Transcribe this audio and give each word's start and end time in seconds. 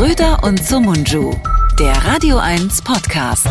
Schröder 0.00 0.42
und 0.44 0.66
Sumunju, 0.66 1.38
der 1.78 1.92
Radio 2.06 2.38
1 2.38 2.80
Podcast. 2.80 3.46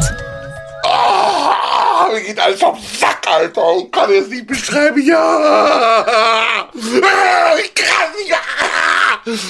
Oh, 0.83 2.11
mir 2.11 2.21
geht 2.21 2.39
alles 2.39 2.63
auf 2.63 2.75
den 2.75 2.87
Sack, 2.99 3.19
Alter. 3.27 3.61
Ich 3.77 3.91
kann 3.91 4.11
es 4.11 4.27
nicht 4.29 4.47
beschreiben. 4.47 4.99
Ja. 5.05 6.65
Ich 6.73 7.75
kann 7.75 8.11
ja. 8.27 8.37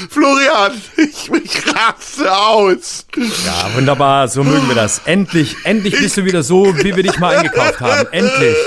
Florian, 0.09 0.81
ich 0.97 1.31
mich 1.31 1.73
raste 1.73 2.37
aus. 2.37 3.05
Ja, 3.15 3.73
wunderbar, 3.75 4.27
so 4.27 4.43
mögen 4.43 4.67
wir 4.67 4.75
das. 4.75 4.99
Endlich, 5.05 5.55
endlich 5.63 5.97
bist 5.97 6.17
du 6.17 6.25
wieder 6.25 6.43
so, 6.43 6.65
wie 6.79 6.93
wir 6.97 7.03
dich 7.03 7.17
mal 7.17 7.37
eingekauft 7.37 7.79
haben. 7.79 8.09
Endlich. 8.11 8.57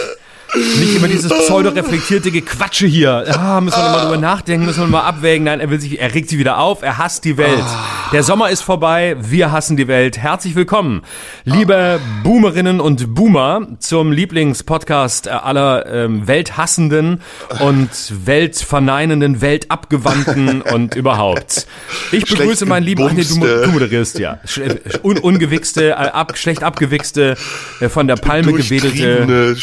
Nicht 0.55 0.96
immer 0.96 1.09
dieses 1.09 1.32
pseudo-reflektierte 1.32 2.30
Gequatsche 2.30 2.87
hier. 2.87 3.25
Ah, 3.39 3.60
müssen 3.62 3.79
wir 3.79 3.88
mal 3.91 4.02
drüber 4.05 4.19
nachdenken, 4.19 4.66
müssen 4.66 4.80
wir 4.83 4.87
mal 4.87 5.01
abwägen. 5.01 5.45
Nein, 5.45 5.60
er 5.60 5.70
will 5.70 5.80
sich, 5.80 5.98
er 5.98 6.12
regt 6.15 6.29
sich 6.29 6.38
wieder 6.38 6.59
auf, 6.59 6.83
er 6.83 6.98
hasst 6.98 7.24
die 7.24 7.38
Welt. 7.38 7.65
Der 8.12 8.23
Sommer 8.23 8.51
ist 8.51 8.60
vorbei, 8.60 9.16
wir 9.19 9.51
hassen 9.51 9.79
die 9.79 9.88
Welt. 9.88 10.19
Herzlich 10.19 10.55
willkommen, 10.55 11.02
liebe 11.45 11.98
Boomerinnen 12.23 12.80
und 12.80 13.15
Boomer, 13.15 13.66
zum 13.79 14.12
Lieblingspodcast 14.12 15.29
aller 15.29 15.87
ähm, 15.87 16.27
Welthassenden 16.29 17.23
und 17.60 17.88
Weltverneinenden, 18.27 19.41
Weltabgewandten 19.41 20.60
und 20.74 20.95
überhaupt. 20.96 21.66
Ich 22.10 22.27
begrüße 22.27 22.66
meinen 22.66 22.84
lieben, 22.84 23.07
ach 23.09 23.12
nee, 23.12 23.24
du, 23.24 23.37
du 23.41 23.71
moderierst 23.71 24.19
ja. 24.19 24.38
Sch- 24.46 25.01
Un, 25.02 25.16
ungewichste, 25.16 25.91
äh, 25.91 25.93
ab, 25.93 26.37
schlecht 26.37 26.62
abgewichste, 26.62 27.37
äh, 27.80 27.88
von 27.88 28.07
der 28.07 28.16
Palme 28.16 28.52
gewedelte. 28.52 29.24
Durchtriebene 29.27 29.57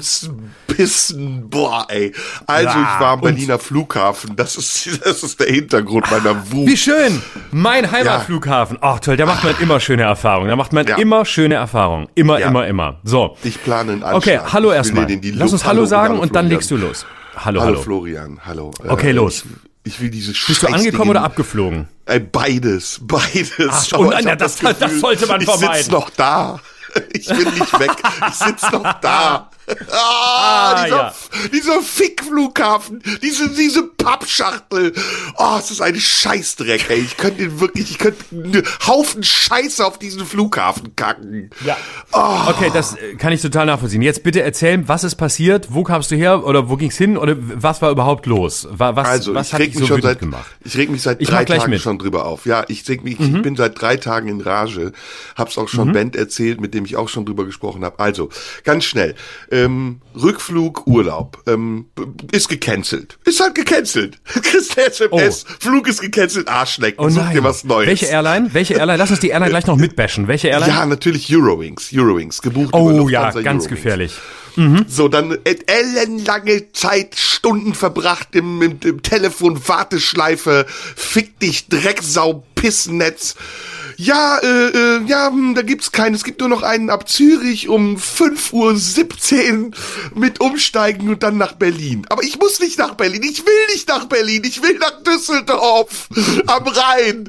Schwanzpissen, 0.00 1.48
boah, 1.50 1.86
ey. 1.88 2.12
Also, 2.46 2.68
Ja, 2.68 2.94
ich 2.94 3.00
war 3.00 3.08
am 3.12 3.20
Berliner 3.20 3.58
Flughafen. 3.58 4.36
Das 4.36 4.56
ist, 4.56 5.04
das 5.04 5.22
ist 5.22 5.40
der 5.40 5.48
Hintergrund 5.48 6.10
meiner 6.10 6.50
Wut. 6.52 6.66
Wie 6.68 6.76
schön! 6.76 7.22
Mein 7.50 7.90
Heimatflughafen. 7.90 8.78
Ach 8.80 9.00
toll, 9.00 9.16
da 9.16 9.26
macht 9.26 9.44
man 9.44 9.54
immer 9.60 9.80
schöne 9.80 10.02
Erfahrungen. 10.02 10.48
Da 10.48 10.56
macht 10.56 10.72
man 10.72 10.86
Ja. 10.86 10.96
immer 10.96 11.24
schöne 11.24 11.56
Erfahrungen. 11.56 12.08
Immer, 12.14 12.38
immer, 12.40 12.66
immer. 12.66 13.00
So. 13.04 13.36
Ich 13.42 13.62
plane 13.62 13.92
einen 13.92 14.02
Anschlag. 14.02 14.16
Okay, 14.42 14.52
hallo 14.52 14.72
erstmal. 14.72 15.06
Lass 15.34 15.52
uns 15.52 15.64
Hallo 15.64 15.84
sagen 15.86 16.18
und 16.18 16.34
dann 16.34 16.48
legst 16.48 16.70
du 16.70 16.76
los. 16.76 17.06
Hallo, 17.36 17.60
Hallo, 17.60 17.70
hallo. 17.72 17.82
Florian, 17.82 18.40
hallo. 18.44 18.70
Okay, 18.86 19.10
Äh, 19.10 19.12
los. 19.12 19.44
Ich, 19.84 19.94
ich 19.94 20.00
will 20.00 20.10
diese 20.10 20.32
Bist 20.32 20.62
du 20.62 20.66
angekommen 20.66 21.10
oder 21.10 21.22
abgeflogen? 21.22 21.88
Äh, 22.04 22.20
beides, 22.20 23.00
beides. 23.02 23.52
Ach, 23.92 23.92
und- 23.98 24.10
ja, 24.12 24.30
hab 24.32 24.38
das- 24.38 24.56
das 24.58 25.00
sollte 25.00 25.26
man 25.26 25.40
vermeiden. 25.40 25.70
Ich 25.72 25.78
sitz 25.84 25.90
noch 25.90 26.10
da. 26.10 26.60
Ich 27.12 27.28
bin 27.28 27.38
nicht 27.54 27.78
weg. 27.78 27.92
Ich 28.28 28.34
sitz 28.34 28.62
noch 28.72 28.92
da. 29.00 29.48
Ah, 29.90 30.72
Ah, 30.72 30.84
dieser, 30.84 30.96
ja. 30.96 31.14
dieser 31.52 31.82
Fickflughafen, 31.82 33.02
diese, 33.22 33.48
diese 33.50 33.82
Pappschachtel. 33.84 34.92
Oh, 35.36 35.56
es 35.58 35.70
ist 35.70 35.80
ein 35.80 35.96
Scheißdreck, 35.98 36.88
ey. 36.90 36.98
Ich 37.00 37.16
könnte 37.16 37.42
den 37.42 37.60
wirklich, 37.60 37.90
ich 37.90 37.98
könnte 37.98 38.24
einen 38.32 38.62
Haufen 38.86 39.22
Scheiße 39.22 39.84
auf 39.84 39.98
diesen 39.98 40.24
Flughafen 40.26 40.94
kacken. 40.96 41.50
Ja. 41.64 41.76
Okay, 42.12 42.70
das 42.72 42.94
äh, 42.96 43.14
kann 43.16 43.32
ich 43.32 43.42
total 43.42 43.66
nachvollziehen. 43.66 44.02
Jetzt 44.02 44.22
bitte 44.22 44.42
erzählen, 44.42 44.86
was 44.88 45.04
ist 45.04 45.16
passiert? 45.16 45.68
Wo 45.70 45.82
kamst 45.82 46.10
du 46.10 46.16
her 46.16 46.44
oder 46.44 46.68
wo 46.68 46.76
ging's 46.76 46.96
hin 46.96 47.16
oder 47.16 47.36
was 47.38 47.82
war 47.82 47.90
überhaupt 47.90 48.26
los? 48.26 48.66
Wa- 48.70 48.94
Was, 48.96 49.08
Also, 49.08 49.34
was 49.34 49.48
ich 49.48 49.52
hat 49.54 49.60
reg 49.60 49.70
mich 49.70 49.78
so 49.78 49.86
schon 49.86 50.02
seit, 50.02 50.18
gemacht? 50.20 50.50
ich 50.64 50.76
reg 50.76 50.90
mich 50.90 51.02
seit 51.02 51.20
Ich 51.20 51.28
drei 51.28 51.44
Tagen 51.44 51.70
mit. 51.70 51.78
Mhm. 51.80 51.82
schon 51.82 51.98
drüber 51.98 52.26
auf. 52.26 52.46
Ja, 52.46 52.64
ich 52.68 52.88
reg 52.88 53.02
mich, 53.04 53.18
ich 53.20 53.42
bin 53.42 53.56
seit 53.56 53.80
drei 53.80 53.96
Tagen 53.96 54.28
in 54.28 54.40
Rage, 54.40 54.92
hab's 55.36 55.58
auch 55.58 55.68
schon 55.68 55.92
Band 55.92 56.16
erzählt, 56.16 56.60
mit 56.60 56.74
dem 56.74 56.84
ich 56.84 56.96
auch 56.96 57.08
schon 57.08 57.24
drüber 57.26 57.44
gesprochen 57.44 57.84
habe. 57.84 57.98
Also, 57.98 58.28
ganz 58.64 58.84
schnell. 58.84 59.14
Ähm, 59.64 60.00
Rückflug, 60.20 60.86
Urlaub, 60.86 61.42
ähm, 61.46 61.86
ist 62.32 62.48
gecancelt. 62.48 63.18
Ist 63.24 63.40
halt 63.40 63.54
gecancelt. 63.54 64.18
Kriegst 64.24 64.76
eine 64.78 64.88
SMS, 64.88 65.44
Flug 65.60 65.88
ist 65.88 66.00
gecancelt, 66.00 66.48
Arschlecken, 66.48 67.04
Oh 67.04 67.08
such 67.08 67.30
dir 67.30 67.44
was 67.44 67.64
Neues. 67.64 67.88
Welche 67.88 68.06
Airline? 68.06 68.52
Welche 68.52 68.74
Airline? 68.74 68.98
Lass 68.98 69.10
uns 69.10 69.20
die 69.20 69.28
Airline 69.28 69.50
gleich 69.50 69.66
noch 69.66 69.76
mitbashen. 69.76 70.28
Welche 70.28 70.48
Airline? 70.48 70.72
Ja, 70.72 70.86
natürlich 70.86 71.34
Eurowings, 71.34 71.90
Eurowings, 71.94 72.42
gebucht 72.42 72.68
über 72.68 72.78
oh 72.78 73.08
ja, 73.08 73.30
ganz 73.30 73.36
Eurowings. 73.36 73.68
gefährlich. 73.68 74.12
So, 74.88 75.08
dann 75.08 75.38
äh, 75.44 75.56
ellenlange 75.66 76.72
Zeit, 76.72 77.14
Stunden 77.16 77.74
verbracht 77.74 78.34
im, 78.34 78.60
im, 78.60 78.78
im 78.84 79.02
Telefon, 79.02 79.60
Warteschleife, 79.66 80.66
fick 80.68 81.38
dich, 81.38 81.68
Drecksau, 81.68 82.44
Pissnetz. 82.56 83.36
Ja, 83.96 84.38
äh, 84.38 84.68
äh, 84.68 85.02
ja, 85.06 85.28
hm, 85.28 85.54
da 85.54 85.62
gibt's 85.62 85.92
keinen. 85.92 86.14
Es 86.14 86.24
gibt 86.24 86.40
nur 86.40 86.48
noch 86.48 86.62
einen 86.62 86.90
ab 86.90 87.08
Zürich 87.08 87.68
um 87.68 87.96
5.17 87.96 89.64
Uhr 89.64 89.70
mit 90.14 90.40
Umsteigen 90.40 91.08
und 91.08 91.22
dann 91.22 91.36
nach 91.38 91.52
Berlin. 91.54 92.06
Aber 92.08 92.22
ich 92.22 92.38
muss 92.38 92.60
nicht 92.60 92.78
nach 92.78 92.94
Berlin. 92.94 93.22
Ich 93.22 93.44
will 93.44 93.66
nicht 93.72 93.88
nach 93.88 94.06
Berlin. 94.06 94.42
Ich 94.44 94.62
will 94.62 94.78
nach 94.78 95.02
Düsseldorf 95.02 96.08
am 96.46 96.66
Rhein. 96.66 97.28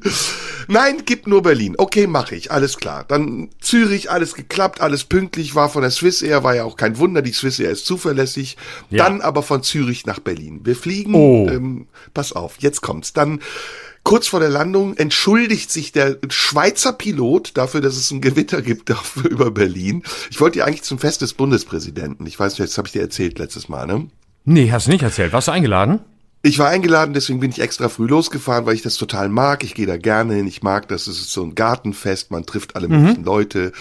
Nein, 0.68 1.04
gibt 1.06 1.28
nur 1.28 1.42
Berlin. 1.42 1.76
Okay, 1.78 2.08
mache 2.08 2.36
ich. 2.36 2.52
Alles 2.52 2.78
klar. 2.78 3.04
Dann 3.08 3.50
Zürich, 3.60 4.10
alles 4.12 4.36
geklappt, 4.36 4.80
alles 4.82 5.04
pünktlich, 5.04 5.56
war 5.56 5.70
von 5.70 5.82
der 5.82 5.92
Swiss 5.92 6.22
Air, 6.22 6.44
war 6.44 6.56
ja 6.56 6.64
auch 6.64 6.78
kein 6.78 6.98
Wunder, 6.98 7.22
die 7.22 7.34
Swiss 7.34 7.60
Air 7.60 7.72
ist 7.72 7.86
zuverlässig. 7.86 8.58
Ja. 8.90 9.04
Dann 9.06 9.22
aber 9.22 9.44
von 9.44 9.64
Zürich 9.64 10.06
nach 10.06 10.20
Berlin. 10.20 10.62
Wir 10.64 10.76
fliegen, 10.76 11.14
Oh. 11.16 11.48
ähm, 11.50 11.88
pass 12.14 12.32
auf, 12.32 12.56
jetzt 12.60 12.82
kommt's. 12.82 13.12
Dann 13.14 13.42
kurz 14.04 14.28
vor 14.28 14.40
der 14.40 14.50
Landung 14.50 14.96
entschuldigt 14.98 15.72
sich 15.72 15.92
der 15.92 16.18
Schweizer 16.30 16.94
Pilot 16.94 17.58
dafür, 17.58 17.82
dass 17.82 17.96
es 17.96 18.12
ein 18.12 18.22
Gewitter 18.22 18.62
gibt 18.62 18.90
dafür 18.90 19.30
über 19.30 19.52
Berlin. 19.52 20.04
Ich 20.30 20.40
wollte 20.40 20.60
ja 20.60 20.66
eigentlich 20.66 20.84
zum 20.84 21.00
Fest 21.00 21.22
des 21.22 21.34
Bundespräsidenten. 21.34 22.26
Ich 22.28 22.40
weiß 22.40 22.60
nicht, 22.60 22.70
das 22.70 22.78
habe 22.78 22.88
ich 22.88 22.94
dir 22.94 23.02
erzählt 23.02 23.40
letztes 23.40 23.70
Mal, 23.70 23.88
ne? 23.88 24.08
Nee, 24.44 24.72
hast 24.72 24.88
du 24.88 24.92
nicht 24.92 25.04
erzählt. 25.04 25.34
Warst 25.34 25.48
du 25.48 25.52
eingeladen? 25.52 26.00
Ich 26.44 26.58
war 26.58 26.70
eingeladen, 26.70 27.14
deswegen 27.14 27.40
bin 27.40 27.52
ich 27.52 27.62
extra 27.62 27.88
früh 27.88 28.08
losgefahren, 28.08 28.66
weil 28.66 28.74
ich 28.74 28.82
das 28.82 28.96
total 28.96 29.30
mag. 29.30 29.64
Ich 29.64 29.76
gehe 29.76 29.86
da 29.86 29.98
gerne 29.98 30.34
hin. 30.34 30.48
Ich 30.48 30.64
mag 30.64 30.88
das. 30.88 31.06
Es 31.06 31.20
ist 31.20 31.32
so 31.32 31.44
ein 31.44 31.54
Gartenfest. 31.54 32.32
Man 32.32 32.48
trifft 32.48 32.76
alle 32.76 32.88
möglichen 32.88 33.24
Leute. 33.24 33.72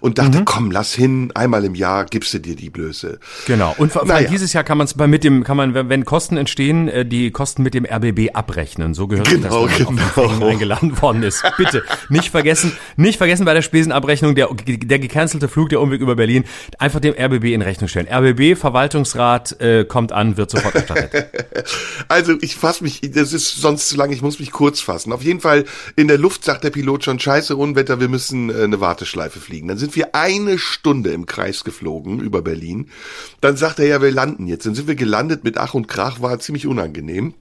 Und 0.00 0.16
dachte, 0.18 0.42
komm, 0.46 0.70
lass 0.70 0.94
hin. 0.94 1.30
Einmal 1.34 1.62
im 1.66 1.74
Jahr 1.74 2.06
gibst 2.06 2.32
du 2.32 2.38
dir 2.38 2.56
die 2.56 2.70
Blöße. 2.70 3.18
Genau. 3.46 3.74
Und 3.76 3.92
vor- 3.92 4.06
Naja. 4.06 4.28
dieses 4.30 4.54
Jahr 4.54 4.64
kann 4.64 4.78
man 4.78 4.86
es 4.86 4.94
bei 4.94 5.06
mit 5.06 5.24
dem, 5.24 5.44
kann 5.44 5.58
man, 5.58 5.74
wenn 5.74 6.04
Kosten 6.06 6.38
entstehen, 6.38 6.88
äh, 6.88 7.04
die 7.04 7.30
Kosten 7.32 7.62
mit 7.62 7.74
dem 7.74 7.84
RBB 7.84 8.30
abrechnen. 8.34 8.94
So 8.94 9.08
gehört 9.08 9.28
Genau, 9.28 9.66
das, 9.66 9.78
wenn 9.80 9.94
man 9.96 9.98
genau. 10.38 10.46
Eingeladen 10.46 11.02
worden 11.02 11.22
ist. 11.22 11.44
Bitte 11.58 11.82
nicht 12.08 12.30
vergessen, 12.30 12.72
nicht 12.96 13.18
vergessen 13.18 13.44
bei 13.44 13.52
der 13.52 13.62
Spesenabrechnung 13.62 14.34
der 14.34 14.48
der 14.54 14.98
gecancelte 15.00 15.48
Flug, 15.48 15.68
der 15.68 15.82
Umweg 15.82 16.00
über 16.00 16.16
Berlin, 16.16 16.44
einfach 16.78 17.00
dem 17.00 17.12
RBB 17.14 17.52
in 17.52 17.60
Rechnung 17.60 17.88
stellen. 17.88 18.08
RBB 18.10 18.58
Verwaltungsrat 18.58 19.60
äh, 19.60 19.84
kommt 19.84 20.12
an, 20.12 20.38
wird 20.38 20.50
sofort 20.50 20.74
erstattet. 20.74 21.26
Also 22.08 22.34
ich 22.40 22.56
fass 22.56 22.80
mich, 22.80 23.00
das 23.00 23.32
ist 23.32 23.60
sonst 23.60 23.88
zu 23.88 23.96
lang, 23.96 24.12
ich 24.12 24.22
muss 24.22 24.38
mich 24.38 24.52
kurz 24.52 24.80
fassen. 24.80 25.12
Auf 25.12 25.22
jeden 25.22 25.40
Fall, 25.40 25.64
in 25.96 26.08
der 26.08 26.18
Luft 26.18 26.44
sagt 26.44 26.64
der 26.64 26.70
Pilot 26.70 27.04
schon, 27.04 27.18
scheiße, 27.18 27.56
Unwetter, 27.56 28.00
wir 28.00 28.08
müssen 28.08 28.50
äh, 28.50 28.64
eine 28.64 28.80
Warteschleife 28.80 29.40
fliegen. 29.40 29.68
Dann 29.68 29.78
sind 29.78 29.96
wir 29.96 30.14
eine 30.14 30.58
Stunde 30.58 31.10
im 31.10 31.26
Kreis 31.26 31.64
geflogen 31.64 32.20
über 32.20 32.42
Berlin. 32.42 32.90
Dann 33.40 33.56
sagt 33.56 33.78
er, 33.78 33.86
ja, 33.86 34.02
wir 34.02 34.12
landen 34.12 34.46
jetzt. 34.46 34.66
Dann 34.66 34.74
sind 34.74 34.88
wir 34.88 34.94
gelandet 34.94 35.44
mit 35.44 35.58
Ach 35.58 35.74
und 35.74 35.88
Krach, 35.88 36.20
war 36.20 36.38
ziemlich 36.38 36.66
unangenehm. 36.66 37.34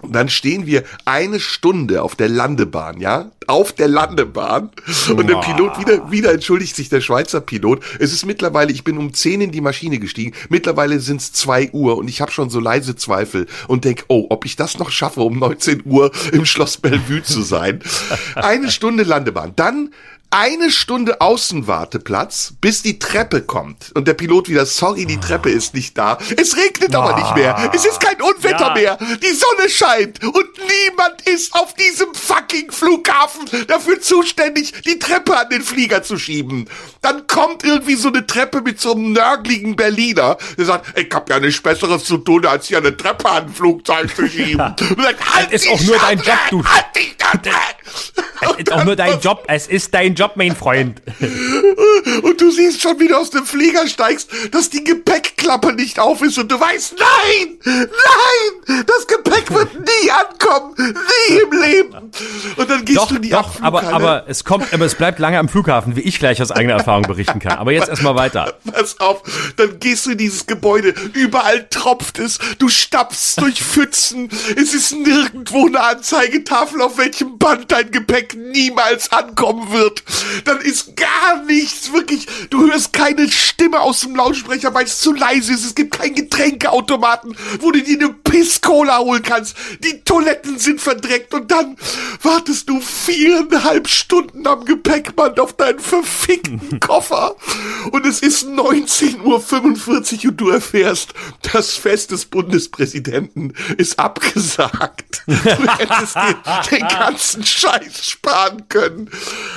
Und 0.00 0.14
dann 0.14 0.28
stehen 0.28 0.66
wir 0.66 0.84
eine 1.04 1.40
Stunde 1.40 2.02
auf 2.02 2.14
der 2.14 2.28
Landebahn, 2.28 3.00
ja? 3.00 3.30
Auf 3.46 3.72
der 3.72 3.88
Landebahn. 3.88 4.70
Und 5.08 5.28
der 5.28 5.36
Pilot 5.36 5.78
wieder, 5.78 6.10
wieder 6.10 6.32
entschuldigt 6.32 6.76
sich 6.76 6.88
der 6.88 7.00
Schweizer 7.00 7.40
Pilot. 7.40 7.82
Es 7.98 8.12
ist 8.12 8.26
mittlerweile, 8.26 8.72
ich 8.72 8.84
bin 8.84 8.98
um 8.98 9.14
10 9.14 9.40
in 9.40 9.50
die 9.50 9.60
Maschine 9.60 9.98
gestiegen. 9.98 10.34
Mittlerweile 10.48 11.00
sind 11.00 11.20
es 11.20 11.32
2 11.32 11.70
Uhr 11.72 11.96
und 11.96 12.08
ich 12.08 12.20
habe 12.20 12.32
schon 12.32 12.50
so 12.50 12.60
leise 12.60 12.96
Zweifel 12.96 13.46
und 13.68 13.84
denk, 13.84 14.04
oh, 14.08 14.26
ob 14.30 14.44
ich 14.44 14.56
das 14.56 14.78
noch 14.78 14.90
schaffe, 14.90 15.20
um 15.20 15.38
19 15.38 15.82
Uhr 15.84 16.10
im 16.32 16.44
Schloss 16.44 16.76
Bellevue 16.76 17.22
zu 17.22 17.42
sein. 17.42 17.80
Eine 18.34 18.70
Stunde 18.70 19.04
Landebahn. 19.04 19.52
Dann 19.56 19.90
eine 20.36 20.72
Stunde 20.72 21.20
Außenwarteplatz, 21.20 22.54
bis 22.60 22.82
die 22.82 22.98
Treppe 22.98 23.42
kommt. 23.42 23.92
Und 23.94 24.08
der 24.08 24.14
Pilot 24.14 24.48
wieder, 24.48 24.66
sorry, 24.66 25.06
die 25.06 25.18
Treppe 25.20 25.48
ist 25.48 25.74
nicht 25.74 25.96
da. 25.96 26.18
Es 26.36 26.56
regnet 26.56 26.92
aber 26.94 27.14
nicht 27.16 27.36
mehr. 27.36 27.70
Es 27.72 27.84
ist 27.84 28.00
kein 28.00 28.20
Unwetter 28.20 28.68
Ja. 28.68 28.74
mehr. 28.74 28.98
Die 29.22 29.32
Sonne 29.32 29.68
scheint. 29.70 30.22
Und 30.24 30.34
niemand 30.58 31.22
ist 31.28 31.54
auf 31.54 31.74
diesem 31.74 32.12
fucking 32.14 32.72
Flughafen 32.72 33.48
dafür 33.68 34.00
zuständig, 34.00 34.72
die 34.84 34.98
Treppe 34.98 35.36
an 35.38 35.48
den 35.50 35.62
Flieger 35.62 36.02
zu 36.02 36.18
schieben. 36.18 36.68
Dann 37.00 37.26
kommt 37.28 37.62
irgendwie 37.62 37.94
so 37.94 38.08
eine 38.08 38.26
Treppe 38.26 38.60
mit 38.60 38.80
so 38.80 38.92
einem 38.92 39.12
nörgligen 39.12 39.76
Berliner, 39.76 40.36
der 40.58 40.64
sagt, 40.64 40.98
ich 40.98 41.14
hab 41.14 41.30
ja 41.30 41.38
nichts 41.38 41.62
Besseres 41.62 42.04
zu 42.04 42.18
tun, 42.18 42.44
als 42.44 42.66
hier 42.66 42.78
eine 42.78 42.96
Treppe 42.96 43.30
an 43.30 43.44
ein 43.44 43.48
Flugzeug 43.54 44.14
zu 44.14 44.26
schieben. 44.28 44.60
Und 44.80 45.00
sagt, 45.02 45.34
halt 45.34 45.52
ist 45.52 45.64
die 45.64 45.70
auch 45.70 45.80
nur 45.82 45.96
dein 45.98 46.18
Job, 46.18 46.38
du- 46.50 46.64
Halt 46.64 46.86
die 46.96 47.14
Schnauze. 47.24 47.50
Es 48.40 48.58
ist 48.58 48.72
auch 48.72 48.84
nur 48.84 48.96
dein 48.96 49.20
Job. 49.20 49.44
Es 49.48 49.66
ist 49.66 49.94
dein 49.94 50.14
Job, 50.14 50.32
mein 50.36 50.54
Freund. 50.54 51.00
Und 52.22 52.40
du 52.40 52.50
siehst 52.50 52.82
schon, 52.82 52.98
wie 53.00 53.08
du 53.08 53.16
aus 53.16 53.30
dem 53.30 53.44
Flieger 53.44 53.86
steigst, 53.86 54.30
dass 54.50 54.70
die 54.70 54.84
Gepäckklappe 54.84 55.72
nicht 55.72 55.98
auf 55.98 56.22
ist 56.22 56.38
und 56.38 56.50
du 56.50 56.60
weißt, 56.60 56.96
nein, 56.98 57.58
nein, 57.64 58.84
das 58.86 59.06
Gepäck 59.06 59.50
wird 59.52 59.74
nie 59.74 60.10
ankommen, 60.10 60.74
nie 60.78 61.36
im 61.36 61.60
Leben. 61.60 62.10
Und 62.56 62.70
dann 62.70 62.84
gehst 62.84 62.98
Doch, 62.98 63.08
du 63.08 63.16
in 63.16 63.22
die 63.22 63.30
doch, 63.30 63.60
aber, 63.60 63.84
aber 63.84 64.24
es 64.28 64.44
kommt, 64.44 64.72
aber 64.72 64.84
es 64.84 64.94
bleibt 64.94 65.18
lange 65.18 65.38
am 65.38 65.48
Flughafen, 65.48 65.96
wie 65.96 66.00
ich 66.00 66.18
gleich 66.18 66.40
aus 66.40 66.50
eigener 66.50 66.74
Erfahrung 66.74 67.02
berichten 67.02 67.40
kann. 67.40 67.58
Aber 67.58 67.72
jetzt 67.72 67.88
erstmal 67.88 68.14
weiter. 68.14 68.54
Pass 68.70 69.00
auf, 69.00 69.22
dann 69.56 69.78
gehst 69.78 70.06
du 70.06 70.12
in 70.12 70.18
dieses 70.18 70.46
Gebäude, 70.46 70.94
überall 71.14 71.66
tropft 71.68 72.18
es, 72.18 72.38
du 72.58 72.68
stapfst 72.68 73.36
durch 73.38 73.62
Pfützen, 73.62 74.28
es 74.56 74.74
ist 74.74 74.92
nirgendwo 74.92 75.66
eine 75.66 75.80
Anzeigetafel, 75.80 76.82
auf 76.82 76.98
welchem 76.98 77.38
Band 77.38 77.70
dein 77.74 77.90
Gepäck 77.90 78.36
niemals 78.36 79.10
ankommen 79.10 79.72
wird. 79.72 80.04
Dann 80.44 80.60
ist 80.60 80.96
gar 80.96 81.42
nichts, 81.44 81.92
wirklich, 81.92 82.26
du 82.50 82.70
hörst 82.70 82.92
keine 82.92 83.28
Stimme 83.28 83.80
aus 83.80 84.00
dem 84.00 84.14
Lautsprecher, 84.14 84.72
weil 84.74 84.84
es 84.84 85.00
zu 85.00 85.12
leise 85.12 85.52
ist, 85.52 85.64
es 85.64 85.74
gibt 85.74 85.98
keinen 85.98 86.14
Getränkeautomaten, 86.14 87.36
wo 87.60 87.72
du 87.72 87.82
dir 87.82 87.98
eine 87.98 88.10
Piss-Cola 88.10 88.98
holen 88.98 89.22
kannst, 89.22 89.56
die 89.80 90.02
Toiletten 90.04 90.58
sind 90.58 90.80
verdreckt. 90.80 91.34
Und 91.34 91.50
dann 91.50 91.76
wartest 92.22 92.68
du 92.68 92.80
viereinhalb 92.80 93.88
Stunden 93.88 94.46
am 94.46 94.64
Gepäckband 94.64 95.40
auf 95.40 95.54
deinen 95.54 95.80
verfickten 95.80 96.78
Koffer. 96.80 97.34
Und 97.90 98.06
es 98.06 98.20
ist 98.20 98.46
19.45 98.46 100.24
Uhr 100.24 100.30
und 100.30 100.40
du 100.40 100.48
erfährst, 100.50 101.12
das 101.52 101.74
Fest 101.74 102.12
des 102.12 102.26
Bundespräsidenten 102.26 103.52
ist 103.76 103.98
abgesagt. 103.98 105.24
Du 105.26 105.34
hättest 105.34 106.16
dir 106.16 106.36
den 106.70 106.88
ganzen 106.88 107.44
Scheiß 107.64 108.06
sparen 108.10 108.62
können. 108.68 109.10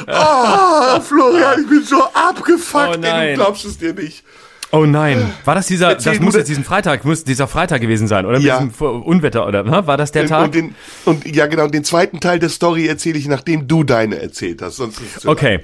Oh, 0.07 0.99
Florian, 1.01 1.61
ich 1.61 1.69
bin 1.69 1.83
so 1.83 2.03
abgefuckt, 2.13 2.99
Oh 2.99 3.05
ey, 3.05 3.35
du 3.35 3.41
glaubst 3.43 3.65
es 3.65 3.77
dir 3.77 3.93
nicht. 3.93 4.23
Oh 4.71 4.85
nein, 4.85 5.31
war 5.45 5.55
das 5.55 5.67
dieser, 5.67 5.91
Erzähl 5.91 6.13
das 6.13 6.21
muss 6.21 6.35
jetzt 6.35 6.49
diesen 6.49 6.65
Freitag, 6.65 7.05
muss 7.05 7.23
dieser 7.23 7.47
Freitag 7.47 7.79
gewesen 7.79 8.09
sein, 8.09 8.25
oder? 8.25 8.37
Mit 8.37 8.47
Ja. 8.47 8.59
diesem 8.59 8.73
Unwetter, 9.01 9.47
oder? 9.47 9.63
ne? 9.63 9.87
War 9.87 9.95
das 9.95 10.11
der 10.11 10.27
Tag? 10.27 10.43
Und, 10.47 10.55
den, 10.55 10.75
und 11.05 11.25
ja, 11.25 11.47
genau, 11.47 11.67
den 11.67 11.85
zweiten 11.85 12.19
Teil 12.19 12.37
der 12.39 12.49
Story 12.49 12.85
erzähle 12.85 13.17
ich, 13.17 13.27
nachdem 13.29 13.69
du 13.69 13.85
deine 13.85 14.21
erzählt 14.21 14.61
hast. 14.61 14.75
Sonst 14.75 14.99
ist 14.99 15.17
es 15.19 15.25
Okay. 15.25 15.61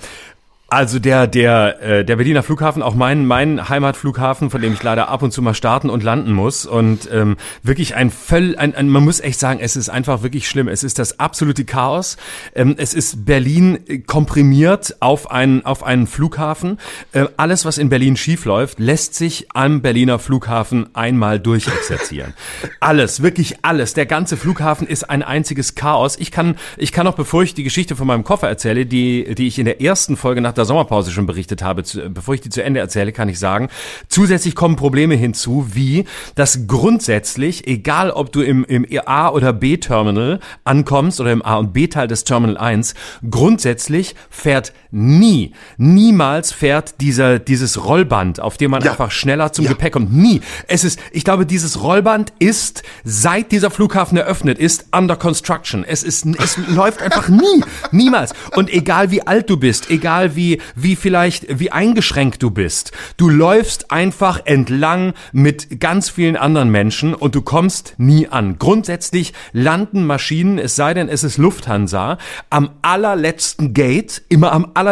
Also 0.74 0.98
der 0.98 1.28
der 1.28 1.84
äh, 1.84 2.04
der 2.04 2.16
Berliner 2.16 2.42
Flughafen, 2.42 2.81
auch 2.81 2.96
mein 2.96 3.28
mein 3.28 3.70
Heimatflughafen, 3.70 4.50
von 4.50 4.60
dem 4.60 4.74
ich 4.74 4.81
leider 4.81 5.08
ab 5.08 5.22
und 5.22 5.30
zu 5.30 5.44
mal 5.44 5.54
starten 5.54 5.88
und 5.92 6.02
landen 6.02 6.34
muss 6.34 6.66
und 6.66 7.08
ähm, 7.12 7.38
wirklich 7.62 7.96
ein 7.96 8.10
völl 8.10 8.56
ein, 8.58 8.74
ein 8.74 8.90
man 8.90 9.04
muss 9.04 9.20
echt 9.20 9.40
sagen, 9.40 9.60
es 9.62 9.75
ist 9.75 9.90
einfach 9.90 10.24
wirklich 10.24 10.50
schlimm. 10.50 10.68
Es 10.68 10.84
ist 10.84 10.98
das 10.98 11.20
absolute 11.20 11.64
Chaos. 11.64 12.18
Ähm, 12.56 12.74
es 12.80 12.96
ist 12.96 13.24
Berlin 13.24 13.81
äh, 13.86 14.00
komprimiert 14.00 14.96
auf 15.00 15.30
einen 15.30 15.64
auf 15.64 15.84
einen 15.84 16.08
Flughafen. 16.08 16.80
Äh, 17.12 17.25
alles 17.38 17.66
was 17.66 17.78
in 17.78 17.90
Berlin 17.90 18.18
schief 18.18 18.46
läuft, 18.46 18.80
lässt 18.80 19.14
sich 19.14 19.50
am 19.54 19.84
Berliner 19.84 20.18
Flughafen 20.18 20.90
einmal 20.96 21.40
durchexerzieren. 21.40 22.34
alles, 22.80 23.22
wirklich 23.22 23.58
alles. 23.62 23.94
Der 23.94 24.08
ganze 24.08 24.38
Flughafen 24.38 24.88
ist 24.88 25.08
ein 25.08 25.22
einziges 25.22 25.75
Chaos. 25.75 26.18
Ich 26.18 26.31
kann 26.31 26.56
ich 26.78 26.92
kann 26.92 27.06
auch 27.06 27.14
bevor 27.14 27.44
ich 27.44 27.54
die 27.54 27.64
Geschichte 27.64 27.96
von 27.96 28.08
meinem 28.08 28.24
Koffer 28.24 28.48
erzähle, 28.48 28.88
die 28.88 29.36
die 29.36 29.46
ich 29.46 29.60
in 29.60 29.66
der 29.66 29.80
ersten 29.80 30.18
Folge 30.18 30.42
nach 30.42 30.54
der 30.54 30.62
Sommerpause 30.65 31.12
schon 31.12 31.25
berichtet 31.25 31.62
habe, 31.62 31.83
zu, 31.83 32.10
bevor 32.10 32.36
ich 32.36 32.42
die 32.42 32.50
zu 32.50 32.63
Ende 32.63 32.80
erzähle, 32.80 33.12
kann 33.12 33.30
ich 33.30 33.39
sagen, 33.39 33.69
zusätzlich 34.07 34.56
kommen 34.56 34.75
Probleme 34.75 35.15
hinzu, 35.15 35.68
wie 35.74 36.06
dass 36.36 36.68
grundsätzlich, 36.68 37.68
egal 37.68 38.12
ob 38.12 38.31
du 38.31 38.42
im, 38.42 38.63
im 38.65 38.86
A- 39.06 39.30
oder 39.30 39.54
B-Terminal 39.54 40.39
ankommst 40.63 41.19
oder 41.19 41.31
im 41.31 41.44
A- 41.44 41.57
und 41.57 41.74
B-Teil 41.74 42.07
des 42.07 42.24
Terminal 42.24 42.57
1, 42.57 42.94
grundsätzlich 43.30 44.15
fährt 44.30 44.74
nie, 44.94 45.54
niemals 45.78 46.51
fährt 46.51 47.01
dieser, 47.01 47.40
dieses 47.40 47.84
Rollband, 47.84 48.40
auf 48.40 48.57
dem 48.57 48.69
man 48.72 48.84
Ja. 48.84 48.92
einfach 48.92 49.10
schneller 49.10 49.51
zum 49.51 49.66
Ja. 49.66 49.72
Gepäck 49.72 49.94
kommt. 49.94 50.13
Nie. 50.13 50.42
Es 50.68 50.84
ist, 50.84 51.00
ich 51.12 51.24
glaube, 51.24 51.48
dieses 51.48 51.81
Rollband 51.81 52.31
ist, 52.38 52.84
seit 53.04 53.51
dieser 53.51 53.72
Flughafen 53.72 54.18
eröffnet 54.19 54.60
ist, 54.60 54.86
under 54.95 55.16
construction. 55.16 55.84
Es 55.84 56.04
ist, 56.04 56.25
es 56.25 56.57
läuft 56.69 57.01
einfach 57.01 57.28
nie. 57.28 57.63
Niemals. 57.92 58.34
Und 58.56 58.72
egal 58.72 59.10
wie 59.10 59.25
alt 59.25 59.50
du 59.50 59.57
bist, 59.57 59.90
egal 59.90 60.36
wie, 60.36 60.62
wie 60.75 60.96
vielleicht, 60.96 61.60
wie 61.60 61.72
eingeschränkt 61.72 62.44
du 62.44 62.51
bist, 62.51 62.92
du 63.18 63.30
läufst 63.30 63.89
einfach 63.89 64.42
entlang 64.46 65.13
mit 65.31 65.80
ganz 65.80 66.10
vielen 66.12 66.38
anderen 66.38 66.69
Menschen 66.69 67.16
und 67.16 67.34
du 67.34 67.42
kommst 67.42 67.96
nie 67.98 68.28
an. 68.28 68.60
Grundsätzlich 68.60 69.34
landen 69.54 70.06
Maschinen, 70.06 70.60
es 70.60 70.75
sei 70.75 70.94
denn, 70.94 71.10
es 71.10 71.24
ist 71.24 71.38
Lufthansa, 71.39 72.19
am 72.51 72.69
allerletzten 72.84 73.74
Gate, 73.74 74.22
immer 74.30 74.51
am 74.51 74.66
allerletzten. 74.66 74.83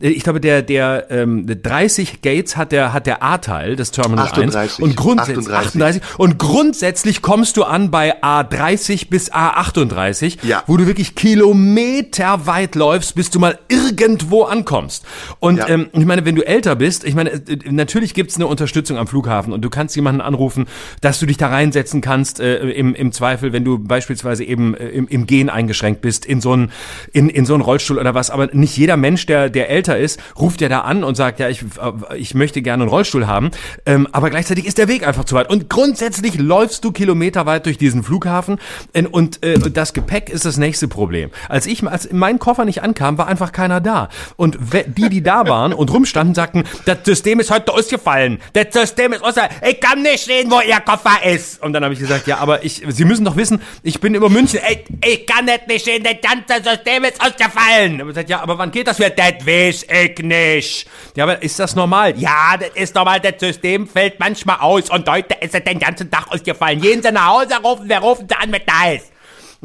Äh, 0.00 0.08
Ich 0.08 0.24
glaube, 0.24 0.40
der, 0.40 0.62
der, 0.62 1.06
ähm, 1.10 1.46
30 1.46 2.22
Gates 2.22 2.56
hat 2.56 2.72
der, 2.72 2.92
hat 2.92 3.06
der 3.06 3.22
A-Teil 3.22 3.76
des 3.76 3.90
Terminal 3.90 4.26
38. 4.26 4.56
1. 4.56 4.80
Und 4.80 4.96
grundsätzlich, 4.96 5.48
38. 5.48 6.02
38. 6.02 6.02
Und 6.18 6.38
grundsätzlich 6.38 7.22
kommst 7.22 7.56
du 7.56 7.64
an 7.64 7.90
bei 7.90 8.22
A30 8.22 9.08
bis 9.10 9.32
A38, 9.32 10.38
Ja. 10.46 10.62
wo 10.66 10.76
du 10.76 10.86
wirklich 10.86 11.14
kilometerweit 11.14 12.74
läufst, 12.74 13.14
bis 13.14 13.30
du 13.30 13.38
mal 13.38 13.58
irgendwo 13.68 14.42
ankommst. 14.44 15.04
Und 15.40 15.58
Ja. 15.58 15.68
ähm, 15.68 15.88
ich 15.92 16.04
meine, 16.04 16.24
wenn 16.24 16.34
du 16.34 16.42
älter 16.46 16.76
bist, 16.76 17.04
ich 17.04 17.14
meine, 17.14 17.30
äh, 17.30 17.40
natürlich 17.70 18.14
gibt's 18.14 18.36
eine 18.36 18.46
Unterstützung 18.46 18.96
am 18.98 19.06
Flughafen 19.06 19.52
und 19.52 19.62
du 19.62 19.70
kannst 19.70 19.96
jemanden 19.96 20.20
anrufen, 20.20 20.66
dass 21.00 21.18
du 21.20 21.26
dich 21.26 21.36
da 21.36 21.48
reinsetzen 21.48 22.00
kannst, 22.00 22.40
äh, 22.40 22.56
im, 22.70 22.94
im 22.94 23.12
Zweifel, 23.12 23.52
wenn 23.52 23.64
du 23.64 23.78
beispielsweise 23.78 24.44
eben 24.44 24.74
äh, 24.74 24.88
im, 24.88 25.06
im 25.08 25.26
Gehen 25.26 25.50
eingeschränkt 25.50 26.00
bist, 26.00 26.24
in 26.26 26.40
so 26.40 26.52
einen 26.52 26.70
in, 27.12 27.28
in 27.28 27.46
so 27.46 27.54
einen 27.54 27.62
Rollstuhl 27.62 27.98
oder 27.98 28.14
was. 28.14 28.30
Aber 28.30 28.48
nicht 28.52 28.76
jeder 28.76 28.96
Mensch, 29.04 29.26
der, 29.26 29.50
der 29.50 29.68
älter 29.68 29.98
ist, 29.98 30.18
ruft 30.38 30.62
ja 30.62 30.70
da 30.70 30.80
an 30.80 31.04
und 31.04 31.14
sagt, 31.14 31.38
ja, 31.38 31.50
ich, 31.50 31.60
äh, 31.62 32.16
ich 32.16 32.34
möchte 32.34 32.62
gerne 32.62 32.84
einen 32.84 32.90
Rollstuhl 32.90 33.26
haben. 33.26 33.50
Ähm, 33.84 34.08
aber 34.12 34.30
gleichzeitig 34.30 34.64
ist 34.64 34.78
der 34.78 34.88
Weg 34.88 35.06
einfach 35.06 35.24
zu 35.24 35.34
weit. 35.34 35.50
Und 35.50 35.68
grundsätzlich 35.68 36.38
läufst 36.38 36.84
du 36.86 36.90
kilometerweit 36.90 37.66
durch 37.66 37.76
diesen 37.76 38.02
Flughafen 38.02 38.58
äh, 38.94 39.04
und 39.04 39.42
äh, 39.42 39.58
das 39.58 39.92
Gepäck 39.92 40.30
ist 40.30 40.46
das 40.46 40.56
nächste 40.56 40.88
Problem. 40.88 41.30
Als 41.50 41.66
ich, 41.66 41.86
als 41.86 42.10
mein 42.12 42.38
Koffer 42.38 42.64
nicht 42.64 42.82
ankam, 42.82 43.18
war 43.18 43.26
einfach 43.26 43.52
keiner 43.52 43.82
da. 43.82 44.08
Und 44.36 44.56
die, 44.96 45.10
die 45.10 45.22
da 45.22 45.46
waren 45.46 45.74
und 45.74 45.92
rumstanden, 45.92 46.34
sagten, 46.34 46.64
das 46.86 46.98
System 47.04 47.40
ist 47.40 47.50
heute 47.50 47.74
ausgefallen. 47.74 48.38
Das 48.54 48.72
System 48.72 49.12
ist 49.12 49.22
ausgefallen. 49.22 49.52
Ich 49.68 49.80
kann 49.80 50.00
nicht 50.00 50.24
sehen, 50.24 50.50
wo 50.50 50.60
Ihr 50.60 50.80
Koffer 50.80 51.22
ist. 51.26 51.62
Und 51.62 51.74
dann 51.74 51.84
habe 51.84 51.92
ich 51.92 52.00
gesagt, 52.00 52.26
ja, 52.26 52.38
aber 52.38 52.64
ich, 52.64 52.82
Sie 52.88 53.04
müssen 53.04 53.26
doch 53.26 53.36
wissen, 53.36 53.60
ich 53.82 54.00
bin 54.00 54.14
über 54.14 54.30
München. 54.30 54.60
Ich, 54.70 54.84
ich 55.06 55.26
kann 55.26 55.44
nicht 55.44 55.84
sehen, 55.84 56.02
das 56.04 56.16
ganze 56.22 56.66
System 56.66 57.04
ist 57.04 57.20
ausgefallen. 57.20 58.00
Und 58.00 58.08
ich 58.08 58.14
gesagt, 58.14 58.30
ja, 58.30 58.40
aber 58.40 58.56
wann 58.56 58.70
geht 58.70 58.86
das 58.86 58.93
wieder? 58.98 59.10
Das 59.10 59.46
weiß 59.46 59.86
ich 59.88 60.18
nicht. 60.18 60.86
Ja, 61.16 61.24
aber 61.24 61.42
ist 61.42 61.58
das 61.58 61.74
normal? 61.74 62.14
Ja, 62.18 62.56
das 62.58 62.70
ist 62.74 62.94
normal. 62.94 63.20
Das 63.20 63.34
System 63.38 63.86
fällt 63.86 64.18
manchmal 64.18 64.58
aus. 64.60 64.90
Und 64.90 65.08
heute 65.08 65.34
ist 65.40 65.54
es 65.54 65.64
den 65.64 65.78
ganzen 65.78 66.10
Tag 66.10 66.26
ausgefallen. 66.30 66.80
Gehen 66.80 67.02
Sie 67.02 67.12
nach 67.12 67.28
Hause, 67.28 67.54
rufen, 67.62 67.88
wir 67.88 67.98
rufen 67.98 68.26
Sie 68.28 68.36
an, 68.36 68.50
mit 68.50 68.62
ist. 68.94 69.14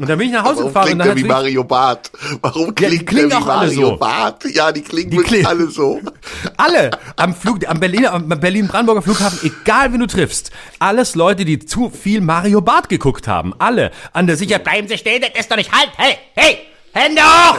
Und 0.00 0.08
dann 0.08 0.16
bin 0.16 0.28
ich 0.28 0.32
nach 0.32 0.44
Hause 0.44 0.60
Warum 0.60 0.68
gefahren 0.68 0.84
und 0.84 0.88
klingt 0.88 1.00
dann 1.00 1.16
der 1.16 1.24
wie 1.24 1.28
Mario 1.28 1.64
Barth? 1.64 2.10
Warum 2.40 2.74
die 2.74 2.86
klingt 2.86 3.06
klingen 3.06 3.28
der 3.28 3.38
wie 3.38 3.42
auch 3.42 3.48
alle 3.48 3.66
Mario 3.66 3.88
so. 3.88 3.96
Barth? 3.98 4.44
Ja, 4.54 4.72
die 4.72 4.80
klingen 4.80 5.10
Die 5.10 5.16
wirklich 5.18 5.46
alle 5.46 5.66
so. 5.66 6.00
Alle 6.56 6.90
am 7.16 7.34
Flug, 7.34 7.68
am 7.68 7.78
Berliner, 7.80 8.14
am 8.14 8.28
Berlin-Brandenburger 8.28 9.02
Flughafen, 9.02 9.38
egal 9.42 9.92
wen 9.92 10.00
du 10.00 10.06
triffst, 10.06 10.50
alles 10.78 11.14
Leute, 11.16 11.44
die 11.44 11.58
zu 11.58 11.90
viel 11.90 12.22
Mario 12.22 12.62
Barth 12.62 12.88
geguckt 12.88 13.28
haben. 13.28 13.52
Alle 13.58 13.90
an 14.14 14.26
der 14.26 14.36
Sicherheit. 14.36 14.64
Bleiben 14.64 14.88
Sie 14.88 14.96
stehen, 14.96 15.20
das 15.20 15.38
ist 15.38 15.50
doch 15.50 15.56
nicht 15.56 15.70
halt. 15.70 15.90
Hey, 15.98 16.16
hey, 16.34 16.58
Hände 16.92 17.22
hoch! 17.22 17.58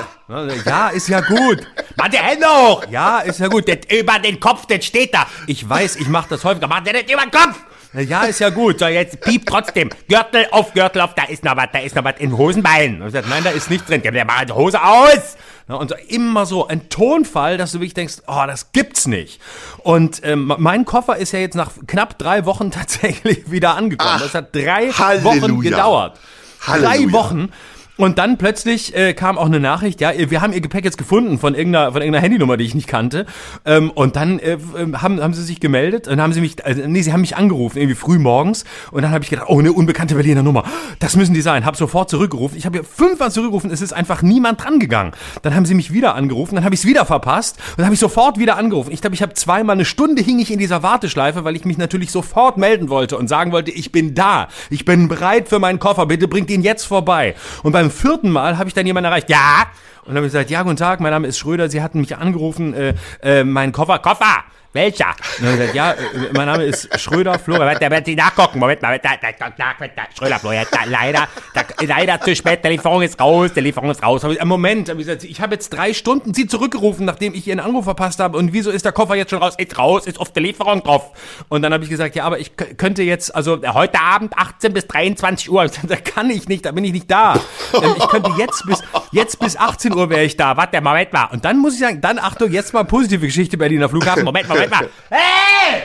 Ja, 0.65 0.89
ist 0.89 1.07
ja 1.07 1.21
gut. 1.21 1.67
Mach 1.97 2.07
die 2.09 2.17
Hände 2.17 2.45
hoch! 2.47 2.85
Ja, 2.89 3.19
ist 3.19 3.39
ja 3.39 3.47
gut. 3.47 3.67
Das 3.67 3.77
über 3.89 4.19
den 4.19 4.39
Kopf, 4.39 4.65
das 4.65 4.85
steht 4.85 5.13
da. 5.13 5.25
Ich 5.47 5.67
weiß, 5.67 5.97
ich 5.97 6.07
mache 6.07 6.29
das 6.29 6.43
häufiger. 6.43 6.67
Mach 6.67 6.83
dir 6.83 6.93
das 6.93 7.03
über 7.03 7.21
den 7.21 7.31
Kopf! 7.31 7.57
Ja, 7.93 8.23
ist 8.23 8.39
ja 8.39 8.49
gut. 8.49 8.79
So, 8.79 8.87
jetzt 8.87 9.19
piep 9.19 9.45
trotzdem. 9.45 9.89
Gürtel 10.07 10.47
auf, 10.51 10.73
Gürtel 10.73 11.01
auf, 11.01 11.13
da 11.13 11.23
ist 11.23 11.43
noch 11.43 11.57
was, 11.57 11.67
da 11.73 11.79
ist 11.79 11.95
noch 11.95 12.05
was 12.05 12.15
in 12.19 12.37
Hosenbeinen. 12.37 13.01
Und 13.01 13.07
ich 13.07 13.13
sag, 13.13 13.27
nein, 13.27 13.43
da 13.43 13.49
ist 13.49 13.69
nichts 13.69 13.87
drin. 13.87 14.01
Ja, 14.03 14.23
mach 14.23 14.45
die 14.45 14.53
Hose 14.53 14.81
aus! 14.81 15.37
Und 15.67 15.89
so 15.89 15.95
immer 16.07 16.45
so 16.45 16.67
ein 16.67 16.89
Tonfall, 16.89 17.57
dass 17.57 17.71
du 17.71 17.79
wirklich 17.79 17.93
denkst, 17.93 18.15
oh, 18.27 18.43
das 18.47 18.71
gibt's 18.73 19.07
nicht. 19.07 19.39
Und 19.79 20.21
ähm, 20.23 20.53
mein 20.57 20.85
Koffer 20.85 21.17
ist 21.17 21.31
ja 21.31 21.39
jetzt 21.39 21.55
nach 21.55 21.71
knapp 21.87 22.17
drei 22.17 22.45
Wochen 22.45 22.71
tatsächlich 22.71 23.51
wieder 23.51 23.75
angekommen. 23.75 24.13
Ach, 24.15 24.21
das 24.21 24.33
hat 24.35 24.55
drei 24.55 24.91
Halleluja. 24.91 25.41
Wochen 25.41 25.61
gedauert. 25.61 26.19
Drei 26.65 26.73
Halleluja. 26.73 27.13
Wochen. 27.13 27.51
Und 27.97 28.17
dann 28.17 28.37
plötzlich 28.37 28.95
äh, 28.95 29.13
kam 29.13 29.37
auch 29.37 29.45
eine 29.45 29.59
Nachricht, 29.59 30.01
ja, 30.01 30.11
wir 30.15 30.41
haben 30.41 30.53
ihr 30.53 30.61
Gepäck 30.61 30.85
jetzt 30.85 30.97
gefunden 30.97 31.37
von 31.37 31.55
irgendeiner, 31.55 31.91
von 31.91 32.01
irgendeiner 32.01 32.23
Handynummer, 32.23 32.57
die 32.57 32.63
ich 32.63 32.73
nicht 32.73 32.87
kannte. 32.87 33.25
Ähm, 33.65 33.91
und 33.91 34.15
dann 34.15 34.39
äh, 34.39 34.57
ähm, 34.77 35.01
haben, 35.01 35.21
haben 35.21 35.33
sie 35.33 35.43
sich 35.43 35.59
gemeldet 35.59 36.07
und 36.07 36.21
haben 36.21 36.33
sie 36.33 36.41
mich, 36.41 36.65
also, 36.65 36.81
nee, 36.87 37.01
sie 37.01 37.13
haben 37.13 37.21
mich 37.21 37.35
angerufen, 37.35 37.77
irgendwie 37.77 37.95
früh 37.95 38.17
morgens. 38.17 38.63
Und 38.91 39.03
dann 39.03 39.11
habe 39.11 39.23
ich 39.23 39.29
gedacht, 39.29 39.47
oh, 39.49 39.59
eine 39.59 39.73
unbekannte 39.73 40.15
Berliner 40.15 40.41
Nummer. 40.41 40.63
Das 40.99 41.15
müssen 41.15 41.33
die 41.33 41.41
sein. 41.41 41.65
Hab 41.65 41.75
sofort 41.75 42.09
zurückgerufen. 42.09 42.57
Ich 42.57 42.65
habe 42.65 42.77
ihr 42.77 42.83
fünfmal 42.83 43.31
zurückgerufen, 43.31 43.69
es 43.71 43.81
ist 43.81 43.93
einfach 43.93 44.21
niemand 44.21 44.63
dran 44.63 44.79
gegangen. 44.79 45.11
Dann 45.41 45.53
haben 45.53 45.65
sie 45.65 45.73
mich 45.73 45.91
wieder 45.91 46.15
angerufen, 46.15 46.55
dann 46.55 46.63
habe 46.63 46.73
ich 46.73 46.81
es 46.81 46.87
wieder 46.87 47.05
verpasst 47.05 47.57
und 47.71 47.79
dann 47.79 47.85
habe 47.85 47.93
ich 47.93 47.99
sofort 47.99 48.39
wieder 48.39 48.57
angerufen. 48.57 48.91
Ich 48.91 49.01
glaube, 49.01 49.15
ich 49.15 49.21
habe 49.21 49.33
zweimal 49.33 49.75
eine 49.75 49.85
Stunde 49.85 50.21
hing 50.21 50.39
ich 50.39 50.51
in 50.51 50.59
dieser 50.59 50.81
Warteschleife, 50.81 51.43
weil 51.43 51.55
ich 51.55 51.65
mich 51.65 51.77
natürlich 51.77 52.11
sofort 52.11 52.57
melden 52.57 52.89
wollte 52.89 53.17
und 53.17 53.27
sagen 53.27 53.51
wollte, 53.51 53.71
ich 53.71 53.91
bin 53.91 54.15
da. 54.15 54.47
Ich 54.69 54.85
bin 54.85 55.07
bereit 55.07 55.49
für 55.49 55.59
meinen 55.59 55.79
Koffer. 55.79 56.05
Bitte 56.05 56.27
bringt 56.27 56.49
ihn 56.49 56.61
jetzt 56.61 56.85
vorbei. 56.85 57.35
Und 57.63 57.73
beim 57.81 57.89
vierten 57.89 58.29
Mal 58.29 58.59
habe 58.59 58.67
ich 58.67 58.75
dann 58.75 58.85
jemanden 58.85 59.05
erreicht. 59.05 59.29
Ja. 59.29 59.65
Und 60.01 60.09
dann 60.09 60.17
habe 60.17 60.27
ich 60.27 60.33
gesagt, 60.33 60.51
ja, 60.51 60.61
guten 60.61 60.75
Tag, 60.75 60.99
mein 60.99 61.11
Name 61.11 61.27
ist 61.27 61.39
Schröder. 61.39 61.67
Sie 61.67 61.81
hatten 61.81 61.99
mich 61.99 62.15
angerufen, 62.15 62.73
äh, 62.75 62.93
äh, 63.23 63.43
mein 63.43 63.71
Koffer, 63.71 63.97
Koffer. 63.97 64.43
Welcher? 64.73 65.13
Dann 65.41 65.57
gesagt, 65.57 65.75
ja, 65.75 65.91
äh, 65.91 65.97
mein 66.33 66.45
Name 66.45 66.63
ist 66.63 66.97
Schröder. 66.97 67.37
Da 67.37 67.91
wird 67.91 68.05
Sie 68.05 68.15
nachgucken. 68.15 68.59
Moment 68.59 68.81
mal, 68.81 68.97
da, 68.99 69.09
da, 69.21 69.29
da, 69.37 69.49
da, 69.49 70.03
Schröder 70.17 70.39
leider, 70.87 71.27
da, 71.53 71.61
leider 71.85 72.21
zu 72.21 72.33
spät. 72.35 72.63
Der 72.63 72.71
Lieferung 72.71 73.01
ist 73.01 73.19
raus. 73.19 73.51
Der 73.53 73.63
Lieferung 73.63 73.91
ist 73.91 74.01
raus. 74.01 74.23
Ich, 74.23 74.43
Moment, 74.45 74.87
ich, 74.87 74.97
gesagt, 74.97 75.23
ich 75.25 75.41
habe 75.41 75.55
jetzt 75.55 75.71
drei 75.71 75.93
Stunden 75.93 76.33
Sie 76.33 76.47
zurückgerufen, 76.47 77.05
nachdem 77.05 77.33
ich 77.33 77.47
Ihren 77.47 77.59
Anruf 77.59 77.83
verpasst 77.83 78.19
habe. 78.19 78.37
Und 78.37 78.53
wieso 78.53 78.71
ist 78.71 78.85
der 78.85 78.93
Koffer 78.93 79.15
jetzt 79.15 79.31
schon 79.31 79.39
raus? 79.39 79.55
Ist 79.57 79.77
raus, 79.77 80.07
ist 80.07 80.19
auf 80.19 80.31
der 80.31 80.43
Lieferung 80.43 80.81
drauf. 80.83 81.11
Und 81.49 81.63
dann 81.63 81.73
habe 81.73 81.83
ich 81.83 81.89
gesagt, 81.89 82.15
ja, 82.15 82.23
aber 82.23 82.39
ich 82.39 82.55
könnte 82.55 83.03
jetzt, 83.03 83.35
also 83.35 83.59
heute 83.73 83.99
Abend 83.99 84.37
18 84.37 84.73
bis 84.73 84.87
23 84.87 85.51
Uhr. 85.51 85.69
Da 85.91 85.97
kann 85.97 86.29
ich 86.29 86.47
nicht, 86.47 86.65
da 86.65 86.71
bin 86.71 86.85
ich 86.85 86.93
nicht 86.93 87.11
da. 87.11 87.33
Ähm, 87.73 87.95
ich 87.97 88.07
könnte 88.07 88.31
jetzt 88.37 88.65
bis, 88.65 88.81
jetzt 89.11 89.39
bis 89.39 89.57
18 89.57 89.93
Uhr 89.93 90.09
wäre 90.09 90.23
ich 90.23 90.37
da. 90.37 90.55
Warte, 90.55 90.79
Moment 90.79 91.11
mal. 91.11 91.25
Und 91.25 91.43
dann 91.43 91.57
muss 91.57 91.73
ich 91.73 91.79
sagen, 91.79 91.99
dann 91.99 92.17
Achtung, 92.17 92.51
jetzt 92.51 92.73
mal 92.73 92.85
positive 92.85 93.25
Geschichte 93.25 93.57
Berliner 93.57 93.89
Flughafen. 93.89 94.23
Moment, 94.23 94.47
Moment 94.61 94.71
mal. 94.71 94.89
Hey! 95.09 95.83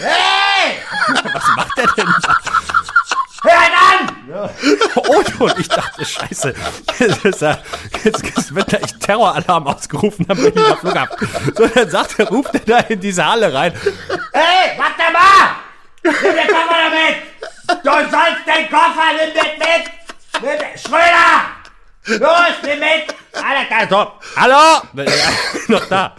Hey! 0.00 0.78
Was 1.34 1.44
macht 1.56 1.78
der 1.78 1.86
denn 1.96 2.14
da? 2.22 2.36
Hör 3.44 3.52
an! 3.52 4.08
Oh, 4.94 5.44
und 5.44 5.58
ich 5.58 5.68
dachte, 5.68 6.04
scheiße, 6.04 6.54
jetzt, 6.98 7.24
ist 7.24 7.42
er, 7.42 7.60
jetzt, 8.04 8.24
jetzt 8.24 8.54
wird 8.54 8.68
gleich 8.68 8.98
Terroralarm 9.00 9.66
ausgerufen 9.66 10.24
am 10.28 10.36
Berliner 10.36 10.76
Flughafen. 10.76 11.28
So, 11.56 11.66
dann 11.66 11.90
sagt 11.90 12.20
er, 12.20 12.28
ruft 12.28 12.54
er 12.54 12.60
da 12.60 12.78
in 12.78 13.00
diese 13.00 13.26
Halle 13.26 13.52
rein. 13.52 13.72
Hey, 14.32 14.78
warte 14.78 15.12
mal! 15.12 15.56
Nimm 16.04 16.36
den 16.36 16.46
Koffer 16.46 16.76
damit! 16.84 17.16
Du 17.82 17.90
sollst 17.90 18.46
den 18.46 18.70
Koffer, 18.70 19.12
nimm 19.18 19.34
den 19.34 19.58
mit! 19.58 19.90
Nimm 20.40 20.58
den, 20.58 20.78
Schröder! 20.78 21.50
Los, 22.04 22.62
nimm 22.62 22.78
mit! 22.78 23.14
Alter, 23.34 23.88
so. 23.90 24.12
Hallo? 24.36 24.82
Noch 25.68 25.86
da. 25.86 26.14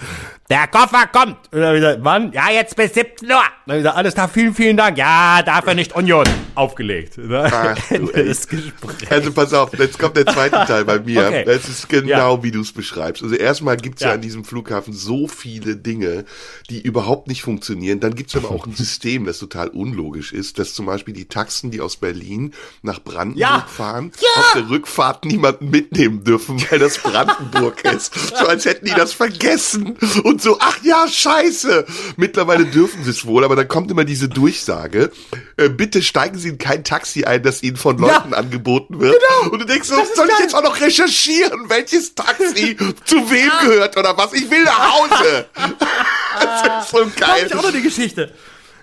Der 0.53 0.67
Koffer 0.67 1.07
kommt. 1.07 1.37
Und 1.51 1.61
dann 1.61 1.75
wieder, 1.75 1.97
wann? 2.03 2.31
Ja, 2.31 2.51
jetzt 2.51 2.75
bis 2.75 2.93
17 2.93 3.27
Uhr. 3.27 3.41
Dann 3.65 3.79
wieder, 3.79 3.95
alles 3.95 4.13
klar, 4.13 4.29
vielen, 4.29 4.53
vielen 4.53 4.77
Dank. 4.77 4.99
Ja, 4.99 5.41
dafür 5.41 5.73
nicht 5.73 5.95
Union. 5.95 6.25
Aufgelegt. 6.53 7.17
Ne? 7.17 7.49
Ach, 7.51 7.75
du, 7.89 8.05
das 8.05 8.47
Gespräch. 8.47 9.09
Also 9.09 9.31
pass 9.31 9.51
auf, 9.51 9.73
jetzt 9.79 9.97
kommt 9.97 10.15
der 10.15 10.27
zweite 10.27 10.57
Teil 10.67 10.85
bei 10.85 10.99
mir. 10.99 11.25
Okay. 11.25 11.43
Das 11.45 11.67
ist 11.67 11.89
genau, 11.89 12.35
ja. 12.35 12.43
wie 12.43 12.51
du 12.51 12.61
es 12.61 12.71
beschreibst. 12.71 13.23
Also 13.23 13.33
erstmal 13.33 13.77
gibt's 13.77 14.03
ja. 14.03 14.09
ja 14.09 14.13
an 14.13 14.21
diesem 14.21 14.43
Flughafen 14.43 14.93
so 14.93 15.27
viele 15.27 15.75
Dinge, 15.75 16.23
die 16.69 16.79
überhaupt 16.79 17.29
nicht 17.29 17.41
funktionieren. 17.41 17.99
Dann 17.99 18.13
gibt's 18.13 18.35
aber 18.35 18.51
auch 18.51 18.67
ein 18.67 18.73
System, 18.75 19.25
das 19.25 19.39
total 19.39 19.69
unlogisch 19.69 20.33
ist, 20.33 20.59
dass 20.59 20.75
zum 20.75 20.85
Beispiel 20.85 21.15
die 21.15 21.25
Taxen, 21.25 21.71
die 21.71 21.81
aus 21.81 21.97
Berlin 21.97 22.53
nach 22.83 23.01
Brandenburg 23.01 23.39
ja. 23.39 23.65
fahren, 23.67 24.11
auf 24.35 24.53
der 24.53 24.69
Rückfahrt 24.69 25.25
niemanden 25.25 25.71
mitnehmen 25.71 26.23
dürfen, 26.23 26.63
weil 26.69 26.77
das 26.77 26.99
Brandenburg 26.99 27.83
ist. 27.85 28.13
So 28.37 28.45
als 28.45 28.65
hätten 28.65 28.85
die 28.85 28.93
das 28.93 29.13
vergessen. 29.13 29.97
Und 30.23 30.42
so, 30.43 30.57
ach 30.59 30.77
ja, 30.83 31.07
scheiße. 31.07 31.85
Mittlerweile 32.17 32.65
dürfen 32.65 33.03
sie 33.03 33.09
es 33.09 33.25
wohl, 33.25 33.43
aber 33.43 33.55
dann 33.55 33.67
kommt 33.67 33.89
immer 33.89 34.03
diese 34.03 34.29
Durchsage, 34.29 35.11
äh, 35.57 35.69
bitte 35.69 36.01
steigen 36.01 36.37
Sie 36.37 36.49
in 36.49 36.57
kein 36.57 36.83
Taxi 36.83 37.23
ein, 37.23 37.41
das 37.41 37.63
Ihnen 37.63 37.77
von 37.77 37.97
Leuten 37.97 38.31
ja, 38.31 38.37
angeboten 38.37 38.99
wird. 38.99 39.15
Genau. 39.15 39.51
Und 39.51 39.59
du 39.59 39.65
denkst 39.65 39.87
so, 39.87 39.95
soll 40.15 40.27
ich 40.31 40.39
jetzt 40.39 40.55
auch 40.55 40.63
noch 40.63 40.79
recherchieren, 40.79 41.69
welches 41.69 42.15
Taxi 42.15 42.77
zu 43.05 43.29
wem 43.31 43.51
gehört 43.61 43.97
oder 43.97 44.17
was? 44.17 44.33
Ich 44.33 44.49
will 44.49 44.63
nach 44.63 44.93
Hause. 44.93 45.45
das 46.39 46.85
ist 46.85 46.91
so 46.91 46.97
geil. 46.97 47.11
Da 47.19 47.27
hab 47.27 47.45
ich 47.45 47.55
auch 47.55 47.63
noch 47.63 47.71
die 47.71 47.81
Geschichte. 47.81 48.33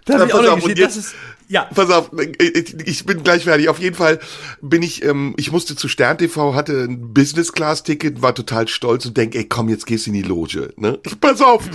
Da 0.04 0.18
hab 0.18 0.28
ich 0.28 0.34
auch 0.34 0.42
noch 0.42 0.54
die 0.54 0.60
Geschichte. 0.60 0.82
Das 0.82 0.96
ist, 0.96 1.14
ja. 1.50 1.64
Pass 1.64 1.90
auf, 1.90 2.12
ich 2.84 3.04
bin 3.04 3.24
gleich 3.24 3.42
fertig. 3.42 3.68
Auf 3.68 3.80
jeden 3.80 3.96
Fall 3.96 4.20
bin 4.62 4.84
ich, 4.84 5.04
ähm, 5.04 5.34
ich 5.36 5.50
musste 5.50 5.74
zu 5.74 5.88
Stern 5.88 6.16
TV, 6.16 6.54
hatte 6.54 6.84
ein 6.84 7.12
Business-Class-Ticket, 7.12 8.22
war 8.22 8.36
total 8.36 8.68
stolz 8.68 9.04
und 9.04 9.16
denk, 9.16 9.34
ey, 9.34 9.46
komm, 9.48 9.68
jetzt 9.68 9.84
gehst 9.84 10.06
du 10.06 10.10
in 10.10 10.14
die 10.14 10.22
Loge. 10.22 10.72
Ne? 10.76 11.00
Pass 11.20 11.40
auf, 11.40 11.68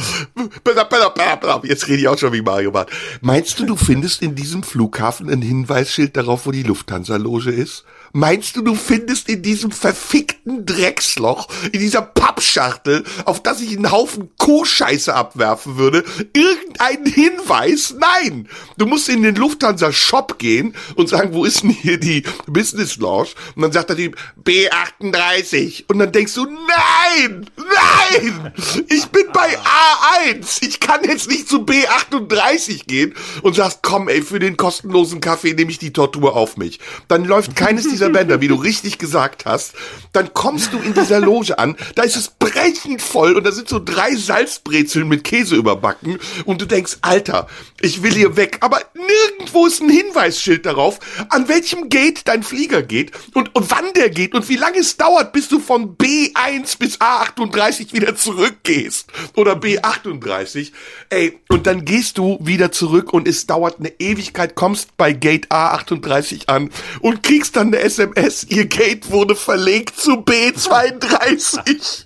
pass 0.64 0.78
auf, 0.78 0.88
pass 0.88 1.02
auf, 1.02 1.14
pass 1.14 1.50
auf. 1.50 1.66
jetzt 1.66 1.90
rede 1.90 2.00
ich 2.00 2.08
auch 2.08 2.18
schon 2.18 2.32
wie 2.32 2.42
Mario 2.42 2.72
Bart. 2.72 2.90
Meinst 3.20 3.60
du, 3.60 3.66
du 3.66 3.76
findest 3.76 4.22
in 4.22 4.34
diesem 4.34 4.64
Flughafen 4.64 5.30
ein 5.30 5.42
Hinweisschild 5.42 6.16
darauf, 6.16 6.46
wo 6.46 6.52
die 6.52 6.64
Lufthansa-Loge 6.64 7.52
ist? 7.52 7.84
Meinst 8.18 8.56
du, 8.56 8.62
du 8.62 8.76
findest 8.76 9.28
in 9.28 9.42
diesem 9.42 9.72
verfickten 9.72 10.66
Drecksloch, 10.66 11.50
in 11.74 11.82
dieser 11.82 12.02
Pappschachtel, 12.02 13.04
auf 13.26 13.44
das 13.44 13.60
ich 13.60 13.76
einen 13.76 13.92
Haufen 13.92 14.30
Kuhscheiße 14.38 15.14
abwerfen 15.14 15.76
würde, 15.76 16.06
irgendeinen 16.32 17.08
Hinweis? 17.08 17.94
Nein! 18.00 18.48
Du 18.78 18.86
musst 18.86 19.10
in 19.10 19.22
den 19.22 19.36
Lufthansa 19.36 19.92
Shop 19.92 20.40
gehen 20.40 20.76
und 20.96 21.10
sagen, 21.10 21.34
wo 21.34 21.44
ist 21.44 21.64
denn 21.64 21.72
hier 21.72 22.00
die 22.00 22.24
Business 22.48 22.96
Lounge? 22.96 23.32
Und 23.58 23.64
dann 23.64 23.74
sagt 23.74 23.90
er 23.90 23.98
die 23.98 24.12
B38. 24.42 25.84
Und 25.90 26.00
dann 26.00 26.14
denkst 26.14 26.36
du, 26.36 26.46
nein! 26.46 27.50
Nein! 27.58 28.54
Ich 28.88 29.08
bin 29.08 29.26
bei 29.34 29.58
A1. 29.58 30.66
Ich 30.66 30.80
kann 30.80 31.04
jetzt 31.04 31.30
nicht 31.30 31.50
zu 31.50 31.66
B38 31.66 32.86
gehen 32.86 33.14
und 33.42 33.58
sagst, 33.58 33.80
komm 33.82 34.08
ey, 34.08 34.22
für 34.22 34.40
den 34.40 34.56
kostenlosen 34.56 35.20
Kaffee 35.20 35.54
nehme 35.54 35.72
ich 35.72 35.80
die 35.80 35.92
Tortur 35.92 36.38
auf 36.38 36.56
mich. 36.56 36.80
Dann 37.10 37.26
läuft 37.26 37.58
keines 37.58 37.90
dieser 37.90 38.05
dieser 38.06 38.20
Bänder, 38.20 38.42
wie 38.42 38.48
du 38.48 38.56
richtig 38.56 38.98
gesagt 38.98 39.46
hast, 39.46 39.74
dann 40.14 40.34
kommst 40.34 40.74
du 40.74 40.78
in 40.80 40.94
dieser 40.94 41.20
Loge 41.20 41.58
an, 41.58 41.76
da 41.96 42.04
ist 42.04 42.16
es 42.16 42.30
brechend 42.30 43.02
voll 43.02 43.34
und 43.34 43.46
da 43.46 43.52
sind 43.52 43.68
so 43.68 43.80
drei 43.84 44.16
Salzbrezeln 44.16 45.08
mit 45.08 45.24
Käse 45.24 45.56
überbacken 45.56 46.20
und 46.46 46.62
du 46.62 46.66
denkst, 46.66 46.98
Alter, 47.02 47.48
ich 47.82 48.04
will 48.04 48.14
hier 48.14 48.38
weg, 48.38 48.58
aber 48.62 48.80
nirgendwo 48.94 49.66
ist 49.66 49.82
ein 49.82 49.90
Hinweisschild 49.90 50.66
darauf, 50.66 51.00
an 51.30 51.48
welchem 51.48 51.90
Gate 51.90 52.22
dein 52.26 52.44
Flieger 52.44 52.84
geht 52.84 53.12
und, 53.34 53.56
und 53.56 53.72
wann 53.72 53.92
der 53.96 54.10
geht 54.10 54.36
und 54.36 54.48
wie 54.50 54.56
lange 54.56 54.78
es 54.78 54.98
dauert, 54.98 55.34
bis 55.34 55.50
du 55.50 55.60
von 55.60 55.98
B1 55.98 56.78
bis 56.78 57.00
A38 57.00 57.94
wieder 57.94 58.16
zurückgehst 58.16 59.12
oder 59.36 59.54
B38. 59.54 60.72
Ey, 61.10 61.40
und 61.50 61.66
dann 61.68 61.86
gehst 61.86 62.18
du 62.18 62.38
wieder 62.42 62.72
zurück 62.72 63.14
und 63.14 63.28
es 63.28 63.48
dauert 63.48 63.80
eine 63.80 63.94
Ewigkeit, 64.00 64.56
kommst 64.56 64.96
bei 64.98 65.12
Gate 65.12 65.48
A38 65.48 66.48
an 66.48 66.70
und 67.02 67.24
kriegst 67.24 67.56
dann 67.56 67.68
eine 67.68 67.78
SMS, 67.86 68.46
ihr 68.50 68.66
Gate 68.66 69.12
wurde 69.12 69.36
verlegt 69.36 69.96
zu 70.00 70.14
B32. 70.14 72.06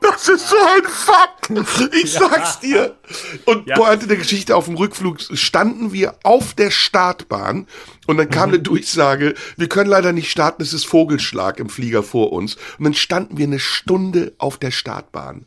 Das 0.00 0.28
ist 0.28 0.48
so 0.48 0.56
ein 0.56 0.84
Fuck. 0.84 1.94
Ich 1.94 2.12
sag's 2.12 2.60
dir. 2.60 2.96
Und 3.44 3.66
ja. 3.66 3.74
Pointe 3.74 4.06
der 4.06 4.18
Geschichte 4.18 4.54
auf 4.54 4.66
dem 4.66 4.76
Rückflug 4.76 5.18
standen 5.32 5.92
wir 5.92 6.14
auf 6.22 6.54
der 6.54 6.70
Startbahn 6.70 7.66
und 8.06 8.18
dann 8.18 8.30
kam 8.30 8.50
mhm. 8.50 8.54
eine 8.54 8.62
Durchsage, 8.62 9.34
wir 9.56 9.68
können 9.68 9.90
leider 9.90 10.12
nicht 10.12 10.30
starten, 10.30 10.62
es 10.62 10.72
ist 10.72 10.86
Vogelschlag 10.86 11.58
im 11.58 11.68
Flieger 11.68 12.02
vor 12.02 12.32
uns. 12.32 12.56
Und 12.78 12.84
dann 12.84 12.94
standen 12.94 13.36
wir 13.36 13.46
eine 13.46 13.58
Stunde 13.58 14.32
auf 14.38 14.58
der 14.58 14.70
Startbahn. 14.70 15.46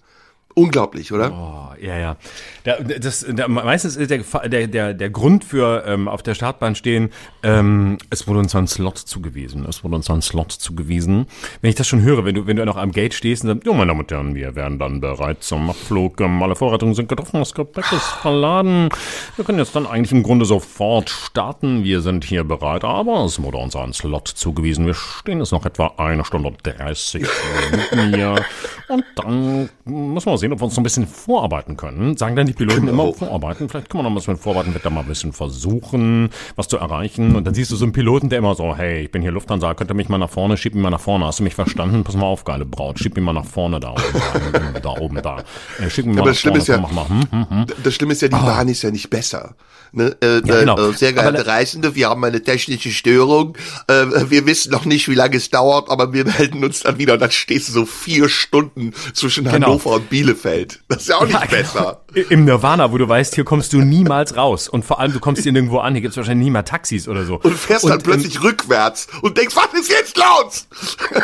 Unglaublich, 0.55 1.11
oder? 1.11 1.31
Oh, 1.31 1.83
ja, 1.83 1.97
ja. 1.97 2.17
Der, 2.65 2.83
das, 2.83 3.25
der, 3.27 3.47
meistens 3.47 3.95
ist 3.95 4.11
der, 4.11 4.19
der, 4.47 4.67
der, 4.67 4.93
der 4.93 5.09
Grund 5.09 5.43
für 5.43 5.83
ähm, 5.87 6.07
auf 6.07 6.21
der 6.21 6.35
Startbahn 6.35 6.75
stehen, 6.75 7.09
ähm, 7.41 7.97
es 8.11 8.27
wurde 8.27 8.39
uns 8.39 8.55
ein 8.55 8.67
Slot 8.67 8.99
zugewiesen. 8.99 9.65
Es 9.67 9.83
wurde 9.83 9.95
uns 9.95 10.09
ein 10.11 10.21
Slot 10.21 10.51
zugewiesen. 10.51 11.25
Wenn 11.61 11.69
ich 11.69 11.75
das 11.75 11.87
schon 11.87 12.03
höre, 12.03 12.23
wenn 12.23 12.35
du, 12.35 12.45
wenn 12.45 12.57
du 12.57 12.65
noch 12.65 12.77
am 12.77 12.91
Gate 12.91 13.15
stehst 13.15 13.43
und 13.43 13.49
sagst, 13.49 13.65
ja, 13.65 13.73
meine 13.73 13.87
Damen 13.87 13.99
und 14.01 14.11
Herren, 14.11 14.35
wir 14.35 14.55
werden 14.55 14.77
dann 14.77 15.01
bereit 15.01 15.43
zum 15.43 15.71
Abflug. 15.71 16.21
Ähm, 16.21 16.41
alle 16.43 16.55
Vorbereitungen 16.55 16.93
sind 16.93 17.09
getroffen, 17.09 17.39
das 17.39 17.53
Gepäck 17.53 17.91
ist 17.91 18.05
verladen. 18.21 18.89
Wir 19.35 19.45
können 19.45 19.57
jetzt 19.57 19.75
dann 19.75 19.87
eigentlich 19.87 20.11
im 20.11 20.21
Grunde 20.21 20.45
sofort 20.45 21.09
starten. 21.09 21.83
Wir 21.83 22.01
sind 22.01 22.25
hier 22.25 22.43
bereit, 22.43 22.83
aber 22.83 23.25
es 23.25 23.41
wurde 23.41 23.57
uns 23.57 23.75
ein 23.75 23.93
Slot 23.93 24.27
zugewiesen. 24.27 24.85
Wir 24.85 24.93
stehen 24.93 25.39
jetzt 25.39 25.51
noch 25.51 25.65
etwa 25.65 25.93
eine 25.97 26.23
Stunde 26.23 26.49
und 26.49 26.59
30 26.63 27.25
Minuten 27.71 28.15
hier. 28.15 28.45
Und 28.87 29.03
dann 29.15 29.69
müssen 29.85 30.25
wir 30.27 30.37
sehen, 30.43 30.51
ob 30.51 30.59
wir 30.59 30.65
uns 30.65 30.73
noch 30.73 30.81
ein 30.81 30.83
bisschen 30.83 31.07
vorarbeiten 31.07 31.77
können. 31.77 32.17
Sagen 32.17 32.35
dann 32.35 32.45
die 32.45 32.53
Piloten 32.53 32.85
genau. 32.85 33.05
immer 33.09 33.13
vorarbeiten. 33.13 33.69
Vielleicht 33.69 33.89
können 33.89 33.99
wir 33.99 34.03
noch 34.03 34.11
ein 34.11 34.15
bisschen 34.15 34.37
vorarbeiten, 34.37 34.73
wird 34.73 34.85
da 34.85 34.89
mal 34.89 35.01
ein 35.01 35.07
bisschen 35.07 35.31
versuchen, 35.31 36.29
was 36.55 36.67
zu 36.67 36.77
erreichen. 36.77 37.35
Und 37.35 37.45
dann 37.45 37.53
siehst 37.53 37.71
du 37.71 37.75
so 37.75 37.85
einen 37.85 37.93
Piloten, 37.93 38.29
der 38.29 38.39
immer 38.39 38.53
so, 38.53 38.75
hey, 38.75 39.03
ich 39.03 39.11
bin 39.11 39.21
hier 39.21 39.31
Lufthansa, 39.31 39.73
könnt 39.73 39.89
ihr 39.89 39.95
mich 39.95 40.09
mal 40.09 40.17
nach 40.17 40.29
vorne, 40.29 40.57
schieb 40.57 40.75
mich 40.75 40.83
mal 40.83 40.89
nach 40.89 40.99
vorne. 40.99 41.25
Hast 41.25 41.39
du 41.39 41.43
mich 41.43 41.55
verstanden? 41.55 42.03
Pass 42.03 42.15
mal 42.15 42.25
auf, 42.25 42.43
geile 42.43 42.65
Braut, 42.65 42.99
schieb 42.99 43.15
mich 43.15 43.23
mal 43.23 43.33
nach 43.33 43.45
vorne 43.45 43.79
da 43.79 43.91
oben, 43.91 44.73
da, 44.81 44.89
oben 44.89 45.21
da. 45.21 45.43
Äh, 45.79 45.89
schick 45.89 46.05
mich 46.05 46.15
mal 46.15 46.21
Aber 46.23 46.31
nach 46.31 46.37
vorne. 46.37 46.57
Ist 46.57 46.67
ja, 46.67 46.77
mal, 46.77 47.07
hm, 47.07 47.23
hm, 47.31 47.49
hm. 47.49 47.65
Das 47.83 47.93
Schlimme 47.93 48.13
ist 48.13 48.21
ja, 48.21 48.27
die 48.27 48.35
oh. 48.35 48.45
Bahn 48.45 48.67
ist 48.67 48.81
ja 48.81 48.91
nicht 48.91 49.09
besser. 49.09 49.55
Ne? 49.93 50.15
Äh, 50.21 50.41
ja, 50.45 50.59
genau. 50.59 50.89
äh, 50.89 50.93
sehr 50.93 51.13
geehrte 51.13 51.39
aber, 51.39 51.47
Reisende, 51.47 51.95
wir 51.95 52.09
haben 52.09 52.23
eine 52.23 52.41
technische 52.41 52.89
Störung. 52.91 53.55
Äh, 53.87 54.05
wir 54.29 54.45
wissen 54.45 54.71
noch 54.71 54.85
nicht, 54.85 55.07
wie 55.07 55.13
lange 55.13 55.37
es 55.37 55.51
dauert, 55.51 55.89
aber 55.89 56.11
wir 56.13 56.25
melden 56.25 56.63
uns 56.63 56.81
dann 56.81 56.97
wieder. 56.97 57.13
Und 57.13 57.21
dann 57.21 57.31
stehst 57.31 57.69
du 57.69 57.73
so 57.73 57.85
vier 57.85 58.27
Stunden 58.27 58.93
zwischen 59.13 59.43
genau. 59.43 59.67
Hannover 59.67 59.91
und 59.91 60.09
Bielefeld 60.09 60.32
Bielefeld. 60.33 60.81
Das 60.87 61.01
ist 61.01 61.09
ja 61.09 61.17
auch 61.17 61.25
nicht 61.25 61.33
ja, 61.33 61.45
besser. 61.45 62.01
Genau. 62.13 62.27
Im 62.29 62.45
Nirvana, 62.45 62.91
wo 62.91 62.97
du 62.97 63.07
weißt, 63.07 63.35
hier 63.35 63.43
kommst 63.43 63.73
du 63.73 63.81
niemals 63.81 64.35
raus. 64.35 64.67
Und 64.67 64.83
vor 64.85 64.99
allem, 64.99 65.13
du 65.13 65.19
kommst 65.19 65.43
hier 65.43 65.51
nirgendwo 65.51 65.79
an. 65.79 65.93
Hier 65.93 66.01
gibt's 66.01 66.17
wahrscheinlich 66.17 66.45
nie 66.45 66.51
mal 66.51 66.63
Taxis 66.63 67.07
oder 67.07 67.25
so. 67.25 67.39
Und 67.41 67.57
fährst 67.57 67.85
und, 67.85 67.91
dann 67.91 68.01
plötzlich 68.01 68.35
ähm, 68.35 68.41
rückwärts 68.41 69.07
und 69.21 69.37
denkst, 69.37 69.55
was 69.55 69.79
ist 69.79 69.89
jetzt 69.89 70.17
los? 70.17 70.67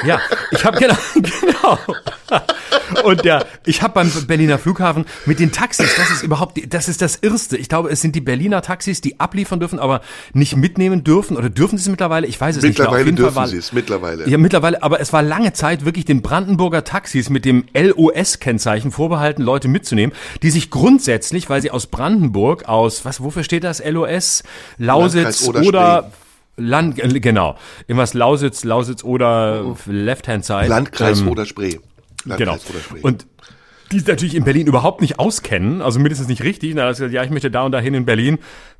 Ja, 0.05 0.19
ich 0.51 0.63
habe 0.63 0.79
genau, 0.79 0.95
genau. 1.41 1.77
Und 3.03 3.23
ja, 3.25 3.43
ich 3.65 3.81
habe 3.81 3.93
beim 3.93 4.11
Berliner 4.27 4.57
Flughafen 4.57 5.05
mit 5.25 5.39
den 5.39 5.51
Taxis, 5.51 5.95
das 5.95 6.09
ist 6.11 6.23
überhaupt, 6.23 6.59
das 6.73 6.87
ist 6.87 7.01
das 7.01 7.17
Irrste. 7.21 7.57
Ich 7.57 7.69
glaube, 7.69 7.89
es 7.89 8.01
sind 8.01 8.15
die 8.15 8.21
Berliner 8.21 8.61
Taxis, 8.61 9.01
die 9.01 9.19
abliefern 9.19 9.59
dürfen, 9.59 9.79
aber 9.79 10.01
nicht 10.33 10.55
mitnehmen 10.55 11.03
dürfen. 11.03 11.37
Oder 11.37 11.49
dürfen 11.49 11.77
sie 11.77 11.83
es 11.83 11.89
mittlerweile? 11.89 12.27
Ich 12.27 12.39
weiß 12.39 12.57
es 12.57 12.63
mittlerweile 12.63 13.05
nicht. 13.05 13.13
Mittlerweile 13.13 13.33
dürfen 13.33 13.51
sie 13.51 13.57
es, 13.57 13.73
mittlerweile. 13.73 14.29
Ja, 14.29 14.37
mittlerweile, 14.37 14.83
aber 14.83 14.99
es 14.99 15.13
war 15.13 15.21
lange 15.21 15.53
Zeit 15.53 15.85
wirklich 15.85 16.05
den 16.05 16.21
Brandenburger 16.21 16.83
Taxis 16.83 17.29
mit 17.29 17.45
dem 17.45 17.65
LOS-Kennzeichen 17.73 18.91
vorbehalten, 18.99 19.43
Leute 19.43 19.69
mitzunehmen, 19.69 20.13
die 20.43 20.49
sich 20.49 20.69
grundsätzlich, 20.69 21.49
weil 21.49 21.61
sie 21.61 21.71
aus 21.71 21.87
Brandenburg, 21.87 22.67
aus, 22.67 23.05
was, 23.05 23.23
wofür 23.23 23.45
steht 23.45 23.63
das? 23.63 23.81
LOS, 23.81 24.43
Lausitz 24.77 25.47
oder, 25.47 25.61
oder 25.61 26.11
Land, 26.57 26.99
äh, 26.99 27.21
genau. 27.21 27.55
Irgendwas 27.87 28.13
Lausitz, 28.13 28.65
Lausitz 28.65 29.05
oder 29.05 29.63
oh. 29.65 29.77
Left-Hand-Side. 29.85 30.67
Landkreis 30.67 31.21
ähm, 31.21 31.29
oder 31.29 31.45
Spree. 31.45 31.77
Genau. 32.25 32.57
Und 33.01 33.25
die 33.91 34.01
natürlich 34.05 34.35
in 34.35 34.43
Berlin 34.43 34.67
überhaupt 34.67 35.01
nicht 35.01 35.19
auskennen, 35.19 35.81
also 35.81 35.99
mindestens 35.99 36.27
nicht 36.27 36.43
richtig. 36.43 36.73
Na, 36.75 36.83
also, 36.83 37.05
ja, 37.05 37.23
ich 37.23 37.31
möchte 37.31 37.49
da 37.49 37.63
und 37.63 37.71
dahin 37.71 37.93
in 37.93 38.05
Berlin. 38.05 38.37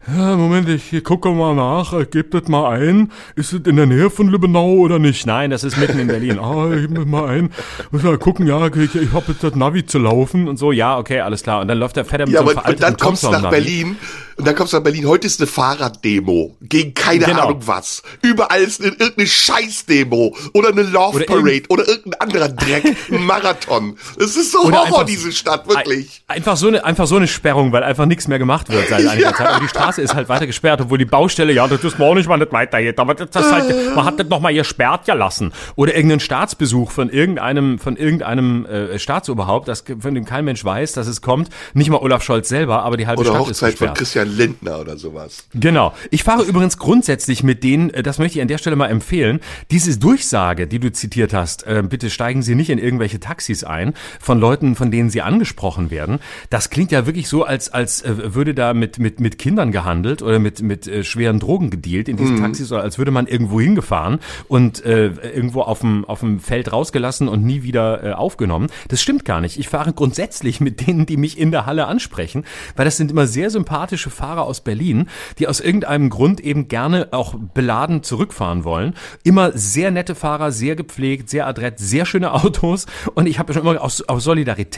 Ja, 0.08 0.38
Moment, 0.38 0.70
ich 0.70 1.04
gucke 1.04 1.30
mal 1.30 1.56
nach, 1.56 1.94
ich 1.94 2.10
gebe 2.12 2.40
das 2.40 2.48
mal 2.48 2.70
ein. 2.72 3.12
Ist 3.36 3.52
es 3.52 3.62
in 3.66 3.76
der 3.76 3.86
Nähe 3.86 4.10
von 4.10 4.28
Lübbenau 4.28 4.74
oder 4.74 4.98
nicht? 4.98 5.26
Nein, 5.26 5.50
das 5.50 5.64
ist 5.64 5.78
mitten 5.78 6.00
in 6.00 6.08
Berlin. 6.08 6.40
Ah, 6.50 6.72
ich 6.74 6.88
gebe 6.88 7.06
mal 7.06 7.28
ein. 7.28 7.52
Muss 7.92 8.02
mal 8.02 8.18
gucken, 8.18 8.48
ja, 8.48 8.66
ich, 8.68 8.96
ich 8.96 9.12
habe 9.12 9.26
jetzt 9.28 9.44
das 9.44 9.56
Navi 9.56 9.86
zu 9.86 10.00
laufen 10.00 10.48
und 10.48 10.58
so. 10.58 10.72
Ja, 10.72 10.98
okay, 10.98 11.20
alles 11.20 11.44
klar. 11.44 11.60
Und 11.62 11.68
dann 11.68 11.78
läuft 11.78 11.98
der 11.98 12.06
Fett 12.06 12.22
mit 12.22 12.30
ja, 12.30 12.42
so 12.42 12.50
einem 12.50 12.58
aber, 12.60 12.70
und 12.70 12.82
dann 12.82 12.98
kommst 12.98 13.24
du 13.24 13.30
nach 13.30 13.50
Berlin 13.50 13.98
und 14.40 14.48
dann 14.48 14.56
kommst 14.56 14.72
du 14.72 14.78
nach 14.78 14.84
Berlin. 14.84 15.06
Heute 15.06 15.28
ist 15.28 15.42
eine 15.42 15.48
Fahrraddemo 15.48 16.56
gegen 16.62 16.94
keine 16.94 17.26
genau. 17.26 17.48
Ahnung 17.48 17.62
was. 17.66 18.04
Überall 18.22 18.62
ist 18.62 18.82
eine, 18.82 18.92
irgendeine 18.92 19.28
Scheißdemo 19.28 20.36
oder 20.54 20.70
eine 20.70 20.84
Love 20.84 21.26
Parade 21.26 21.64
oder 21.68 21.88
irgendein 21.88 22.22
anderer 22.22 22.48
Dreck, 22.48 22.96
ein 23.12 23.26
Marathon. 23.26 23.98
Es 24.18 24.38
ist 24.38 24.54
so 24.54 24.62
oder 24.62 24.86
Horror, 25.00 25.06
diese 25.06 25.32
Stadt, 25.32 25.68
wirklich. 25.68 26.24
Einfach 26.28 26.58
so 26.58 26.68
eine, 26.68 26.84
einfach 26.84 27.08
so 27.08 27.16
eine 27.18 27.28
Sperrung, 27.28 27.72
weil 27.72 27.84
einfach 27.84 28.06
nichts 28.06 28.28
mehr 28.28 28.40
gemacht 28.40 28.70
wird 28.70 28.88
seit 28.90 29.00
einiger 29.08 29.30
ja. 29.30 29.36
Zeit. 29.36 29.48
Aber 29.48 29.60
die 29.60 29.68
Straße 29.68 30.02
ist 30.02 30.14
halt 30.14 30.30
weiter 30.30 30.48
gesperrt, 30.48 30.82
obwohl 30.82 30.98
die 30.98 31.06
Baustelle, 31.06 31.54
ja, 31.54 31.68
das 31.68 31.84
ist 31.84 32.00
morgen 32.00 32.18
nicht 32.18 32.30
mal 32.30 32.38
nicht 32.38 32.52
weitergeht. 32.52 33.00
Aber 33.00 33.16
das 33.16 33.30
ist 33.30 33.52
halt, 33.52 33.96
man 33.96 34.06
hat 34.06 34.20
das 34.20 34.28
noch 34.28 34.40
mal 34.40 34.54
gesperrt 34.54 35.08
ja 35.08 35.14
lassen. 35.14 35.54
Oder 35.76 35.96
irgendeinen 35.96 36.20
Staatsbesuch 36.20 36.92
von 36.92 37.10
irgendeinem, 37.10 37.80
von 37.80 37.96
irgendeinem 37.96 38.66
äh, 38.66 39.00
Staatsoberhaupt, 39.00 39.68
das, 39.68 39.84
von 40.00 40.16
dem 40.16 40.26
kein 40.26 40.46
Mensch 40.46 40.64
weiß, 40.64 40.94
dass 40.94 41.08
es 41.08 41.22
kommt. 41.22 41.50
Nicht 41.74 41.90
mal 41.90 41.98
Olaf 41.98 42.24
Scholz 42.24 42.50
selber, 42.50 42.84
aber 42.84 42.98
die 42.98 43.08
halbe 43.08 43.22
oder 43.22 43.32
Stadt 43.32 43.40
Hochzeit 43.42 43.52
ist 43.52 43.60
gesperrt. 43.60 43.90
von 43.90 43.98
Christian 43.98 44.36
Lindner 44.36 44.80
oder 44.80 44.98
sowas. 44.98 45.46
Genau. 45.54 45.94
Ich 46.12 46.24
fahre 46.24 46.44
übrigens 46.44 46.78
grundsätzlich 46.78 47.44
mit 47.44 47.64
denen, 47.64 47.90
äh, 47.92 48.04
das 48.04 48.20
möchte 48.20 48.38
ich 48.38 48.42
an 48.42 48.48
der 48.48 48.58
Stelle 48.58 48.76
mal 48.76 48.88
empfehlen, 48.88 49.40
diese 49.72 49.98
Durchsage, 49.98 50.68
die 50.68 50.80
du 50.80 50.92
zitiert 50.92 51.34
hast, 51.34 51.66
äh, 51.66 51.84
bitte 51.88 52.10
steigen 52.10 52.42
Sie 52.42 52.56
nicht 52.56 52.70
in 52.70 52.80
irgendwelche 52.80 53.20
Taxis 53.20 53.64
ein, 53.64 53.94
von 54.20 54.40
Leuten, 54.40 54.76
von 54.76 54.89
denen 54.92 55.10
Sie 55.10 55.22
angesprochen 55.22 55.92
werden. 55.92 56.20
Das 56.50 56.70
klingt 56.70 56.92
ja 56.92 57.06
wirklich 57.06 57.28
so, 57.30 57.44
als, 57.44 57.74
als 57.74 58.02
äh, 58.02 58.34
würde 58.34 58.54
da 58.54 58.74
mit, 58.74 59.00
mit, 59.00 59.20
mit 59.20 59.38
Kindern 59.38 59.72
gehandelt 59.72 60.22
oder 60.22 60.40
mit, 60.40 60.62
mit 60.62 60.88
äh, 60.88 61.04
schweren 61.04 61.40
Drogen 61.40 61.70
gedealt 61.70 62.10
in 62.10 62.18
diesen 62.18 62.36
mhm. 62.36 62.42
Taxis 62.42 62.72
oder 62.72 62.82
als 62.82 62.98
würde 62.98 63.12
man 63.12 63.28
irgendwo 63.28 63.60
hingefahren 63.60 64.20
und 64.48 64.84
äh, 64.86 65.08
irgendwo 65.08 65.62
auf 65.62 65.80
dem, 65.80 66.06
auf 66.06 66.22
dem 66.22 66.40
Feld 66.40 66.72
rausgelassen 66.72 67.28
und 67.28 67.44
nie 67.44 67.64
wieder 67.64 68.04
äh, 68.04 68.12
aufgenommen. 68.14 68.68
Das 68.88 69.02
stimmt 69.02 69.26
gar 69.26 69.42
nicht. 69.42 69.60
Ich 69.60 69.70
fahre 69.70 69.94
grundsätzlich 69.94 70.62
mit 70.62 70.88
denen, 70.88 71.06
die 71.06 71.18
mich 71.18 71.38
in 71.38 71.52
der 71.52 71.66
Halle 71.66 71.88
ansprechen, 71.88 72.46
weil 72.76 72.86
das 72.86 72.98
sind 72.98 73.12
immer 73.12 73.28
sehr 73.28 73.50
sympathische 73.50 74.10
Fahrer 74.10 74.44
aus 74.44 74.62
Berlin, 74.62 75.08
die 75.38 75.48
aus 75.48 75.60
irgendeinem 75.60 76.10
Grund 76.10 76.40
eben 76.40 76.68
gerne 76.68 77.10
auch 77.12 77.36
beladen 77.54 78.04
zurückfahren 78.04 78.64
wollen. 78.64 78.94
Immer 79.24 79.52
sehr 79.58 79.92
nette 79.92 80.16
Fahrer, 80.16 80.52
sehr 80.52 80.76
gepflegt, 80.76 81.30
sehr 81.30 81.48
adrett, 81.48 81.80
sehr 81.80 82.06
schöne 82.06 82.34
Autos. 82.40 82.86
Und 83.14 83.28
ich 83.28 83.40
habe 83.40 83.54
schon 83.54 83.64
immer 83.64 83.82
aus, 83.82 84.02
aus 84.02 84.24
Solidarität, 84.24 84.70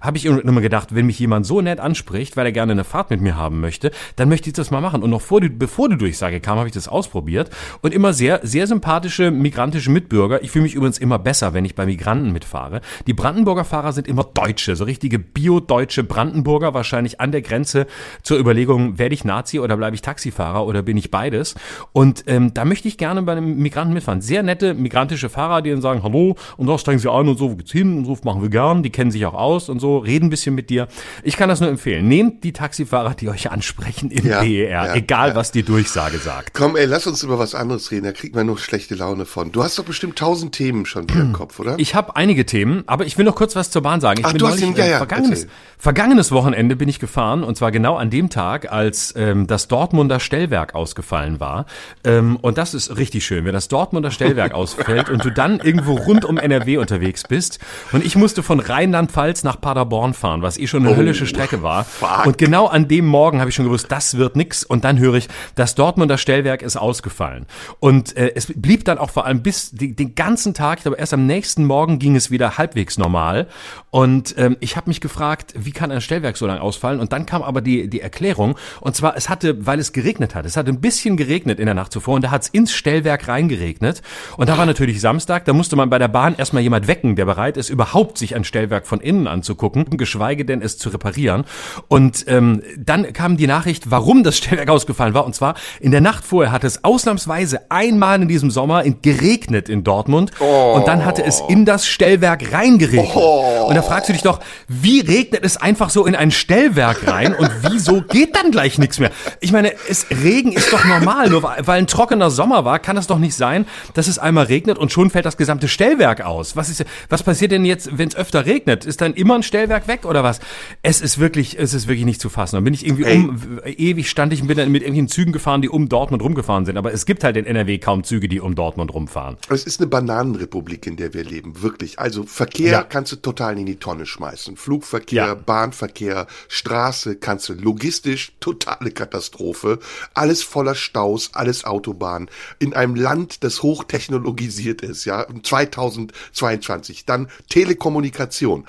habe 0.00 0.16
ich 0.16 0.26
immer 0.26 0.60
gedacht, 0.60 0.94
wenn 0.94 1.06
mich 1.06 1.18
jemand 1.18 1.46
so 1.46 1.60
nett 1.60 1.80
anspricht, 1.80 2.36
weil 2.36 2.46
er 2.46 2.52
gerne 2.52 2.72
eine 2.72 2.84
Fahrt 2.84 3.10
mit 3.10 3.20
mir 3.20 3.36
haben 3.36 3.60
möchte, 3.60 3.90
dann 4.16 4.28
möchte 4.28 4.48
ich 4.48 4.54
das 4.54 4.70
mal 4.70 4.80
machen. 4.80 5.02
Und 5.02 5.10
noch 5.10 5.20
vor 5.20 5.40
die, 5.40 5.48
bevor 5.48 5.88
die 5.88 5.98
Durchsage 5.98 6.40
kam, 6.40 6.58
habe 6.58 6.68
ich 6.68 6.74
das 6.74 6.88
ausprobiert. 6.88 7.50
Und 7.82 7.94
immer 7.94 8.12
sehr, 8.12 8.40
sehr 8.42 8.66
sympathische 8.66 9.30
migrantische 9.30 9.90
Mitbürger. 9.90 10.42
Ich 10.42 10.50
fühle 10.50 10.64
mich 10.64 10.74
übrigens 10.74 10.98
immer 10.98 11.18
besser, 11.18 11.54
wenn 11.54 11.64
ich 11.64 11.74
bei 11.74 11.86
Migranten 11.86 12.32
mitfahre. 12.32 12.80
Die 13.06 13.14
Brandenburger 13.14 13.64
Fahrer 13.64 13.92
sind 13.92 14.08
immer 14.08 14.24
Deutsche, 14.24 14.76
so 14.76 14.84
richtige 14.84 15.18
bio-deutsche 15.18 16.04
Brandenburger, 16.04 16.74
wahrscheinlich 16.74 17.20
an 17.20 17.32
der 17.32 17.42
Grenze 17.42 17.86
zur 18.22 18.38
Überlegung, 18.38 18.98
werde 18.98 19.14
ich 19.14 19.24
Nazi 19.24 19.60
oder 19.60 19.76
bleibe 19.76 19.94
ich 19.94 20.02
Taxifahrer 20.02 20.66
oder 20.66 20.82
bin 20.82 20.96
ich 20.96 21.10
beides? 21.10 21.54
Und 21.92 22.24
ähm, 22.26 22.54
da 22.54 22.64
möchte 22.64 22.88
ich 22.88 22.98
gerne 22.98 23.22
bei 23.22 23.32
einem 23.32 23.56
Migranten 23.56 23.94
mitfahren. 23.94 24.20
Sehr 24.20 24.42
nette 24.42 24.74
migrantische 24.74 25.28
Fahrer, 25.28 25.62
die 25.62 25.70
dann 25.70 25.82
sagen, 25.82 26.02
hallo, 26.02 26.36
und 26.56 26.66
da 26.66 26.78
steigen 26.78 26.98
sie 26.98 27.10
ein 27.10 27.28
und 27.28 27.38
so, 27.38 27.52
wo 27.52 27.56
geht's 27.56 27.72
hin? 27.72 27.98
Und 27.98 28.04
so 28.06 28.16
machen 28.24 28.42
wir 28.42 28.50
gern, 28.50 28.82
die 28.82 28.90
kennen 28.90 29.10
sich 29.10 29.24
auch 29.26 29.33
aus 29.34 29.68
und 29.68 29.80
so, 29.80 29.98
reden 29.98 30.26
ein 30.26 30.30
bisschen 30.30 30.54
mit 30.54 30.70
dir. 30.70 30.88
Ich 31.22 31.36
kann 31.36 31.48
das 31.48 31.60
nur 31.60 31.68
empfehlen. 31.68 32.08
Nehmt 32.08 32.44
die 32.44 32.52
Taxifahrer, 32.52 33.14
die 33.14 33.28
euch 33.28 33.50
ansprechen 33.50 34.10
im 34.10 34.26
ja, 34.26 34.40
BER, 34.40 34.68
ja, 34.68 34.94
egal 34.94 35.30
ja. 35.30 35.34
was 35.34 35.52
die 35.52 35.62
Durchsage 35.62 36.18
sagt. 36.18 36.54
Komm, 36.54 36.76
ey, 36.76 36.86
lass 36.86 37.06
uns 37.06 37.22
über 37.22 37.38
was 37.38 37.54
anderes 37.54 37.90
reden, 37.90 38.04
da 38.04 38.12
kriegt 38.12 38.34
man 38.34 38.46
nur 38.46 38.58
schlechte 38.58 38.94
Laune 38.94 39.24
von. 39.24 39.52
Du 39.52 39.62
hast 39.62 39.78
doch 39.78 39.84
bestimmt 39.84 40.18
tausend 40.18 40.54
Themen 40.54 40.86
schon 40.86 41.06
hier 41.10 41.20
im 41.20 41.32
Kopf, 41.34 41.58
oder? 41.60 41.74
Ich 41.78 41.94
habe 41.94 42.16
einige 42.16 42.46
Themen, 42.46 42.84
aber 42.86 43.06
ich 43.06 43.18
will 43.18 43.24
noch 43.24 43.36
kurz 43.36 43.56
was 43.56 43.70
zur 43.70 43.82
Bahn 43.82 44.00
sagen. 44.00 44.20
Ich 44.20 44.26
Ach, 44.26 44.32
bin 44.32 44.38
du 44.38 44.46
neulich, 44.46 44.62
hast 44.62 44.76
den, 44.76 44.76
ja, 44.76 44.90
ja, 44.90 44.98
vergangenes, 44.98 45.46
vergangenes 45.78 46.32
Wochenende 46.32 46.76
bin 46.76 46.88
ich 46.88 46.98
gefahren 46.98 47.44
und 47.44 47.56
zwar 47.56 47.72
genau 47.72 47.96
an 47.96 48.10
dem 48.10 48.30
Tag, 48.30 48.70
als 48.70 49.14
ähm, 49.16 49.46
das 49.46 49.68
Dortmunder 49.68 50.20
Stellwerk 50.20 50.74
ausgefallen 50.74 51.40
war. 51.40 51.66
Ähm, 52.04 52.36
und 52.36 52.58
das 52.58 52.74
ist 52.74 52.96
richtig 52.96 53.24
schön, 53.24 53.44
wenn 53.44 53.52
das 53.52 53.68
Dortmunder 53.68 54.10
Stellwerk 54.10 54.52
ausfällt 54.54 55.10
und 55.10 55.24
du 55.24 55.30
dann 55.30 55.60
irgendwo 55.60 55.94
rund 55.94 56.24
um 56.24 56.38
NRW 56.38 56.78
unterwegs 56.78 57.24
bist. 57.28 57.58
Und 57.92 58.04
ich 58.04 58.16
musste 58.16 58.42
von 58.42 58.60
Rheinland-Pfalz 58.60 59.23
nach 59.44 59.60
Paderborn 59.60 60.14
fahren, 60.14 60.42
was 60.42 60.58
eh 60.58 60.66
schon 60.66 60.84
eine 60.84 60.94
oh, 60.94 60.96
höllische 60.96 61.26
Strecke 61.26 61.62
war. 61.62 61.84
Fuck. 61.84 62.26
Und 62.26 62.38
genau 62.38 62.66
an 62.66 62.88
dem 62.88 63.06
Morgen 63.06 63.40
habe 63.40 63.50
ich 63.50 63.56
schon 63.56 63.64
gewusst, 63.64 63.86
das 63.90 64.16
wird 64.16 64.36
nix. 64.36 64.64
Und 64.64 64.84
dann 64.84 64.98
höre 64.98 65.14
ich, 65.14 65.28
das 65.54 65.74
Dortmunder 65.74 66.18
Stellwerk 66.18 66.62
ist 66.62 66.76
ausgefallen. 66.76 67.46
Und 67.80 68.16
äh, 68.16 68.32
es 68.34 68.52
blieb 68.54 68.84
dann 68.84 68.98
auch 68.98 69.10
vor 69.10 69.26
allem 69.26 69.42
bis 69.42 69.70
die, 69.70 69.94
den 69.94 70.14
ganzen 70.14 70.54
Tag, 70.54 70.78
ich 70.78 70.82
glaube 70.82 70.98
erst 70.98 71.14
am 71.14 71.26
nächsten 71.26 71.64
Morgen 71.64 71.98
ging 71.98 72.16
es 72.16 72.30
wieder 72.30 72.58
halbwegs 72.58 72.98
normal. 72.98 73.48
Und 73.90 74.34
ähm, 74.38 74.56
ich 74.60 74.76
habe 74.76 74.90
mich 74.90 75.00
gefragt, 75.00 75.54
wie 75.56 75.72
kann 75.72 75.90
ein 75.90 76.00
Stellwerk 76.00 76.36
so 76.36 76.46
lange 76.46 76.60
ausfallen? 76.60 77.00
Und 77.00 77.12
dann 77.12 77.26
kam 77.26 77.42
aber 77.42 77.60
die, 77.60 77.88
die 77.88 78.00
Erklärung. 78.00 78.56
Und 78.80 78.96
zwar, 78.96 79.16
es 79.16 79.28
hatte, 79.28 79.66
weil 79.66 79.78
es 79.78 79.92
geregnet 79.92 80.34
hat, 80.34 80.46
es 80.46 80.56
hat 80.56 80.68
ein 80.68 80.80
bisschen 80.80 81.16
geregnet 81.16 81.58
in 81.58 81.66
der 81.66 81.74
Nacht 81.74 81.92
zuvor 81.92 82.14
und 82.16 82.24
da 82.24 82.30
hat 82.30 82.42
es 82.42 82.48
ins 82.48 82.72
Stellwerk 82.72 83.28
reingeregnet. 83.28 84.02
Und 84.36 84.48
da 84.48 84.58
war 84.58 84.66
natürlich 84.66 85.00
Samstag, 85.00 85.44
da 85.44 85.52
musste 85.52 85.76
man 85.76 85.90
bei 85.90 85.98
der 85.98 86.08
Bahn 86.08 86.34
erstmal 86.34 86.62
jemand 86.62 86.88
wecken, 86.88 87.16
der 87.16 87.24
bereit 87.24 87.56
ist, 87.56 87.70
überhaupt 87.70 88.18
sich 88.18 88.34
ein 88.34 88.44
Stellwerk 88.44 88.86
von 88.86 89.00
innen 89.04 89.26
anzugucken, 89.26 89.96
geschweige 89.96 90.44
denn 90.44 90.62
es 90.62 90.78
zu 90.78 90.88
reparieren. 90.88 91.44
Und 91.88 92.24
ähm, 92.28 92.62
dann 92.78 93.12
kam 93.12 93.36
die 93.36 93.46
Nachricht, 93.46 93.90
warum 93.90 94.22
das 94.22 94.36
Stellwerk 94.38 94.68
ausgefallen 94.68 95.14
war. 95.14 95.24
Und 95.24 95.34
zwar 95.34 95.54
in 95.80 95.90
der 95.90 96.00
Nacht 96.00 96.24
vorher 96.24 96.52
hat 96.52 96.64
es 96.64 96.84
ausnahmsweise 96.84 97.70
einmal 97.70 98.22
in 98.22 98.28
diesem 98.28 98.50
Sommer 98.50 98.84
geregnet 98.84 99.68
in 99.68 99.84
Dortmund. 99.84 100.32
Oh. 100.40 100.74
Und 100.76 100.88
dann 100.88 101.04
hatte 101.04 101.24
es 101.24 101.42
in 101.48 101.64
das 101.64 101.86
Stellwerk 101.86 102.52
reingeregnet. 102.52 103.14
Oh. 103.14 103.66
Und 103.68 103.74
da 103.74 103.82
fragst 103.82 104.08
du 104.08 104.12
dich 104.12 104.22
doch, 104.22 104.40
wie 104.68 105.00
regnet 105.00 105.44
es 105.44 105.56
einfach 105.56 105.90
so 105.90 106.06
in 106.06 106.14
ein 106.14 106.30
Stellwerk 106.30 107.06
rein 107.06 107.34
und 107.34 107.50
wieso 107.62 108.02
geht 108.02 108.36
dann 108.36 108.50
gleich 108.50 108.78
nichts 108.78 108.98
mehr? 108.98 109.10
Ich 109.40 109.52
meine, 109.52 109.72
es, 109.88 110.06
Regen 110.10 110.52
ist 110.52 110.72
doch 110.72 110.84
normal. 110.84 111.30
Nur 111.30 111.42
weil 111.42 111.78
ein 111.78 111.86
trockener 111.86 112.30
Sommer 112.30 112.64
war, 112.64 112.78
kann 112.78 112.96
es 112.96 113.06
doch 113.06 113.18
nicht 113.18 113.34
sein, 113.34 113.66
dass 113.94 114.08
es 114.08 114.18
einmal 114.18 114.46
regnet 114.46 114.78
und 114.78 114.92
schon 114.92 115.10
fällt 115.10 115.24
das 115.24 115.36
gesamte 115.36 115.68
Stellwerk 115.68 116.22
aus. 116.22 116.56
Was 116.56 116.68
ist, 116.68 116.84
was 117.08 117.22
passiert 117.22 117.52
denn 117.52 117.64
jetzt, 117.64 117.98
wenn 117.98 118.08
es 118.08 118.16
öfter 118.16 118.46
regnet? 118.46 118.84
Ist 118.94 119.00
dann 119.00 119.14
immer 119.14 119.34
ein 119.34 119.42
Stellwerk 119.42 119.88
weg 119.88 120.04
oder 120.04 120.22
was? 120.22 120.38
Es 120.82 121.00
ist 121.00 121.18
wirklich, 121.18 121.58
es 121.58 121.74
ist 121.74 121.88
wirklich 121.88 122.04
nicht 122.04 122.20
zu 122.20 122.28
fassen. 122.28 122.54
Da 122.54 122.60
bin 122.60 122.74
ich 122.74 122.86
irgendwie 122.86 123.02
Ey. 123.02 123.18
um, 123.18 123.60
ewig 123.64 124.08
stand 124.08 124.32
ich 124.32 124.40
und 124.40 124.46
bin 124.46 124.56
dann 124.56 124.70
mit 124.70 124.82
irgendwelchen 124.82 125.08
Zügen 125.08 125.32
gefahren, 125.32 125.62
die 125.62 125.68
um 125.68 125.88
Dortmund 125.88 126.22
rumgefahren 126.22 126.64
sind. 126.64 126.76
Aber 126.76 126.92
es 126.92 127.04
gibt 127.04 127.24
halt 127.24 127.36
in 127.36 127.44
NRW 127.44 127.78
kaum 127.78 128.04
Züge, 128.04 128.28
die 128.28 128.38
um 128.38 128.54
Dortmund 128.54 128.94
rumfahren. 128.94 129.36
Es 129.48 129.64
ist 129.64 129.80
eine 129.80 129.88
Bananenrepublik, 129.88 130.86
in 130.86 130.94
der 130.94 131.12
wir 131.12 131.24
leben. 131.24 131.60
Wirklich. 131.60 131.98
Also 131.98 132.22
Verkehr 132.22 132.70
ja. 132.70 132.82
kannst 132.84 133.10
du 133.10 133.16
total 133.16 133.58
in 133.58 133.66
die 133.66 133.74
Tonne 133.74 134.06
schmeißen. 134.06 134.56
Flugverkehr, 134.56 135.26
ja. 135.26 135.34
Bahnverkehr, 135.34 136.28
Straße 136.46 137.16
kannst 137.16 137.48
du 137.48 137.54
logistisch 137.54 138.30
totale 138.38 138.92
Katastrophe. 138.92 139.80
Alles 140.14 140.44
voller 140.44 140.76
Staus, 140.76 141.30
alles 141.32 141.64
Autobahn. 141.64 142.30
In 142.60 142.74
einem 142.74 142.94
Land, 142.94 143.42
das 143.42 143.64
hochtechnologisiert 143.64 144.82
ist, 144.82 145.04
ja, 145.04 145.26
2022. 145.42 147.06
Dann 147.06 147.26
Telekommunikation. 147.48 148.66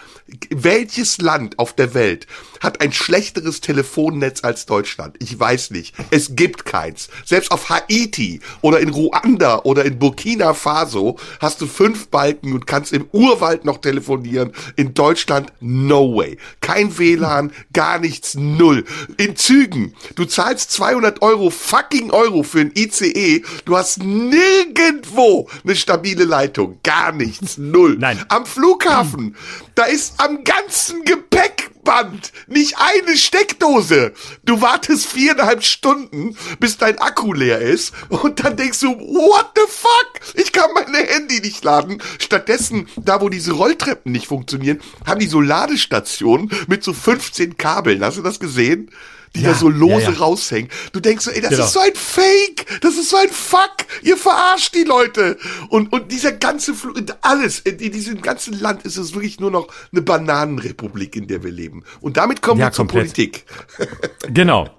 Welches 0.49 1.19
Land 1.19 1.59
auf 1.59 1.73
der 1.73 1.93
Welt 1.93 2.27
hat 2.59 2.81
ein 2.81 2.91
schlechteres 2.91 3.61
Telefonnetz 3.61 4.43
als 4.43 4.65
Deutschland? 4.65 5.15
Ich 5.19 5.39
weiß 5.39 5.71
nicht. 5.71 5.93
Es 6.09 6.35
gibt 6.35 6.65
keins. 6.65 7.09
Selbst 7.25 7.51
auf 7.51 7.69
Haiti 7.69 8.39
oder 8.61 8.79
in 8.79 8.89
Ruanda 8.89 9.59
oder 9.63 9.85
in 9.85 9.99
Burkina 9.99 10.53
Faso 10.53 11.17
hast 11.39 11.61
du 11.61 11.67
fünf 11.67 12.07
Balken 12.07 12.53
und 12.53 12.67
kannst 12.67 12.93
im 12.93 13.07
Urwald 13.11 13.65
noch 13.65 13.77
telefonieren. 13.77 14.51
In 14.75 14.93
Deutschland 14.93 15.53
no 15.59 16.15
way. 16.15 16.37
Kein 16.61 16.97
WLAN, 16.97 17.51
gar 17.73 17.99
nichts, 17.99 18.35
null. 18.35 18.85
In 19.17 19.35
Zügen, 19.35 19.93
du 20.15 20.25
zahlst 20.25 20.71
200 20.71 21.21
Euro, 21.21 21.49
fucking 21.49 22.11
Euro 22.11 22.43
für 22.43 22.61
ein 22.61 22.71
ICE. 22.75 23.43
Du 23.65 23.77
hast 23.77 24.03
nirgendwo 24.03 25.49
eine 25.63 25.75
stabile 25.75 26.25
Leitung. 26.25 26.79
Gar 26.83 27.11
nichts, 27.11 27.57
null. 27.57 27.97
Nein. 27.99 28.23
Am 28.29 28.45
Flughafen, 28.45 29.35
da 29.75 29.83
ist 29.83 30.04
am 30.17 30.43
ganzen 30.43 31.03
Gepäckband 31.03 32.31
nicht 32.47 32.75
eine 32.77 33.17
Steckdose. 33.17 34.13
Du 34.43 34.61
wartest 34.61 35.07
viereinhalb 35.07 35.63
Stunden, 35.63 36.37
bis 36.59 36.77
dein 36.77 36.97
Akku 36.99 37.33
leer 37.33 37.59
ist 37.59 37.93
und 38.09 38.43
dann 38.43 38.57
denkst 38.57 38.79
du, 38.79 38.89
what 38.89 39.51
the 39.55 39.61
fuck? 39.67 40.35
Ich 40.35 40.51
kann 40.51 40.71
meine 40.73 40.97
Handy 40.97 41.39
nicht 41.41 41.63
laden. 41.63 42.01
Stattdessen, 42.19 42.87
da 42.97 43.21
wo 43.21 43.29
diese 43.29 43.53
Rolltreppen 43.53 44.11
nicht 44.11 44.27
funktionieren, 44.27 44.81
haben 45.05 45.19
die 45.19 45.27
so 45.27 45.41
Ladestationen 45.41 46.49
mit 46.67 46.83
so 46.83 46.93
15 46.93 47.57
Kabeln. 47.57 48.03
Hast 48.03 48.17
du 48.17 48.21
das 48.21 48.39
gesehen? 48.39 48.91
Die 49.35 49.41
Ja, 49.41 49.49
da 49.49 49.55
so 49.55 49.69
lose 49.69 50.05
ja, 50.05 50.11
ja. 50.11 50.17
raushängen. 50.17 50.69
Du 50.91 50.99
denkst 50.99 51.25
so, 51.25 51.31
ey, 51.31 51.41
das 51.41 51.51
Genau. 51.51 51.65
ist 51.65 51.73
so 51.73 51.79
ein 51.79 51.93
Fake, 51.93 52.65
das 52.81 52.95
ist 52.97 53.09
so 53.09 53.17
ein 53.17 53.29
Fuck, 53.29 53.85
ihr 54.01 54.17
verarscht 54.17 54.73
die 54.73 54.83
Leute. 54.83 55.37
Und, 55.69 55.91
und 55.93 56.11
dieser 56.11 56.31
ganze, 56.31 56.73
Fl 56.73 56.93
alles, 57.21 57.59
in, 57.59 57.77
in 57.79 57.91
diesem 57.91 58.21
ganzen 58.21 58.59
Land 58.59 58.83
ist 58.83 58.97
es 58.97 59.13
wirklich 59.13 59.39
nur 59.39 59.51
noch 59.51 59.67
eine 59.91 60.01
Bananenrepublik, 60.01 61.15
in 61.15 61.27
der 61.27 61.43
wir 61.43 61.51
leben. 61.51 61.83
Und 62.01 62.17
damit 62.17 62.41
kommen 62.41 62.59
wir 62.59 62.71
zur 62.71 62.85
komplett. 62.87 63.13
Politik. 63.13 63.45
Genau. 64.33 64.69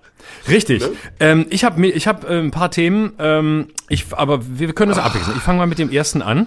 Richtig. 0.49 0.81
Ne? 0.83 0.93
Ähm, 1.21 1.47
ich 1.51 1.65
habe 1.65 1.87
ich 1.87 2.07
hab, 2.07 2.29
äh, 2.29 2.39
ein 2.39 2.51
paar 2.51 2.71
Themen, 2.71 3.13
ähm, 3.19 3.69
ich, 3.89 4.07
aber 4.13 4.41
wir 4.59 4.73
können 4.73 4.91
das 4.91 4.99
abwechseln. 4.99 5.37
Ich 5.37 5.43
fange 5.43 5.59
mal 5.59 5.67
mit 5.67 5.79
dem 5.79 5.91
ersten 5.91 6.23
an. 6.23 6.47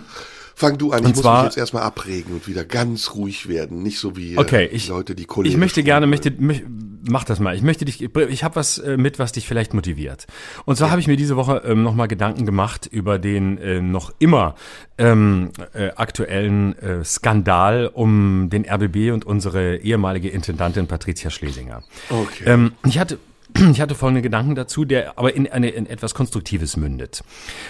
Fang 0.59 0.77
du 0.77 0.91
an, 0.91 0.99
ich 0.99 1.05
Und 1.05 1.11
muss 1.15 1.21
zwar- 1.21 1.37
mich 1.37 1.51
jetzt 1.51 1.57
erstmal 1.57 1.83
abregen 1.83 2.33
und 2.33 2.45
wieder 2.45 2.65
ganz 2.65 3.15
ruhig 3.15 3.47
werden. 3.47 3.81
Nicht 3.81 3.97
so 3.97 4.17
wie 4.17 4.33
äh, 4.33 4.37
Okay, 4.37 4.65
ich, 4.69 4.89
Leute, 4.89 5.15
die 5.15 5.21
ich 5.21 5.27
cholerisch 5.29 5.55
möchte 5.55 5.83
gerne, 5.83 6.05
möchte, 6.05 6.31
möchte, 6.37 6.65
mach 7.09 7.23
das 7.23 7.39
mal. 7.39 7.55
Ich 7.55 7.61
möchte 7.61 7.85
dich, 7.85 8.01
ich 8.01 8.43
habe 8.43 8.55
was 8.57 8.77
äh, 8.77 8.97
mit, 8.97 9.19
was 9.19 9.31
dich 9.31 9.47
vielleicht 9.47 9.73
motiviert. 9.73 10.27
Und 10.65 10.75
zwar 10.75 10.91
habe 10.91 10.99
ich 10.99 11.07
mir 11.07 11.15
diese 11.15 11.37
Woche 11.37 11.61
ähm, 11.65 11.81
nochmal 11.83 12.09
Gedanken 12.09 12.45
gemacht 12.45 12.87
über 12.91 13.19
den 13.19 13.57
äh, 13.57 13.79
noch 13.79 14.13
immer 14.19 14.55
ähm, 14.97 15.51
äh, 15.73 15.91
aktuellen 15.95 16.77
äh, 16.79 17.05
Skandal 17.05 17.87
um 17.93 18.49
den 18.49 18.69
RBB 18.69 19.13
und 19.13 19.23
unsere 19.25 19.77
ehemalige 19.77 20.27
Intendantin 20.27 20.87
Patricia 20.87 21.29
Schlesinger. 21.29 21.83
Okay. 22.09 22.43
Ähm, 22.47 22.73
ich 22.85 22.99
hatte 22.99 23.17
ich 23.71 23.81
hatte 23.81 23.95
folgende 23.95 24.21
Gedanken 24.21 24.55
dazu, 24.55 24.85
der 24.85 25.17
aber 25.17 25.35
in, 25.35 25.51
eine, 25.51 25.69
in 25.69 25.85
etwas 25.85 26.13
Konstruktives 26.13 26.77
mündet. 26.77 27.23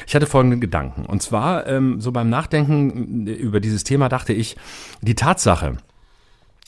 Ich 0.07 0.15
hatte 0.15 0.25
folgende 0.25 0.59
Gedanken. 0.59 1.05
Und 1.05 1.21
zwar, 1.21 1.67
ähm, 1.67 2.01
so 2.01 2.11
beim 2.11 2.29
Nachdenken 2.29 3.27
äh, 3.27 3.31
über 3.31 3.59
dieses 3.59 3.83
Thema 3.83 4.09
dachte 4.09 4.33
ich, 4.33 4.55
die 5.01 5.15
Tatsache, 5.15 5.77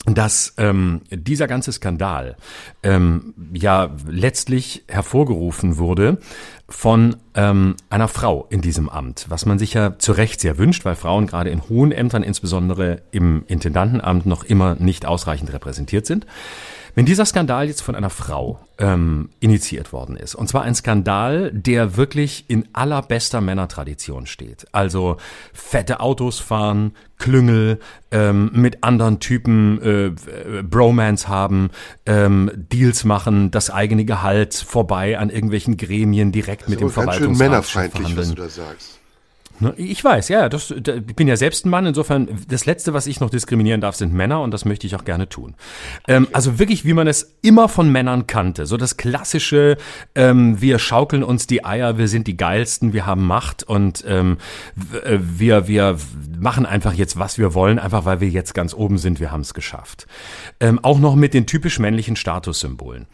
dass 0.04 0.54
ähm, 0.58 1.02
dieser 1.10 1.46
ganze 1.46 1.70
Skandal 1.70 2.36
ähm, 2.82 3.34
ja 3.52 3.94
letztlich 4.08 4.84
hervorgerufen 4.88 5.78
wurde 5.78 6.18
von 6.72 7.16
ähm, 7.34 7.76
einer 7.90 8.08
Frau 8.08 8.46
in 8.48 8.62
diesem 8.62 8.88
Amt, 8.88 9.26
was 9.28 9.46
man 9.46 9.58
sich 9.58 9.74
ja 9.74 9.98
zu 9.98 10.12
Recht 10.12 10.40
sehr 10.40 10.58
wünscht, 10.58 10.84
weil 10.84 10.96
Frauen 10.96 11.26
gerade 11.26 11.50
in 11.50 11.68
hohen 11.68 11.92
Ämtern, 11.92 12.22
insbesondere 12.22 13.02
im 13.12 13.44
Intendantenamt, 13.46 14.26
noch 14.26 14.42
immer 14.42 14.74
nicht 14.76 15.06
ausreichend 15.06 15.52
repräsentiert 15.52 16.06
sind. 16.06 16.26
Wenn 16.94 17.06
dieser 17.06 17.24
Skandal 17.24 17.68
jetzt 17.68 17.80
von 17.80 17.94
einer 17.94 18.10
Frau 18.10 18.58
ähm, 18.78 19.30
initiiert 19.40 19.94
worden 19.94 20.14
ist, 20.16 20.34
und 20.34 20.48
zwar 20.48 20.62
ein 20.62 20.74
Skandal, 20.74 21.50
der 21.50 21.96
wirklich 21.96 22.44
in 22.48 22.68
allerbester 22.74 23.40
Männertradition 23.40 24.26
steht, 24.26 24.66
also 24.72 25.16
fette 25.54 26.00
Autos 26.00 26.38
fahren, 26.38 26.92
Klüngel, 27.16 27.78
ähm, 28.10 28.50
mit 28.52 28.84
anderen 28.84 29.20
Typen 29.20 29.80
äh, 29.80 30.62
Bromance 30.62 31.28
haben, 31.28 31.70
ähm, 32.04 32.50
Deals 32.54 33.04
machen, 33.04 33.50
das 33.50 33.70
eigene 33.70 34.04
Gehalt 34.04 34.54
vorbei 34.54 35.18
an 35.18 35.30
irgendwelchen 35.30 35.78
Gremien 35.78 36.30
direkt 36.30 36.61
mit 36.68 36.80
dem 36.80 36.90
Verwaltungsrat 36.90 37.38
männerfeindlich, 37.48 38.02
was 38.16 38.28
verhandeln. 38.28 38.36
du 38.36 38.42
da 38.42 38.48
sagst. 38.48 38.98
Ne, 39.60 39.74
Ich 39.76 40.02
weiß, 40.02 40.28
ja, 40.28 40.48
das, 40.48 40.72
da- 40.80 40.94
ich 40.94 41.14
bin 41.14 41.28
ja 41.28 41.36
selbst 41.36 41.66
ein 41.66 41.70
Mann, 41.70 41.84
insofern 41.86 42.26
das 42.48 42.64
Letzte, 42.64 42.94
was 42.94 43.06
ich 43.06 43.20
noch 43.20 43.28
diskriminieren 43.28 43.82
darf, 43.82 43.94
sind 43.94 44.12
Männer 44.12 44.40
und 44.40 44.50
das 44.50 44.64
möchte 44.64 44.86
ich 44.86 44.96
auch 44.96 45.04
gerne 45.04 45.28
tun. 45.28 45.54
Ähm, 46.08 46.26
also 46.32 46.58
wirklich, 46.58 46.84
wie 46.86 46.94
man 46.94 47.06
es 47.06 47.34
immer 47.42 47.68
von 47.68 47.92
Männern 47.92 48.26
kannte, 48.26 48.64
so 48.64 48.78
das 48.78 48.96
klassische, 48.96 49.76
ähm, 50.14 50.60
wir 50.60 50.78
schaukeln 50.78 51.22
uns 51.22 51.46
die 51.46 51.64
Eier, 51.66 51.98
wir 51.98 52.08
sind 52.08 52.26
die 52.28 52.36
geilsten, 52.36 52.92
wir 52.94 53.04
haben 53.04 53.26
Macht 53.26 53.62
und 53.62 54.02
ähm, 54.08 54.38
äh, 55.04 55.18
wir, 55.20 55.68
wir 55.68 55.98
machen 56.40 56.64
einfach 56.64 56.94
jetzt, 56.94 57.18
was 57.18 57.36
wir 57.38 57.52
wollen, 57.54 57.78
einfach 57.78 58.06
weil 58.06 58.20
wir 58.20 58.30
jetzt 58.30 58.54
ganz 58.54 58.72
oben 58.74 58.96
sind, 58.96 59.20
wir 59.20 59.30
haben 59.30 59.42
es 59.42 59.52
geschafft. 59.52 60.06
Ähm, 60.60 60.80
auch 60.82 60.98
noch 60.98 61.14
mit 61.14 61.34
den 61.34 61.46
typisch 61.46 61.78
männlichen 61.78 62.16
Statussymbolen. 62.16 63.06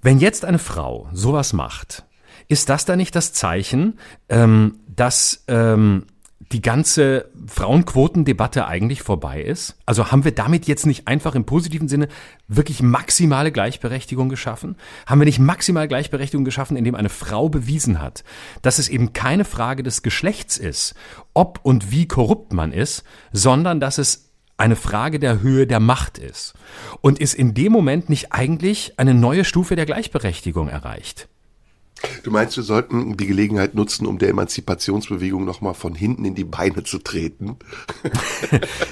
Wenn 0.00 0.20
jetzt 0.20 0.44
eine 0.44 0.60
Frau 0.60 1.08
sowas 1.12 1.52
macht, 1.52 2.04
ist 2.48 2.68
das 2.68 2.84
da 2.84 2.96
nicht 2.96 3.14
das 3.14 3.32
Zeichen, 3.32 3.98
ähm, 4.28 4.78
dass 4.88 5.44
ähm, 5.48 6.04
die 6.52 6.62
ganze 6.62 7.28
Frauenquotendebatte 7.46 8.66
eigentlich 8.66 9.02
vorbei 9.02 9.42
ist? 9.42 9.76
Also 9.84 10.12
haben 10.12 10.24
wir 10.24 10.32
damit 10.32 10.66
jetzt 10.66 10.86
nicht 10.86 11.08
einfach 11.08 11.34
im 11.34 11.44
positiven 11.44 11.88
Sinne 11.88 12.08
wirklich 12.46 12.82
maximale 12.82 13.50
Gleichberechtigung 13.50 14.28
geschaffen? 14.28 14.76
Haben 15.06 15.20
wir 15.20 15.24
nicht 15.24 15.40
maximale 15.40 15.88
Gleichberechtigung 15.88 16.44
geschaffen, 16.44 16.76
indem 16.76 16.94
eine 16.94 17.08
Frau 17.08 17.48
bewiesen 17.48 18.00
hat, 18.00 18.22
dass 18.62 18.78
es 18.78 18.88
eben 18.88 19.12
keine 19.12 19.44
Frage 19.44 19.82
des 19.82 20.02
Geschlechts 20.02 20.56
ist, 20.56 20.94
ob 21.34 21.60
und 21.62 21.90
wie 21.90 22.06
korrupt 22.06 22.52
man 22.52 22.72
ist, 22.72 23.02
sondern 23.32 23.80
dass 23.80 23.98
es 23.98 24.30
eine 24.56 24.76
Frage 24.76 25.18
der 25.18 25.42
Höhe 25.42 25.66
der 25.66 25.80
Macht 25.80 26.18
ist. 26.18 26.54
Und 27.00 27.18
ist 27.18 27.34
in 27.34 27.54
dem 27.54 27.72
Moment 27.72 28.08
nicht 28.08 28.32
eigentlich 28.32 28.94
eine 28.98 29.14
neue 29.14 29.44
Stufe 29.44 29.76
der 29.76 29.84
Gleichberechtigung 29.84 30.68
erreicht? 30.68 31.28
Du 32.22 32.30
meinst, 32.30 32.56
wir 32.56 32.64
sollten 32.64 33.16
die 33.16 33.26
Gelegenheit 33.26 33.74
nutzen, 33.74 34.06
um 34.06 34.18
der 34.18 34.30
Emanzipationsbewegung 34.30 35.44
nochmal 35.44 35.74
von 35.74 35.94
hinten 35.94 36.24
in 36.24 36.34
die 36.34 36.44
Beine 36.44 36.82
zu 36.84 36.98
treten? 36.98 37.56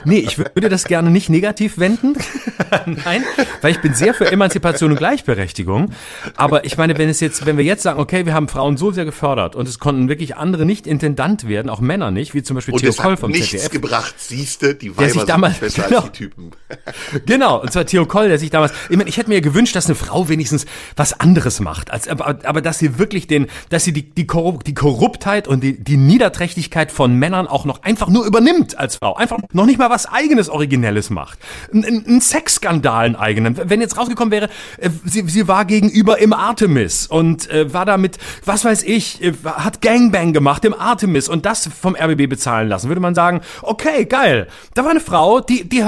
Nee, 0.05 0.19
ich 0.19 0.37
würde 0.39 0.69
das 0.69 0.85
gerne 0.85 1.11
nicht 1.11 1.31
negativ 1.31 1.79
wenden. 1.79 2.15
Nein, 2.87 3.25
weil 3.63 3.71
ich 3.73 3.81
bin 3.81 3.95
sehr 3.95 4.13
für 4.15 4.31
Emanzipation 4.31 4.91
und 4.91 4.97
Gleichberechtigung. 4.99 5.93
Aber 6.37 6.65
ich 6.65 6.77
meine, 6.77 6.99
wenn 6.99 7.09
es 7.09 7.21
jetzt, 7.21 7.47
wenn 7.47 7.57
wir 7.57 7.65
jetzt 7.65 7.83
sagen, 7.83 7.99
okay, 8.01 8.27
wir 8.27 8.35
haben 8.35 8.49
Frauen 8.49 8.77
so 8.77 8.91
sehr 8.93 9.05
gefördert 9.05 9.57
und 9.57 9.67
es 9.69 9.79
konnten 9.79 10.09
wirklich 10.09 10.37
andere 10.37 10.67
nicht 10.67 10.87
Intendant 10.87 11.49
werden, 11.49 11.71
auch 11.71 11.81
Männer 11.81 12.11
nicht, 12.11 12.35
wie 12.35 12.43
zum 12.43 12.57
Beispiel 12.57 12.75
Und 12.75 12.81
Theo 12.81 12.93
Koll 12.93 13.13
hat 13.13 13.21
vom 13.21 13.31
nichts 13.31 13.51
ZDF. 13.51 13.71
gebracht, 13.71 14.15
siehste, 14.19 14.75
die 14.75 14.91
Weiber 14.97 15.05
sich 15.09 15.15
sind 15.21 15.29
damals- 15.29 15.59
besser 15.59 15.85
genau. 15.85 16.01
als 16.01 16.13
die 16.13 16.19
Typen. 16.19 16.51
Genau, 17.27 17.61
und 17.63 17.73
zwar 17.73 17.87
Theo 17.87 18.05
Koll, 18.07 18.29
der 18.29 18.39
sich 18.39 18.51
damals, 18.51 18.73
ich 18.91 18.97
meine, 18.97 19.09
ich 19.09 19.17
hätte 19.17 19.31
mir 19.31 19.41
gewünscht, 19.41 19.75
dass 19.77 19.87
eine 19.87 19.95
Frau 19.95 20.29
wenigstens 20.29 20.67
was 20.97 21.19
anderes 21.19 21.61
macht, 21.61 21.91
als, 21.91 22.09
aber, 22.09 22.39
aber 22.45 22.61
dass 22.61 22.79
sie 22.79 22.99
wirklich 22.99 23.04
den, 23.07 23.47
dass 23.69 23.85
sie 23.85 23.93
die, 23.93 24.11
die, 24.11 24.27
Korrup 24.27 24.65
die 24.65 24.75
Korruptheit 24.75 25.49
und 25.49 25.63
die, 25.63 25.83
die 25.83 25.97
Niederträchtigkeit 25.97 26.93
von 26.93 27.15
Männern 27.15 27.47
auch 27.47 27.65
noch 27.65 27.83
einfach 27.83 28.09
nur 28.09 28.27
übernimmt 28.27 28.79
als 28.79 28.97
Frau, 28.97 29.15
einfach 29.15 29.39
noch 29.53 29.67
nicht 29.67 29.79
mal 29.79 29.91
was 29.91 30.07
eigenes, 30.07 30.49
originelles 30.49 31.11
macht. 31.11 31.39
Ein, 31.73 31.85
ein, 31.85 32.05
ein 32.07 32.21
Sexskandal 32.21 33.05
einen 33.05 33.17
eigenen. 33.17 33.57
Wenn 33.71 33.81
jetzt 33.81 33.97
rausgekommen 33.97 34.33
wäre, 34.33 34.49
äh, 34.79 34.91
sie, 35.05 35.23
sie 35.29 35.49
war 35.49 35.65
gegenüber 35.65 36.19
im 36.19 36.33
Artemis 36.33 37.07
und 37.07 37.51
äh, 37.51 37.73
war 37.73 37.85
damit, 37.85 38.19
was 38.45 38.65
weiß 38.65 38.83
ich, 38.83 39.23
äh, 39.23 39.33
hat 39.45 39.81
Gangbang 39.81 40.33
gemacht 40.33 40.65
im 40.65 40.75
Artemis 40.75 41.29
und 41.29 41.47
das 41.47 41.69
vom 41.69 41.95
RBB 41.95 42.29
bezahlen 42.29 42.69
lassen, 42.69 42.89
würde 42.89 43.01
man 43.01 43.15
sagen, 43.15 43.41
okay, 43.63 44.05
geil. 44.05 44.49
Da 44.75 44.85
war 44.85 44.91
eine 44.91 45.01
Frau, 45.01 45.41
die, 45.41 45.69
die, 45.69 45.85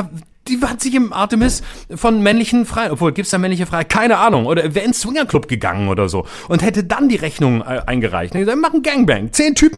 die 0.48 0.60
hat 0.60 0.80
sich 0.80 0.94
im 0.94 1.12
Artemis 1.12 1.62
von 1.94 2.22
männlichen 2.22 2.66
Freien, 2.66 2.92
obwohl 2.92 3.12
gibt's 3.12 3.30
da 3.30 3.38
männliche 3.38 3.66
Freie, 3.66 3.84
keine 3.84 4.18
Ahnung, 4.18 4.46
oder 4.46 4.74
wäre 4.74 4.84
ins 4.84 5.00
Swingerclub 5.00 5.48
gegangen 5.48 5.88
oder 5.88 6.08
so 6.08 6.26
und 6.48 6.62
hätte 6.62 6.84
dann 6.84 7.08
die 7.08 7.16
Rechnung 7.16 7.60
äh, 7.60 7.82
eingereicht. 7.86 8.34
Und 8.34 8.40
gesagt, 8.40 8.56
wir 8.56 8.60
machen 8.60 8.82
Gangbang, 8.82 9.32
zehn 9.32 9.54
Typen. 9.54 9.76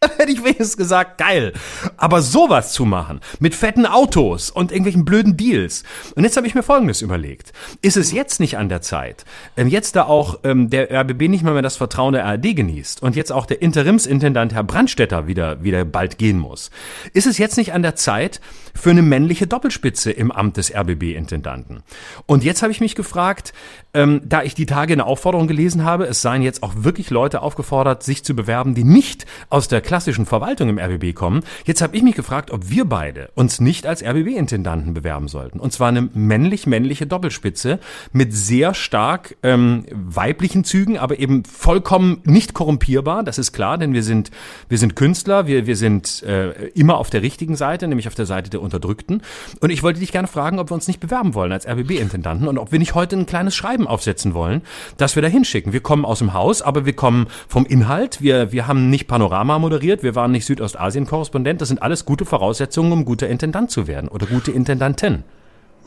Hätte 0.16 0.30
ich 0.30 0.44
wenigstens 0.44 0.76
gesagt, 0.76 1.18
geil. 1.18 1.52
Aber 1.96 2.22
sowas 2.22 2.72
zu 2.72 2.84
machen, 2.84 3.20
mit 3.40 3.56
fetten 3.56 3.84
Autos 3.84 4.48
und 4.48 4.70
irgendwelchen 4.70 5.04
blöden 5.04 5.36
Deals. 5.36 5.82
Und 6.14 6.22
jetzt 6.22 6.36
habe 6.36 6.46
ich 6.46 6.54
mir 6.54 6.62
Folgendes 6.62 7.02
überlegt. 7.02 7.52
Ist 7.82 7.96
es 7.96 8.12
jetzt 8.12 8.38
nicht 8.38 8.58
an 8.58 8.68
der 8.68 8.80
Zeit, 8.80 9.24
ähm, 9.56 9.66
jetzt 9.66 9.96
da 9.96 10.04
auch 10.04 10.38
ähm, 10.44 10.70
der 10.70 10.92
RBB 10.92 11.28
nicht 11.28 11.42
mal 11.42 11.52
mehr 11.52 11.62
das 11.62 11.76
Vertrauen 11.76 12.12
der 12.12 12.26
ARD 12.26 12.54
genießt 12.54 13.02
und 13.02 13.16
jetzt 13.16 13.32
auch 13.32 13.44
der 13.44 13.60
Interimsintendant 13.60 14.54
Herr 14.54 14.62
Brandstetter 14.62 15.26
wieder, 15.26 15.64
wieder 15.64 15.84
bald 15.84 16.16
gehen 16.18 16.38
muss, 16.38 16.70
ist 17.12 17.26
es 17.26 17.38
jetzt 17.38 17.56
nicht 17.56 17.72
an 17.72 17.82
der 17.82 17.96
Zeit 17.96 18.40
für 18.74 18.90
eine 18.90 19.02
männliche 19.02 19.48
Doppelspitze 19.48 20.12
im 20.12 20.30
Amt 20.30 20.58
des 20.58 20.72
RBB-Intendanten? 20.72 21.82
Und 22.26 22.44
jetzt 22.44 22.62
habe 22.62 22.70
ich 22.70 22.80
mich 22.80 22.94
gefragt, 22.94 23.52
ähm, 23.98 24.20
da 24.24 24.44
ich 24.44 24.54
die 24.54 24.66
Tage 24.66 24.92
eine 24.92 25.06
Aufforderung 25.06 25.48
gelesen 25.48 25.82
habe, 25.82 26.04
es 26.04 26.22
seien 26.22 26.42
jetzt 26.42 26.62
auch 26.62 26.72
wirklich 26.76 27.10
Leute 27.10 27.42
aufgefordert, 27.42 28.04
sich 28.04 28.22
zu 28.22 28.36
bewerben, 28.36 28.76
die 28.76 28.84
nicht 28.84 29.26
aus 29.50 29.66
der 29.66 29.80
klassischen 29.80 30.24
Verwaltung 30.24 30.68
im 30.68 30.78
RBB 30.78 31.16
kommen. 31.16 31.42
Jetzt 31.64 31.82
habe 31.82 31.96
ich 31.96 32.04
mich 32.04 32.14
gefragt, 32.14 32.52
ob 32.52 32.70
wir 32.70 32.84
beide 32.84 33.30
uns 33.34 33.60
nicht 33.60 33.86
als 33.86 34.04
RBB-Intendanten 34.04 34.94
bewerben 34.94 35.26
sollten. 35.26 35.58
Und 35.58 35.72
zwar 35.72 35.88
eine 35.88 36.02
männlich-männliche 36.14 37.08
Doppelspitze 37.08 37.80
mit 38.12 38.32
sehr 38.32 38.72
stark 38.72 39.36
ähm, 39.42 39.84
weiblichen 39.92 40.62
Zügen, 40.62 40.96
aber 40.96 41.18
eben 41.18 41.44
vollkommen 41.44 42.20
nicht 42.22 42.54
korrumpierbar. 42.54 43.24
Das 43.24 43.38
ist 43.38 43.52
klar, 43.52 43.78
denn 43.78 43.94
wir 43.94 44.04
sind 44.04 44.30
wir 44.68 44.78
sind 44.78 44.94
Künstler, 44.94 45.48
wir 45.48 45.66
wir 45.66 45.76
sind 45.76 46.22
äh, 46.22 46.68
immer 46.68 46.98
auf 46.98 47.10
der 47.10 47.22
richtigen 47.22 47.56
Seite, 47.56 47.88
nämlich 47.88 48.06
auf 48.06 48.14
der 48.14 48.26
Seite 48.26 48.48
der 48.48 48.62
Unterdrückten. 48.62 49.22
Und 49.60 49.70
ich 49.70 49.82
wollte 49.82 49.98
dich 49.98 50.12
gerne 50.12 50.28
fragen, 50.28 50.60
ob 50.60 50.70
wir 50.70 50.74
uns 50.74 50.86
nicht 50.86 51.00
bewerben 51.00 51.34
wollen 51.34 51.50
als 51.50 51.66
RBB-Intendanten 51.66 52.46
und 52.46 52.58
ob 52.58 52.70
wir 52.70 52.78
nicht 52.78 52.94
heute 52.94 53.16
ein 53.16 53.26
kleines 53.26 53.56
Schreiben 53.56 53.87
aufsetzen 53.88 54.34
wollen, 54.34 54.62
das 54.96 55.16
wir 55.16 55.22
da 55.22 55.28
hinschicken. 55.28 55.72
Wir 55.72 55.80
kommen 55.80 56.04
aus 56.04 56.20
dem 56.20 56.32
Haus, 56.34 56.62
aber 56.62 56.86
wir 56.86 56.94
kommen 56.94 57.26
vom 57.48 57.66
Inhalt. 57.66 58.20
Wir 58.20 58.52
wir 58.52 58.66
haben 58.66 58.90
nicht 58.90 59.06
Panorama 59.08 59.58
moderiert, 59.58 60.02
wir 60.02 60.14
waren 60.14 60.30
nicht 60.30 60.46
Südostasien-Korrespondent. 60.46 61.60
Das 61.60 61.68
sind 61.68 61.82
alles 61.82 62.04
gute 62.04 62.24
Voraussetzungen, 62.24 62.92
um 62.92 63.04
guter 63.04 63.28
Intendant 63.28 63.70
zu 63.70 63.86
werden 63.86 64.08
oder 64.08 64.26
gute 64.26 64.52
Intendantin 64.52 65.24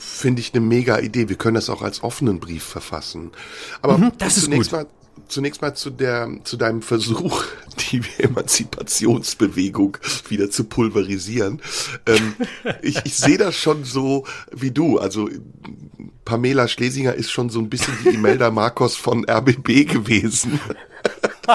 finde 0.01 0.41
ich 0.41 0.53
eine 0.53 0.61
mega 0.65 0.97
Idee. 0.99 1.29
Wir 1.29 1.35
können 1.35 1.55
das 1.55 1.69
auch 1.69 1.83
als 1.83 2.03
offenen 2.03 2.39
Brief 2.39 2.63
verfassen. 2.63 3.31
Aber 3.81 3.97
mhm, 3.97 4.11
das 4.17 4.37
ist 4.37 4.45
zunächst 4.45 4.71
gut. 4.71 4.79
mal 4.79 4.87
zunächst 5.27 5.61
mal 5.61 5.73
zu 5.73 5.89
der 5.89 6.29
zu 6.43 6.57
deinem 6.57 6.81
Versuch, 6.81 7.43
die 7.91 8.01
Emanzipationsbewegung 8.17 9.97
wieder 10.29 10.49
zu 10.49 10.65
pulverisieren. 10.65 11.61
Ähm, 12.05 12.35
ich, 12.81 12.97
ich 13.05 13.15
sehe 13.15 13.37
das 13.37 13.55
schon 13.55 13.83
so 13.83 14.25
wie 14.51 14.71
du. 14.71 14.97
Also 14.97 15.29
Pamela 16.25 16.67
Schlesinger 16.67 17.13
ist 17.13 17.31
schon 17.31 17.49
so 17.49 17.59
ein 17.59 17.69
bisschen 17.69 17.97
die 18.03 18.09
Imelda 18.15 18.51
Marcos 18.51 18.95
von 18.95 19.25
RBB 19.29 19.87
gewesen. 19.87 20.59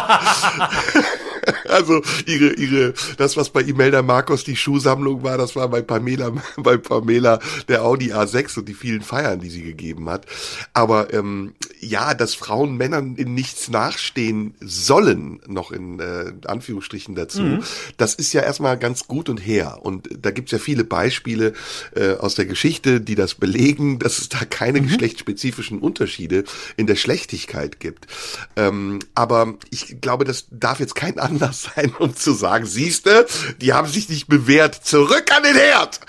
Also 1.69 2.03
ihre, 2.27 2.53
ihre, 2.55 2.95
das, 3.17 3.37
was 3.37 3.51
bei 3.51 3.63
Imelda 3.63 4.03
Marcos 4.03 4.45
die 4.45 4.57
Schuhsammlung 4.57 5.23
war, 5.23 5.39
das 5.39 5.57
war 5.57 5.69
bei 5.69 5.83
Pamela, 5.83 6.33
bei 6.57 6.77
Pamela 6.77 7.41
der 7.69 7.85
Audi 7.85 8.13
A6 8.13 8.59
und 8.59 8.69
die 8.69 8.75
vielen 8.75 9.03
Feiern, 9.03 9.41
die 9.41 9.51
sie 9.51 9.63
gegeben 9.63 10.09
hat. 10.09 10.27
Aber 10.73 11.13
ähm, 11.13 11.55
ja, 11.81 12.15
dass 12.15 12.35
Frauen 12.35 12.77
Männern 12.77 13.17
in 13.17 13.35
nichts 13.35 13.69
nachstehen 13.69 14.55
sollen, 14.61 15.41
noch 15.47 15.71
in 15.71 16.01
äh, 16.01 16.33
Anführungsstrichen 16.47 17.15
dazu, 17.15 17.43
mhm. 17.43 17.63
das 17.97 18.15
ist 18.15 18.33
ja 18.33 18.43
erstmal 18.43 18.79
ganz 18.79 19.07
gut 19.07 19.29
und 19.29 19.39
her. 19.39 19.79
Und 19.83 20.09
da 20.21 20.31
gibt's 20.31 20.53
ja 20.53 20.59
viele 20.59 20.85
Beispiele 20.85 21.53
äh, 21.95 22.13
aus 22.15 22.35
der 22.35 22.47
Geschichte, 22.47 23.01
die 23.01 23.15
das 23.15 23.35
belegen, 23.35 23.99
dass 23.99 24.19
es 24.19 24.29
da 24.29 24.45
keine 24.45 24.81
mhm. 24.81 24.87
geschlechtsspezifischen 24.87 25.79
Unterschiede 25.79 26.45
in 26.77 26.87
der 26.87 26.97
Schlechtigkeit 26.97 27.81
gibt. 27.81 28.07
Ähm, 28.57 28.99
aber 29.15 29.55
ich 29.71 30.01
glaube, 30.01 30.25
das 30.25 30.47
darf 30.51 30.81
jetzt 30.81 30.95
kein 30.95 31.19
Anlass 31.27 31.56
sein, 31.63 31.95
um 31.99 32.15
zu 32.15 32.33
sagen, 32.33 32.67
siehste, 32.67 33.27
die 33.61 33.73
haben 33.73 33.89
sich 33.89 34.09
nicht 34.09 34.29
bewährt. 34.29 34.75
Zurück 34.75 35.25
an 35.35 35.43
den 35.43 35.55
Herd! 35.55 36.01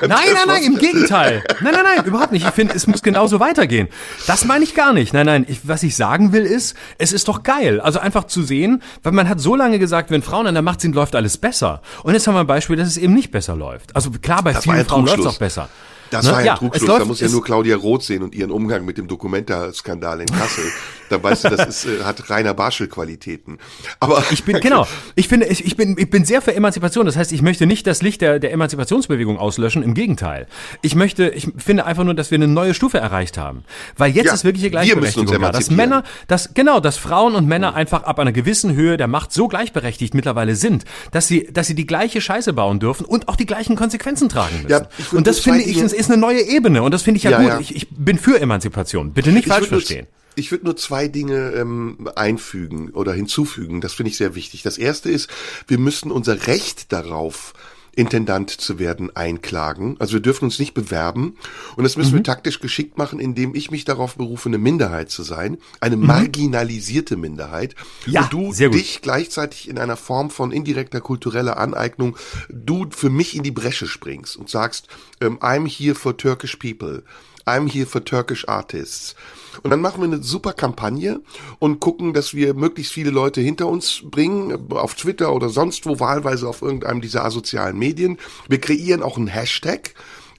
Nein, 0.00 0.08
nein, 0.08 0.46
nein, 0.46 0.62
im 0.62 0.78
Gegenteil. 0.78 1.44
Nein, 1.60 1.74
nein, 1.74 1.84
nein, 1.96 2.04
überhaupt 2.04 2.32
nicht. 2.32 2.46
Ich 2.46 2.52
finde, 2.52 2.74
es 2.74 2.86
muss 2.86 3.02
genauso 3.02 3.40
weitergehen. 3.40 3.88
Das 4.26 4.44
meine 4.44 4.64
ich 4.64 4.74
gar 4.74 4.92
nicht. 4.92 5.12
Nein, 5.12 5.26
nein, 5.26 5.46
ich, 5.48 5.60
was 5.64 5.82
ich 5.82 5.96
sagen 5.96 6.32
will 6.32 6.44
ist, 6.44 6.76
es 6.98 7.12
ist 7.12 7.28
doch 7.28 7.42
geil. 7.42 7.80
Also 7.80 7.98
einfach 7.98 8.24
zu 8.24 8.42
sehen, 8.42 8.82
weil 9.02 9.12
man 9.12 9.28
hat 9.28 9.40
so 9.40 9.56
lange 9.56 9.78
gesagt, 9.78 10.10
wenn 10.10 10.22
Frauen 10.22 10.46
an 10.46 10.54
der 10.54 10.62
Macht 10.62 10.80
sind, 10.80 10.94
läuft 10.94 11.14
alles 11.14 11.36
besser. 11.38 11.82
Und 12.02 12.14
jetzt 12.14 12.26
haben 12.26 12.34
wir 12.34 12.40
ein 12.40 12.46
Beispiel, 12.46 12.76
dass 12.76 12.88
es 12.88 12.96
eben 12.96 13.14
nicht 13.14 13.30
besser 13.30 13.56
läuft. 13.56 13.94
Also 13.94 14.10
klar, 14.10 14.42
bei 14.42 14.52
das 14.52 14.64
vielen 14.64 14.84
Frauen 14.84 15.06
läuft 15.06 15.20
es 15.20 15.26
auch 15.26 15.38
besser. 15.38 15.68
Das 16.10 16.24
ne? 16.26 16.32
war 16.32 16.44
ja, 16.44 16.52
ein 16.52 16.58
Trugschluss. 16.58 16.98
Da 16.98 17.04
muss 17.04 17.20
ja 17.20 17.28
nur 17.28 17.42
Claudia 17.42 17.76
Roth 17.76 18.04
sehen 18.04 18.22
und 18.22 18.34
ihren 18.34 18.50
Umgang 18.50 18.84
mit 18.84 18.98
dem 18.98 19.08
Documenta-Skandal 19.08 20.20
in 20.20 20.26
Kassel. 20.26 20.64
Da 21.08 21.22
weißt 21.22 21.44
du, 21.44 21.48
das 21.50 21.66
ist, 21.66 21.86
äh, 21.86 22.04
hat 22.04 22.30
reiner 22.30 22.54
Barschel-Qualitäten. 22.54 23.58
Aber 24.00 24.22
ich 24.30 24.44
bin 24.44 24.60
genau. 24.60 24.86
Ich 25.14 25.28
finde, 25.28 25.46
ich, 25.46 25.64
ich 25.64 25.76
bin, 25.76 25.96
ich 25.98 26.10
bin 26.10 26.24
sehr 26.24 26.42
für 26.42 26.54
Emanzipation. 26.54 27.06
Das 27.06 27.16
heißt, 27.16 27.32
ich 27.32 27.42
möchte 27.42 27.66
nicht 27.66 27.86
das 27.86 28.02
Licht 28.02 28.20
der, 28.20 28.38
der 28.38 28.52
Emanzipationsbewegung 28.52 29.38
auslöschen. 29.38 29.82
Im 29.82 29.94
Gegenteil. 29.94 30.46
Ich 30.82 30.94
möchte, 30.94 31.28
ich 31.28 31.48
finde 31.56 31.86
einfach 31.86 32.04
nur, 32.04 32.14
dass 32.14 32.30
wir 32.30 32.36
eine 32.36 32.48
neue 32.48 32.74
Stufe 32.74 32.98
erreicht 32.98 33.38
haben, 33.38 33.64
weil 33.96 34.12
jetzt 34.12 34.26
ja, 34.26 34.34
ist 34.34 34.44
wirklich 34.44 34.70
Gleichberechtigung 34.70 35.40
da. 35.40 35.52
Dass 35.52 35.70
Männer, 35.70 36.02
dass 36.26 36.54
genau, 36.54 36.80
dass 36.80 36.96
Frauen 36.96 37.34
und 37.34 37.46
Männer 37.46 37.72
mhm. 37.72 37.76
einfach 37.76 38.02
ab 38.04 38.18
einer 38.18 38.32
gewissen 38.32 38.74
Höhe 38.74 38.96
der 38.96 39.08
Macht 39.08 39.32
so 39.32 39.48
gleichberechtigt 39.48 40.14
mittlerweile 40.14 40.56
sind, 40.56 40.84
dass 41.12 41.28
sie, 41.28 41.48
dass 41.52 41.66
sie 41.66 41.74
die 41.74 41.86
gleiche 41.86 42.20
Scheiße 42.20 42.52
bauen 42.52 42.80
dürfen 42.80 43.04
und 43.04 43.28
auch 43.28 43.36
die 43.36 43.46
gleichen 43.46 43.76
Konsequenzen 43.76 44.28
tragen 44.28 44.62
müssen. 44.62 44.70
Ja, 44.70 44.88
und 45.12 45.26
das 45.26 45.40
finde 45.40 45.62
ich, 45.62 45.78
ist 45.78 46.10
eine 46.10 46.20
neue 46.20 46.40
Ebene 46.40 46.82
und 46.82 46.92
das 46.92 47.02
finde 47.02 47.18
ich 47.18 47.24
ja, 47.24 47.30
ja 47.32 47.38
gut. 47.38 47.48
Ja. 47.48 47.60
Ich, 47.60 47.74
ich 47.74 47.88
bin 47.90 48.18
für 48.18 48.40
Emanzipation. 48.40 49.12
Bitte 49.12 49.30
nicht 49.30 49.46
ich 49.46 49.52
falsch 49.52 49.68
verstehen. 49.68 50.06
Ich 50.36 50.50
würde 50.50 50.66
nur 50.66 50.76
zwei 50.76 51.08
Dinge 51.08 51.52
ähm, 51.52 52.08
einfügen 52.14 52.90
oder 52.90 53.12
hinzufügen. 53.12 53.80
Das 53.80 53.94
finde 53.94 54.10
ich 54.10 54.16
sehr 54.16 54.34
wichtig. 54.34 54.62
Das 54.62 54.78
erste 54.78 55.10
ist, 55.10 55.28
wir 55.66 55.78
müssen 55.78 56.12
unser 56.12 56.46
Recht 56.46 56.92
darauf 56.92 57.54
Intendant 57.96 58.50
zu 58.50 58.78
werden, 58.78 59.16
einklagen. 59.16 59.96
Also 59.98 60.12
wir 60.14 60.20
dürfen 60.20 60.44
uns 60.44 60.58
nicht 60.58 60.74
bewerben. 60.74 61.38
Und 61.76 61.84
das 61.84 61.96
müssen 61.96 62.12
mhm. 62.12 62.16
wir 62.16 62.24
taktisch 62.24 62.60
geschickt 62.60 62.98
machen, 62.98 63.18
indem 63.18 63.54
ich 63.54 63.70
mich 63.70 63.86
darauf 63.86 64.16
berufe, 64.16 64.50
eine 64.50 64.58
Minderheit 64.58 65.10
zu 65.10 65.22
sein. 65.22 65.56
Eine 65.80 65.96
mhm. 65.96 66.06
marginalisierte 66.06 67.16
Minderheit. 67.16 67.74
Ja, 68.04 68.24
und 68.24 68.32
du 68.34 68.52
dich 68.52 69.00
gleichzeitig 69.00 69.70
in 69.70 69.78
einer 69.78 69.96
Form 69.96 70.28
von 70.28 70.52
indirekter 70.52 71.00
kultureller 71.00 71.56
Aneignung, 71.56 72.18
du 72.50 72.86
für 72.90 73.08
mich 73.08 73.34
in 73.34 73.42
die 73.42 73.50
Bresche 73.50 73.86
springst 73.86 74.36
und 74.36 74.50
sagst, 74.50 74.88
ähm, 75.22 75.38
I'm 75.38 75.66
here 75.66 75.94
for 75.94 76.14
Turkish 76.14 76.56
people. 76.56 77.02
I'm 77.46 77.66
here 77.66 77.86
for 77.86 78.04
Turkish 78.04 78.46
artists. 78.46 79.14
Und 79.62 79.70
dann 79.70 79.80
machen 79.80 80.00
wir 80.00 80.06
eine 80.06 80.22
super 80.22 80.52
Kampagne 80.52 81.20
und 81.58 81.80
gucken, 81.80 82.12
dass 82.12 82.34
wir 82.34 82.54
möglichst 82.54 82.92
viele 82.92 83.10
Leute 83.10 83.40
hinter 83.40 83.66
uns 83.66 84.02
bringen, 84.04 84.70
auf 84.70 84.94
Twitter 84.94 85.34
oder 85.34 85.48
sonst 85.48 85.86
wo, 85.86 86.00
wahlweise 86.00 86.48
auf 86.48 86.62
irgendeinem 86.62 87.00
dieser 87.00 87.24
asozialen 87.24 87.78
Medien. 87.78 88.18
Wir 88.48 88.60
kreieren 88.60 89.02
auch 89.02 89.16
einen 89.16 89.28
Hashtag 89.28 89.94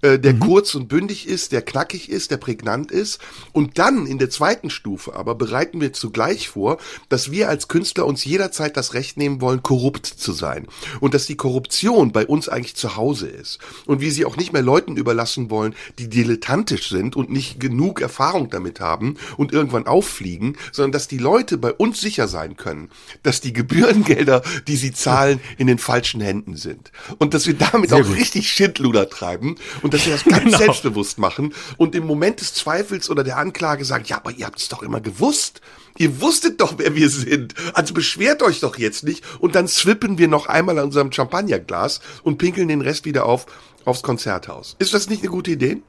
äh, 0.08 0.20
der 0.20 0.34
mhm. 0.34 0.40
kurz 0.40 0.76
und 0.76 0.88
bündig 0.88 1.28
ist, 1.28 1.52
der 1.52 1.62
knackig 1.62 2.10
ist, 2.10 2.32
der 2.32 2.38
prägnant 2.38 2.92
ist. 2.92 3.20
Und 3.52 3.78
dann 3.78 4.08
in 4.08 4.20
der 4.20 4.30
zweiten 4.30 4.70
Stufe 4.70 5.16
aber 5.16 5.36
bereiten 5.36 5.82
wir 5.82 5.94
zugleich 5.94 6.50
vor, 6.50 6.78
dass 7.10 7.32
wir 7.32 7.50
als 7.50 7.68
Künstler 7.68 8.06
uns 8.06 8.24
jederzeit 8.24 8.78
das 8.78 8.94
Recht 8.94 9.18
nehmen 9.18 9.42
wollen, 9.42 9.64
korrupt 9.64 10.06
zu 10.06 10.32
sein. 10.32 10.68
Und 11.00 11.14
dass 11.14 11.26
die 11.26 11.36
Korruption 11.36 12.12
bei 12.12 12.26
uns 12.26 12.48
eigentlich 12.50 12.76
zu 12.76 12.96
Hause 12.96 13.28
ist. 13.28 13.60
Und 13.86 14.02
wir 14.02 14.12
sie 14.12 14.26
auch 14.26 14.38
nicht 14.38 14.54
mehr 14.54 14.62
Leuten 14.62 14.96
überlassen 14.98 15.50
wollen, 15.50 15.76
die 16.00 16.10
dilettantisch 16.10 16.90
sind 16.90 17.16
und 17.16 17.30
nicht 17.30 17.60
genug 17.60 18.02
Erfahrung 18.02 18.50
damit 18.50 18.80
haben 18.80 19.16
und 19.36 19.52
irgendwann 19.52 19.88
auffliegen, 19.88 20.58
sondern 20.72 20.94
dass 20.94 21.08
die 21.08 21.18
Leute 21.18 21.58
bei 21.58 21.74
uns 21.74 22.00
sicher 22.00 22.28
sein 22.28 22.56
können, 22.56 22.90
dass 23.24 23.42
die 23.42 23.54
Gebührengelder, 23.54 24.42
die 24.68 24.78
sie 24.78 24.94
zahlen, 24.94 25.40
in 25.58 25.68
den 25.68 25.78
falschen 25.78 26.22
Händen 26.22 26.56
sind. 26.56 26.92
Und 27.18 27.34
dass 27.34 27.48
wir 27.48 27.56
damit 27.56 27.90
Sehr 27.90 28.00
auch 28.00 28.08
gut. 28.08 28.18
richtig 28.18 28.50
Schindluder 28.50 29.10
treiben 29.10 29.56
und 29.82 29.94
dass 29.98 30.06
wir 30.06 30.14
das 30.14 30.24
ganz 30.26 30.44
genau. 30.46 30.58
selbstbewusst 30.58 31.18
machen 31.18 31.54
und 31.78 31.96
im 31.96 32.06
Moment 32.06 32.42
des 32.42 32.54
Zweifels 32.54 33.10
oder 33.10 33.24
der 33.24 33.38
Anklage 33.38 33.86
sagen, 33.86 34.06
ja, 34.08 34.18
aber 34.18 34.32
ihr 34.32 34.46
habt 34.46 34.60
es 34.60 34.70
doch 34.70 34.84
immer 34.84 35.02
gewusst. 35.02 35.62
Ihr 35.98 36.22
wusstet 36.22 36.62
doch, 36.62 36.76
wer 36.78 36.94
wir 36.94 37.10
sind. 37.10 37.56
Also 37.74 37.96
beschwert 37.96 38.44
euch 38.44 38.60
doch 38.60 38.78
jetzt 38.78 39.04
nicht 39.04 39.24
und 39.40 39.56
dann 39.56 39.68
zwippen 39.68 40.18
wir 40.20 40.28
noch 40.28 40.46
einmal 40.46 40.78
an 40.78 40.86
unserem 40.86 41.12
Champagnerglas 41.12 42.02
und 42.24 42.38
pinkeln 42.38 42.68
den 42.68 42.82
Rest 42.82 43.06
wieder 43.06 43.26
auf 43.26 43.48
aufs 43.86 44.04
Konzerthaus. 44.04 44.76
Ist 44.80 44.94
das 44.94 45.10
nicht 45.10 45.22
eine 45.22 45.32
gute 45.32 45.52
Idee? 45.52 45.82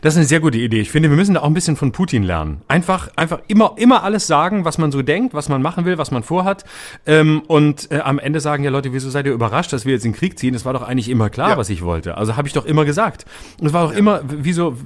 Das 0.00 0.14
ist 0.14 0.18
eine 0.18 0.26
sehr 0.26 0.40
gute 0.40 0.58
Idee. 0.58 0.80
Ich 0.80 0.90
finde, 0.90 1.10
wir 1.10 1.16
müssen 1.16 1.34
da 1.34 1.40
auch 1.40 1.46
ein 1.46 1.54
bisschen 1.54 1.76
von 1.76 1.92
Putin 1.92 2.22
lernen. 2.22 2.62
Einfach, 2.68 3.08
einfach 3.16 3.40
immer, 3.46 3.74
immer 3.76 4.02
alles 4.02 4.26
sagen, 4.26 4.64
was 4.64 4.78
man 4.78 4.90
so 4.90 5.02
denkt, 5.02 5.34
was 5.34 5.48
man 5.48 5.60
machen 5.62 5.84
will, 5.84 5.98
was 5.98 6.10
man 6.10 6.22
vorhat. 6.22 6.64
Ähm, 7.06 7.42
und 7.46 7.90
äh, 7.90 8.00
am 8.00 8.18
Ende 8.18 8.40
sagen 8.40 8.64
ja 8.64 8.70
Leute, 8.70 8.92
wieso 8.92 9.10
seid 9.10 9.26
ihr 9.26 9.32
überrascht, 9.32 9.72
dass 9.72 9.84
wir 9.84 9.92
jetzt 9.92 10.04
in 10.04 10.12
den 10.12 10.18
Krieg 10.18 10.38
ziehen? 10.38 10.54
Das 10.54 10.64
war 10.64 10.72
doch 10.72 10.82
eigentlich 10.82 11.08
immer 11.08 11.28
klar, 11.30 11.50
ja. 11.50 11.56
was 11.58 11.68
ich 11.70 11.82
wollte. 11.82 12.16
Also 12.16 12.36
habe 12.36 12.48
ich 12.48 12.54
doch 12.54 12.64
immer 12.64 12.84
gesagt. 12.84 13.26
Und 13.60 13.66
es 13.66 13.72
war 13.72 13.84
doch 13.84 13.92
ja. 13.92 13.98
immer, 13.98 14.20
wieso, 14.26 14.76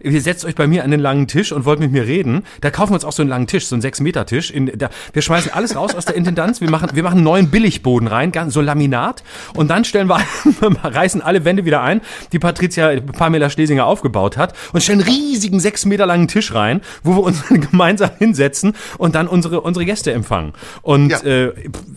ihr 0.00 0.20
setzt 0.20 0.44
euch 0.44 0.54
bei 0.54 0.66
mir 0.66 0.84
an 0.84 0.90
den 0.90 1.00
langen 1.00 1.26
Tisch 1.26 1.52
und 1.52 1.64
wollt 1.64 1.80
mit 1.80 1.92
mir 1.92 2.06
reden. 2.06 2.42
Da 2.60 2.70
kaufen 2.70 2.90
wir 2.90 2.96
uns 2.96 3.04
auch 3.04 3.12
so 3.12 3.22
einen 3.22 3.30
langen 3.30 3.46
Tisch, 3.46 3.66
so 3.66 3.74
einen 3.74 3.82
sechs 3.82 4.00
Meter 4.00 4.26
Tisch. 4.26 4.50
In, 4.50 4.70
da, 4.76 4.90
wir 5.12 5.22
schmeißen 5.22 5.52
alles 5.52 5.76
raus 5.76 5.94
aus 5.94 6.04
der 6.04 6.16
Intendanz. 6.16 6.60
Wir 6.60 6.70
machen, 6.70 6.90
wir 6.92 7.02
machen 7.02 7.16
einen 7.16 7.24
neuen 7.24 7.50
Billigboden 7.50 8.08
rein, 8.08 8.32
so 8.48 8.60
Laminat. 8.60 9.24
Und 9.54 9.70
dann 9.70 9.84
stellen 9.84 10.08
wir, 10.08 10.20
reißen 10.82 11.22
alle 11.22 11.44
Wände 11.44 11.64
wieder 11.64 11.82
ein, 11.82 12.02
die 12.32 12.38
Patricia 12.38 13.00
Pamela 13.00 13.48
Schlesinger 13.48 13.86
aufgebaut 13.86 14.33
gebaut 14.34 14.36
hat 14.36 14.54
und 14.72 14.82
stellen 14.82 15.00
einen 15.00 15.08
riesigen 15.08 15.60
sechs 15.60 15.84
Meter 15.84 16.06
langen 16.06 16.28
Tisch 16.28 16.54
rein, 16.54 16.80
wo 17.02 17.12
wir 17.16 17.22
uns 17.22 17.42
gemeinsam 17.48 18.10
hinsetzen 18.18 18.74
und 18.98 19.14
dann 19.14 19.28
unsere, 19.28 19.60
unsere 19.60 19.84
Gäste 19.84 20.12
empfangen. 20.12 20.52
Und 20.82 21.10
ja. 21.10 21.22
äh, 21.22 21.52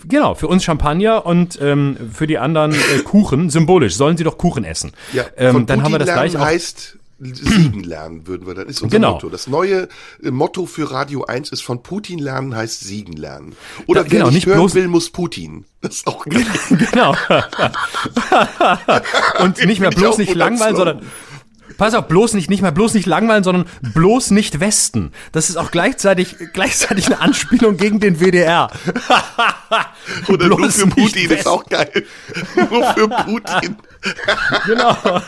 genau, 0.08 0.36
für 0.36 0.48
uns 0.48 0.64
Champagner 0.64 1.26
und 1.26 1.60
ähm, 1.62 1.98
für 2.14 2.28
die 2.28 2.38
anderen 2.38 2.74
äh, 2.74 3.00
Kuchen, 3.04 3.50
symbolisch, 3.50 3.96
sollen 3.96 4.18
sie 4.18 4.24
doch 4.24 4.38
Kuchen 4.38 4.64
essen. 4.64 4.92
Ja, 5.14 5.26
ähm, 5.38 5.66
dann 5.66 5.84
haben 5.84 5.92
wir 5.92 6.00
das 6.00 6.14
gleich 6.14 6.38
auch. 6.38 6.42
Heißt 6.42 6.98
siegen 7.20 7.84
lernen 7.84 8.28
würden 8.28 8.46
wir 8.46 8.54
dann 8.54 8.68
ist 8.68 8.82
unser 8.82 8.96
genau. 8.96 9.14
Motto. 9.14 9.30
Das 9.30 9.48
neue 9.48 9.88
äh, 10.24 10.30
Motto 10.30 10.68
für 10.68 10.92
Radio 10.92 11.24
1 11.26 11.52
ist 11.52 11.64
von 11.64 11.82
Putin 11.82 12.20
lernen 12.20 12.56
heißt 12.56 12.82
siegen 12.82 13.14
lernen. 13.14 13.56
Oder 13.88 14.04
da, 14.04 14.12
wer 14.12 14.20
genau, 14.20 14.32
nicht, 14.32 14.46
hören 14.46 14.74
will, 14.74 14.88
muss 14.88 15.10
Putin. 15.10 15.66
Das 15.82 15.96
ist 15.96 16.08
auch 16.08 16.26
geil. 16.30 16.46
genau. 16.70 17.16
Und 19.40 19.66
nicht 19.66 19.80
mehr 19.80 19.90
bloß 19.90 20.20
nicht 20.20 20.36
langweilen, 20.36 20.76
sondern 20.76 21.02
Pass 21.78 21.94
auf, 21.94 22.08
bloß 22.08 22.34
nicht, 22.34 22.50
nicht 22.50 22.62
mal 22.62 22.72
bloß 22.72 22.94
nicht 22.94 23.06
langweilen, 23.06 23.44
sondern 23.44 23.66
bloß 23.82 24.32
nicht 24.32 24.60
Westen. 24.60 25.12
Das 25.32 25.50
ist 25.50 25.58
auch 25.58 25.72
gleichzeitig, 25.72 26.36
gleichzeitig 26.54 27.08
eine 27.08 27.20
Anspielung 27.22 27.78
gegen 27.78 28.00
den 28.00 28.20
WDR. 28.20 28.70
Oder 30.28 30.48
nur 30.48 30.58
Bloß 30.58 30.76
für 30.76 30.88
nicht 30.88 30.98
Putin, 30.98 31.32
ist 31.32 31.48
auch 31.48 31.66
geil. 31.66 32.06
nur 32.70 32.94
für 32.94 33.08
Putin. 33.10 33.78
Genau. 34.66 34.96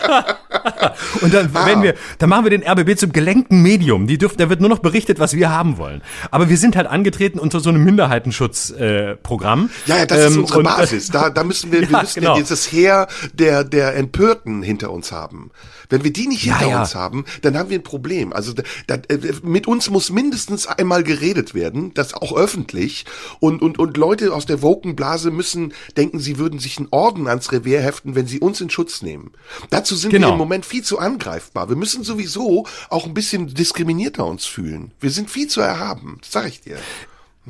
Und 1.22 1.34
dann, 1.34 1.50
Ah. 1.54 1.66
wenn 1.66 1.82
wir, 1.84 1.96
dann 2.20 2.30
machen 2.30 2.46
wir 2.46 2.50
den 2.52 2.64
RBB 2.64 2.98
zum 2.98 3.12
gelenkten 3.12 3.62
Medium. 3.62 4.08
Die 4.08 4.18
dürfen, 4.18 4.38
da 4.38 4.50
wird 4.50 4.60
nur 4.62 4.70
noch 4.70 4.80
berichtet, 4.80 5.20
was 5.20 5.34
wir 5.34 5.50
haben 5.50 5.78
wollen. 5.78 6.02
Aber 6.32 6.50
wir 6.50 6.58
sind 6.58 6.76
halt 6.76 6.88
angetreten 6.88 7.40
unter 7.40 7.60
so 7.60 7.70
einem 7.70 7.84
Minderheitenschutzprogramm. 7.84 9.70
Äh. 9.86 9.90
Ja, 9.90 9.98
ja, 9.98 10.06
das 10.06 10.20
ist 10.20 10.36
Ähm, 10.36 10.42
unsere 10.42 10.60
und, 10.60 10.66
äh, 10.66 10.70
Basis. 10.70 11.10
Da, 11.12 11.30
da 11.30 11.44
müssen 11.44 11.72
wir, 11.72 11.82
wir 11.82 11.90
Ja, 11.92 12.02
müssen 12.02 12.20
genau. 12.22 12.36
ja 12.36 12.42
dieses 12.42 12.72
Heer 12.72 13.08
der, 13.34 13.64
der 13.64 13.96
Empörten 13.96 14.62
hinter 14.64 14.92
uns 14.92 15.12
haben. 15.12 15.52
Wenn 15.90 16.04
wir 16.04 16.14
die 16.14 16.28
nicht 16.28 16.46
Ja, 16.46 16.58
hinter 16.60 16.72
ja. 16.74 16.80
uns 16.82 16.96
haben, 16.96 17.26
dann 17.42 17.58
haben 17.58 17.70
wir 17.70 17.80
ein 17.80 17.84
Problem. 17.84 18.32
Also 18.34 18.54
da, 18.54 18.64
da, 18.88 18.96
äh, 19.08 19.18
mit 19.44 19.68
uns 19.68 19.90
muss 19.90 20.12
mindestens 20.12 20.68
einmal 20.68 21.04
geredet 21.04 21.56
werden, 21.56 21.94
das 21.96 22.14
auch 22.14 22.36
öffentlich. 22.36 23.06
Und, 23.40 23.62
und, 23.62 23.80
und 23.80 23.98
Leute 23.98 24.34
aus 24.34 24.46
der 24.46 24.62
Woken-Blase 24.62 25.32
müssen 25.32 25.74
denken, 25.98 26.20
sie 26.20 26.38
würden 26.38 26.60
sich 26.60 26.78
einen 26.78 26.88
Orden 26.92 27.28
ans 27.28 27.52
Revier 27.52 27.82
heften, 27.82 28.16
wenn 28.16 28.28
sie 28.28 28.40
uns 28.40 28.59
in 28.62 28.70
Schutz 28.70 29.02
nehmen. 29.02 29.32
Dazu 29.70 29.96
sind 29.96 30.12
Genau. 30.12 30.28
wir 30.30 30.32
im 30.34 30.38
Moment 30.38 30.66
viel 30.66 30.84
zu 30.84 31.00
angreifbar. 31.00 31.70
Wir 31.70 31.76
müssen 31.76 32.04
sowieso 32.04 32.66
auch 32.90 33.06
ein 33.06 33.14
bisschen 33.14 33.54
diskriminierter 33.54 34.26
uns 34.26 34.46
fühlen. 34.46 34.92
Wir 35.00 35.12
sind 35.12 35.30
viel 35.30 35.48
zu 35.48 35.62
erhaben, 35.62 36.18
das 36.22 36.32
sag 36.32 36.48
ich 36.48 36.62
dir. 36.62 36.78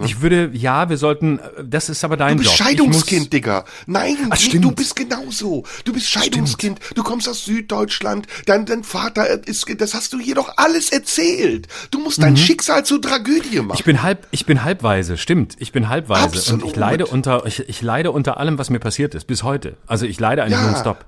Ich 0.06 0.22
würde, 0.22 0.50
ja, 0.54 0.90
wir 0.90 0.98
sollten, 0.98 1.40
äh, 1.40 1.64
das 1.64 1.90
ist 1.90 2.04
aber 2.04 2.18
dein 2.18 2.38
Du 2.38 2.44
bist 2.44 2.58
Job. 2.58 2.68
Scheidungskind, 2.68 3.34
Digga. 3.34 3.66
Nein, 3.86 4.18
Ach, 4.30 4.38
nee, 4.38 4.46
stimmt. 4.46 4.66
du 4.66 4.72
bist 4.72 4.96
genauso. 4.96 5.64
Du 5.86 5.94
bist 5.94 6.10
Scheidungskind. 6.10 6.80
Du 6.96 7.04
kommst 7.04 7.28
aus 7.30 7.46
Süddeutschland. 7.46 8.28
Dein, 8.46 8.66
dein 8.66 8.84
Vater 8.84 9.48
ist, 9.48 9.66
das 9.82 9.94
hast 9.94 10.14
du 10.14 10.20
hier 10.20 10.36
doch 10.36 10.54
alles 10.58 10.92
erzählt. 10.92 11.68
Du 11.92 12.00
musst 12.00 12.22
dein 12.22 12.38
Schicksal 12.38 12.86
zur 12.86 13.02
Tragödie 13.02 13.58
machen. 13.58 13.68
Mhm. 13.68 13.74
Ich 13.76 13.84
bin 13.84 14.02
halb, 14.04 14.28
ich 14.32 14.46
bin 14.46 14.64
halbweise, 14.64 15.18
stimmt. 15.18 15.56
Ich 15.60 15.72
bin 15.72 15.90
halbweise 15.90 16.24
Absolut. 16.26 16.64
und 16.64 16.70
ich 16.70 16.76
leide 16.76 17.06
unter, 17.08 17.46
ich, 17.46 17.68
ich 17.68 17.82
leide 17.82 18.12
unter 18.12 18.38
allem, 18.38 18.58
was 18.58 18.70
mir 18.70 18.80
passiert 18.80 19.16
ist, 19.16 19.26
bis 19.28 19.44
heute. 19.44 19.78
Also 19.88 20.06
ich 20.06 20.20
leide 20.20 20.44
eigentlich 20.44 20.60
Ja. 20.60 20.72
nonstop. 20.72 21.06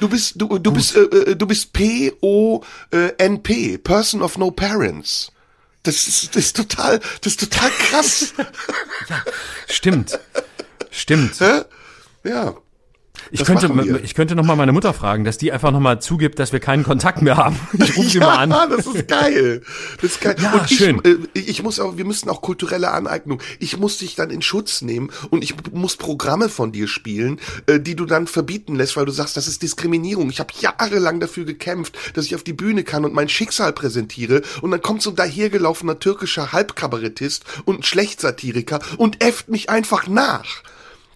Du 0.00 0.08
bist, 0.08 0.40
du, 0.40 0.58
du 0.58 0.72
bist, 0.72 0.96
äh, 0.96 1.00
äh, 1.00 1.36
du 1.36 1.46
bist 1.46 1.72
P-O-N-P, 1.72 3.78
Person 3.78 4.22
of 4.22 4.38
No 4.38 4.50
Parents. 4.50 5.32
Das 5.82 6.08
ist, 6.08 6.36
das 6.36 6.46
ist 6.46 6.56
total, 6.56 6.98
das 6.98 7.32
ist 7.32 7.40
total 7.40 7.70
krass. 7.70 8.34
Stimmt. 9.68 10.18
Stimmt. 10.90 11.40
Hä? 11.40 11.62
ja. 12.24 12.54
Ich 13.30 13.40
Das 13.40 13.48
könnte, 13.48 14.00
ich 14.02 14.14
könnte 14.14 14.34
noch 14.34 14.44
mal 14.44 14.56
meine 14.56 14.72
Mutter 14.72 14.94
fragen, 14.94 15.24
dass 15.24 15.38
die 15.38 15.52
einfach 15.52 15.70
noch 15.70 15.80
mal 15.80 16.00
zugibt, 16.00 16.38
dass 16.38 16.52
wir 16.52 16.60
keinen 16.60 16.84
Kontakt 16.84 17.22
mehr 17.22 17.36
haben. 17.36 17.56
Ich 17.78 17.96
rufe 17.96 18.10
sie 18.10 18.18
ja, 18.18 18.26
mal 18.26 18.52
an. 18.52 18.70
das 18.70 18.86
ist 18.86 19.08
geil. 19.08 19.62
Das 20.00 20.12
ist 20.12 20.20
geil. 20.20 20.36
Ja, 20.40 20.52
und 20.52 20.70
ich, 20.70 20.76
schön. 20.76 21.02
Äh, 21.04 21.16
ich 21.32 21.62
muss 21.62 21.80
auch, 21.80 21.96
wir 21.96 22.04
müssen 22.04 22.28
auch 22.28 22.42
kulturelle 22.42 22.90
Aneignung. 22.90 23.40
Ich 23.60 23.78
muss 23.78 23.98
dich 23.98 24.14
dann 24.14 24.30
in 24.30 24.42
Schutz 24.42 24.82
nehmen 24.82 25.10
und 25.30 25.42
ich 25.42 25.54
muss 25.72 25.96
Programme 25.96 26.48
von 26.48 26.72
dir 26.72 26.88
spielen, 26.88 27.40
äh, 27.66 27.80
die 27.80 27.96
du 27.96 28.04
dann 28.04 28.26
verbieten 28.26 28.74
lässt, 28.74 28.96
weil 28.96 29.06
du 29.06 29.12
sagst, 29.12 29.36
das 29.36 29.46
ist 29.46 29.62
Diskriminierung. 29.62 30.28
Ich 30.30 30.40
habe 30.40 30.52
jahrelang 30.60 31.20
dafür 31.20 31.44
gekämpft, 31.44 31.96
dass 32.14 32.26
ich 32.26 32.34
auf 32.34 32.42
die 32.42 32.52
Bühne 32.52 32.84
kann 32.84 33.04
und 33.04 33.14
mein 33.14 33.28
Schicksal 33.28 33.72
präsentiere 33.72 34.42
und 34.60 34.70
dann 34.70 34.82
kommt 34.82 35.02
so 35.02 35.10
ein 35.10 35.16
dahergelaufener 35.16 35.98
türkischer 35.98 36.52
Halbkabarettist 36.52 37.44
und 37.64 37.80
ein 37.80 37.82
Schlechtsatiriker 37.82 38.80
und 38.96 39.22
äfft 39.22 39.48
mich 39.48 39.70
einfach 39.70 40.08
nach. 40.08 40.62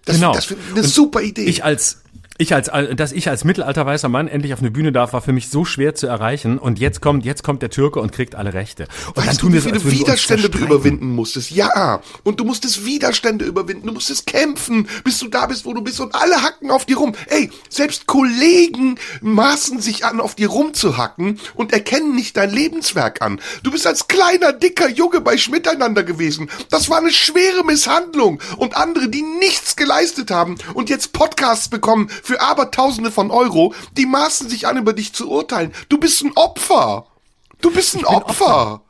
Das, 0.05 0.17
Genau. 0.17 0.33
das 0.35 0.51
ich 0.51 0.57
eine 0.73 0.85
super 0.85 1.23
Idee. 1.23 1.45
Ich 1.45 1.65
als 1.65 2.03
ich 2.39 2.55
als, 2.55 2.71
dass 2.97 3.13
ich 3.13 3.29
als 3.29 3.45
mittelalter 3.45 3.85
weißer 3.85 4.09
Mann 4.09 4.29
endlich 4.29 4.55
auf 4.55 4.61
eine 4.61 4.71
Bühne 4.71 4.93
darf, 4.93 5.13
war 5.13 5.21
für 5.21 5.33
mich 5.33 5.49
so 5.49 5.65
schwer 5.65 5.95
zu 5.95 6.07
erreichen. 6.07 6.59
Und 6.59 6.79
jetzt 6.79 7.01
kommt, 7.01 7.25
jetzt 7.25 7.43
kommt 7.43 7.63
der 7.63 7.71
Türke 7.71 8.01
und 8.01 8.13
kriegt 8.13 8.35
alle 8.35 8.55
Rechte. 8.55 8.85
Und 9.09 9.19
dann 9.19 9.27
Weißt 9.27 9.41
tun 9.41 9.53
du, 9.53 9.57
wir 9.57 9.65
wie 9.65 9.69
viele 9.69 9.85
wir 9.85 9.91
uns 9.91 10.01
Widerstände 10.01 10.51
du 10.51 10.59
überwinden 10.59 11.11
musstest? 11.15 11.51
Ja. 11.51 12.03
Und 12.23 12.41
du 12.41 12.45
musstest 12.45 12.85
Widerstände 12.85 13.45
überwinden. 13.45 13.87
Du 13.87 13.93
musstest 13.93 14.27
kämpfen, 14.27 14.89
bis 15.05 15.19
du 15.19 15.29
da 15.29 15.47
bist, 15.47 15.65
wo 15.65 15.75
du 15.75 15.83
bist. 15.83 16.01
Und 16.01 16.15
alle 16.15 16.43
hacken 16.43 16.71
auf 16.71 16.87
dir 16.87 16.97
rum. 16.97 17.15
Ey, 17.29 17.51
selbst 17.69 18.07
Kollegen 18.07 18.99
maßen 19.21 19.81
sich 19.81 20.05
an, 20.05 20.21
auf 20.21 20.35
dir 20.35 20.49
rumzuhacken 20.49 21.39
und 21.55 21.73
erkennen 21.73 22.15
nicht 22.15 22.37
dein 22.37 22.51
Lebenswerk 22.51 23.21
an. 23.23 23.41
Du 23.63 23.71
bist 23.71 23.87
als 23.87 24.09
kleiner, 24.09 24.53
dicker 24.53 24.89
Junge 24.89 25.21
bei 25.21 25.37
Schmiteinander 25.37 26.03
gewesen. 26.03 26.51
Das 26.71 26.89
war 26.89 26.99
eine 26.99 27.13
schwere 27.13 27.65
Misshandlung. 27.65 28.41
Und 28.57 28.77
andere, 28.77 29.09
die 29.09 29.23
nichts 29.23 29.77
geleistet 29.77 30.31
haben 30.31 30.57
und 30.75 30.89
jetzt 30.89 31.13
Podcasts 31.13 31.69
bekommen 31.69 32.09
für 32.23 32.41
Abertausende 32.41 33.11
von 33.11 33.31
Euro, 33.31 33.75
die 33.97 34.07
maßen 34.07 34.49
sich 34.49 34.67
an, 34.67 34.79
über 34.79 34.93
dich 34.93 35.13
zu 35.13 35.31
urteilen. 35.31 35.73
Du 35.89 35.99
bist 35.99 36.23
ein 36.23 36.33
Opfer. 36.37 37.07
Du 37.61 37.71
bist 37.71 37.97
ein 37.97 38.05
Opfer. 38.05 38.83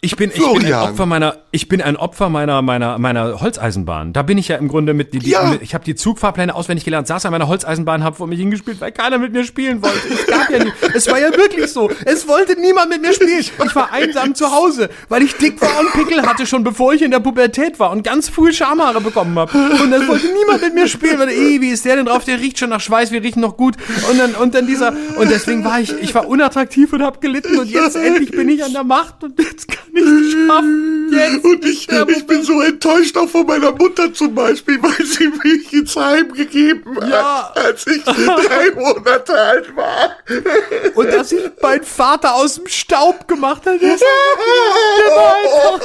Ich 0.00 0.14
bin, 0.14 0.30
ich 0.32 0.36
bin 0.36 0.64
ein. 0.72 0.72
Opfer 0.74 1.06
meiner, 1.06 1.38
ich 1.50 1.66
bin 1.66 1.82
ein 1.82 1.96
Opfer 1.96 2.28
meiner, 2.28 2.62
meiner, 2.62 2.98
meiner 2.98 3.40
Holzeisenbahn. 3.40 4.12
Da 4.12 4.22
bin 4.22 4.38
ich 4.38 4.46
ja 4.46 4.54
im 4.54 4.68
Grunde 4.68 4.94
mit, 4.94 5.12
die, 5.12 5.18
die, 5.18 5.30
Ja. 5.30 5.56
ich 5.60 5.74
habe 5.74 5.84
die 5.84 5.96
Zugfahrpläne 5.96 6.54
auswendig 6.54 6.84
gelernt, 6.84 7.08
saß 7.08 7.26
an 7.26 7.32
meiner 7.32 7.48
Holzeisenbahn, 7.48 8.04
hab 8.04 8.16
vor 8.16 8.28
mich 8.28 8.38
hingespielt, 8.38 8.80
weil 8.80 8.92
keiner 8.92 9.18
mit 9.18 9.32
mir 9.32 9.42
spielen 9.42 9.82
wollte. 9.82 9.98
Es 10.08 10.24
gab 10.28 10.50
ja 10.50 10.62
nie, 10.62 10.72
es 10.94 11.08
war 11.10 11.18
ja 11.18 11.30
wirklich 11.36 11.66
so. 11.72 11.90
Es 12.04 12.28
wollte 12.28 12.60
niemand 12.60 12.90
mit 12.90 13.02
mir 13.02 13.12
spielen. 13.12 13.40
Ich 13.40 13.74
war 13.74 13.92
einsam 13.92 14.36
zu 14.36 14.52
Hause, 14.52 14.88
weil 15.08 15.22
ich 15.24 15.34
dick 15.34 15.60
war 15.60 15.80
und 15.80 15.90
Pickel 15.92 16.22
hatte 16.22 16.46
schon 16.46 16.62
bevor 16.62 16.94
ich 16.94 17.02
in 17.02 17.10
der 17.10 17.18
Pubertät 17.20 17.80
war 17.80 17.90
und 17.90 18.04
ganz 18.04 18.28
früh 18.28 18.52
Schamhaare 18.52 19.00
bekommen 19.00 19.36
habe. 19.36 19.50
Und 19.82 19.92
es 19.92 20.06
wollte 20.06 20.26
niemand 20.32 20.62
mit 20.62 20.74
mir 20.74 20.86
spielen, 20.86 21.18
weil, 21.18 21.28
ey, 21.30 21.60
wie 21.60 21.70
ist 21.70 21.84
der 21.84 21.96
denn 21.96 22.06
drauf? 22.06 22.24
Der 22.24 22.38
riecht 22.38 22.60
schon 22.60 22.70
nach 22.70 22.80
Schweiß, 22.80 23.10
wir 23.10 23.24
riechen 23.24 23.40
noch 23.40 23.56
gut. 23.56 23.74
Und 24.08 24.18
dann, 24.20 24.36
und 24.36 24.54
dann 24.54 24.68
dieser, 24.68 24.92
und 25.16 25.28
deswegen 25.28 25.64
war 25.64 25.80
ich, 25.80 25.92
ich 26.00 26.14
war 26.14 26.28
unattraktiv 26.28 26.92
und 26.92 27.02
hab 27.02 27.20
gelitten 27.20 27.58
und 27.58 27.68
jetzt 27.68 27.96
endlich 27.96 28.30
bin 28.30 28.48
ich 28.48 28.62
an 28.64 28.72
der 28.72 28.84
Macht 28.84 29.24
und 29.24 29.36
jetzt 29.40 29.66
kann 29.66 29.87
ich 29.98 30.26
es 30.26 30.32
schaffen. 30.46 30.94
Jetzt. 31.10 31.44
Und 31.44 31.64
ich, 31.64 31.88
ich 31.90 32.26
bin 32.26 32.42
so 32.42 32.60
enttäuscht 32.60 33.16
auch 33.16 33.28
von 33.28 33.46
meiner 33.46 33.72
Mutter 33.72 34.12
zum 34.12 34.34
Beispiel, 34.34 34.78
weil 34.82 35.04
sie 35.06 35.28
mich 35.42 35.72
ins 35.72 35.96
Heim 35.96 36.32
gegeben 36.32 36.96
hat, 37.00 37.08
Ja. 37.10 37.52
als 37.54 37.86
ich 37.86 38.02
drei 38.04 38.70
Monate 38.74 39.32
alt 39.34 39.74
war. 39.76 40.16
Und 40.94 41.12
dass 41.12 41.32
ich 41.32 41.40
meinen 41.62 41.82
Vater 41.84 42.34
aus 42.34 42.56
dem 42.56 42.66
Staub 42.66 43.26
gemacht 43.26 43.64
hat, 43.66 43.80
der 43.80 43.94
ist 43.94 44.02
der 44.02 45.16
war 45.16 45.34
einfach 45.34 45.80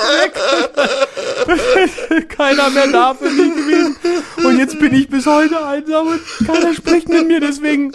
weg. 2.19 2.29
Keiner 2.37 2.69
mehr 2.69 2.87
da 2.87 3.13
für 3.13 3.29
mich 3.29 3.55
gewesen. 3.55 3.95
Und 4.43 4.57
jetzt 4.59 4.77
bin 4.79 4.93
ich 4.93 5.07
bis 5.09 5.25
heute 5.25 5.63
einsam 5.65 6.07
und 6.07 6.21
keiner 6.47 6.73
spricht 6.73 7.07
mit 7.09 7.27
mir. 7.27 7.39
Deswegen, 7.39 7.91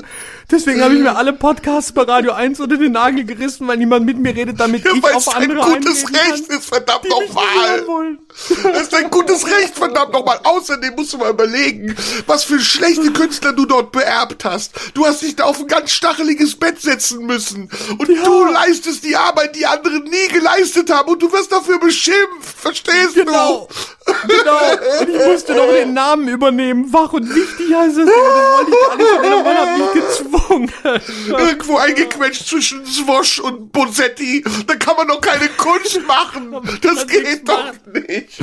deswegen 0.50 0.82
habe 0.82 0.94
ich 0.94 1.00
mir 1.00 1.16
alle 1.16 1.32
Podcasts 1.32 1.92
bei 1.92 2.02
Radio 2.02 2.32
1 2.32 2.60
unter 2.60 2.76
den 2.76 2.92
Nagel 2.92 3.24
gerissen, 3.24 3.66
weil 3.68 3.76
niemand 3.76 4.06
mit 4.06 4.18
mir 4.18 4.34
redet, 4.34 4.58
damit 4.60 4.84
Ja, 4.84 4.92
ich 4.94 5.02
weil 5.02 5.14
auf 5.14 5.26
es 5.26 5.34
ein 5.34 5.50
andere 5.50 5.70
gutes 5.72 6.04
eingehen 6.04 6.12
kann, 6.20 6.30
Recht 6.32 6.48
ist, 6.48 6.66
verdammt 6.68 7.08
nochmal. 7.08 8.16
Das 8.72 8.82
ist 8.82 8.94
ein 8.94 9.10
gutes 9.10 9.46
Recht, 9.46 9.76
verdammt 9.76 10.12
nochmal. 10.12 10.38
Außerdem 10.44 10.94
musst 10.94 11.12
du 11.12 11.18
mal 11.18 11.30
überlegen, 11.30 11.94
was 12.26 12.44
für 12.44 12.60
schlechte 12.60 13.12
Künstler 13.12 13.52
du 13.52 13.66
dort 13.66 13.92
beerbt 13.92 14.44
hast. 14.44 14.72
Du 14.94 15.04
hast 15.06 15.22
dich 15.22 15.36
da 15.36 15.44
auf 15.44 15.58
ein 15.60 15.66
ganz 15.66 15.90
stacheliges 15.90 16.54
Bett 16.56 16.80
setzen 16.80 17.26
müssen. 17.26 17.70
Und 17.98 18.08
du 18.08 18.44
leistest 18.44 19.04
die 19.04 19.16
Arbeit, 19.16 19.56
die 19.56 19.66
andere 19.66 19.98
nie 20.00 20.28
geleistet 20.32 20.90
haben. 20.90 21.10
Und 21.10 21.22
du 21.22 21.32
wirst 21.32 21.50
dafür 21.52 21.78
beschimpft. 21.80 22.18
Verstehst 22.56 23.14
Genau. 23.14 23.68
du? 24.06 24.12
Genau. 24.28 24.58
Und 25.00 25.08
ich 25.08 25.26
musste 25.26 25.54
noch 25.54 25.70
den 25.72 25.94
Namen 25.94 26.28
übernehmen. 26.28 26.92
Wach 26.92 27.12
und 27.12 27.28
wichtig 27.34 27.74
heißt 27.74 27.96
es. 27.98 28.06
Wollte 28.06 28.70
ich 28.70 28.88
gar 28.88 28.96
nicht. 28.96 29.34
Und 29.36 29.44
Mann 29.44 29.56
hat 29.56 29.78
mich 29.78 30.02
gezwungen. 30.38 30.72
Irgendwo 31.28 31.76
eingequetscht 31.76 32.46
zwischen 32.46 32.84
Swosh 32.86 33.38
und 33.40 33.72
Bosetti. 33.72 34.44
Da 34.66 34.74
kann 34.76 34.96
man 34.96 35.08
doch 35.08 35.20
keine 35.20 35.48
Kunst 35.50 36.00
machen. 36.06 36.54
Das 36.80 37.06
geht 37.06 37.48
doch 37.48 37.72
nicht. 37.92 38.38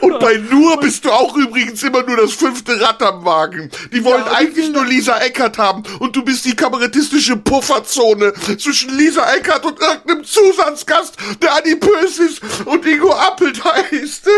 Und 0.00 0.18
bei 0.20 0.36
Nur 0.50 0.78
bist 0.80 1.04
du 1.04 1.10
auch 1.10 1.36
übrigens 1.36 1.82
immer 1.82 2.02
nur 2.02 2.16
das 2.16 2.32
fünfte 2.32 2.80
Rad 2.80 3.02
am 3.02 3.24
Wagen. 3.24 3.70
Die 3.92 4.02
wollen 4.04 4.24
Ja, 4.26 4.32
eigentlich 4.32 4.70
nur 4.70 4.84
Lisa 4.84 5.18
Eckert 5.18 5.58
haben 5.58 5.82
und 5.98 6.16
du 6.16 6.24
bist 6.24 6.44
die 6.44 6.56
kabarettistische 6.56 7.36
Pufferzone 7.36 8.32
zwischen 8.58 8.96
Lisa 8.96 9.30
Eckert 9.34 9.64
und 9.66 9.80
irgendeinem 9.80 10.24
Zusatzgast, 10.24 11.16
der 11.42 11.56
adipös 11.56 12.18
ist 12.18 12.40
und 12.64 12.84
Ingo 12.86 13.12
Appelt 13.12 13.62
heißt. 13.64 14.28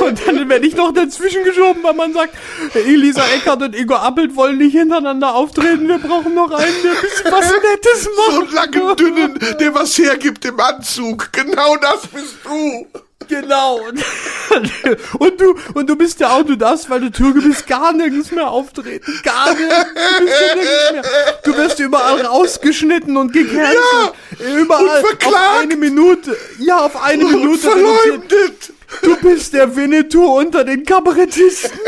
Und 0.00 0.26
dann 0.26 0.48
werde 0.48 0.66
ich 0.66 0.74
noch 0.74 0.92
dazwischen 0.92 1.44
geschoben, 1.44 1.82
weil 1.82 1.94
man 1.94 2.12
sagt, 2.12 2.34
Elisa 2.74 3.24
Eckert 3.36 3.62
und 3.62 3.74
Ingo 3.74 3.94
Appelt 3.94 4.34
wollen 4.36 4.58
nicht 4.58 4.72
hintereinander 4.72 5.11
auftreten. 5.20 5.88
Wir 5.88 5.98
brauchen 5.98 6.34
noch 6.34 6.50
einen, 6.52 6.82
der 6.82 6.92
ein 6.92 7.00
bisschen 7.00 7.32
was 7.32 7.50
Nettes 7.50 8.04
So 8.04 8.10
macht. 8.40 8.56
einen 8.58 8.74
langen, 8.74 8.96
dünnen, 8.96 9.38
der 9.60 9.74
was 9.74 9.98
hergibt 9.98 10.44
im 10.44 10.58
Anzug. 10.60 11.30
Genau 11.32 11.76
das 11.76 12.06
bist 12.06 12.36
du. 12.44 12.86
Genau. 13.28 13.80
Und 15.18 15.40
du, 15.40 15.56
und 15.74 15.88
du 15.88 15.96
bist 15.96 16.20
ja 16.20 16.30
auch, 16.30 16.42
du 16.42 16.56
darfst, 16.56 16.90
weil 16.90 17.00
du 17.00 17.10
Türke 17.10 17.40
bist, 17.40 17.66
gar 17.66 17.92
nirgends 17.94 18.30
mehr 18.32 18.48
auftreten. 18.48 19.20
Gar 19.22 19.54
nirgends. 19.54 19.86
Du 20.18 20.24
bist 20.24 20.40
ja 20.40 20.54
nirgends 20.54 20.92
mehr. 20.92 21.02
Du 21.44 21.56
wirst 21.56 21.78
überall 21.80 22.20
rausgeschnitten 22.26 23.16
und 23.16 23.32
gecancelt. 23.32 23.78
Überall. 24.58 24.84
und 24.98 25.06
verklagt. 25.06 25.34
Auf 25.34 25.60
eine 25.62 25.76
Minute. 25.76 26.36
Ja, 26.58 26.84
auf 26.84 27.02
eine 27.02 27.24
Und 27.24 27.32
Minute. 27.32 27.68
reduziert. 27.68 28.72
Du 29.02 29.16
bist 29.20 29.52
der 29.54 29.74
Winnetou 29.74 30.38
unter 30.38 30.64
den 30.64 30.84
Kabarettisten. 30.84 31.78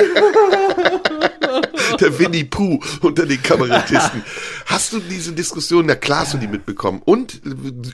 der 2.01 2.19
Winnie 2.19 2.45
Pooh 2.45 2.81
unter 3.01 3.27
den 3.27 3.43
Kabarettisten. 3.43 4.23
Hast 4.67 4.93
du 4.93 5.01
diese 5.01 5.33
Diskussion, 5.33 5.87
na 5.87 5.95
klar 5.95 6.21
hast 6.21 6.35
du 6.35 6.39
die 6.39 6.49
mitbekommen. 6.49 7.03
Und 7.05 7.41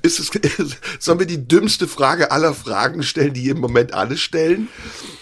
ist 0.02 0.20
es, 0.20 0.30
sollen 0.98 1.18
wir 1.18 1.26
die 1.26 1.46
dümmste 1.46 1.88
Frage 1.88 2.30
aller 2.30 2.54
Fragen 2.54 3.02
stellen, 3.02 3.34
die 3.34 3.48
im 3.48 3.60
Moment 3.60 3.94
alle 3.94 4.16
stellen? 4.16 4.68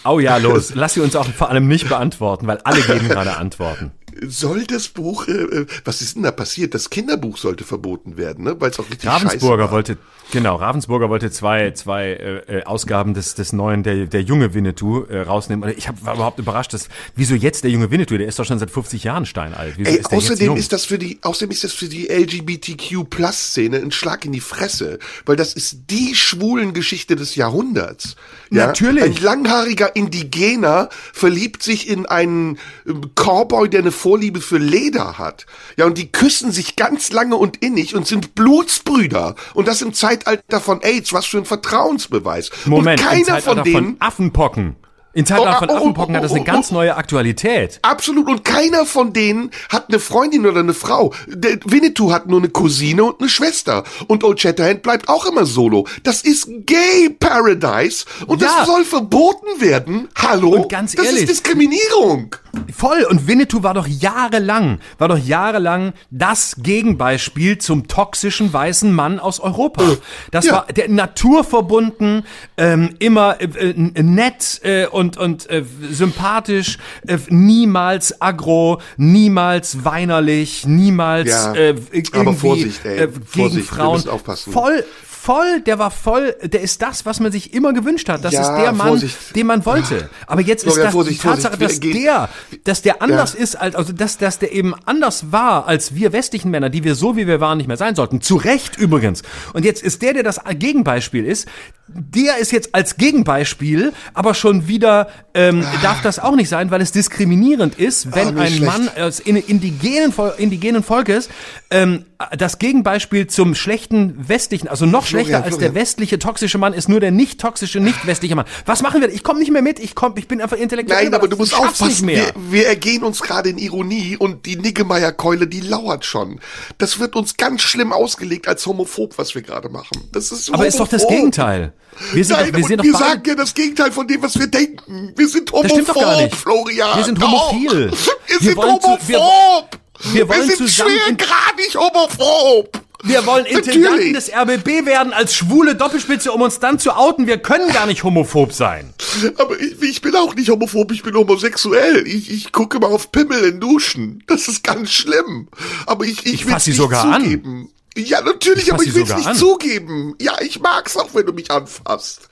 Oh 0.05 0.19
ja, 0.19 0.37
los. 0.37 0.73
Lass 0.75 0.93
sie 0.93 1.01
uns 1.01 1.15
auch 1.15 1.27
vor 1.27 1.49
allem 1.49 1.67
nicht 1.67 1.89
beantworten, 1.89 2.47
weil 2.47 2.59
alle 2.63 2.81
geben 2.81 3.09
gerade 3.09 3.37
Antworten 3.37 3.91
soll 4.27 4.65
das 4.65 4.87
Buch, 4.87 5.27
äh, 5.27 5.31
äh, 5.31 5.65
was 5.85 6.01
ist 6.01 6.15
denn 6.15 6.23
da 6.23 6.31
passiert? 6.31 6.73
Das 6.73 6.89
Kinderbuch 6.89 7.37
sollte 7.37 7.63
verboten 7.63 8.17
werden, 8.17 8.43
ne? 8.43 8.59
Weil 8.59 8.71
es 8.71 8.79
auch 8.79 8.89
richtig 8.89 9.09
Ravensburger 9.09 9.63
scheiße 9.63 9.69
war. 9.69 9.71
wollte, 9.71 9.97
genau, 10.31 10.55
Ravensburger 10.55 11.09
wollte 11.09 11.31
zwei, 11.31 11.71
zwei 11.71 12.07
äh, 12.07 12.59
äh, 12.59 12.63
Ausgaben 12.63 13.13
des, 13.13 13.35
des 13.35 13.53
neuen, 13.53 13.83
der, 13.83 14.07
der 14.07 14.21
junge 14.21 14.53
Winnetou 14.53 15.03
äh, 15.03 15.21
rausnehmen. 15.21 15.73
Ich 15.77 15.87
hab, 15.87 16.03
war 16.05 16.15
überhaupt 16.15 16.39
überrascht, 16.39 16.73
dass, 16.73 16.89
wieso 17.15 17.35
jetzt 17.35 17.63
der 17.63 17.71
junge 17.71 17.91
Winnetou? 17.91 18.17
Der 18.17 18.27
ist 18.27 18.39
doch 18.39 18.45
schon 18.45 18.59
seit 18.59 18.71
50 18.71 19.03
Jahren 19.03 19.25
steinalt. 19.25 19.75
Wieso 19.77 19.91
Ey, 19.91 19.97
ist 19.97 20.11
außerdem 20.11 20.55
ist 20.55 20.73
das 20.73 20.85
für 20.85 20.97
die, 20.97 21.19
außerdem 21.21 21.51
ist 21.51 21.63
das 21.63 21.73
für 21.73 21.87
die 21.87 22.07
LGBTQ-Plus-Szene 22.07 23.77
ein 23.77 23.91
Schlag 23.91 24.25
in 24.25 24.31
die 24.31 24.39
Fresse, 24.39 24.99
weil 25.25 25.35
das 25.35 25.53
ist 25.53 25.89
die 25.89 26.15
schwulen 26.15 26.73
Geschichte 26.73 27.15
des 27.15 27.35
Jahrhunderts. 27.35 28.15
Ja? 28.51 28.67
Natürlich. 28.67 29.03
Ein 29.03 29.15
langhaariger 29.21 29.95
Indigener 29.95 30.89
verliebt 31.13 31.63
sich 31.63 31.89
in 31.89 32.05
einen 32.05 32.57
äh, 32.85 32.93
Cowboy, 33.15 33.69
der 33.69 33.81
eine 33.81 33.91
Vorliebe 34.09 34.41
für 34.41 34.57
Leder 34.57 35.19
hat. 35.19 35.45
Ja, 35.77 35.85
und 35.85 35.99
die 35.99 36.11
küssen 36.11 36.51
sich 36.51 36.75
ganz 36.75 37.11
lange 37.11 37.35
und 37.35 37.57
innig 37.57 37.93
und 37.95 38.07
sind 38.07 38.33
Blutsbrüder. 38.33 39.35
Und 39.53 39.67
das 39.67 39.83
im 39.83 39.93
Zeitalter 39.93 40.59
von 40.59 40.81
AIDS, 40.81 41.13
was 41.13 41.27
für 41.27 41.37
ein 41.37 41.45
Vertrauensbeweis. 41.45 42.49
Moment, 42.65 42.99
und 43.01 43.05
keiner 43.05 43.19
im 43.19 43.25
Zeitalter 43.25 43.55
von 43.55 43.63
denen. 43.63 43.75
von 43.75 43.95
Affenpocken. 43.99 44.75
In 45.13 45.25
Zeitalter 45.25 45.55
Oh, 45.55 45.59
von 45.59 45.69
oh, 45.69 45.73
oh, 45.73 45.77
Affenpocken 45.77 46.15
hat 46.15 46.23
das 46.23 46.31
eine 46.31 46.41
oh, 46.41 46.43
ganz 46.43 46.71
oh, 46.71 46.75
neue 46.75 46.95
Aktualität. 46.95 47.79
Absolut. 47.81 48.27
Und 48.27 48.45
keiner 48.45 48.85
von 48.85 49.11
denen 49.11 49.49
hat 49.69 49.85
eine 49.89 49.99
Freundin 49.99 50.45
oder 50.45 50.59
eine 50.59 50.75
Frau. 50.75 51.13
Der 51.27 51.57
Winnetou 51.65 52.11
hat 52.11 52.27
nur 52.27 52.39
eine 52.39 52.49
Cousine 52.49 53.03
und 53.03 53.19
eine 53.19 53.27
Schwester. 53.29 53.83
Und 54.07 54.23
Old 54.23 54.39
Shatterhand 54.39 54.83
bleibt 54.83 55.09
auch 55.09 55.25
immer 55.25 55.45
solo. 55.47 55.87
Das 56.03 56.21
ist 56.21 56.47
Gay 56.67 57.09
Paradise. 57.19 58.05
Und 58.27 58.41
Ja. 58.41 58.49
das 58.59 58.67
soll 58.67 58.83
verboten 58.85 59.47
werden. 59.59 60.09
Hallo? 60.15 60.49
Und 60.49 60.69
ganz 60.69 60.93
das 60.93 61.05
ehrlich- 61.07 61.23
ist 61.23 61.29
Diskriminierung. 61.31 62.35
Voll. 62.75 63.03
Und 63.09 63.27
Winnetou 63.27 63.63
war 63.63 63.73
doch 63.73 63.87
jahrelang, 63.87 64.79
war 64.97 65.07
doch 65.07 65.17
jahrelang 65.17 65.93
das 66.11 66.55
Gegenbeispiel 66.59 67.57
zum 67.57 67.87
toxischen 67.87 68.51
weißen 68.53 68.91
Mann 68.93 69.19
aus 69.19 69.39
Europa. 69.39 69.83
Das 70.31 70.45
ja. 70.45 70.53
war 70.53 70.65
der 70.67 70.87
naturverbunden, 70.89 72.25
ähm, 72.57 72.95
immer 72.99 73.39
äh, 73.41 73.45
äh, 73.45 74.03
nett 74.03 74.61
äh, 74.63 74.85
und 74.99 75.17
und 75.17 75.49
äh, 75.49 75.63
sympathisch, 75.89 76.77
äh, 77.07 77.17
niemals 77.29 78.21
aggro, 78.21 78.81
niemals 78.97 79.85
weinerlich, 79.85 80.67
niemals 80.67 81.29
Ja, 81.29 81.53
äh, 81.53 81.75
irgendwie 81.91 82.35
Vorsicht, 82.35 82.85
ey, 82.85 82.97
äh, 82.97 83.07
gegen 83.07 83.25
Vorsicht, 83.25 83.67
Frauen. 83.67 84.03
Voll 84.51 84.83
voll, 85.29 85.61
der 85.61 85.77
war 85.77 85.91
voll, 85.91 86.35
der 86.43 86.61
ist 86.61 86.81
das, 86.81 87.05
was 87.05 87.19
man 87.19 87.31
sich 87.31 87.53
immer 87.53 87.71
gewünscht 87.73 88.09
hat. 88.09 88.25
Das 88.25 88.33
Ja, 88.33 88.41
ist 88.41 88.63
der 88.63 88.71
Mann, 88.71 88.87
Vorsicht. 88.87 89.35
den 89.35 89.45
man 89.45 89.63
wollte. 89.65 90.09
Aber 90.25 90.41
jetzt 90.41 90.65
ist 90.65 90.75
das 90.77 90.91
Vorsicht, 90.91 91.23
die 91.23 91.27
Tatsache, 91.27 91.57
Vorsicht, 91.57 91.83
dass 91.83 91.91
der, 91.93 92.29
dass 92.63 92.81
der 92.81 93.01
anders 93.03 93.33
Ja. 93.33 93.39
ist, 93.39 93.55
als, 93.55 93.75
also 93.75 93.93
dass, 93.93 94.17
dass 94.17 94.39
der 94.39 94.51
eben 94.53 94.73
anders 94.85 95.31
war 95.31 95.67
als 95.67 95.93
wir 95.93 96.13
westlichen 96.13 96.49
Männer, 96.49 96.69
die 96.71 96.83
wir 96.83 96.95
so 96.95 97.15
wie 97.15 97.27
wir 97.27 97.39
waren 97.39 97.57
nicht 97.59 97.67
mehr 97.67 97.77
sein 97.77 97.93
sollten. 97.95 98.21
Zu 98.21 98.37
Recht 98.37 98.77
übrigens. 98.77 99.21
Und 99.53 99.65
jetzt 99.65 99.83
ist 99.83 100.01
der, 100.01 100.13
der 100.13 100.23
das 100.23 100.39
Gegenbeispiel 100.57 101.25
ist, 101.25 101.47
der 101.87 102.37
ist 102.37 102.51
jetzt 102.51 102.73
als 102.75 102.97
Gegenbeispiel, 102.97 103.93
aber 104.13 104.33
schon 104.33 104.67
wieder 104.67 105.07
ähm, 105.33 105.63
darf 105.81 106.01
das 106.01 106.19
auch 106.19 106.35
nicht 106.35 106.49
sein, 106.49 106.69
weil 106.71 106.81
es 106.81 106.91
diskriminierend 106.91 107.77
ist, 107.79 108.13
wenn 108.15 108.29
Ah, 108.29 108.31
mir 108.31 108.43
ist 108.45 108.51
ein 108.51 108.57
schlecht. 108.57 108.71
Mann 108.71 108.89
aus 109.03 109.19
in, 109.19 109.35
indigenen, 109.35 110.13
indigenen 110.37 110.83
Volkes 110.83 111.29
ähm, 111.71 112.05
das 112.37 112.59
Gegenbeispiel 112.59 113.27
zum 113.27 113.55
schlechten 113.55 114.27
westlichen, 114.27 114.67
also 114.67 114.85
noch 114.85 115.05
Florian, 115.05 115.18
schlechter 115.25 115.37
als 115.43 115.57
der 115.57 115.69
Florian. 115.69 115.75
westliche 115.75 116.19
toxische 116.19 116.57
Mann 116.57 116.73
ist 116.73 116.89
nur 116.89 116.99
der 116.99 117.11
nicht 117.11 117.39
toxische, 117.39 117.79
nicht 117.79 118.05
westliche 118.07 118.35
Mann. 118.35 118.45
Was 118.65 118.81
machen 118.81 119.01
wir? 119.01 119.09
Ich 119.13 119.23
komme 119.23 119.39
nicht 119.39 119.51
mehr 119.51 119.61
mit, 119.61 119.79
ich 119.79 119.95
komm, 119.95 120.13
ich 120.17 120.27
bin 120.27 120.41
einfach 120.41 120.57
intellektuell. 120.57 121.05
Nein, 121.05 121.13
aber 121.13 121.27
du 121.27 121.37
musst 121.37 121.53
aufpassen. 121.53 121.87
Nicht 121.87 122.01
mehr. 122.03 122.25
Wir, 122.35 122.51
wir 122.51 122.67
ergehen 122.67 123.03
uns 123.03 123.21
gerade 123.21 123.49
in 123.49 123.57
Ironie 123.57 124.17
und 124.17 124.45
die 124.45 124.55
Niggemeier-Keule, 124.55 125.47
die 125.47 125.61
lauert 125.61 126.05
schon. 126.05 126.39
Das 126.77 126.99
wird 126.99 127.15
uns 127.15 127.37
ganz 127.37 127.61
schlimm 127.61 127.91
ausgelegt 127.93 128.47
als 128.47 128.65
homophob, 128.65 129.17
was 129.17 129.35
wir 129.35 129.41
gerade 129.41 129.69
machen. 129.69 130.09
Das 130.11 130.31
ist 130.31 130.53
Aber 130.53 130.65
ist 130.67 130.79
doch 130.79 130.87
das 130.87 131.01
homophob. 131.03 131.17
Gegenteil. 131.17 131.73
Wir 132.13 132.23
sind 132.23 132.37
Nein, 132.37 132.51
doch, 132.51 132.57
wir 132.57 132.65
sind 132.65 132.77
doch 132.79 132.83
wir 132.85 132.93
sagen 132.95 133.23
ja 133.25 133.35
das 133.35 133.53
Gegenteil 133.53 133.91
von 133.91 134.07
dem, 134.07 134.21
was 134.21 134.37
wir 134.39 134.47
denken. 134.47 135.11
Wir 135.15 135.27
sind 135.27 135.51
homophob, 135.51 135.63
Das 135.63 135.71
stimmt 135.71 135.89
doch 135.89 135.95
gar 136.01 136.21
nicht. 136.21 136.35
Florian. 136.35 136.97
Wir 136.97 137.03
sind 137.03 137.21
homophil. 137.23 137.91
Wir, 137.91 137.91
Wir 137.91 138.39
sind 138.39 138.57
wollen 138.57 138.79
zu- 138.81 138.87
homophob. 138.87 139.07
wir- 139.07 139.69
wir 140.13 140.29
wollen 140.29 140.47
sind 140.47 140.57
zusammen 140.57 140.91
schwergradig 140.91 141.75
homophob. 141.75 142.79
Wir 143.03 143.25
wollen 143.25 143.45
Intendanten 143.45 143.81
Natürlich. 143.83 144.13
des 144.13 144.29
RBB 144.33 144.85
werden 144.85 145.13
als 145.13 145.33
schwule 145.33 145.75
Doppelspitze, 145.75 146.31
um 146.33 146.41
uns 146.41 146.59
dann 146.59 146.79
zu 146.79 146.91
outen. 146.91 147.27
Wir 147.27 147.37
können 147.37 147.71
gar 147.71 147.85
nicht 147.85 148.03
homophob 148.03 148.51
sein. 148.53 148.93
Aber 149.37 149.57
ich, 149.59 149.81
ich 149.81 150.01
bin 150.01 150.15
auch 150.15 150.35
nicht 150.35 150.49
homophob, 150.49 150.91
ich 150.91 151.01
bin 151.03 151.15
homosexuell. 151.15 152.05
Ich, 152.07 152.29
ich 152.29 152.51
gucke 152.51 152.77
mal 152.79 152.87
auf 152.91 153.11
Pimmel 153.11 153.43
in 153.45 153.59
Duschen. 153.61 154.23
Das 154.27 154.47
ist 154.49 154.63
ganz 154.65 154.91
schlimm. 154.91 155.47
Aber 155.85 156.03
ich, 156.03 156.25
ich, 156.25 156.33
Ich 156.33 156.45
will 156.47 156.59
sie 156.59 156.71
nicht 156.71 156.77
sogar 156.77 157.05
an. 157.05 157.23
zugeben. 157.23 157.69
Ja, 157.95 158.21
natürlich, 158.21 158.71
aber 158.73 158.83
ich 158.83 158.93
will 158.93 159.03
es 159.03 159.15
nicht 159.15 159.27
an. 159.27 159.35
zugeben. 159.35 160.15
Ja, 160.21 160.33
ich 160.41 160.59
mag's 160.59 160.95
auch, 160.97 161.09
wenn 161.13 161.25
du 161.25 161.33
mich 161.33 161.49
anfasst. 161.51 162.29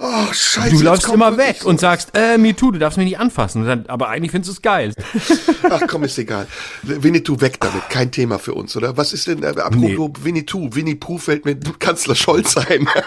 Oh, 0.00 0.32
scheiße. 0.32 0.74
Du 0.76 0.82
läufst 0.82 1.08
immer 1.08 1.36
weg 1.36 1.64
und 1.64 1.78
sagst, 1.80 2.10
äh, 2.16 2.36
me 2.38 2.54
too, 2.56 2.70
du 2.72 2.78
darfst 2.78 2.96
mich 2.98 3.06
nicht 3.06 3.18
anfassen. 3.18 3.64
Dann, 3.66 3.86
aber 3.86 4.08
eigentlich 4.08 4.30
findest 4.32 4.48
du 4.50 4.54
es 4.54 4.62
geil. 4.62 4.92
Ach 5.70 5.82
komm, 5.88 6.04
ist 6.04 6.18
egal. 6.18 6.46
Winnetou 6.82 7.40
weg 7.40 7.58
damit. 7.60 7.88
Kein 7.90 8.10
Thema 8.10 8.38
für 8.38 8.54
uns, 8.54 8.76
oder? 8.76 8.96
Was 8.96 9.12
ist 9.12 9.26
denn, 9.28 9.42
äh, 9.42 9.46
apropos 9.48 10.10
Winnetou? 10.24 10.70
Winnie 10.74 10.94
Pooh 10.96 11.18
fällt 11.18 11.44
mir 11.44 11.56
Kanzler 11.78 12.14
Scholz 12.14 12.56
ein. 12.56 12.88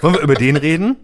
Wollen 0.00 0.14
wir 0.14 0.20
über 0.20 0.34
den 0.34 0.56
reden? 0.56 0.96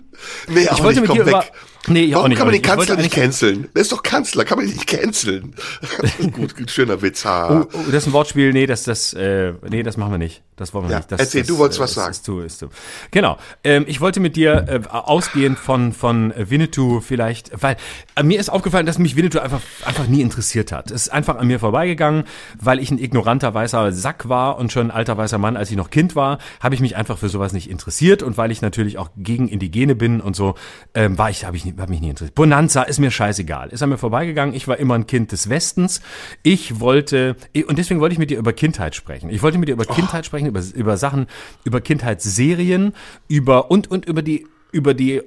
nee, 0.48 0.68
auch 0.68 0.78
Ich 0.78 0.84
wollte 0.84 1.00
nicht, 1.00 1.08
mit 1.08 1.18
komm 1.18 1.18
dir 1.18 1.26
weg. 1.26 1.34
über- 1.34 1.44
Nee, 1.88 2.04
ich 2.04 2.14
auch 2.14 2.18
Warum 2.20 2.28
nicht, 2.30 2.38
kann 2.38 2.46
man 2.46 2.52
den 2.54 2.62
Kanzler 2.62 2.96
nicht 2.96 3.12
canceln? 3.12 3.68
Der 3.74 3.82
ist 3.82 3.92
doch 3.92 4.02
Kanzler, 4.02 4.44
kann 4.44 4.58
man 4.58 4.66
ihn 4.66 4.72
nicht 4.74 4.86
canceln? 4.86 5.54
gut, 6.32 6.56
gut, 6.56 6.70
schöner 6.70 7.02
Witz. 7.02 7.24
Ha. 7.24 7.60
Oh, 7.62 7.66
oh, 7.72 7.78
das 7.86 8.02
ist 8.02 8.06
ein 8.06 8.12
Wortspiel. 8.12 8.52
Nee, 8.52 8.66
das, 8.66 8.84
das, 8.84 9.12
äh, 9.12 9.52
nee, 9.68 9.82
das 9.82 9.96
machen 9.96 10.12
wir 10.12 10.18
nicht. 10.18 10.42
Das 10.56 10.72
wollen 10.72 10.84
wir 10.86 10.92
Ja, 10.92 10.98
nicht. 10.98 11.10
Das, 11.10 11.20
erzähl, 11.20 11.40
das, 11.42 11.48
du 11.48 11.58
wolltest 11.58 11.80
äh, 11.80 11.82
was 11.82 11.90
ist- 11.90 11.96
sagen. 11.96 12.10
Ist 12.12 12.24
zu, 12.24 12.40
ist 12.40 12.58
zu. 12.60 12.68
Genau. 13.10 13.38
Ähm, 13.64 13.84
ich 13.88 14.00
wollte 14.00 14.20
mit 14.20 14.36
dir 14.36 14.66
äh, 14.68 14.88
ausgehend 14.88 15.58
von 15.58 15.92
von 15.92 16.32
Winnetou 16.36 17.00
vielleicht, 17.00 17.50
weil 17.60 17.76
äh, 18.14 18.22
mir 18.22 18.38
ist 18.38 18.48
aufgefallen, 18.50 18.86
dass 18.86 18.98
mich 18.98 19.16
Winnetou 19.16 19.40
einfach 19.40 19.60
einfach 19.84 20.06
nie 20.06 20.20
interessiert 20.22 20.70
hat. 20.72 20.90
Es 20.90 21.02
ist 21.06 21.08
einfach 21.12 21.36
an 21.36 21.48
mir 21.48 21.58
vorbeigegangen, 21.58 22.24
weil 22.60 22.78
ich 22.78 22.90
ein 22.92 22.98
ignoranter 22.98 23.52
weißer 23.52 23.90
Sack 23.92 24.28
war 24.28 24.56
und 24.58 24.70
schon 24.72 24.86
ein 24.86 24.90
alter 24.92 25.16
weißer 25.18 25.38
Mann, 25.38 25.56
als 25.56 25.70
ich 25.70 25.76
noch 25.76 25.90
Kind 25.90 26.14
war, 26.14 26.38
habe 26.60 26.74
ich 26.76 26.80
mich 26.80 26.96
einfach 26.96 27.18
für 27.18 27.28
sowas 27.28 27.52
nicht 27.52 27.68
interessiert 27.68 28.22
und 28.22 28.36
weil 28.36 28.52
ich 28.52 28.62
natürlich 28.62 28.96
auch 28.96 29.10
gegen 29.16 29.48
Indigene 29.48 29.96
bin 29.96 30.20
und 30.20 30.36
so, 30.36 30.54
ähm, 30.94 31.18
war 31.18 31.30
ich 31.30 31.44
habe 31.44 31.56
ich 31.56 31.73
hab 31.78 31.88
mich 31.88 32.00
nie 32.00 32.10
interessiert. 32.10 32.34
Bonanza 32.34 32.82
ist 32.82 32.98
mir 32.98 33.10
scheißegal. 33.10 33.70
Ist 33.70 33.82
an 33.82 33.90
mir 33.90 33.98
vorbeigegangen. 33.98 34.54
Ich 34.54 34.68
war 34.68 34.78
immer 34.78 34.94
ein 34.94 35.06
Kind 35.06 35.32
des 35.32 35.48
Westens. 35.48 36.00
Ich 36.42 36.80
wollte 36.80 37.36
und 37.66 37.78
deswegen 37.78 38.00
wollte 38.00 38.14
ich 38.14 38.18
mit 38.18 38.30
dir 38.30 38.38
über 38.38 38.52
Kindheit 38.52 38.94
sprechen. 38.94 39.30
Ich 39.30 39.42
wollte 39.42 39.58
mit 39.58 39.68
dir 39.68 39.72
über 39.72 39.84
Kindheit 39.84 40.26
sprechen, 40.26 40.46
über 40.46 40.62
über 40.74 40.96
Sachen, 40.96 41.26
über 41.64 41.80
Kindheitsserien, 41.80 42.92
über 43.28 43.70
und 43.70 43.90
und 43.90 44.06
über 44.06 44.22
die 44.22 44.46
über 44.72 44.92
die 44.92 45.22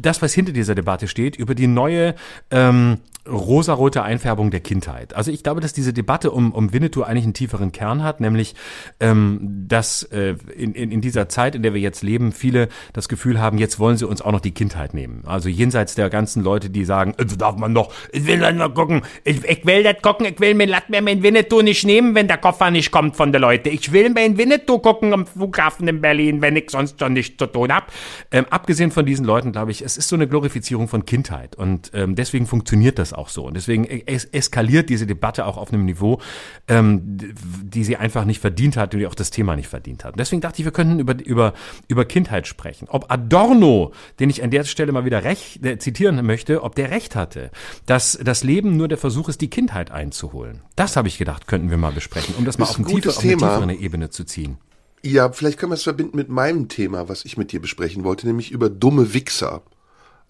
das, 0.00 0.22
was 0.22 0.32
hinter 0.32 0.52
dieser 0.52 0.74
Debatte 0.74 1.06
steht, 1.06 1.36
über 1.36 1.54
die 1.54 1.66
neue 1.66 2.14
ähm, 2.50 2.98
rosarote 3.28 4.02
Einfärbung 4.02 4.50
der 4.50 4.60
Kindheit. 4.60 5.14
Also 5.14 5.30
ich 5.30 5.42
glaube, 5.42 5.60
dass 5.60 5.72
diese 5.72 5.92
Debatte 5.92 6.30
um, 6.30 6.52
um 6.52 6.72
Winnetou 6.72 7.02
eigentlich 7.02 7.24
einen 7.24 7.34
tieferen 7.34 7.70
Kern 7.70 8.02
hat, 8.02 8.20
nämlich 8.20 8.54
ähm, 8.98 9.66
dass 9.68 10.02
äh, 10.04 10.36
in, 10.56 10.74
in, 10.74 10.90
in 10.90 11.00
dieser 11.00 11.28
Zeit, 11.28 11.54
in 11.54 11.62
der 11.62 11.74
wir 11.74 11.80
jetzt 11.80 12.02
leben, 12.02 12.32
viele 12.32 12.68
das 12.92 13.08
Gefühl 13.08 13.38
haben, 13.38 13.58
jetzt 13.58 13.78
wollen 13.78 13.98
sie 13.98 14.06
uns 14.06 14.22
auch 14.22 14.32
noch 14.32 14.40
die 14.40 14.52
Kindheit 14.52 14.94
nehmen. 14.94 15.22
Also 15.26 15.48
jenseits 15.48 15.94
der 15.94 16.08
ganzen 16.08 16.42
Leute, 16.42 16.70
die 16.70 16.84
sagen, 16.84 17.14
also 17.18 17.36
darf 17.36 17.56
man 17.56 17.74
doch, 17.74 17.92
ich 18.12 18.26
will 18.26 18.38
dann 18.38 18.56
noch 18.56 18.74
gucken, 18.74 19.02
ich, 19.24 19.44
ich 19.44 19.66
will 19.66 19.82
das 19.82 20.00
gucken, 20.02 20.26
ich 20.26 20.40
will 20.40 20.54
mir, 20.54 20.66
lass 20.66 20.88
mir 20.88 21.02
mein 21.02 21.22
Winnetou 21.22 21.60
nicht 21.60 21.84
nehmen, 21.84 22.14
wenn 22.14 22.26
der 22.26 22.38
Koffer 22.38 22.70
nicht 22.70 22.90
kommt 22.90 23.16
von 23.16 23.32
der 23.32 23.40
Leute. 23.40 23.68
Ich 23.68 23.92
will 23.92 24.10
mein 24.10 24.38
Winnetou 24.38 24.78
gucken 24.78 25.12
am 25.12 25.26
Flughafen 25.26 25.86
in 25.88 26.00
Berlin, 26.00 26.40
wenn 26.40 26.56
ich 26.56 26.70
sonst 26.70 26.98
schon 26.98 27.12
nichts 27.12 27.36
zu 27.36 27.46
tun 27.46 27.72
hab. 27.72 27.92
Ähm, 28.30 28.46
abgesehen 28.48 28.90
von 28.90 29.04
diesen 29.04 29.26
Leuten, 29.26 29.52
glaube 29.52 29.72
ich, 29.72 29.82
es 29.82 29.98
ist 29.98 30.08
so 30.08 30.16
eine 30.16 30.26
Glorifizierung 30.26 30.88
von 30.88 31.04
Kindheit 31.04 31.54
und 31.56 31.90
ähm, 31.92 32.14
deswegen 32.14 32.46
funktioniert 32.46 32.98
das 32.98 33.09
auch 33.12 33.28
so. 33.28 33.46
Und 33.46 33.54
deswegen 33.54 33.84
es 33.84 34.24
eskaliert 34.24 34.88
diese 34.88 35.06
Debatte 35.06 35.46
auch 35.46 35.56
auf 35.56 35.72
einem 35.72 35.84
Niveau, 35.84 36.20
ähm, 36.68 37.18
die 37.62 37.84
sie 37.84 37.96
einfach 37.96 38.24
nicht 38.24 38.40
verdient 38.40 38.76
hat 38.76 38.94
und 38.94 39.00
die 39.00 39.06
auch 39.06 39.14
das 39.14 39.30
Thema 39.30 39.56
nicht 39.56 39.68
verdient 39.68 40.04
hat. 40.04 40.12
Und 40.12 40.20
deswegen 40.20 40.40
dachte 40.40 40.60
ich, 40.60 40.64
wir 40.64 40.72
könnten 40.72 40.98
über, 40.98 41.14
über, 41.24 41.54
über 41.88 42.04
Kindheit 42.04 42.46
sprechen. 42.46 42.88
Ob 42.88 43.10
Adorno, 43.10 43.92
den 44.18 44.30
ich 44.30 44.42
an 44.42 44.50
der 44.50 44.64
Stelle 44.64 44.92
mal 44.92 45.04
wieder 45.04 45.24
recht, 45.24 45.64
äh, 45.64 45.78
zitieren 45.78 46.24
möchte, 46.24 46.62
ob 46.62 46.74
der 46.74 46.90
recht 46.90 47.16
hatte, 47.16 47.50
dass 47.86 48.18
das 48.22 48.44
Leben 48.44 48.76
nur 48.76 48.88
der 48.88 48.98
Versuch 48.98 49.28
ist, 49.28 49.40
die 49.40 49.50
Kindheit 49.50 49.90
einzuholen. 49.90 50.62
Das 50.76 50.96
habe 50.96 51.08
ich 51.08 51.18
gedacht, 51.18 51.46
könnten 51.46 51.70
wir 51.70 51.76
mal 51.76 51.92
besprechen, 51.92 52.34
um 52.36 52.44
das 52.44 52.58
mal 52.58 52.64
Ist 52.64 52.70
auf, 52.70 52.78
ein 52.78 52.86
tiefer, 52.86 53.10
auf 53.10 53.24
eine 53.24 53.36
tiefere 53.36 53.74
Ebene 53.74 54.10
zu 54.10 54.24
ziehen. 54.24 54.58
Ja, 55.02 55.32
vielleicht 55.32 55.58
können 55.58 55.72
wir 55.72 55.76
es 55.76 55.82
verbinden 55.82 56.16
mit 56.16 56.28
meinem 56.28 56.68
Thema, 56.68 57.08
was 57.08 57.24
ich 57.24 57.38
mit 57.38 57.52
dir 57.52 57.60
besprechen 57.60 58.04
wollte, 58.04 58.26
nämlich 58.26 58.50
über 58.50 58.68
dumme 58.68 59.14
Wichser. 59.14 59.62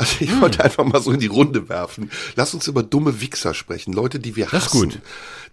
Also 0.00 0.16
ich 0.20 0.30
hm. 0.30 0.40
wollte 0.40 0.64
einfach 0.64 0.84
mal 0.86 1.02
so 1.02 1.12
in 1.12 1.20
die 1.20 1.26
Runde 1.26 1.68
werfen. 1.68 2.10
Lass 2.34 2.54
uns 2.54 2.66
über 2.66 2.82
dumme 2.82 3.20
Wichser 3.20 3.52
sprechen. 3.52 3.92
Leute, 3.92 4.18
die 4.18 4.34
wir 4.34 4.46
das 4.46 4.64
hassen. 4.64 4.80
Gut. 4.80 5.00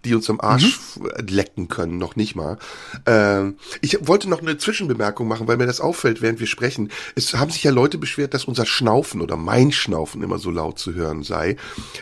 Die 0.04 0.14
uns 0.14 0.30
am 0.30 0.40
Arsch 0.40 0.78
mhm. 0.96 1.26
lecken 1.26 1.68
können, 1.68 1.98
noch 1.98 2.14
nicht 2.16 2.34
mal. 2.34 2.56
Äh, 3.04 3.50
ich 3.82 4.06
wollte 4.06 4.30
noch 4.30 4.40
eine 4.40 4.56
Zwischenbemerkung 4.56 5.28
machen, 5.28 5.48
weil 5.48 5.56
mir 5.56 5.66
das 5.66 5.80
auffällt, 5.80 6.22
während 6.22 6.40
wir 6.40 6.46
sprechen. 6.46 6.90
Es 7.14 7.34
haben 7.34 7.50
sich 7.50 7.64
ja 7.64 7.72
Leute 7.72 7.98
beschwert, 7.98 8.32
dass 8.32 8.44
unser 8.44 8.64
Schnaufen 8.64 9.20
oder 9.20 9.36
mein 9.36 9.70
Schnaufen 9.72 10.22
immer 10.22 10.38
so 10.38 10.50
laut 10.50 10.78
zu 10.78 10.94
hören 10.94 11.24
sei. 11.24 11.56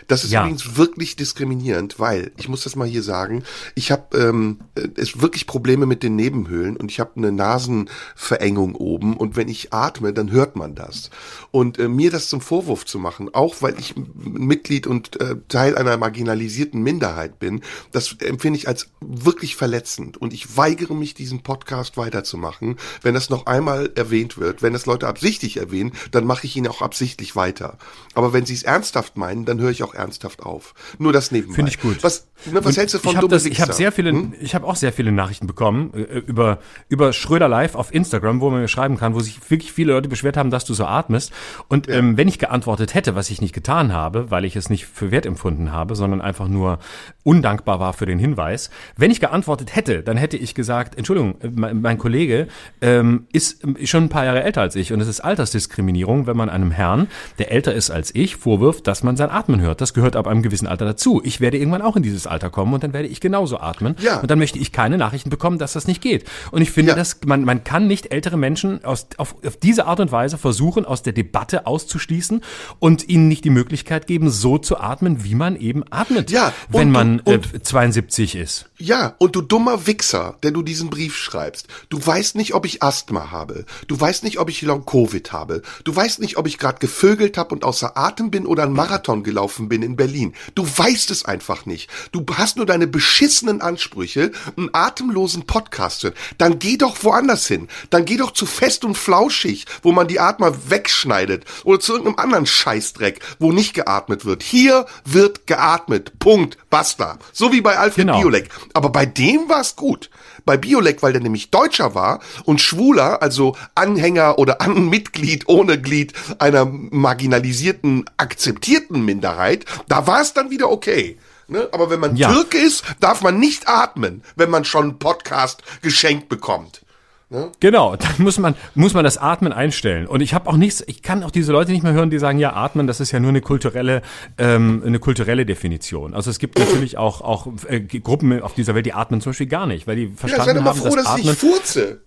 Das 0.06 0.24
ist 0.24 0.30
ja. 0.30 0.42
übrigens 0.42 0.76
wirklich 0.76 1.16
diskriminierend, 1.16 1.98
weil, 1.98 2.32
ich 2.36 2.48
muss 2.48 2.62
das 2.62 2.76
mal 2.76 2.86
hier 2.86 3.02
sagen, 3.02 3.42
ich 3.74 3.90
habe 3.90 4.16
ähm, 4.16 4.60
es 4.94 5.20
wirklich 5.20 5.46
Probleme 5.46 5.86
mit 5.86 6.02
den 6.02 6.14
Nebenhöhlen 6.16 6.76
und 6.76 6.90
ich 6.90 7.00
habe 7.00 7.12
eine 7.16 7.32
Nasenverengung 7.32 8.74
oben 8.74 9.16
und 9.16 9.36
wenn 9.36 9.48
ich 9.48 9.72
atme, 9.72 10.12
dann 10.12 10.30
hört 10.30 10.54
man 10.54 10.74
das. 10.74 11.10
Und 11.50 11.78
äh, 11.78 11.88
mir 11.88 12.10
das 12.10 12.28
zum 12.36 12.42
Vorwurf 12.42 12.84
zu 12.84 12.98
machen, 12.98 13.30
auch 13.32 13.62
weil 13.62 13.78
ich 13.78 13.94
Mitglied 13.96 14.86
und 14.86 15.18
äh, 15.20 15.36
Teil 15.48 15.78
einer 15.78 15.96
marginalisierten 15.96 16.82
Minderheit 16.82 17.38
bin, 17.38 17.62
das 17.92 18.16
empfinde 18.20 18.58
ich 18.58 18.68
als 18.68 18.90
wirklich 19.00 19.56
verletzend. 19.56 20.18
Und 20.18 20.34
ich 20.34 20.56
weigere 20.56 20.94
mich, 20.94 21.14
diesen 21.14 21.42
Podcast 21.42 21.96
weiterzumachen. 21.96 22.76
Wenn 23.00 23.14
das 23.14 23.30
noch 23.30 23.46
einmal 23.46 23.90
erwähnt 23.94 24.36
wird, 24.36 24.62
wenn 24.62 24.74
das 24.74 24.84
Leute 24.84 25.08
absichtlich 25.08 25.56
erwähnen, 25.56 25.92
dann 26.10 26.26
mache 26.26 26.46
ich 26.46 26.56
ihn 26.56 26.68
auch 26.68 26.82
absichtlich 26.82 27.36
weiter. 27.36 27.78
Aber 28.12 28.34
wenn 28.34 28.44
sie 28.44 28.54
es 28.54 28.64
ernsthaft 28.64 29.16
meinen, 29.16 29.46
dann 29.46 29.58
höre 29.58 29.70
ich 29.70 29.82
auch 29.82 29.94
ernsthaft 29.94 30.42
auf. 30.42 30.74
Nur 30.98 31.14
das 31.14 31.30
nebenbei. 31.30 31.54
Finde 31.54 31.70
ich 31.70 31.80
gut. 31.80 32.02
Was, 32.02 32.28
ne, 32.44 32.62
was 32.62 32.76
hältst 32.76 32.94
du 32.94 32.98
von 32.98 33.12
ich 33.12 33.16
hab 33.16 33.68
habe 33.68 33.72
sehr 33.72 33.92
viele, 33.92 34.10
hm? 34.10 34.34
ich 34.40 34.54
habe 34.54 34.66
auch 34.66 34.76
sehr 34.76 34.92
viele 34.92 35.10
Nachrichten 35.10 35.46
bekommen 35.46 35.94
äh, 35.94 36.18
über 36.18 36.58
über 36.88 37.14
Schröder 37.14 37.48
Live 37.48 37.74
auf 37.74 37.94
Instagram, 37.94 38.42
wo 38.42 38.50
man 38.50 38.60
mir 38.60 38.68
schreiben 38.68 38.98
kann, 38.98 39.14
wo 39.14 39.20
sich 39.20 39.40
wirklich 39.50 39.72
viele 39.72 39.94
Leute 39.94 40.08
beschwert 40.08 40.36
haben, 40.36 40.50
dass 40.50 40.66
du 40.66 40.74
so 40.74 40.84
atmest. 40.84 41.32
Und 41.68 41.86
ja. 41.86 41.94
ähm, 41.94 42.16
wenn 42.16 42.25
ich 42.28 42.38
geantwortet 42.38 42.94
hätte, 42.94 43.14
was 43.14 43.30
ich 43.30 43.40
nicht 43.40 43.54
getan 43.54 43.92
habe, 43.92 44.30
weil 44.30 44.44
ich 44.44 44.56
es 44.56 44.70
nicht 44.70 44.86
für 44.86 45.10
wert 45.10 45.26
empfunden 45.26 45.72
habe, 45.72 45.94
sondern 45.94 46.20
einfach 46.20 46.48
nur 46.48 46.78
undankbar 47.26 47.80
war 47.80 47.92
für 47.92 48.06
den 48.06 48.20
Hinweis, 48.20 48.70
wenn 48.96 49.10
ich 49.10 49.18
geantwortet 49.18 49.74
hätte, 49.74 50.02
dann 50.02 50.16
hätte 50.16 50.36
ich 50.36 50.54
gesagt, 50.54 50.96
Entschuldigung, 50.96 51.34
mein, 51.54 51.80
mein 51.80 51.98
Kollege 51.98 52.46
ähm, 52.80 53.26
ist 53.32 53.66
schon 53.84 54.04
ein 54.04 54.08
paar 54.08 54.24
Jahre 54.24 54.44
älter 54.44 54.60
als 54.60 54.76
ich 54.76 54.92
und 54.92 55.00
es 55.00 55.08
ist 55.08 55.20
Altersdiskriminierung, 55.20 56.28
wenn 56.28 56.36
man 56.36 56.48
einem 56.48 56.70
Herrn, 56.70 57.08
der 57.40 57.50
älter 57.50 57.74
ist 57.74 57.90
als 57.90 58.14
ich, 58.14 58.36
vorwirft, 58.36 58.86
dass 58.86 59.02
man 59.02 59.16
sein 59.16 59.30
Atmen 59.30 59.60
hört. 59.60 59.80
Das 59.80 59.92
gehört 59.92 60.14
ab 60.14 60.28
einem 60.28 60.42
gewissen 60.42 60.68
Alter 60.68 60.84
dazu. 60.84 61.20
Ich 61.24 61.40
werde 61.40 61.58
irgendwann 61.58 61.82
auch 61.82 61.96
in 61.96 62.04
dieses 62.04 62.28
Alter 62.28 62.48
kommen 62.48 62.72
und 62.74 62.84
dann 62.84 62.92
werde 62.92 63.08
ich 63.08 63.20
genauso 63.20 63.58
atmen. 63.58 63.96
Ja. 63.98 64.20
Und 64.20 64.30
dann 64.30 64.38
möchte 64.38 64.60
ich 64.60 64.70
keine 64.70 64.96
Nachrichten 64.96 65.28
bekommen, 65.28 65.58
dass 65.58 65.72
das 65.72 65.88
nicht 65.88 66.00
geht. 66.00 66.24
Und 66.52 66.62
ich 66.62 66.70
finde, 66.70 66.92
ja. 66.92 66.96
dass 66.96 67.18
man, 67.26 67.44
man 67.44 67.64
kann 67.64 67.88
nicht 67.88 68.12
ältere 68.12 68.36
Menschen 68.36 68.84
aus, 68.84 69.08
auf, 69.16 69.34
auf 69.44 69.56
diese 69.56 69.86
Art 69.86 69.98
und 69.98 70.12
Weise 70.12 70.38
versuchen, 70.38 70.84
aus 70.84 71.02
der 71.02 71.12
Debatte 71.12 71.66
auszuschließen 71.66 72.42
und 72.78 73.08
ihnen 73.08 73.26
nicht 73.26 73.44
die 73.44 73.50
Möglichkeit 73.50 74.06
geben, 74.06 74.30
so 74.30 74.58
zu 74.58 74.78
atmen, 74.78 75.24
wie 75.24 75.34
man 75.34 75.56
eben 75.56 75.82
atmet. 75.90 76.30
Ja, 76.30 76.52
wenn 76.68 76.92
man 76.92 77.15
äh, 77.24 77.40
72 77.62 78.34
ist. 78.34 78.66
Ja, 78.78 79.14
und 79.18 79.36
du 79.36 79.40
dummer 79.40 79.86
Wichser, 79.86 80.36
der 80.42 80.50
du 80.50 80.62
diesen 80.62 80.90
Brief 80.90 81.16
schreibst. 81.16 81.68
Du 81.88 82.04
weißt 82.04 82.34
nicht, 82.34 82.54
ob 82.54 82.66
ich 82.66 82.82
Asthma 82.82 83.30
habe. 83.30 83.64
Du 83.86 83.98
weißt 83.98 84.24
nicht, 84.24 84.38
ob 84.38 84.50
ich 84.50 84.60
Long-Covid 84.62 85.32
habe. 85.32 85.62
Du 85.84 85.96
weißt 85.96 86.20
nicht, 86.20 86.36
ob 86.36 86.46
ich 86.46 86.58
gerade 86.58 86.78
gevögelt 86.78 87.38
habe 87.38 87.54
und 87.54 87.64
außer 87.64 87.96
Atem 87.96 88.30
bin 88.30 88.44
oder 88.44 88.64
einen 88.64 88.74
Marathon 88.74 89.22
gelaufen 89.22 89.68
bin 89.68 89.82
in 89.82 89.96
Berlin. 89.96 90.34
Du 90.54 90.66
weißt 90.66 91.10
es 91.10 91.24
einfach 91.24 91.64
nicht. 91.64 91.88
Du 92.12 92.24
hast 92.34 92.56
nur 92.56 92.66
deine 92.66 92.86
beschissenen 92.86 93.62
Ansprüche, 93.62 94.32
einen 94.56 94.70
atemlosen 94.72 95.46
Podcast 95.46 96.00
zu 96.00 96.08
hören. 96.08 96.18
Dann 96.38 96.58
geh 96.58 96.76
doch 96.76 97.02
woanders 97.02 97.46
hin. 97.46 97.68
Dann 97.90 98.04
geh 98.04 98.16
doch 98.16 98.32
zu 98.32 98.46
Fest 98.46 98.84
und 98.84 98.96
Flauschig, 98.96 99.64
wo 99.82 99.92
man 99.92 100.08
die 100.08 100.20
Atmer 100.20 100.70
wegschneidet. 100.70 101.44
Oder 101.64 101.80
zu 101.80 101.92
irgendeinem 101.92 102.18
anderen 102.18 102.46
Scheißdreck, 102.46 103.20
wo 103.38 103.52
nicht 103.52 103.74
geatmet 103.74 104.24
wird. 104.24 104.42
Hier 104.42 104.86
wird 105.04 105.46
geatmet. 105.46 106.18
Punkt. 106.18 106.58
Basta. 106.68 107.05
So 107.32 107.52
wie 107.52 107.60
bei 107.60 107.78
Alfred 107.78 108.06
genau. 108.06 108.20
Biolek. 108.20 108.48
Aber 108.74 108.90
bei 108.90 109.06
dem 109.06 109.48
war 109.48 109.60
es 109.60 109.76
gut. 109.76 110.10
Bei 110.44 110.56
Biolek, 110.56 111.02
weil 111.02 111.12
der 111.12 111.22
nämlich 111.22 111.50
Deutscher 111.50 111.94
war 111.94 112.20
und 112.44 112.60
Schwuler, 112.60 113.22
also 113.22 113.56
Anhänger 113.74 114.38
oder 114.38 114.60
An 114.60 114.88
Mitglied 114.88 115.48
ohne 115.48 115.80
Glied 115.80 116.12
einer 116.38 116.64
marginalisierten, 116.64 118.04
akzeptierten 118.16 119.04
Minderheit, 119.04 119.64
da 119.88 120.06
war 120.06 120.20
es 120.20 120.34
dann 120.34 120.50
wieder 120.50 120.70
okay. 120.70 121.18
Ne? 121.48 121.68
Aber 121.72 121.90
wenn 121.90 122.00
man 122.00 122.16
ja. 122.16 122.32
Türke 122.32 122.58
ist, 122.58 122.84
darf 123.00 123.22
man 123.22 123.38
nicht 123.38 123.68
atmen, 123.68 124.22
wenn 124.34 124.50
man 124.50 124.64
schon 124.64 124.82
einen 124.82 124.98
Podcast 124.98 125.62
geschenkt 125.82 126.28
bekommt. 126.28 126.82
Ne? 127.28 127.50
Genau, 127.58 127.96
dann 127.96 128.14
muss 128.18 128.38
man, 128.38 128.54
muss 128.76 128.94
man 128.94 129.02
das 129.02 129.18
Atmen 129.18 129.52
einstellen. 129.52 130.06
Und 130.06 130.20
ich 130.20 130.32
habe 130.32 130.48
auch 130.48 130.56
nichts, 130.56 130.84
ich 130.86 131.02
kann 131.02 131.24
auch 131.24 131.32
diese 131.32 131.50
Leute 131.50 131.72
nicht 131.72 131.82
mehr 131.82 131.92
hören, 131.92 132.08
die 132.08 132.20
sagen, 132.20 132.38
ja, 132.38 132.52
Atmen, 132.52 132.86
das 132.86 133.00
ist 133.00 133.10
ja 133.10 133.18
nur 133.18 133.30
eine 133.30 133.40
kulturelle, 133.40 134.02
ähm, 134.38 134.82
eine 134.86 135.00
kulturelle 135.00 135.44
Definition. 135.44 136.14
Also 136.14 136.30
es 136.30 136.38
gibt 136.38 136.56
natürlich 136.56 136.98
auch, 136.98 137.20
auch 137.22 137.48
äh, 137.68 137.80
Gruppen 137.80 138.40
auf 138.42 138.54
dieser 138.54 138.76
Welt, 138.76 138.86
die 138.86 138.92
atmen 138.92 139.20
zum 139.20 139.30
Beispiel 139.30 139.48
gar 139.48 139.66
nicht, 139.66 139.88
weil 139.88 139.96
die 139.96 140.06
verstanden 140.14 140.58
ja, 140.58 140.64
haben, 140.64 140.78
froh, 140.78 140.94
dass, 140.94 141.04
dass 141.04 141.06
Atmen, 141.06 141.32
ich 141.32 141.38
furze. 141.38 142.05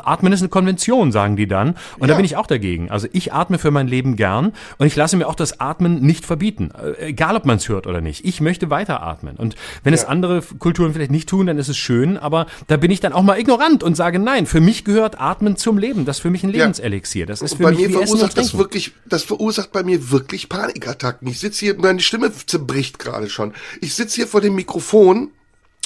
Atmen 0.00 0.32
ist 0.32 0.40
eine 0.40 0.48
Konvention, 0.48 1.12
sagen 1.12 1.36
die 1.36 1.46
dann. 1.46 1.76
Und 1.98 2.02
ja. 2.02 2.06
da 2.08 2.14
bin 2.14 2.24
ich 2.24 2.36
auch 2.36 2.46
dagegen. 2.46 2.90
Also 2.90 3.08
ich 3.12 3.32
atme 3.32 3.58
für 3.58 3.70
mein 3.70 3.88
Leben 3.88 4.16
gern 4.16 4.52
und 4.78 4.86
ich 4.86 4.96
lasse 4.96 5.16
mir 5.16 5.28
auch 5.28 5.34
das 5.34 5.60
Atmen 5.60 6.00
nicht 6.00 6.24
verbieten. 6.24 6.70
Äh, 6.70 7.08
egal, 7.08 7.36
ob 7.36 7.44
man 7.44 7.56
es 7.56 7.68
hört 7.68 7.86
oder 7.86 8.00
nicht. 8.00 8.24
Ich 8.24 8.40
möchte 8.40 8.70
weiter 8.70 9.02
atmen. 9.02 9.36
Und 9.36 9.56
wenn 9.84 9.92
ja. 9.92 10.00
es 10.00 10.04
andere 10.04 10.42
Kulturen 10.58 10.92
vielleicht 10.94 11.10
nicht 11.10 11.28
tun, 11.28 11.46
dann 11.46 11.58
ist 11.58 11.68
es 11.68 11.76
schön. 11.76 12.16
Aber 12.16 12.46
da 12.66 12.76
bin 12.76 12.90
ich 12.90 13.00
dann 13.00 13.12
auch 13.12 13.22
mal 13.22 13.38
ignorant 13.38 13.82
und 13.82 13.96
sage, 13.96 14.18
nein, 14.18 14.46
für 14.46 14.60
mich 14.60 14.84
gehört 14.84 15.20
Atmen 15.20 15.56
zum 15.56 15.78
Leben. 15.78 16.04
Das 16.04 16.16
ist 16.16 16.22
für 16.22 16.30
mich 16.30 16.42
ein 16.44 16.50
Lebenselixier. 16.50 17.26
Das 17.26 17.42
ist 17.42 17.54
für 17.54 17.64
bei 17.64 17.70
mich 17.70 17.88
mir 17.88 17.90
verursacht 17.90 18.36
das 18.36 18.56
wirklich, 18.56 18.92
das 19.06 19.22
verursacht 19.22 19.72
bei 19.72 19.82
mir 19.82 20.10
wirklich 20.10 20.48
Panikattacken. 20.48 21.28
Ich 21.28 21.38
sitze 21.38 21.60
hier, 21.60 21.78
meine 21.78 22.00
Stimme 22.00 22.32
zerbricht 22.46 22.98
gerade 22.98 23.28
schon. 23.28 23.52
Ich 23.80 23.94
sitze 23.94 24.16
hier 24.16 24.26
vor 24.26 24.40
dem 24.40 24.54
Mikrofon 24.54 25.30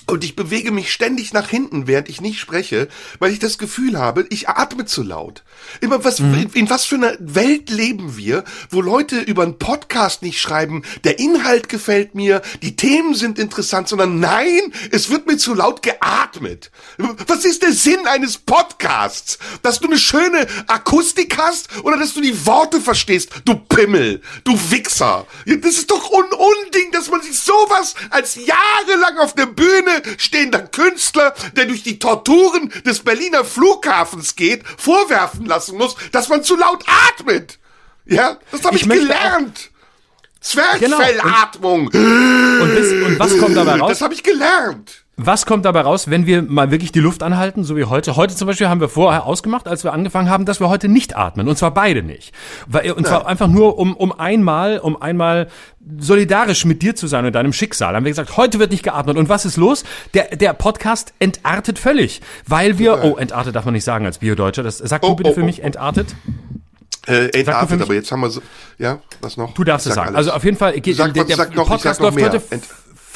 und 0.08 0.22
ich 0.22 0.36
bewege 0.36 0.70
mich 0.70 0.92
ständig 0.92 1.32
nach 1.32 1.48
hinten, 1.48 1.86
während 1.88 2.08
ich 2.08 2.20
nicht 2.20 2.38
spreche, 2.38 2.88
weil 3.18 3.32
ich 3.32 3.40
das 3.40 3.58
Gefühl 3.58 3.98
habe, 3.98 4.24
ich 4.30 4.48
atme 4.48 4.84
zu 4.84 5.02
laut. 5.02 5.42
Immer 5.80 6.04
was, 6.04 6.20
mhm. 6.20 6.48
in, 6.54 6.70
was 6.70 6.84
für 6.84 6.94
einer 6.94 7.16
Welt 7.18 7.70
leben 7.70 8.16
wir, 8.16 8.44
wo 8.70 8.80
Leute 8.80 9.18
über 9.18 9.42
einen 9.42 9.58
Podcast 9.58 10.22
nicht 10.22 10.40
schreiben, 10.40 10.82
der 11.02 11.18
Inhalt 11.18 11.68
gefällt 11.68 12.14
mir, 12.14 12.42
die 12.62 12.76
Themen 12.76 13.14
sind 13.14 13.38
interessant, 13.38 13.88
sondern 13.88 14.20
nein, 14.20 14.72
es 14.92 15.10
wird 15.10 15.26
mir 15.26 15.38
zu 15.38 15.54
laut 15.54 15.82
geatmet. 15.82 16.70
Was 17.26 17.44
ist 17.44 17.62
der 17.62 17.72
Sinn 17.72 18.06
eines 18.06 18.38
Podcasts? 18.38 19.38
Dass 19.62 19.80
du 19.80 19.88
eine 19.88 19.98
schöne 19.98 20.46
Akustik 20.68 21.36
hast 21.36 21.68
oder 21.82 21.98
dass 21.98 22.14
du 22.14 22.20
die 22.20 22.46
Worte 22.46 22.80
verstehst, 22.80 23.30
du 23.44 23.56
Pimmel, 23.56 24.20
du 24.44 24.52
Wichser. 24.70 25.26
Das 25.46 25.74
ist 25.74 25.90
doch 25.90 26.10
un 26.12 26.26
Unding, 26.26 26.92
dass 26.92 27.10
man 27.10 27.22
sich 27.22 27.38
sowas 27.38 27.94
als 28.10 28.36
jahrelang 28.36 29.18
auf 29.18 29.34
der 29.34 29.46
Bühne 29.46 29.95
stehender 30.18 30.60
Künstler, 30.60 31.34
der 31.56 31.66
durch 31.66 31.82
die 31.82 31.98
Torturen 31.98 32.72
des 32.84 33.00
Berliner 33.00 33.44
Flughafens 33.44 34.36
geht, 34.36 34.64
vorwerfen 34.76 35.46
lassen 35.46 35.76
muss, 35.76 35.96
dass 36.12 36.28
man 36.28 36.42
zu 36.42 36.56
laut 36.56 36.84
atmet. 37.08 37.58
Ja, 38.04 38.38
das 38.52 38.64
habe 38.64 38.76
ich, 38.76 38.82
ich 38.82 38.88
gelernt. 38.88 39.70
Zwerchfellatmung. 40.40 41.90
Genau. 41.90 42.62
Und, 42.62 42.70
und, 42.70 42.74
bis, 42.76 42.92
und 42.92 43.18
was 43.18 43.38
kommt 43.38 43.56
dabei 43.56 43.80
raus? 43.80 43.90
Das 43.90 44.00
habe 44.00 44.14
ich 44.14 44.22
gelernt. 44.22 45.05
Was 45.18 45.46
kommt 45.46 45.64
dabei 45.64 45.80
raus, 45.80 46.10
wenn 46.10 46.26
wir 46.26 46.42
mal 46.42 46.70
wirklich 46.70 46.92
die 46.92 47.00
Luft 47.00 47.22
anhalten, 47.22 47.64
so 47.64 47.74
wie 47.74 47.84
heute? 47.84 48.16
Heute 48.16 48.36
zum 48.36 48.46
Beispiel 48.48 48.68
haben 48.68 48.82
wir 48.82 48.90
vorher 48.90 49.24
ausgemacht, 49.24 49.66
als 49.66 49.82
wir 49.82 49.94
angefangen 49.94 50.28
haben, 50.28 50.44
dass 50.44 50.60
wir 50.60 50.68
heute 50.68 50.88
nicht 50.88 51.16
atmen. 51.16 51.48
Und 51.48 51.56
zwar 51.56 51.72
beide 51.72 52.02
nicht. 52.02 52.34
Weil, 52.66 52.92
und 52.92 53.00
Nein. 53.00 53.06
zwar 53.06 53.26
einfach 53.26 53.48
nur, 53.48 53.78
um, 53.78 53.96
um 53.96 54.12
einmal, 54.12 54.78
um 54.78 55.00
einmal 55.00 55.48
solidarisch 55.98 56.66
mit 56.66 56.82
dir 56.82 56.94
zu 56.96 57.06
sein 57.06 57.24
und 57.24 57.32
deinem 57.32 57.54
Schicksal. 57.54 57.94
Haben 57.94 58.04
wir 58.04 58.10
gesagt, 58.10 58.36
heute 58.36 58.58
wird 58.58 58.72
nicht 58.72 58.82
geatmet. 58.82 59.16
Und 59.16 59.30
was 59.30 59.46
ist 59.46 59.56
los? 59.56 59.84
Der, 60.12 60.36
der 60.36 60.52
Podcast 60.52 61.14
entartet 61.18 61.78
völlig. 61.78 62.20
Weil 62.46 62.78
wir, 62.78 63.02
oh, 63.02 63.16
entartet 63.16 63.56
darf 63.56 63.64
man 63.64 63.72
nicht 63.72 63.84
sagen 63.84 64.04
als 64.04 64.18
Biodeutscher. 64.18 64.64
Das 64.64 64.76
sag 64.76 65.02
oh, 65.02 65.08
du 65.08 65.16
bitte 65.16 65.30
oh, 65.30 65.34
für 65.34 65.42
oh. 65.42 65.46
mich, 65.46 65.62
entartet. 65.62 66.14
Äh, 67.06 67.30
entartet, 67.30 67.80
aber 67.80 67.94
jetzt 67.94 68.12
haben 68.12 68.20
wir 68.20 68.28
so, 68.28 68.42
ja, 68.76 68.98
was 69.22 69.38
noch? 69.38 69.54
Du 69.54 69.64
darfst 69.64 69.86
es 69.86 69.94
sagen. 69.94 70.08
Alles. 70.08 70.26
Also 70.26 70.32
auf 70.32 70.44
jeden 70.44 70.58
Fall, 70.58 70.78
geht, 70.78 70.96
sag, 70.96 71.14
der, 71.14 71.24
der 71.24 71.38
noch, 71.54 71.68
Podcast 71.68 72.00
läuft 72.00 72.20
heute 72.20 72.42
Ent 72.50 72.64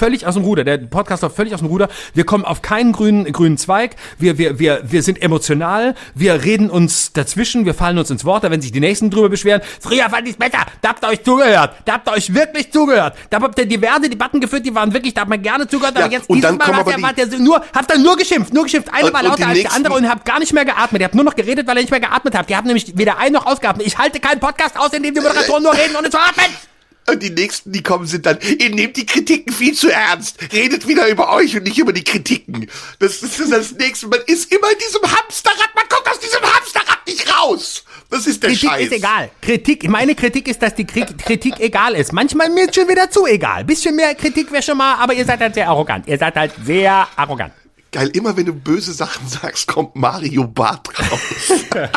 völlig 0.00 0.26
aus 0.26 0.34
dem 0.34 0.44
Ruder. 0.44 0.64
Der 0.64 0.78
Podcast 0.78 1.22
läuft 1.22 1.36
völlig 1.36 1.52
aus 1.52 1.60
dem 1.60 1.68
Ruder. 1.68 1.88
Wir 2.14 2.24
kommen 2.24 2.46
auf 2.46 2.62
keinen 2.62 2.92
grünen, 2.92 3.30
grünen 3.30 3.58
Zweig. 3.58 3.96
Wir, 4.18 4.38
wir, 4.38 4.58
wir, 4.58 4.80
wir 4.82 5.02
sind 5.02 5.20
emotional. 5.22 5.94
Wir 6.14 6.42
reden 6.42 6.70
uns 6.70 7.12
dazwischen. 7.12 7.66
Wir 7.66 7.74
fallen 7.74 7.98
uns 7.98 8.10
ins 8.10 8.24
Wort. 8.24 8.42
Da 8.42 8.50
werden 8.50 8.62
sich 8.62 8.72
die 8.72 8.80
Nächsten 8.80 9.10
drüber 9.10 9.28
beschweren. 9.28 9.60
Früher 9.78 10.08
fand 10.08 10.26
ich's 10.26 10.38
besser. 10.38 10.64
Da 10.80 10.88
habt 10.88 11.04
ihr 11.04 11.08
euch 11.08 11.22
zugehört. 11.22 11.74
Da 11.84 11.92
habt 11.92 12.08
ihr 12.08 12.12
euch 12.12 12.32
wirklich 12.32 12.72
zugehört. 12.72 13.14
Da 13.28 13.42
habt 13.42 13.58
ihr 13.58 13.66
diverse 13.66 14.08
Debatten 14.08 14.40
geführt, 14.40 14.64
die 14.64 14.74
waren 14.74 14.94
wirklich, 14.94 15.12
da 15.12 15.20
hat 15.20 15.28
man 15.28 15.42
gerne 15.42 15.68
zugehört. 15.68 15.98
Ja, 15.98 16.06
aber 16.06 16.12
jetzt 16.14 16.30
dieses 16.30 16.50
Mal 16.50 16.58
wart 16.58 16.96
ihr, 16.96 17.02
wart 17.02 17.18
ihr 17.18 17.38
nur, 17.38 17.60
habt 17.74 17.92
ihr 17.92 17.98
nur 17.98 18.16
geschimpft, 18.16 18.54
nur 18.54 18.64
geschimpft. 18.64 18.88
Eine 18.90 19.12
war 19.12 19.22
lauter 19.22 19.48
als 19.48 19.60
der 19.60 19.74
andere 19.74 19.94
und 19.94 20.08
habt 20.08 20.24
gar 20.24 20.38
nicht 20.38 20.54
mehr 20.54 20.64
geatmet. 20.64 21.02
Ihr 21.02 21.04
habt 21.04 21.14
nur 21.14 21.24
noch 21.24 21.36
geredet, 21.36 21.66
weil 21.66 21.76
ihr 21.76 21.82
nicht 21.82 21.90
mehr 21.90 22.00
geatmet 22.00 22.34
habt. 22.34 22.48
Ihr 22.48 22.56
habt 22.56 22.66
nämlich 22.66 22.96
weder 22.96 23.18
ein 23.18 23.32
noch 23.32 23.44
ausgeatmet. 23.44 23.86
Ich 23.86 23.98
halte 23.98 24.18
keinen 24.18 24.40
Podcast 24.40 24.78
aus, 24.78 24.94
in 24.94 25.02
dem 25.02 25.12
die 25.12 25.20
Moderatoren 25.20 25.62
nur 25.62 25.74
reden 25.74 25.94
und 25.94 26.10
zu 26.10 26.18
atmen. 26.18 26.69
Und 27.10 27.22
die 27.22 27.30
nächsten, 27.30 27.72
die 27.72 27.82
kommen, 27.82 28.06
sind 28.06 28.26
dann, 28.26 28.38
ihr 28.58 28.70
nehmt 28.70 28.96
die 28.96 29.06
Kritiken 29.06 29.52
viel 29.52 29.74
zu 29.74 29.90
ernst. 29.90 30.38
Redet 30.52 30.86
wieder 30.86 31.08
über 31.08 31.32
euch 31.32 31.56
und 31.56 31.64
nicht 31.64 31.78
über 31.78 31.92
die 31.92 32.04
Kritiken. 32.04 32.68
Das, 32.98 33.20
das 33.20 33.38
ist 33.38 33.52
das 33.52 33.72
nächste. 33.72 34.06
Man 34.08 34.20
ist 34.26 34.52
immer 34.52 34.70
in 34.70 34.78
diesem 34.78 35.02
Hamsterrad. 35.02 35.70
Man 35.74 35.88
kommt 35.88 36.08
aus 36.08 36.20
diesem 36.20 36.40
Hamsterrad 36.42 37.06
nicht 37.06 37.36
raus. 37.36 37.84
Das 38.10 38.26
ist 38.26 38.42
der 38.42 38.50
Kritik 38.50 38.68
Scheiß. 38.70 38.82
ist 38.86 38.92
egal. 38.92 39.30
Kritik, 39.40 39.88
meine 39.88 40.14
Kritik 40.14 40.48
ist, 40.48 40.62
dass 40.62 40.74
die 40.74 40.84
Kritik 40.84 41.60
egal 41.60 41.94
ist. 41.94 42.12
Manchmal 42.12 42.50
mir 42.50 42.64
ist 42.64 42.74
schon 42.74 42.88
wieder 42.88 43.10
zu 43.10 43.26
egal. 43.26 43.64
Bisschen 43.64 43.96
mehr 43.96 44.14
Kritik 44.14 44.50
wäre 44.52 44.62
schon 44.62 44.78
mal, 44.78 44.94
aber 44.96 45.14
ihr 45.14 45.24
seid 45.24 45.40
halt 45.40 45.54
sehr 45.54 45.68
arrogant. 45.68 46.06
Ihr 46.06 46.18
seid 46.18 46.34
halt 46.36 46.52
sehr 46.64 47.08
arrogant. 47.16 47.52
Geil, 47.92 48.08
immer 48.12 48.36
wenn 48.36 48.46
du 48.46 48.52
böse 48.52 48.92
Sachen 48.92 49.26
sagst, 49.26 49.66
kommt 49.66 49.96
Mario 49.96 50.46
Bart 50.46 50.88
raus. 51.10 51.64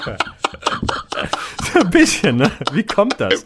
Ein 1.79 1.89
bisschen, 1.89 2.37
ne? 2.37 2.51
Wie 2.71 2.83
kommt 2.83 3.19
das? 3.19 3.43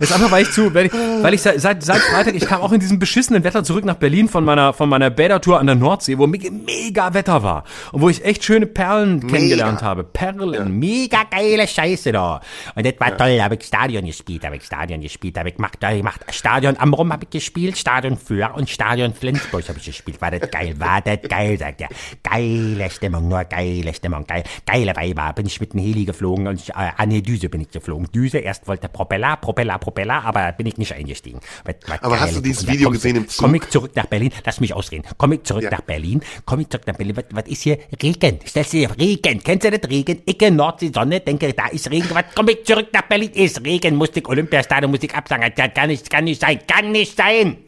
Ist 0.00 0.12
einfach, 0.12 0.30
weil 0.32 0.42
ich 0.42 0.50
zu, 0.50 0.74
weil 0.74 0.86
ich, 0.86 0.92
weil 0.92 1.34
ich 1.34 1.42
seit, 1.42 1.60
seit 1.60 1.82
seit 1.82 1.98
Freitag, 2.00 2.34
ich 2.34 2.44
kam 2.46 2.60
auch 2.62 2.72
in 2.72 2.80
diesem 2.80 2.98
beschissenen 2.98 3.44
Wetter 3.44 3.62
zurück 3.62 3.84
nach 3.84 3.94
Berlin 3.94 4.28
von 4.28 4.44
meiner, 4.44 4.72
von 4.72 4.88
meiner 4.88 5.08
Bädertour 5.10 5.60
an 5.60 5.66
der 5.66 5.76
Nordsee, 5.76 6.18
wo 6.18 6.26
me- 6.26 6.38
mega 6.50 7.14
Wetter 7.14 7.42
war. 7.44 7.62
Und 7.92 8.00
wo 8.02 8.08
ich 8.08 8.24
echt 8.24 8.42
schöne 8.44 8.66
Perlen 8.66 9.24
kennengelernt 9.28 9.82
habe. 9.82 10.02
Perlen. 10.02 10.78
Mega 10.80 11.18
geile 11.30 11.66
Scheiße 11.68 12.10
da. 12.10 12.40
Und 12.74 12.84
das 12.84 12.94
war 12.98 13.16
toll. 13.16 13.36
Da 13.36 13.44
habe 13.44 13.54
ich 13.54 13.62
Stadion 13.64 14.04
gespielt, 14.04 14.44
habe 14.44 14.56
ich 14.56 14.64
Stadion 14.64 15.00
gespielt, 15.00 15.38
habe 15.38 15.48
ich 15.50 15.56
gemacht, 15.56 15.76
da 15.78 15.88
hab 15.88 15.94
ich 15.94 16.00
gemacht. 16.00 16.20
Stadion 16.30 16.76
Amrum 16.78 17.12
habe 17.12 17.24
ich 17.24 17.30
gespielt, 17.30 17.78
Stadion 17.78 18.16
Föhr 18.16 18.52
und 18.56 18.68
Stadion 18.68 19.14
Flensburg 19.14 19.68
habe 19.68 19.78
ich 19.78 19.84
gespielt. 19.86 20.20
War 20.20 20.32
das 20.32 20.50
geil, 20.50 20.74
war 20.78 21.02
das 21.02 21.18
geil, 21.28 21.56
sagt 21.56 21.80
er. 21.82 21.88
Geile 22.24 22.90
Stimmung, 22.90 23.28
nur 23.28 23.44
geile 23.44 23.94
Stimmung, 23.94 24.26
geil, 24.26 24.42
geile 24.66 24.96
Weiber. 24.96 25.32
Bin 25.34 25.46
ich 25.46 25.60
mit 25.60 25.72
dem 25.72 25.80
Heli 25.80 26.04
geflogen 26.04 26.48
und 26.48 26.60
ich, 26.60 26.70
äh, 26.70 26.90
an 27.04 27.10
die 27.10 27.22
Düse 27.22 27.48
bin 27.48 27.60
ich 27.60 27.70
geflogen. 27.70 28.08
Düse, 28.12 28.38
erst 28.38 28.66
wollte 28.66 28.88
Propeller, 28.88 29.36
Propeller, 29.36 29.78
Propeller, 29.78 30.24
aber 30.24 30.52
bin 30.52 30.66
ich 30.66 30.76
nicht 30.78 30.92
eingestiegen. 30.92 31.38
Was- 31.64 31.76
was 31.86 32.02
Aber 32.02 32.18
hast 32.20 32.36
du 32.36 32.40
dieses 32.40 32.66
Video 32.66 32.90
gesehen 32.90 33.16
im 33.16 33.28
Zug? 33.28 33.44
Komm 33.44 33.54
ich 33.54 33.68
zurück 33.70 33.92
nach 33.94 34.06
Berlin, 34.06 34.30
lass 34.44 34.60
mich 34.60 34.74
ausreden. 34.74 35.04
Komm 35.16 35.32
ich 35.32 35.42
zurück 35.44 35.62
Ja. 35.62 35.70
nach 35.70 35.82
Berlin, 35.82 36.20
komm 36.44 36.60
ich 36.60 36.68
zurück 36.68 36.86
nach 36.86 36.96
Berlin. 36.96 37.16
Was, 37.16 37.24
was 37.30 37.46
ist 37.46 37.62
hier? 37.62 37.78
Regen. 38.02 38.38
Stellst 38.46 38.72
du 38.72 38.78
dir 38.78 38.90
Regen? 38.98 39.40
Kennst 39.42 39.64
du 39.64 39.70
das 39.70 39.88
Regen? 39.90 40.22
Icke, 40.26 40.50
Nordsee, 40.50 40.90
Sonne, 40.94 41.20
denke, 41.20 41.52
da 41.52 41.66
ist 41.68 41.90
Regen. 41.90 42.08
Was, 42.12 42.24
komm 42.34 42.48
ich 42.48 42.64
zurück 42.64 42.88
nach 42.92 43.02
Berlin, 43.02 43.30
ist 43.34 43.64
Regen. 43.64 43.96
Musste 43.96 44.20
ich 44.20 44.28
Olympiastadion, 44.28 44.90
musste 44.90 45.06
ich 45.06 45.14
absagen. 45.14 45.52
Das 45.56 45.74
kann 45.74 45.88
nicht, 45.88 46.10
kann 46.10 46.24
nicht 46.24 46.40
sein, 46.40 46.58
kann 46.66 46.90
nicht 46.92 47.16
sein. 47.16 47.58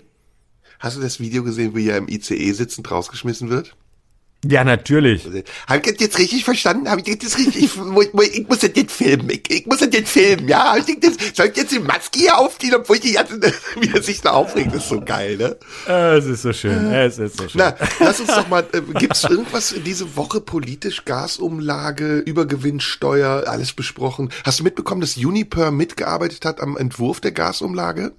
Hast 0.78 0.97
du 0.97 1.01
das 1.01 1.20
Video 1.20 1.43
gesehen, 1.43 1.74
wie 1.74 1.89
er 1.89 1.97
im 1.99 2.09
ICE 2.09 2.53
sitzend 2.53 2.91
rausgeschmissen 2.91 3.49
wird? 3.51 3.76
Ja, 4.45 4.64
natürlich. 4.64 5.24
Habe 5.66 5.78
ich 5.78 5.93
das 5.93 6.01
jetzt 6.01 6.18
richtig 6.18 6.45
verstanden? 6.45 6.89
Habe 6.89 7.01
ich 7.05 7.18
das 7.18 7.39
richtig? 7.39 7.64
Ich, 7.64 7.70
ich 7.74 8.49
muss 8.49 8.59
das 8.61 8.70
jetzt 8.74 8.93
filmen. 8.93 9.30
Ich, 9.30 9.51
ich 9.51 9.66
muss 9.66 9.78
das 9.78 9.89
jetzt 9.93 10.11
filmen, 10.11 10.47
ja? 10.49 10.74
Hab 10.74 10.89
ich 10.89 11.01
das, 11.01 11.14
soll 11.34 11.47
ich 11.47 11.57
jetzt 11.57 11.72
die 11.72 11.78
Maske 11.80 12.18
hier 12.20 12.39
aufziehen, 12.39 12.74
obwohl 12.74 12.97
ich 12.97 13.03
die 13.03 13.12
ganze, 13.12 13.41
wie 13.80 13.91
er 13.93 14.03
sich 14.03 14.20
da 14.20 14.32
aufregt, 14.32 14.72
ist 14.74 14.89
so 14.89 15.01
geil, 15.01 15.37
ne? 15.37 15.57
Äh, 15.89 16.18
Es 16.18 16.26
ist 16.26 16.43
so 16.43 16.53
schön. 16.53 16.93
Es 16.93 17.18
ist 17.18 17.39
so 17.39 17.49
schön. 17.49 17.61
Na, 17.61 17.74
lass 17.99 18.20
uns 18.20 18.28
doch 18.28 18.47
mal, 18.49 18.64
äh, 18.72 18.82
gibt's 18.99 19.24
irgendwas 19.24 19.74
diese 19.84 20.16
Woche 20.16 20.41
politisch, 20.41 21.05
Gasumlage, 21.05 22.18
Übergewinnsteuer, 22.18 23.45
alles 23.49 23.72
besprochen? 23.72 24.30
Hast 24.45 24.61
du 24.61 24.64
mitbekommen, 24.64 25.01
dass 25.01 25.16
Uniper 25.16 25.70
mitgearbeitet 25.70 26.45
hat 26.45 26.61
am 26.61 26.76
Entwurf 26.76 27.20
der 27.20 27.32
Gasumlage? 27.32 28.12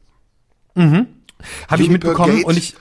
Habe 0.75 1.83
ich 1.83 1.89
mitbekommen 1.89 2.37
Gate. 2.37 2.45
und 2.45 2.57
ich. 2.57 2.75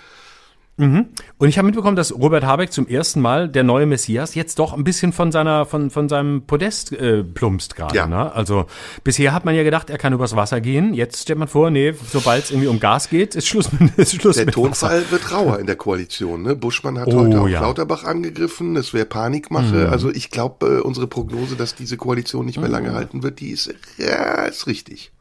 Mhm. 0.78 1.06
Und 1.38 1.48
ich 1.48 1.56
habe 1.56 1.66
mitbekommen, 1.66 1.96
dass 1.96 2.14
Robert 2.14 2.44
Habeck 2.44 2.70
zum 2.70 2.86
ersten 2.86 3.20
Mal, 3.20 3.48
der 3.48 3.64
neue 3.64 3.86
Messias, 3.86 4.34
jetzt 4.34 4.58
doch 4.58 4.74
ein 4.74 4.84
bisschen 4.84 5.12
von 5.12 5.32
seiner, 5.32 5.64
von, 5.64 5.90
von 5.90 6.08
seinem 6.08 6.42
Podest 6.42 6.92
äh, 6.92 7.24
plumpst 7.24 7.76
gerade. 7.76 7.96
Ja. 7.96 8.06
Ne? 8.06 8.30
Also 8.34 8.66
bisher 9.02 9.32
hat 9.32 9.44
man 9.46 9.54
ja 9.54 9.62
gedacht, 9.62 9.88
er 9.88 9.96
kann 9.96 10.12
übers 10.12 10.36
Wasser 10.36 10.60
gehen. 10.60 10.92
Jetzt 10.92 11.22
stellt 11.22 11.38
man 11.38 11.48
vor, 11.48 11.70
nee, 11.70 11.94
sobald 12.12 12.44
es 12.44 12.50
irgendwie 12.50 12.68
um 12.68 12.78
Gas 12.78 13.08
geht, 13.08 13.34
ist 13.34 13.46
Schluss 13.48 13.72
mit, 13.72 13.94
ist 13.96 14.14
Schluss 14.20 14.36
Der 14.36 14.44
mit 14.46 14.56
Wasser. 14.56 14.88
Tonfall 14.88 15.10
wird 15.10 15.32
rauer 15.32 15.58
in 15.58 15.66
der 15.66 15.76
Koalition. 15.76 16.42
Ne? 16.42 16.54
Buschmann 16.56 16.98
hat 16.98 17.08
Oh, 17.08 17.20
heute 17.20 17.40
auch 17.40 17.48
ja. 17.48 17.60
Mhm. 17.60 17.66
Lauterbach 17.66 18.04
angegriffen. 18.04 18.76
Es 18.76 18.92
wäre 18.92 19.06
Panikmache. 19.06 19.88
Also 19.88 20.10
ich 20.10 20.30
glaube, 20.30 20.66
äh, 20.66 20.80
unsere 20.80 21.06
Prognose, 21.06 21.56
dass 21.56 21.74
diese 21.74 21.96
Koalition 21.96 22.44
nicht 22.44 22.60
mehr 22.60 22.68
lange 22.68 22.92
halten 22.92 23.22
wird, 23.22 23.40
die 23.40 23.50
ist, 23.50 23.72
ja, 23.96 24.42
ist 24.44 24.66
richtig. 24.66 25.12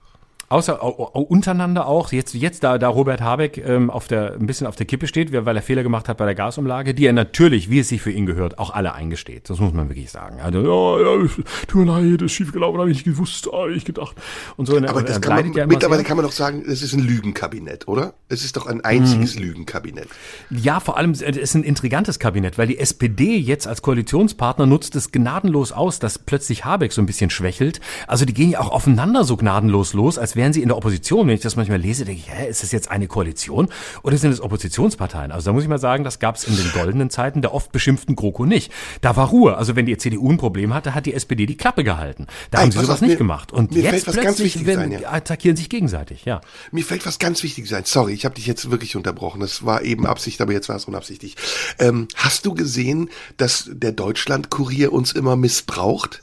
Außer 0.47 0.83
au- 0.83 1.09
au- 1.13 1.21
untereinander 1.21 1.87
auch, 1.87 2.11
jetzt, 2.11 2.33
jetzt 2.35 2.63
da, 2.63 2.77
da 2.77 2.87
Robert 2.87 3.19
Habeck 3.21 3.57
ähm, 3.57 3.89
auf 3.89 4.07
der, 4.07 4.33
ein 4.33 4.45
bisschen 4.45 4.67
auf 4.67 4.75
der 4.75 4.85
Kippe 4.85 5.07
steht, 5.07 5.31
weil 5.33 5.55
er 5.55 5.61
Fehler 5.63 5.81
gemacht 5.81 6.07
hat 6.07 6.17
bei 6.17 6.25
der 6.25 6.35
Gasumlage, 6.35 6.93
die 6.93 7.05
er 7.05 7.13
natürlich, 7.13 7.69
wie 7.71 7.79
es 7.79 7.89
sich 7.89 8.01
für 8.01 8.11
ihn 8.11 8.27
gehört, 8.27 8.59
auch 8.59 8.69
alle 8.69 8.93
eingesteht. 8.93 9.49
Das 9.49 9.59
muss 9.59 9.73
man 9.73 9.89
wirklich 9.89 10.11
sagen. 10.11 10.39
Also, 10.41 10.59
ja, 10.59 11.15
ja, 11.23 11.27
tut 11.67 11.85
mir 11.85 11.91
leid, 12.11 12.21
ist 12.21 12.33
schiefgelaufen, 12.33 12.79
habe 12.79 12.91
ich 12.91 12.97
nicht 12.97 13.05
gewusst, 13.05 13.49
habe 13.51 13.73
ich 13.73 13.85
gedacht. 13.85 14.15
Und 14.55 14.67
so, 14.67 14.77
Aber 14.77 14.85
er 14.99 15.03
das 15.03 15.19
kann 15.19 15.35
man, 15.35 15.53
ja 15.53 15.65
mittlerweile 15.65 16.03
kann 16.03 16.15
man 16.17 16.25
doch 16.25 16.31
sagen, 16.31 16.63
es 16.67 16.83
ist 16.83 16.93
ein 16.93 16.99
Lügenkabinett, 17.01 17.87
oder? 17.87 18.13
Es 18.29 18.45
ist 18.45 18.55
doch 18.55 18.67
ein 18.67 18.77
Mhm. 18.77 18.81
einziges 18.83 19.39
Lügenkabinett. 19.39 20.07
Ja, 20.51 20.79
vor 20.79 20.97
allem, 20.97 21.11
es 21.11 21.21
ist 21.21 21.55
ein 21.55 21.63
intrigantes 21.63 22.19
Kabinett, 22.19 22.57
weil 22.59 22.67
die 22.67 22.77
SPD 22.77 23.35
jetzt 23.37 23.67
als 23.67 23.81
Koalitionspartner 23.81 24.67
nutzt 24.67 24.95
es 24.95 25.11
gnadenlos 25.11 25.71
aus, 25.71 25.97
dass 25.97 26.19
plötzlich 26.19 26.65
Habeck 26.65 26.91
so 26.93 27.01
ein 27.01 27.07
bisschen 27.07 27.31
schwächelt. 27.31 27.81
Also 28.07 28.25
die 28.25 28.33
gehen 28.35 28.51
ja 28.51 28.59
auch 28.61 28.69
aufeinander 28.71 29.23
so 29.23 29.37
gnadenlos 29.37 29.93
los, 29.93 30.19
als 30.19 30.34
wären 30.35 30.53
sie 30.53 30.61
in 30.61 30.67
der 30.69 30.77
Opposition. 30.77 31.27
Wenn 31.27 31.35
ich 31.35 31.41
das 31.41 31.55
manchmal 31.55 31.79
lese, 31.79 32.05
denke 32.05 32.21
ich, 32.25 32.31
hä, 32.33 32.49
ist 32.49 32.63
das 32.63 32.71
jetzt 32.71 32.91
eine 32.91 33.07
Koalition 33.07 33.69
oder 34.03 34.17
sind 34.17 34.31
es 34.31 34.41
Oppositionsparteien? 34.41 35.31
Also 35.31 35.49
da 35.49 35.53
muss 35.53 35.63
ich 35.63 35.69
mal 35.69 35.79
sagen, 35.79 36.03
das 36.03 36.19
gab 36.19 36.35
es 36.35 36.43
in 36.45 36.55
den 36.55 36.71
goldenen 36.71 37.09
Zeiten 37.09 37.41
der 37.41 37.53
oft 37.53 37.71
beschimpften 37.71 38.15
GroKo 38.15 38.45
nicht. 38.45 38.71
Da 39.01 39.15
war 39.15 39.29
Ruhe. 39.29 39.57
Also 39.57 39.75
wenn 39.75 39.85
die 39.85 39.97
CDU 39.97 40.31
ein 40.31 40.37
Problem 40.37 40.73
hatte, 40.73 40.93
hat 40.95 41.05
die 41.05 41.13
SPD 41.13 41.45
die 41.45 41.57
Klappe 41.57 41.83
gehalten. 41.83 42.27
Da 42.51 42.59
Ey, 42.59 42.63
haben 42.65 42.71
sie 42.71 42.77
sowas 42.79 42.89
auf, 42.95 43.01
nicht 43.01 43.11
mir- 43.11 43.17
gemacht. 43.17 43.51
Und 43.51 43.71
mir 43.71 43.83
jetzt 43.83 43.91
fällt 43.91 44.07
was 44.07 44.15
ganz 44.15 44.37
plötzlich 44.37 44.65
wenn, 44.65 44.79
ein, 44.79 44.91
ja. 44.91 45.11
attackieren 45.11 45.57
sich 45.57 45.69
gegenseitig, 45.69 46.25
ja. 46.25 46.41
Mir 46.71 46.83
fällt 46.83 47.05
was 47.05 47.19
ganz 47.19 47.43
Wichtiges 47.43 47.73
ein. 47.73 47.85
Sorry, 47.85 48.13
ich 48.13 48.25
habe 48.25 48.35
dich 48.35 48.45
jetzt 48.47 48.69
wirklich 48.71 48.95
unterbrochen. 48.95 49.39
Das 49.41 49.65
war 49.65 49.81
eben 49.83 50.05
Absicht, 50.05 50.41
aber 50.41 50.53
jetzt 50.53 50.69
war 50.69 50.75
es 50.75 50.85
unabsichtlich. 50.85 51.35
Ähm, 51.79 52.07
hast 52.15 52.45
du 52.45 52.53
gesehen, 52.53 53.09
dass 53.37 53.69
der 53.71 53.91
Deutschland-Kurier 53.91 54.91
uns 54.93 55.11
immer 55.11 55.35
missbraucht? 55.35 56.21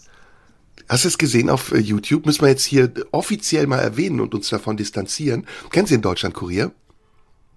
Hast 0.88 1.04
du 1.04 1.08
es 1.08 1.18
gesehen 1.18 1.50
auf 1.50 1.72
äh, 1.72 1.78
YouTube? 1.78 2.26
Müssen 2.26 2.42
wir 2.42 2.48
jetzt 2.48 2.64
hier 2.64 2.92
offiziell 3.10 3.66
mal 3.66 3.78
erwähnen 3.78 4.20
und 4.20 4.34
uns 4.34 4.48
davon 4.48 4.76
distanzieren. 4.76 5.46
Kennst 5.70 5.90
du 5.90 5.96
den 5.96 6.02
Deutschland-Kurier? 6.02 6.72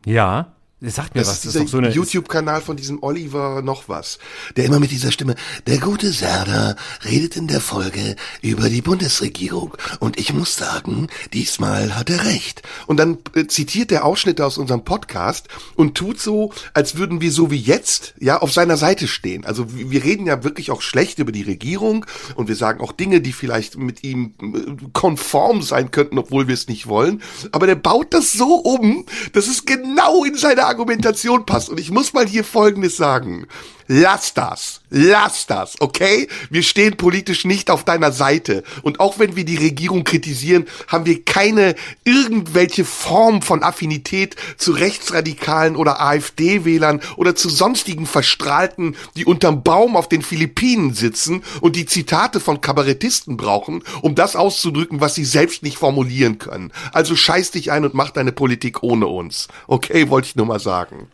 Ja, 0.06 0.55
sagt 0.92 1.16
mir 1.16 1.22
Das 1.22 1.30
was. 1.30 1.36
ist 1.38 1.46
Das 1.48 1.56
ist 1.56 1.62
doch 1.64 1.68
so 1.70 1.78
eine, 1.78 1.90
YouTube-Kanal 1.90 2.62
von 2.62 2.78
diesem 2.78 3.02
Oliver 3.02 3.62
noch 3.62 3.88
was, 3.88 4.20
der 4.56 4.66
immer 4.66 4.80
mit 4.80 4.92
dieser 4.92 5.12
Stimme, 5.12 5.36
der 5.68 5.80
gute 5.80 6.12
Serda 6.12 6.76
redet 7.04 7.36
in 7.38 7.48
der 7.48 7.62
Folge 7.62 8.16
über 8.42 8.70
die 8.70 8.82
Bundesregierung 8.82 9.76
und 10.00 10.20
ich 10.20 10.34
muss 10.34 10.56
sagen, 10.56 11.08
diesmal 11.34 11.96
hat 11.96 12.10
er 12.10 12.26
recht. 12.26 12.62
Und 12.88 12.98
dann 12.98 13.18
äh, 13.36 13.48
zitiert 13.48 13.92
er 13.92 14.06
Ausschnitte 14.06 14.46
aus 14.46 14.58
unserem 14.58 14.84
Podcast 14.84 15.48
und 15.76 15.96
tut 15.96 16.20
so, 16.20 16.52
als 16.74 16.96
würden 16.98 17.22
wir 17.22 17.32
so 17.32 17.52
wie 17.52 17.58
jetzt, 17.58 18.14
ja, 18.20 18.40
auf 18.42 18.52
seiner 18.52 18.78
Seite 18.78 19.08
stehen. 19.08 19.46
Also 19.46 19.68
wir 19.74 20.04
reden 20.04 20.26
ja 20.26 20.44
wirklich 20.44 20.72
auch 20.72 20.82
schlecht 20.82 21.20
über 21.20 21.32
die 21.32 21.44
Regierung 21.44 22.06
und 22.36 22.48
wir 22.48 22.56
sagen 22.56 22.82
auch 22.82 22.92
Dinge, 22.92 23.22
die 23.22 23.34
vielleicht 23.34 23.78
mit 23.78 24.04
ihm 24.04 24.34
äh, 24.42 24.88
konform 24.94 25.62
sein 25.62 25.92
könnten, 25.92 26.18
obwohl 26.18 26.48
wir 26.48 26.54
es 26.54 26.68
nicht 26.68 26.88
wollen. 26.88 27.22
Aber 27.52 27.68
der 27.68 27.76
baut 27.76 28.14
das 28.14 28.34
so 28.34 28.56
um, 28.56 29.06
dass 29.34 29.48
es 29.48 29.66
genau 29.66 30.24
in 30.24 30.36
seine 30.36 30.66
Argumentation 30.76 31.46
passt. 31.46 31.70
Und 31.70 31.80
ich 31.80 31.90
muss 31.90 32.14
mal 32.14 32.28
hier 32.28 32.44
Folgendes 32.44 32.98
sagen. 32.98 33.48
Lass 33.88 34.34
das. 34.34 34.82
Lass 34.90 35.46
das, 35.46 35.80
okay? 35.80 36.28
Wir 36.50 36.64
stehen 36.64 36.98
politisch 36.98 37.46
nicht 37.46 37.70
auf 37.70 37.84
deiner 37.84 38.12
Seite. 38.12 38.64
Und 38.82 39.00
auch 39.00 39.20
wenn 39.20 39.36
wir 39.36 39.46
die 39.46 39.58
Regierung 39.58 40.04
kritisieren, 40.04 40.66
haben 40.88 41.06
wir 41.06 41.24
keine 41.24 41.76
irgendwelche 42.04 42.86
Form 42.86 43.42
von 43.42 43.62
Affinität 43.62 44.36
zu 44.58 44.72
Rechtsradikalen 44.72 45.76
oder 45.76 46.02
AfD-Wählern 46.02 47.02
oder 47.18 47.36
zu 47.36 47.50
sonstigen 47.50 48.06
Verstrahlten, 48.06 48.96
die 49.16 49.26
unterm 49.26 49.64
Baum 49.64 49.96
auf 49.96 50.10
den 50.10 50.22
Philippinen 50.22 50.94
sitzen 50.94 51.44
und 51.62 51.76
die 51.76 51.86
Zitate 51.86 52.40
von 52.40 52.62
Kabarettisten 52.62 53.38
brauchen, 53.38 53.84
um 54.02 54.16
das 54.16 54.36
auszudrücken, 54.36 55.02
was 55.02 55.14
sie 55.14 55.26
selbst 55.26 55.62
nicht 55.62 55.78
formulieren 55.78 56.38
können. 56.40 56.72
Also 56.92 57.16
scheiß 57.16 57.52
dich 57.52 57.72
ein 57.72 57.86
und 57.86 57.94
mach 57.94 58.10
deine 58.12 58.32
Politik 58.32 58.82
ohne 58.82 59.08
uns. 59.08 59.48
Okay, 59.68 60.10
wollte 60.10 60.30
ich 60.30 60.36
nur 60.36 60.46
mal 60.46 60.60
sagen. 60.60 61.08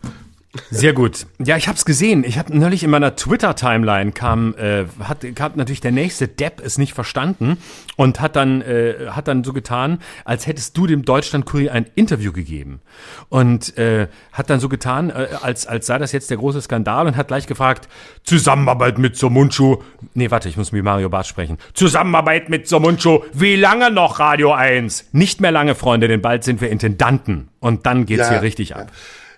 Sehr 0.69 0.91
gut. 0.91 1.27
Ja, 1.39 1.55
ich 1.55 1.69
hab's 1.69 1.85
gesehen. 1.85 2.25
Ich 2.25 2.37
habe 2.37 2.57
neulich 2.57 2.83
in 2.83 2.89
meiner 2.89 3.15
Twitter-Timeline 3.15 4.11
kam, 4.11 4.53
äh, 4.55 4.83
hat, 5.01 5.19
hat 5.39 5.55
natürlich 5.55 5.79
der 5.79 5.93
nächste 5.93 6.27
Depp 6.27 6.61
es 6.63 6.77
nicht 6.77 6.93
verstanden 6.93 7.57
und 7.95 8.19
hat 8.19 8.35
dann, 8.35 8.61
äh, 8.61 9.11
hat 9.11 9.29
dann 9.29 9.45
so 9.45 9.53
getan, 9.53 9.99
als 10.25 10.47
hättest 10.47 10.75
du 10.77 10.87
dem 10.87 11.05
Deutschland-Kurier 11.05 11.71
ein 11.71 11.85
Interview 11.95 12.33
gegeben. 12.33 12.81
Und 13.29 13.77
äh, 13.77 14.07
hat 14.33 14.49
dann 14.49 14.59
so 14.59 14.67
getan, 14.67 15.09
äh, 15.09 15.27
als, 15.41 15.67
als 15.67 15.85
sei 15.85 15.97
das 15.99 16.11
jetzt 16.11 16.29
der 16.29 16.37
große 16.37 16.61
Skandal 16.61 17.07
und 17.07 17.15
hat 17.15 17.29
gleich 17.29 17.47
gefragt, 17.47 17.87
Zusammenarbeit 18.23 18.97
mit 18.97 19.15
Somunchu. 19.15 19.77
Nee, 20.15 20.31
warte, 20.31 20.49
ich 20.49 20.57
muss 20.57 20.73
mit 20.73 20.83
Mario 20.83 21.09
Barth 21.09 21.27
sprechen. 21.27 21.59
Zusammenarbeit 21.73 22.49
mit 22.49 22.67
Somunchu. 22.67 23.21
Wie 23.31 23.55
lange 23.55 23.89
noch, 23.89 24.19
Radio 24.19 24.51
1? 24.51 25.09
Nicht 25.13 25.39
mehr 25.39 25.51
lange, 25.51 25.75
Freunde, 25.75 26.09
denn 26.09 26.21
bald 26.21 26.43
sind 26.43 26.59
wir 26.59 26.69
Intendanten. 26.69 27.47
Und 27.61 27.85
dann 27.85 28.05
geht's 28.05 28.23
Ja, 28.23 28.31
hier 28.31 28.41
richtig 28.41 28.69
ja. 28.69 28.87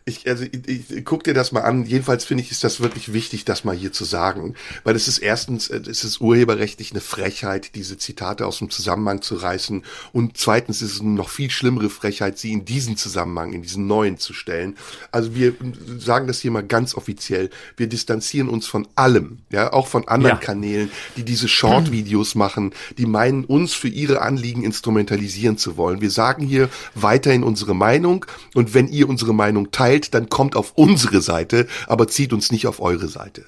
Ich, 0.06 0.28
also 0.28 0.43
ich, 0.43 0.91
ich 0.91 1.06
guck 1.06 1.24
dir 1.24 1.34
das 1.34 1.54
mal 1.54 1.62
an. 1.62 1.86
Jedenfalls 1.86 2.26
finde 2.26 2.43
ich, 2.43 2.51
ist 2.51 2.64
das 2.64 2.82
wirklich 2.82 3.14
wichtig, 3.14 3.45
das 3.45 3.64
mal 3.64 3.76
hier 3.76 3.93
zu 3.93 4.04
sagen. 4.04 4.56
Weil 4.84 4.97
es 4.97 5.08
ist 5.08 5.20
erstens, 5.20 5.70
äh, 5.70 5.82
es 5.89 6.04
ist 6.04 6.20
urheberrechtlich 6.20 6.91
eine 6.91 6.99
Frechheit, 6.99 7.76
diese 7.76 7.97
Zitate 7.97 8.45
aus 8.45 8.58
dem 8.60 8.70
Zusammenhang 8.70 9.22
zu 9.22 9.36
reißen. 9.36 9.84
Und 10.12 10.38
zweitens 10.38 10.82
ist 10.82 10.95
es 10.95 10.99
eine 10.99 11.12
noch 11.12 11.30
viel 11.30 11.49
schlimmere 11.49 11.89
Frechheit, 11.89 12.38
sie 12.38 12.51
in 12.51 12.66
diesen 12.66 12.97
Zusammenhang, 12.97 13.54
in 13.54 13.62
diesen 13.62 13.88
neuen 13.88 14.18
zu 14.18 14.34
stellen. 14.34 14.76
Also 15.12 15.36
wir 15.36 15.56
sagen 15.97 16.28
das 16.28 16.41
hier 16.41 16.51
mal 16.51 16.64
ganz 16.64 16.95
offiziell. 16.95 17.49
Wir 17.78 17.88
distanzieren 17.88 18.49
uns 18.49 18.68
von 18.68 18.88
allem, 18.95 19.39
ja, 19.51 19.72
auch 19.72 19.88
von 19.88 20.08
anderen 20.10 20.38
ja. 20.38 20.41
Kanälen, 20.41 20.91
die 21.16 21.24
diese 21.24 21.47
Short-Videos 21.47 22.36
machen, 22.36 22.74
die 22.97 23.06
meinen, 23.06 23.45
uns 23.45 23.74
für 23.74 23.88
ihre 23.88 24.22
Anliegen 24.22 24.64
instrumentalisieren 24.64 25.58
zu 25.58 25.78
wollen. 25.78 26.01
Wir 26.01 26.12
sagen 26.12 26.45
hier 26.45 26.70
weiterhin 26.93 27.43
unsere 27.43 27.74
Meinung 27.74 28.26
und 28.54 28.74
wenn 28.74 28.89
ihr 28.89 29.08
unsere 29.08 29.34
Meinung 29.34 29.72
teilt, 29.72 29.93
dann 30.00 30.30
kommt 30.30 30.56
auf 30.56 30.74
unsere 30.76 31.22
Seite, 31.22 31.68
aber 31.88 32.08
zieht 32.08 32.34
uns 32.34 32.52
nicht 32.52 32.68
auf 32.68 32.80
eure 32.80 33.08
Seite. 33.08 33.46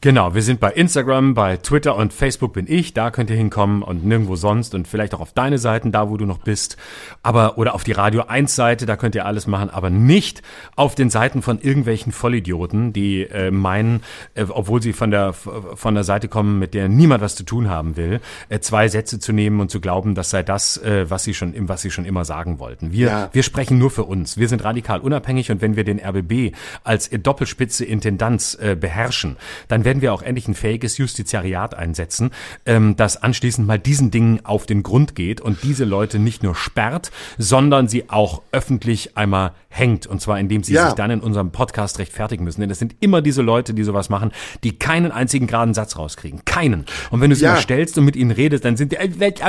Genau, 0.00 0.32
wir 0.32 0.42
sind 0.42 0.60
bei 0.60 0.70
Instagram, 0.70 1.34
bei 1.34 1.56
Twitter 1.56 1.96
und 1.96 2.12
Facebook 2.12 2.52
bin 2.52 2.66
ich, 2.68 2.94
da 2.94 3.10
könnt 3.10 3.30
ihr 3.30 3.36
hinkommen 3.36 3.82
und 3.82 4.04
nirgendwo 4.04 4.36
sonst 4.36 4.76
und 4.76 4.86
vielleicht 4.86 5.12
auch 5.12 5.18
auf 5.18 5.32
deine 5.32 5.58
Seiten, 5.58 5.90
da 5.90 6.08
wo 6.08 6.16
du 6.16 6.24
noch 6.24 6.38
bist, 6.38 6.76
aber 7.24 7.58
oder 7.58 7.74
auf 7.74 7.82
die 7.82 7.90
Radio 7.90 8.22
1 8.28 8.54
Seite, 8.54 8.86
da 8.86 8.94
könnt 8.94 9.16
ihr 9.16 9.26
alles 9.26 9.48
machen, 9.48 9.70
aber 9.70 9.90
nicht 9.90 10.42
auf 10.76 10.94
den 10.94 11.10
Seiten 11.10 11.42
von 11.42 11.60
irgendwelchen 11.60 12.12
Vollidioten, 12.12 12.92
die 12.92 13.22
äh, 13.24 13.50
meinen, 13.50 14.04
äh, 14.34 14.44
obwohl 14.48 14.80
sie 14.80 14.92
von 14.92 15.10
der 15.10 15.32
von 15.32 15.94
der 15.96 16.04
Seite 16.04 16.28
kommen, 16.28 16.60
mit 16.60 16.74
der 16.74 16.88
niemand 16.88 17.20
was 17.20 17.34
zu 17.34 17.42
tun 17.42 17.68
haben 17.68 17.96
will, 17.96 18.20
äh, 18.50 18.60
zwei 18.60 18.86
Sätze 18.86 19.18
zu 19.18 19.32
nehmen 19.32 19.58
und 19.58 19.68
zu 19.68 19.80
glauben, 19.80 20.14
das 20.14 20.30
sei 20.30 20.44
das, 20.44 20.76
äh, 20.76 21.10
was 21.10 21.24
sie 21.24 21.34
schon 21.34 21.54
was 21.68 21.82
sie 21.82 21.90
schon 21.90 22.04
immer 22.04 22.24
sagen 22.24 22.60
wollten. 22.60 22.92
Wir 22.92 23.06
ja. 23.08 23.30
wir 23.32 23.42
sprechen 23.42 23.78
nur 23.78 23.90
für 23.90 24.04
uns. 24.04 24.38
Wir 24.38 24.46
sind 24.46 24.62
radikal 24.62 25.00
unabhängig 25.00 25.50
und 25.50 25.60
wenn 25.60 25.74
wir 25.74 25.82
den 25.82 25.98
RBB 25.98 26.54
als 26.84 27.10
Doppelspitze 27.10 27.84
Intendanz 27.84 28.56
äh, 28.60 28.76
beherrschen, 28.76 29.36
dann 29.66 29.87
werden 29.88 30.02
wir 30.02 30.12
auch 30.12 30.20
endlich 30.20 30.46
ein 30.46 30.54
fähiges 30.54 30.98
Justiziariat 30.98 31.74
einsetzen, 31.74 32.30
ähm, 32.66 32.94
das 32.96 33.22
anschließend 33.22 33.66
mal 33.66 33.78
diesen 33.78 34.10
Dingen 34.10 34.44
auf 34.44 34.66
den 34.66 34.82
Grund 34.82 35.14
geht 35.14 35.40
und 35.40 35.62
diese 35.62 35.86
Leute 35.86 36.18
nicht 36.18 36.42
nur 36.42 36.54
sperrt, 36.54 37.10
sondern 37.38 37.88
sie 37.88 38.10
auch 38.10 38.42
öffentlich 38.52 39.16
einmal 39.16 39.52
hängt. 39.70 40.06
Und 40.06 40.20
zwar 40.20 40.38
indem 40.38 40.62
sie 40.62 40.74
ja. 40.74 40.88
sich 40.88 40.94
dann 40.94 41.10
in 41.10 41.20
unserem 41.20 41.52
Podcast 41.52 41.98
rechtfertigen 42.00 42.44
müssen. 42.44 42.60
Denn 42.60 42.68
es 42.68 42.78
sind 42.78 42.96
immer 43.00 43.22
diese 43.22 43.40
Leute, 43.40 43.72
die 43.72 43.82
sowas 43.82 44.10
machen, 44.10 44.32
die 44.62 44.78
keinen 44.78 45.10
einzigen 45.10 45.46
geraden 45.46 45.72
Satz 45.72 45.96
rauskriegen. 45.96 46.44
Keinen. 46.44 46.84
Und 47.10 47.22
wenn 47.22 47.30
du 47.30 47.36
sie 47.36 47.44
ja. 47.44 47.54
mal 47.54 47.60
stellst 47.62 47.96
und 47.96 48.04
mit 48.04 48.14
ihnen 48.14 48.30
redest, 48.30 48.66
dann 48.66 48.76
sind 48.76 48.92
die, 48.92 48.98
ich 48.98 49.16
fand 49.16 49.40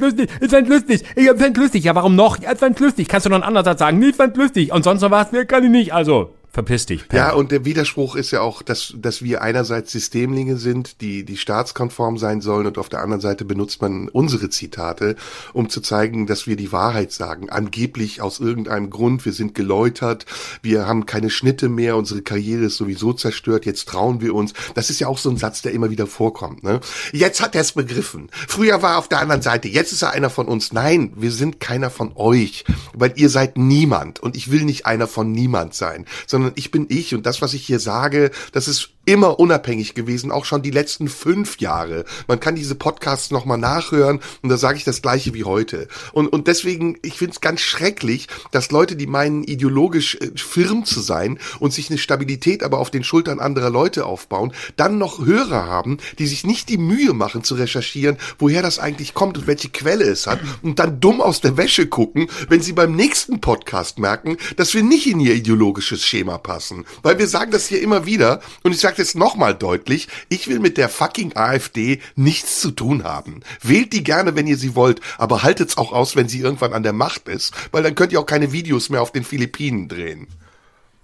lustig, 0.00 0.30
ich 0.40 0.50
fand 0.50 0.68
lustig, 0.70 1.04
ich 1.14 1.26
fand 1.26 1.56
lustig. 1.58 1.84
Ja, 1.84 1.94
warum 1.94 2.16
noch? 2.16 2.38
Ich 2.38 2.58
fand 2.58 2.80
lustig. 2.80 3.06
Kannst 3.06 3.26
du 3.26 3.30
noch 3.30 3.36
einen 3.36 3.44
anderen 3.44 3.66
Satz 3.66 3.80
sagen? 3.80 3.98
Nee, 3.98 4.06
ich 4.06 4.16
fand 4.16 4.34
lustig. 4.38 4.72
Und 4.72 4.82
sonst 4.82 5.02
noch 5.02 5.10
was? 5.10 5.28
Kann 5.46 5.62
ich 5.62 5.70
nicht. 5.70 5.92
Also, 5.92 6.37
Verpiss 6.50 6.86
dich. 6.86 7.06
Pen. 7.06 7.18
Ja, 7.18 7.32
und 7.34 7.52
der 7.52 7.66
Widerspruch 7.66 8.16
ist 8.16 8.30
ja 8.30 8.40
auch, 8.40 8.62
dass, 8.62 8.94
dass 8.96 9.22
wir 9.22 9.42
einerseits 9.42 9.92
Systemlinge 9.92 10.56
sind, 10.56 11.02
die, 11.02 11.24
die 11.24 11.36
staatskonform 11.36 12.16
sein 12.16 12.40
sollen 12.40 12.66
und 12.66 12.78
auf 12.78 12.88
der 12.88 13.02
anderen 13.02 13.20
Seite 13.20 13.44
benutzt 13.44 13.82
man 13.82 14.08
unsere 14.08 14.48
Zitate, 14.48 15.16
um 15.52 15.68
zu 15.68 15.82
zeigen, 15.82 16.26
dass 16.26 16.46
wir 16.46 16.56
die 16.56 16.72
Wahrheit 16.72 17.12
sagen. 17.12 17.50
Angeblich 17.50 18.22
aus 18.22 18.40
irgendeinem 18.40 18.88
Grund, 18.88 19.26
wir 19.26 19.32
sind 19.34 19.54
geläutert, 19.54 20.24
wir 20.62 20.86
haben 20.86 21.04
keine 21.04 21.28
Schnitte 21.28 21.68
mehr, 21.68 21.96
unsere 21.96 22.22
Karriere 22.22 22.64
ist 22.64 22.78
sowieso 22.78 23.12
zerstört, 23.12 23.66
jetzt 23.66 23.86
trauen 23.86 24.22
wir 24.22 24.34
uns. 24.34 24.54
Das 24.74 24.88
ist 24.88 25.00
ja 25.00 25.06
auch 25.06 25.18
so 25.18 25.30
ein 25.30 25.36
Satz, 25.36 25.60
der 25.60 25.72
immer 25.72 25.90
wieder 25.90 26.06
vorkommt. 26.06 26.64
Ne? 26.64 26.80
Jetzt 27.12 27.42
hat 27.42 27.54
er 27.54 27.60
es 27.60 27.72
begriffen. 27.72 28.30
Früher 28.32 28.80
war 28.80 28.92
er 28.92 28.98
auf 28.98 29.08
der 29.08 29.20
anderen 29.20 29.42
Seite, 29.42 29.68
jetzt 29.68 29.92
ist 29.92 30.02
er 30.02 30.12
einer 30.12 30.30
von 30.30 30.48
uns. 30.48 30.72
Nein, 30.72 31.12
wir 31.14 31.30
sind 31.30 31.60
keiner 31.60 31.90
von 31.90 32.12
euch, 32.14 32.64
weil 32.94 33.12
ihr 33.16 33.28
seid 33.28 33.58
niemand 33.58 34.18
und 34.18 34.34
ich 34.34 34.50
will 34.50 34.64
nicht 34.64 34.86
einer 34.86 35.06
von 35.06 35.30
niemand 35.30 35.74
sein, 35.74 36.06
sondern 36.26 36.37
sondern 36.38 36.52
ich 36.56 36.70
bin 36.70 36.86
ich 36.88 37.14
und 37.16 37.26
das, 37.26 37.42
was 37.42 37.52
ich 37.52 37.66
hier 37.66 37.80
sage, 37.80 38.30
das 38.52 38.68
ist 38.68 38.90
immer 39.08 39.40
unabhängig 39.40 39.94
gewesen, 39.94 40.30
auch 40.30 40.44
schon 40.44 40.60
die 40.60 40.70
letzten 40.70 41.08
fünf 41.08 41.60
Jahre. 41.60 42.04
Man 42.26 42.40
kann 42.40 42.56
diese 42.56 42.74
Podcasts 42.74 43.30
nochmal 43.30 43.56
nachhören 43.56 44.20
und 44.42 44.50
da 44.50 44.58
sage 44.58 44.76
ich 44.76 44.84
das 44.84 45.00
gleiche 45.00 45.32
wie 45.32 45.44
heute. 45.44 45.88
Und, 46.12 46.28
und 46.28 46.46
deswegen, 46.46 46.98
ich 47.00 47.14
finde 47.14 47.32
es 47.32 47.40
ganz 47.40 47.62
schrecklich, 47.62 48.28
dass 48.50 48.70
Leute, 48.70 48.96
die 48.96 49.06
meinen, 49.06 49.44
ideologisch 49.44 50.16
äh, 50.16 50.32
firm 50.36 50.84
zu 50.84 51.00
sein 51.00 51.38
und 51.58 51.72
sich 51.72 51.88
eine 51.88 51.96
Stabilität 51.96 52.62
aber 52.62 52.78
auf 52.78 52.90
den 52.90 53.02
Schultern 53.02 53.40
anderer 53.40 53.70
Leute 53.70 54.04
aufbauen, 54.04 54.52
dann 54.76 54.98
noch 54.98 55.24
Hörer 55.24 55.64
haben, 55.64 55.96
die 56.18 56.26
sich 56.26 56.44
nicht 56.44 56.68
die 56.68 56.76
Mühe 56.76 57.14
machen 57.14 57.42
zu 57.42 57.54
recherchieren, 57.54 58.18
woher 58.38 58.60
das 58.60 58.78
eigentlich 58.78 59.14
kommt 59.14 59.38
und 59.38 59.46
welche 59.46 59.70
Quelle 59.70 60.04
es 60.04 60.26
hat 60.26 60.40
und 60.60 60.78
dann 60.78 61.00
dumm 61.00 61.22
aus 61.22 61.40
der 61.40 61.56
Wäsche 61.56 61.86
gucken, 61.86 62.28
wenn 62.50 62.60
sie 62.60 62.74
beim 62.74 62.94
nächsten 62.94 63.40
Podcast 63.40 63.98
merken, 63.98 64.36
dass 64.56 64.74
wir 64.74 64.82
nicht 64.82 65.06
in 65.06 65.18
ihr 65.18 65.34
ideologisches 65.34 66.04
Schema 66.04 66.36
passen. 66.36 66.84
Weil 67.02 67.18
wir 67.18 67.26
sagen 67.26 67.52
das 67.52 67.68
hier 67.68 67.80
immer 67.80 68.04
wieder 68.04 68.42
und 68.64 68.72
ich 68.72 68.80
sage 68.80 68.97
sage 68.98 69.08
es 69.08 69.14
nochmal 69.14 69.54
deutlich, 69.54 70.08
ich 70.28 70.48
will 70.48 70.58
mit 70.58 70.76
der 70.76 70.88
fucking 70.88 71.36
AfD 71.36 72.00
nichts 72.16 72.60
zu 72.60 72.72
tun 72.72 73.04
haben. 73.04 73.42
Wählt 73.62 73.92
die 73.92 74.02
gerne, 74.02 74.34
wenn 74.34 74.48
ihr 74.48 74.56
sie 74.56 74.74
wollt, 74.74 75.00
aber 75.18 75.44
haltet's 75.44 75.76
auch 75.76 75.92
aus, 75.92 76.16
wenn 76.16 76.28
sie 76.28 76.40
irgendwann 76.40 76.72
an 76.72 76.82
der 76.82 76.92
Macht 76.92 77.28
ist, 77.28 77.52
weil 77.70 77.84
dann 77.84 77.94
könnt 77.94 78.12
ihr 78.12 78.18
auch 78.18 78.26
keine 78.26 78.50
Videos 78.50 78.90
mehr 78.90 79.00
auf 79.00 79.12
den 79.12 79.22
Philippinen 79.22 79.86
drehen. 79.86 80.26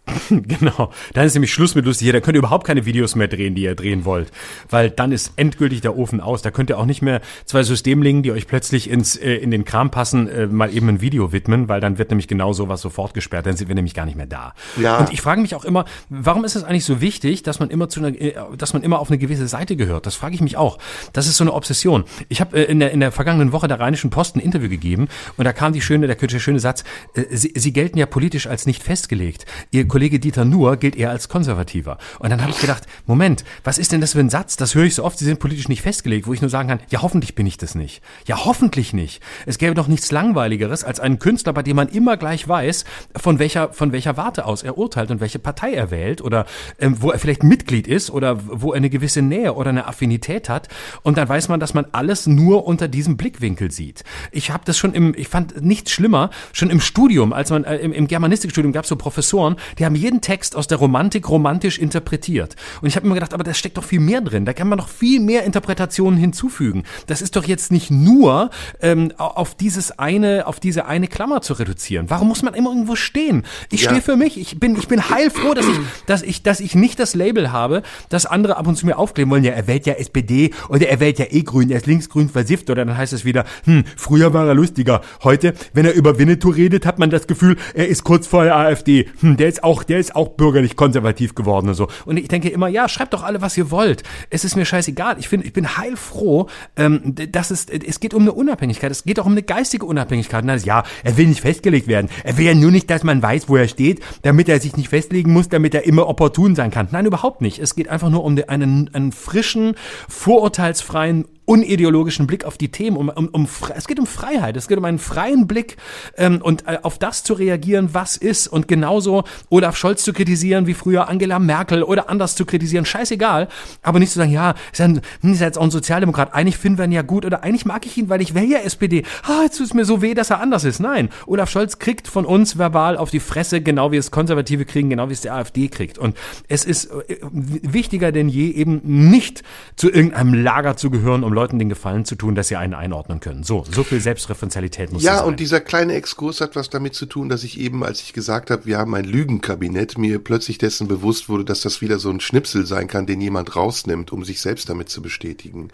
genau. 0.29 0.93
Dann 1.15 1.27
ist 1.27 1.35
nämlich 1.35 1.53
Schluss 1.53 1.75
mit 1.75 1.85
lustig 1.87 2.07
hier. 2.07 2.13
Da 2.13 2.21
könnt 2.21 2.37
ihr 2.37 2.41
überhaupt 2.41 2.67
keine 2.67 2.85
Videos 2.85 3.15
mehr 3.15 3.29
drehen, 3.29 3.55
die 3.55 3.63
ihr 3.63 3.75
drehen 3.75 4.05
wollt. 4.05 4.31
Weil 4.69 4.91
dann 4.91 5.13
ist 5.13 5.33
endgültig 5.37 5.81
der 5.81 5.97
Ofen 5.97 6.21
aus. 6.21 6.43
Da 6.43 6.51
könnt 6.51 6.71
ihr 6.71 6.79
auch 6.79 6.85
nicht 6.85 7.03
mehr 7.03 7.21
zwei 7.47 7.63
Systemlingen, 7.63 8.23
die 8.23 8.33
euch 8.33 8.47
plötzlich 8.47 8.91
ins, 8.91 9.17
äh, 9.17 9.35
in 9.35 9.51
den 9.51 9.65
Kram 9.65 9.91
passen, 9.91 10.29
äh, 10.29 10.47
mal 10.47 10.75
eben 10.75 10.89
ein 10.89 11.01
Video 11.01 11.33
widmen, 11.33 11.69
weil 11.69 11.81
dann 11.81 11.99
wird 11.99 12.11
nämlich 12.11 12.29
genau 12.29 12.53
sowas 12.53 12.81
sofort 12.83 13.15
gesperrt. 13.15 13.47
Dann 13.47 13.57
sind 13.57 13.69
wir 13.69 13.75
nämlich 13.75 13.95
gar 13.95 14.05
nicht 14.05 14.17
mehr 14.17 14.27
da. 14.27 14.55
Ja. 14.77 14.99
Und 14.99 15.13
ich 15.13 15.23
frage 15.23 15.41
mich 15.41 15.55
auch 15.55 15.65
immer, 15.65 15.87
warum 16.11 16.45
ist 16.45 16.55
es 16.55 16.65
eigentlich 16.65 16.85
so 16.85 17.01
wichtig, 17.01 17.43
dass 17.43 17.59
man 17.59 17.71
immer 17.71 17.89
zu 17.89 18.01
einer, 18.01 18.09
äh, 18.21 18.35
dass 18.59 18.75
man 18.75 18.83
immer 18.83 18.99
auf 18.99 19.09
eine 19.09 19.19
gewisse 19.19 19.49
Seite 19.49 19.75
gehört? 19.77 20.07
Das 20.07 20.17
frage 20.17 20.35
ich 20.35 20.43
mich 20.43 20.57
auch. 20.57 20.79
Das 21.15 21.27
ist 21.27 21.39
so 21.39 21.45
eine 21.45 21.55
Obsession. 21.55 22.05
Ich 22.29 22.41
habe 22.41 22.59
äh, 22.59 22.65
in, 22.65 22.79
der, 22.79 22.91
in 22.91 23.01
der 23.01 23.11
vergangenen 23.11 23.53
Woche 23.53 23.69
der 23.69 23.81
Rheinischen 23.81 24.11
Post 24.11 24.37
ein 24.37 24.41
Interview 24.41 24.69
gegeben 24.69 25.09
und 25.39 25.45
da 25.45 25.53
kam 25.53 25.73
die 25.73 25.81
schöne, 25.81 26.07
der, 26.07 26.17
der 26.17 26.39
schöne 26.39 26.61
Satz, 26.61 26.85
äh, 27.15 27.25
sie, 27.31 27.53
sie 27.57 27.73
gelten 27.73 27.99
ja 27.99 28.07
politisch 28.07 28.47
als 28.47 28.67
nicht 28.67 28.83
festgelegt. 28.83 29.47
Ihr 29.71 29.87
Kollege 29.95 30.19
Dieter 30.19 30.45
Nuhr 30.45 30.77
gilt 30.77 30.97
eher 30.97 31.11
als 31.11 31.29
konservativer. 31.29 31.99
Und 32.19 32.31
dann 32.31 32.43
habe 32.43 32.51
ich 32.51 32.59
gedacht, 32.59 32.83
Moment, 33.07 33.45
was 33.63 33.79
ist 33.79 33.93
denn 33.93 34.01
das 34.01 34.15
für 34.15 34.19
ein 34.19 34.29
Satz? 34.29 34.57
Das 34.57 34.75
höre 34.75 34.83
ich 34.83 34.97
so 34.97 35.05
oft, 35.05 35.17
sie 35.17 35.25
sind 35.25 35.39
politisch 35.39 35.69
nicht 35.69 35.83
festgelegt, 35.83 36.27
wo 36.27 36.33
ich 36.33 36.41
nur 36.41 36.51
sagen 36.51 36.69
kann, 36.69 36.81
ja, 36.91 37.01
hoffentlich 37.01 37.37
bin 37.37 37.47
ich 37.47 37.59
das 37.59 37.77
nicht. 37.77 38.03
Ja, 38.27 38.45
hoffentlich 38.45 38.93
nicht. 38.93 39.23
Es 39.47 39.57
gäbe 39.57 39.75
doch 39.75 39.87
nichts 39.87 40.11
langweiligeres 40.11 40.83
als 40.83 40.99
einen 40.99 41.21
Künstler, 41.21 41.53
bei 41.53 41.63
dem 41.63 41.77
man 41.77 41.87
immer 41.87 42.17
gleich 42.17 42.49
weiß, 42.49 42.85
von 43.15 43.39
welcher, 43.39 43.73
von 43.73 43.93
welcher 43.93 44.17
Warte 44.17 44.47
aus 44.47 44.65
er 44.65 44.79
urteilt 44.79 45.13
und 45.13 45.21
welche 45.21 45.39
Partei 45.39 45.75
er 45.75 45.93
wählt 45.93 46.23
oder 46.23 46.45
ähm, 46.81 46.97
wo 47.01 47.13
er 47.13 47.21
vielleicht 47.21 47.45
Mitglied 47.45 47.87
ist 47.87 48.11
oder 48.11 48.41
wo 48.49 48.73
er 48.73 48.79
eine 48.79 48.91
gewisse 48.91 49.23
Nähe 49.23 49.55
oder 49.55 49.71
eine 49.71 49.87
Affinität 49.87 50.49
hat. 50.49 50.67
Und 51.05 51.19
dann 51.19 51.29
weiß 51.29 51.49
man, 51.49 51.61
dass 51.61 51.73
man 51.73 51.87
alles 51.93 52.27
nur 52.27 52.67
unter 52.67 52.89
diesem 52.89 53.17
Blickwinkel 53.17 53.71
sieht. 53.71 54.03
Ich 54.33 54.51
habe 54.51 54.65
das 54.67 54.77
schon 54.77 54.93
im, 54.93 55.15
ich 55.17 55.29
fand 55.29 55.63
nichts 55.63 55.93
schlimmer, 55.93 56.31
schon 56.53 56.71
im 56.71 56.81
Studium, 56.81 57.33
als 57.33 57.51
man 57.51 57.63
äh, 57.63 57.77
im, 57.77 57.93
im 57.93 58.09
Germanistikstudium 58.09 58.73
gab 58.73 58.83
es 58.83 58.89
so 58.89 58.97
Professoren, 58.97 59.55
die 59.79 59.84
haben 59.85 59.95
jeden 59.95 60.21
Text 60.21 60.57
aus 60.57 60.67
der 60.67 60.79
Romantik 60.79 61.29
romantisch 61.29 61.79
interpretiert. 61.79 62.57
Und 62.81 62.89
ich 62.89 62.97
habe 62.97 63.07
immer 63.07 63.15
gedacht, 63.15 63.35
aber 63.35 63.45
da 63.45 63.55
steckt 63.55 63.77
doch 63.77 63.85
viel 63.85 64.01
mehr 64.01 64.21
drin. 64.21 64.45
Da 64.45 64.53
kann 64.53 64.69
man 64.69 64.79
noch 64.79 64.89
viel 64.89 65.21
mehr 65.21 65.45
Interpretationen 65.45 66.19
hinzufügen. 66.19 66.85
Das 67.07 67.23
ist 67.23 67.37
doch 67.37 67.45
jetzt 67.45 67.73
nicht 67.73 67.91
nur 67.91 68.51
ähm, 68.81 69.13
auf 69.19 69.55
dieses 69.55 69.99
eine, 69.99 70.47
auf 70.47 70.61
diese 70.61 70.87
eine 70.87 71.09
Klammer 71.09 71.41
zu 71.41 71.55
reduzieren. 71.55 72.11
Warum 72.11 72.29
muss 72.29 72.43
man 72.43 72.55
immer 72.55 72.71
irgendwo 72.71 72.97
stehen? 72.97 73.45
Ich 73.71 73.83
ja. 73.83 73.91
stehe 73.91 74.03
für 74.03 74.17
mich. 74.17 74.39
Ich 74.39 74.59
bin, 74.61 74.77
ich 74.77 74.89
bin 74.89 75.09
heilfroh, 75.11 75.55
dass 75.55 75.67
ich, 75.67 75.79
dass 76.07 76.23
ich, 76.23 76.43
dass 76.43 76.61
ich 76.61 76.75
nicht 76.75 76.99
das 76.99 77.15
Label 77.15 77.53
habe, 77.53 77.83
dass 78.09 78.27
andere 78.27 78.57
ab 78.57 78.67
und 78.67 78.77
zu 78.77 78.87
mir 78.87 78.99
aufkleben 78.99 79.31
wollen. 79.31 79.45
Ja, 79.45 79.53
er 79.53 79.67
wählt 79.67 79.87
ja 79.87 79.95
SPD 79.95 80.51
oder 80.69 80.89
er 80.89 81.01
wählt 81.01 81.19
ja 81.19 81.27
eh 81.31 81.43
grün, 81.43 81.71
er 81.71 81.79
ist 81.79 81.87
linksgrün 81.87 82.29
versifft 82.29 82.71
oder 82.71 82.85
dann 82.85 82.97
heißt 82.97 83.13
es 83.13 83.25
wieder, 83.25 83.45
hm, 83.65 83.85
früher 83.97 84.33
war 84.33 84.47
er 84.47 84.55
lustiger. 84.55 85.01
Heute, 85.23 85.55
wenn 85.73 85.85
er 85.85 85.95
über 85.95 86.19
Winnetou 86.19 86.51
redet, 86.51 86.87
hat 86.87 86.99
man 86.99 87.11
das 87.11 87.27
Gefühl, 87.27 87.57
er 87.75 87.89
ist 87.89 88.05
kurz 88.05 88.27
vor 88.27 88.45
der 88.45 88.57
AfD. 88.57 89.09
Hm, 89.21 89.37
der 89.37 89.49
ist 89.49 89.65
auch, 89.65 89.74
der 89.83 89.99
ist 89.99 90.15
auch 90.15 90.29
bürgerlich 90.29 90.77
konservativ 90.77 91.35
geworden 91.35 91.69
und 91.69 91.75
so. 91.75 91.89
Und 92.07 92.17
ich 92.17 92.29
denke 92.29 92.49
immer, 92.49 92.69
ja, 92.69 92.89
schreibt 92.89 93.15
doch 93.15 93.23
alle, 93.23 93.41
was 93.41 93.57
ihr 93.57 93.71
wollt. 93.71 94.03
Es 94.31 94.45
ist 94.45 94.57
mir 94.57 94.65
scheißegal. 94.65 95.17
Ich 95.19 95.29
finde, 95.29 95.47
ich 95.47 95.53
bin 95.53 95.77
heilfroh, 95.77 96.49
ähm, 96.77 97.15
dass 97.31 97.51
es, 97.51 97.67
es 97.67 98.01
geht 98.01 98.15
um 98.15 98.23
eine 98.23 98.33
Unabhängigkeit. 98.33 98.91
Es 98.91 99.05
geht 99.05 99.19
auch 99.21 99.27
um 99.27 99.33
eine 99.33 99.43
geistige 99.43 99.87
Unabhängigkeit. 99.87 100.43
Und 100.43 100.49
das, 100.49 100.65
ja, 100.65 100.85
er 101.03 101.17
will 101.17 101.27
nicht 101.27 101.41
festgelegt 101.41 101.89
werden. 101.89 102.09
Er 102.23 102.39
will 102.39 102.47
ja 102.47 102.55
nur 102.55 102.71
nicht, 102.71 102.89
dass 102.91 103.05
man 103.05 103.23
weiß, 103.23 103.49
wo 103.49 103.57
er 103.57 103.69
steht, 103.69 104.01
damit 104.23 104.49
er 104.49 104.61
sich 104.61 104.77
nicht 104.77 104.89
festlegen 104.89 105.33
muss, 105.33 105.49
damit 105.49 105.75
er 105.75 105.85
immer 105.85 106.09
opportun 106.09 106.55
sein 106.55 106.71
kann. 106.71 106.89
Nein, 106.91 107.07
überhaupt 107.07 107.41
nicht. 107.41 107.59
Es 107.59 107.75
geht 107.75 107.89
einfach 107.89 108.11
nur 108.11 108.25
um 108.25 108.39
einen, 108.47 108.91
einen 108.93 109.13
frischen, 109.13 109.75
vorurteilsfreien 110.09 111.27
unideologischen 111.47 112.27
Blick 112.27 112.45
auf 112.45 112.57
die 112.57 112.71
Themen, 112.71 112.97
um, 112.97 113.09
um, 113.09 113.29
um 113.29 113.49
es 113.75 113.87
geht 113.87 113.99
um 113.99 114.07
Freiheit, 114.07 114.57
es 114.57 114.69
geht 114.69 114.79
um 114.79 114.85
einen 114.85 114.99
freien 114.99 115.47
Blick 115.47 115.77
ähm, 116.17 116.41
und 116.43 116.67
äh, 116.67 116.79
auf 116.83 116.99
das 116.99 117.23
zu 117.23 117.35
reagieren, 117.35 117.91
was 117.93 118.17
ist 118.17 118.49
und 118.49 118.67
genauso 118.67 119.25
Olaf 119.51 119.77
Scholz 119.77 120.05
zu 120.05 120.13
kritisieren 120.13 120.67
wie 120.67 120.75
früher 120.75 121.09
Angela 121.09 121.39
Merkel 121.39 121.83
oder 121.83 122.09
anders 122.09 122.35
zu 122.35 122.47
kritisieren, 122.47 122.87
scheißegal, 122.87 123.49
aber 123.83 123.99
nicht 123.99 124.13
zu 124.13 124.19
sagen, 124.19 124.33
ja, 124.33 124.55
ist, 124.73 124.81
ein, 124.81 125.03
hm, 125.21 125.33
ist 125.33 125.41
jetzt 125.41 125.59
auch 125.59 125.65
ein 125.65 125.71
Sozialdemokrat, 125.71 126.33
eigentlich 126.33 126.57
finden 126.57 126.79
wir 126.79 126.87
ihn 126.87 126.93
ja 126.93 127.03
gut 127.03 127.27
oder 127.27 127.45
eigentlich 127.45 127.67
mag 127.67 127.85
ich 127.85 127.97
ihn, 127.99 128.09
weil 128.09 128.23
ich 128.23 128.35
wäre 128.35 128.47
ja 128.47 128.59
SPD. 128.59 129.05
Ah, 129.25 129.43
jetzt 129.43 129.59
tut 129.59 129.67
es 129.67 129.75
mir 129.75 129.85
so 129.85 130.01
weh, 130.01 130.15
dass 130.15 130.31
er 130.31 130.41
anders 130.41 130.65
ist. 130.65 130.81
Nein, 130.81 131.11
Olaf 131.27 131.51
Scholz 131.51 131.79
kriegt 131.79 132.09
von 132.09 132.25
uns 132.25 132.57
verbal 132.59 132.97
auf 132.97 133.11
die 133.11 133.21
Fresse, 133.21 133.61
genau 133.61 133.93
wie 133.93 133.97
es 133.97 134.11
Konservative 134.11 134.65
kriegen, 134.65 134.89
genau 134.89 135.09
wie 135.11 135.13
es 135.13 135.21
die 135.21 135.31
AfD 135.31 135.69
kriegt. 135.69 135.99
Und 135.99 136.17
es 136.49 136.65
ist 136.65 136.87
äh, 136.87 137.19
wichtiger 137.21 138.13
denn 138.13 138.31
je, 138.31 138.51
eben 138.51 138.81
nicht 138.83 139.43
zu 139.77 139.91
irgendeinem 139.91 140.35
Lager 140.35 140.77
zu 140.77 140.91
gehören, 140.91 141.23
um 141.23 141.34
Leuten 141.35 141.59
den 141.59 141.69
Gefallen 141.69 142.05
zu 142.05 142.15
tun, 142.15 142.35
dass 142.35 142.49
sie 142.49 142.57
einen 142.57 142.75
einordnen 142.75 143.21
können. 143.21 143.43
So, 143.43 143.65
so 143.71 143.85
viel 143.85 144.01
Selbstreferenzialität 144.01 144.93
muss 144.93 145.03
ja, 145.03 145.19
sein. 145.19 145.27
und 145.27 145.41
dieser 145.41 145.61
kleine 145.61 145.95
Exkurs 145.95 146.41
hat 146.41 146.57
was 146.57 146.71
damit 146.71 146.95
zu 146.95 147.07
tun, 147.07 147.29
dass 147.29 147.45
ich 147.45 147.59
eben, 147.61 147.85
als 147.85 148.01
ich 148.01 148.13
gesagt 148.13 148.51
habe, 148.51 148.67
wir 148.67 148.79
haben 148.79 148.95
ein 148.95 149.05
Lügenkabinett, 149.05 149.99
mir 149.99 150.19
plötzlich 150.19 150.59
dessen 150.59 150.89
bewusst 150.89 151.29
wurde, 151.29 151.45
dass 151.45 151.61
das 151.61 151.81
wieder 151.81 151.99
so 151.99 152.11
ein 152.11 152.21
Schnipsel 152.21 152.67
sein 152.67 152.89
kann, 152.89 153.07
den 153.07 153.21
jemand 153.21 153.57
rausnimmt, 153.57 154.13
um 154.13 154.25
sich 154.25 154.41
selbst 154.41 154.69
damit 154.69 154.89
zu 154.89 155.03
bestätigen. 155.03 155.69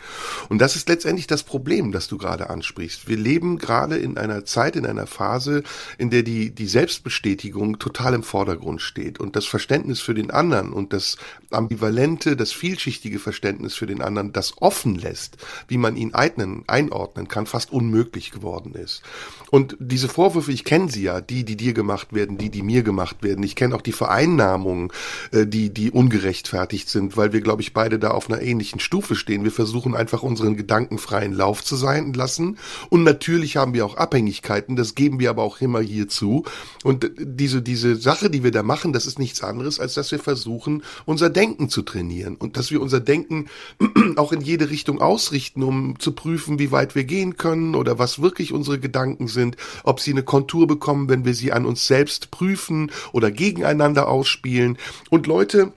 Und 0.49 0.61
das 0.61 0.77
ist 0.77 0.89
letztendlich 0.89 1.27
das 1.27 1.43
Problem, 1.43 1.93
das 1.93 2.09
du 2.09 2.19
gerade 2.19 2.51
ansprichst. 2.51 3.09
Wir 3.09 3.17
leben 3.17 3.59
gerade 3.59 3.97
in 3.97 4.17
einer 4.17 4.45
Zeit, 4.45 4.77
in 4.77 4.87
einer 4.87 5.07
Phase, 5.07 5.63
in 5.99 6.11
der 6.11 6.23
die, 6.23 6.55
die 6.55 6.67
Selbstbestätigung 6.67 7.79
total 7.79 8.15
im 8.15 8.23
Vordergrund 8.23 8.81
steht 8.81 9.21
und 9.21 9.37
das 9.37 9.47
Verständnis 9.47 10.01
für 10.01 10.15
den 10.15 10.31
anderen 10.31 10.73
und 10.73 10.93
das 10.93 11.17
ambivalente, 11.51 12.37
das 12.37 12.53
vielschichtige 12.53 13.19
Verständnis 13.19 13.75
für 13.75 13.87
den 13.87 14.03
anderen, 14.03 14.33
das 14.33 14.55
offen 14.61 14.97
lässt, 14.97 15.37
wie 15.69 15.79
man 15.79 15.97
ihn 15.97 16.15
eignen, 16.15 16.65
einordnen 16.67 17.29
kann, 17.29 17.47
fast 17.47 17.73
unmöglich 17.73 18.31
geworden 18.31 18.75
ist. 18.75 19.03
Und 19.51 19.77
diese 19.81 20.09
Vorwürfe, 20.09 20.53
ich 20.53 20.65
kenne 20.65 20.91
sie 20.91 21.03
ja, 21.03 21.21
die, 21.21 21.45
die 21.45 21.57
dir 21.57 21.73
gemacht 21.73 22.13
werden, 22.13 22.39
die, 22.39 22.51
die 22.51 22.63
mir 22.63 22.83
gemacht 22.83 23.23
werden. 23.23 23.43
Ich 23.43 23.57
kenne 23.57 23.75
auch 23.75 23.83
die 23.83 23.93
Vereinnahmungen, 23.93 24.93
äh, 25.33 25.47
die, 25.47 25.71
die 25.71 25.91
ungerechtfertigt 25.91 26.89
sind, 26.89 27.17
weil 27.17 27.33
wir, 27.33 27.41
glaube 27.41 27.63
ich, 27.63 27.73
beide 27.73 27.99
da 27.99 28.13
auf 28.13 28.31
einer 28.31 28.43
ähnlichen 28.43 28.81
Stufe 28.81 29.17
stehen. 29.17 29.45
Wir 29.45 29.51
versuchen 29.51 29.95
einfach 29.95 30.23
unseren 30.23 30.57
Gedanken 30.57 30.99
freien 30.99 31.33
Lauf 31.33 31.65
zu 31.65 31.77
sein 31.77 32.13
lassen. 32.13 32.59
Und 32.89 33.03
natürlich 33.03 33.57
haben 33.57 33.75
wir 33.75 33.85
auch 33.85 33.97
Abhängigkeiten, 33.97 34.77
das 34.77 34.95
geben 34.95 35.19
wir 35.19 35.31
aber 35.31 35.43
auch 35.43 35.61
immer 35.61 35.81
hier 35.81 36.09
zu. 36.09 36.45
Und 36.85 37.11
diese, 37.19 37.63
diese 37.63 37.97
Sache, 37.97 38.31
die 38.31 38.45
wir 38.45 38.53
da 38.53 38.63
machen, 38.63 38.93
das 38.93 39.07
ist 39.07 39.19
nichts 39.19 39.43
anderes, 39.43 39.81
als 39.81 39.95
dass 39.95 40.13
wir 40.13 40.19
versuchen, 40.19 40.83
unser 41.07 41.31
Denken 41.31 41.69
zu 41.69 41.83
trainieren 41.83 42.37
und 42.37 42.57
dass 42.57 42.71
wir 42.71 42.81
unser 42.81 43.01
Denken 43.01 43.47
auch 44.17 44.33
in 44.33 44.41
jede 44.41 44.71
Richtung 44.71 45.01
ausrichten, 45.01 45.40
um 45.57 45.99
zu 45.99 46.13
prüfen, 46.13 46.59
wie 46.59 46.71
weit 46.71 46.95
wir 46.95 47.05
gehen 47.05 47.37
können 47.37 47.75
oder 47.75 47.99
was 47.99 48.23
wirklich 48.23 48.53
unsere 48.53 48.79
Gedanken 48.79 49.27
sind 49.27 49.41
sind, 49.41 49.57
ob 49.85 50.01
sie 50.01 50.13
eine 50.13 50.23
Kontur 50.23 50.67
bekommen, 50.67 51.09
wenn 51.09 51.25
wir 51.25 51.35
sie 51.35 51.53
an 51.53 51.67
uns 51.67 51.87
selbst 51.87 52.31
prüfen 52.31 52.91
oder 53.13 53.31
gegeneinander 53.31 54.09
ausspielen. 54.09 54.79
Und 55.09 55.27
Leute, 55.27 55.73